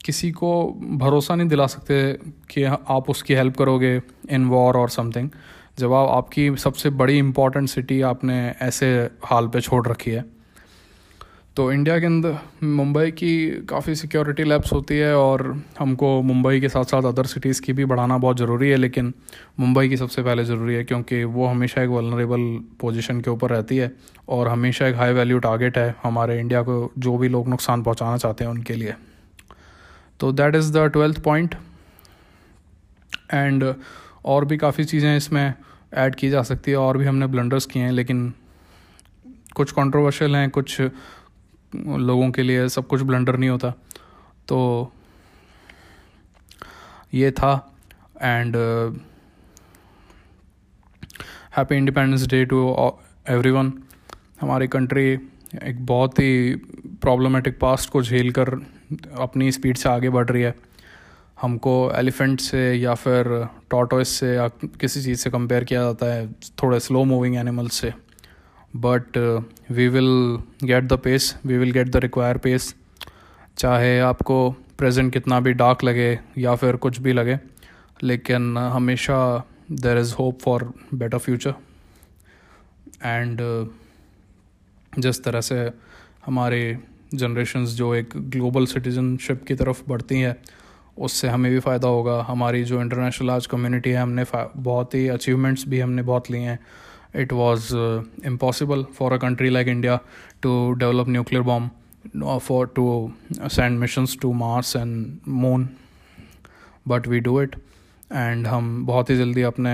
किसी 0.04 0.30
को 0.30 0.72
भरोसा 0.72 1.34
नहीं 1.34 1.48
दिला 1.48 1.66
सकते 1.66 2.12
कि 2.50 2.62
आप 2.64 3.10
उसकी 3.10 3.34
हेल्प 3.34 3.56
करोगे 3.56 4.00
इन 4.30 4.44
वॉर 4.44 4.76
और 4.76 4.88
समथिंग 4.88 5.30
जब 5.78 5.92
आप, 5.92 6.08
आपकी 6.08 6.56
सबसे 6.56 6.90
बड़ी 6.90 7.18
इंपॉर्टेंट 7.18 7.68
सिटी 7.68 8.00
आपने 8.02 8.54
ऐसे 8.62 9.10
हाल 9.24 9.48
पे 9.48 9.60
छोड़ 9.60 9.88
रखी 9.88 10.10
है। 10.10 10.41
तो 11.56 11.72
इंडिया 11.72 11.98
के 12.00 12.06
अंदर 12.06 12.36
मुंबई 12.64 13.10
की 13.10 13.32
काफ़ी 13.68 13.94
सिक्योरिटी 13.94 14.44
लैब्स 14.44 14.72
होती 14.72 14.96
है 14.98 15.14
और 15.16 15.42
हमको 15.78 16.10
मुंबई 16.22 16.60
के 16.60 16.68
साथ 16.68 16.84
साथ 16.84 17.04
अदर 17.04 17.26
सिटीज़ 17.26 17.60
की 17.62 17.72
भी 17.72 17.84
बढ़ाना 17.84 18.16
बहुत 18.18 18.38
ज़रूरी 18.38 18.68
है, 18.68 18.76
लेकिन 18.76 19.12
मुंबई 19.60 19.88
की 19.88 19.96
सबसे 19.96 20.22
पहले 20.22 20.44
ज़रूरी 20.44 20.74
है 20.74 20.84
क्योंकि 20.84 21.22
वो 21.26 21.46
हमेशा 21.46 21.82
एक 21.82 21.90
वलनरेबल 21.90 22.40
पोजीशन 22.80 23.20
के 23.20 23.30
ऊपर 23.30 23.50
रहती 23.50 23.76
है 23.76 23.90
और 24.28 24.48
हमेशा 24.48 24.86
एक 24.86 24.96
हाई 24.96 25.12
वैल्यू 25.12 25.38
टारगेट 25.38 25.78
है 25.78 25.94
हमारे 26.02 26.38
इंडिया 26.40 26.62
को 26.62 26.92
जो 26.98 27.16
भी 27.18 27.28
लोग 27.28 27.48
नुकसान 27.48 27.82
पहुँचाना 27.82 28.16
चाहते 28.16 28.44
हैं 28.44 28.50
उनके 28.50 28.74
लिए। 28.74 28.94
तो 30.20 30.32
that 30.32 30.54
is 30.54 30.72
the 30.72 30.88
twelfth 30.88 31.22
point 31.22 31.54
and 33.32 33.74
और 34.24 34.44
भी 34.44 34.56
काफ़ी 34.58 34.84
चीज़ें 34.84 35.16
इसमें 35.16 35.52
ऐड 35.94 36.14
की 36.14 36.30
जा 36.30 36.42
सकती 36.44 36.70
है 36.70 36.76
और 36.76 36.98
भी 36.98 37.04
हमने 37.04 37.26
ब्लंडर्स 37.26 37.66
किए 37.66 37.82
हैं, 37.82 37.92
लेकिन 37.92 38.32
कुछ 39.54 39.72
कंट्रोवर्शियल 39.72 40.36
हैं, 40.36 40.48
कुछ 40.50 40.80
लोगों 41.74 42.30
के 42.30 42.42
लिए 42.42 42.68
सब 42.68 42.86
कुछ 42.86 43.02
ब्लंडर 43.02 43.36
नहीं 43.36 43.50
होता। 43.50 43.70
तो 44.48 44.92
ये 47.14 47.30
था 47.30 47.52
and 48.22 48.56
happy 51.56 51.76
independence 51.76 52.26
day 52.26 52.44
to 52.44 52.60
everyone 53.50 53.72
हमारी 54.40 54.68
कंट्री 54.68 55.06
एक 55.62 55.84
बहुत 55.86 56.18
ही 56.18 56.54
प्रॉब्लमेटिक 57.02 57.58
पास्ट 57.60 57.90
को 57.90 58.02
झेल 58.02 58.30
कर 58.30 58.48
अपनी 59.18 59.50
स्पीड 59.52 59.76
से 59.76 59.88
आगे 59.88 60.10
बढ़ 60.10 60.28
रही 60.28 60.42
है। 60.42 60.54
हमको 61.42 61.92
एलिफेंट 61.96 62.40
से 62.40 62.72
या 62.74 62.94
फिर 62.94 63.48
टॉटोइस 63.70 64.08
से 64.08 64.34
या 64.34 64.48
किसी 64.80 65.02
चीज़ 65.02 65.18
से 65.18 65.30
कंपेयर 65.30 65.64
किया 65.64 65.82
जाता 65.82 66.06
है, 66.06 66.32
थोड़े 66.62 66.80
स्लो 66.80 67.04
मूविंग 67.04 67.36
एनिमल्स 67.36 67.74
से। 67.74 67.92
But 68.74 69.16
we 69.70 69.88
will 69.88 70.38
get 70.64 70.84
the 70.84 70.98
pace 70.98 71.34
we 71.46 71.58
will 71.58 71.70
get 71.70 71.88
the 71.88 71.96
require 71.96 72.38
pace 72.38 72.74
चाहे 73.58 73.98
आपको 74.00 74.50
प्रेजेंट 74.78 75.12
कितना 75.12 75.40
भी 75.40 75.52
डार्क 75.52 75.84
लगे 75.84 76.18
या 76.38 76.54
फिर 76.54 76.76
कुछ 76.76 76.98
भी 77.00 77.12
लगे, 77.12 77.38
लेकिन 78.02 78.56
हमेशा 78.58 79.18
there 79.72 79.98
is 79.98 80.14
hope 80.14 80.40
for 80.40 80.72
better 80.94 81.18
future 81.18 81.54
and 83.04 83.40
जिस 84.92 85.22
तरह 85.24 85.40
से 85.40 85.70
हमारे 86.26 86.78
जनरेशन्स 87.14 87.70
जो 87.70 87.94
एक 87.94 88.10
ग्लोबल 88.30 88.66
सिटीजनशिप 88.66 89.44
की 89.44 89.54
तरफ़ 89.54 89.82
बढ़ती 89.88 90.20
हैं, 90.20 90.36
उससे 90.98 91.28
हमें 91.28 91.50
भी 91.52 91.58
फ़ायदा 91.58 91.88
होगा। 91.88 92.20
हमारी 92.22 92.62
जो 92.64 92.80
इंटरनेशनल 92.80 93.30
आज 93.30 93.46
कम्युनिटी 93.46 93.90
है, 93.90 93.96
हमने 93.96 94.24
बहुत 94.56 94.94
ही 94.94 95.06
अचीवमेंट्स 95.08 95.64
भी 95.68 95.80
हमने 95.80 96.02
बहुत 96.02 96.30
लिए 96.30 96.40
हैं। 96.40 96.58
it 97.13 97.31
was 97.31 97.73
uh, 97.73 98.03
impossible 98.23 98.83
for 98.93 99.13
a 99.13 99.19
country 99.19 99.49
like 99.49 99.67
India 99.67 100.01
to 100.41 100.75
develop 100.75 101.07
nuclear 101.07 101.43
bomb 101.43 101.71
uh, 102.23 102.39
for 102.39 102.67
to 102.67 103.13
send 103.47 103.79
missions 103.79 104.15
to 104.15 104.33
Mars 104.33 104.75
and 104.75 105.19
Moon 105.25 105.77
but 106.85 107.07
we 107.07 107.19
do 107.19 107.39
it 107.39 107.55
and 108.09 108.47
हम 108.47 108.85
बहुत 108.85 109.09
ही 109.09 109.15
जल्दी 109.17 109.41
अपने 109.41 109.71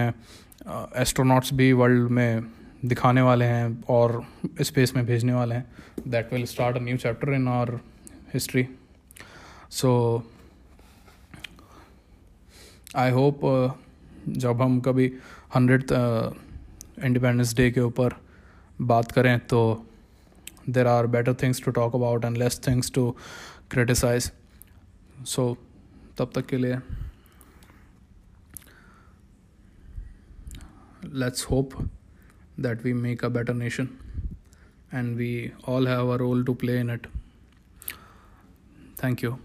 एस्ट्रोनॉट्स 1.02 1.50
uh, 1.50 1.56
भी 1.58 1.72
वर्ल्ड 1.74 2.10
में 2.12 2.44
दिखाने 2.86 3.22
वाले 3.22 3.46
हैं 3.46 3.84
और 3.90 4.24
स्पेस 4.62 4.96
में 4.96 5.06
भेजने 5.06 5.34
वाले 5.34 5.56
हैं 5.56 5.66
that 6.12 6.34
will 6.34 6.46
start 6.46 6.78
a 6.78 6.80
new 6.82 6.98
chapter 6.98 7.34
in 7.34 7.48
our 7.48 7.80
history 8.34 8.68
so 9.72 9.92
I 13.04 13.12
hope 13.12 13.40
जब 14.44 14.62
हम 14.62 14.80
कभी 14.88 15.12
हंड्रेड 15.56 15.92
इंडिपेंडेंस 17.05 17.55
डे 17.57 17.71
के 17.71 17.81
ऊपर 17.81 18.15
बात 18.83 19.13
करें 19.13 19.39
तो 19.47 19.61
there 20.69 20.87
are 20.87 21.07
better 21.07 21.35
things 21.43 21.63
to 21.65 21.71
talk 21.71 21.95
about 21.95 22.25
and 22.25 22.37
less 22.37 22.61
things 22.67 22.93
to 22.93 23.11
criticise 23.71 24.31
so 25.27 25.57
तब 26.19 26.31
तक 26.35 26.47
के 26.47 26.57
लिए 26.57 26.79
let's 31.15 31.47
hope 31.51 31.75
that 32.61 32.85
we 32.85 32.93
make 32.95 33.25
a 33.25 33.29
better 33.29 33.55
nation 33.55 33.89
and 34.95 35.17
we 35.17 35.31
all 35.69 35.89
have 35.89 36.13
a 36.13 36.17
role 36.17 36.45
to 36.45 36.55
play 36.55 36.79
in 36.81 36.91
it 36.91 37.07
thank 39.05 39.25
you 39.25 39.37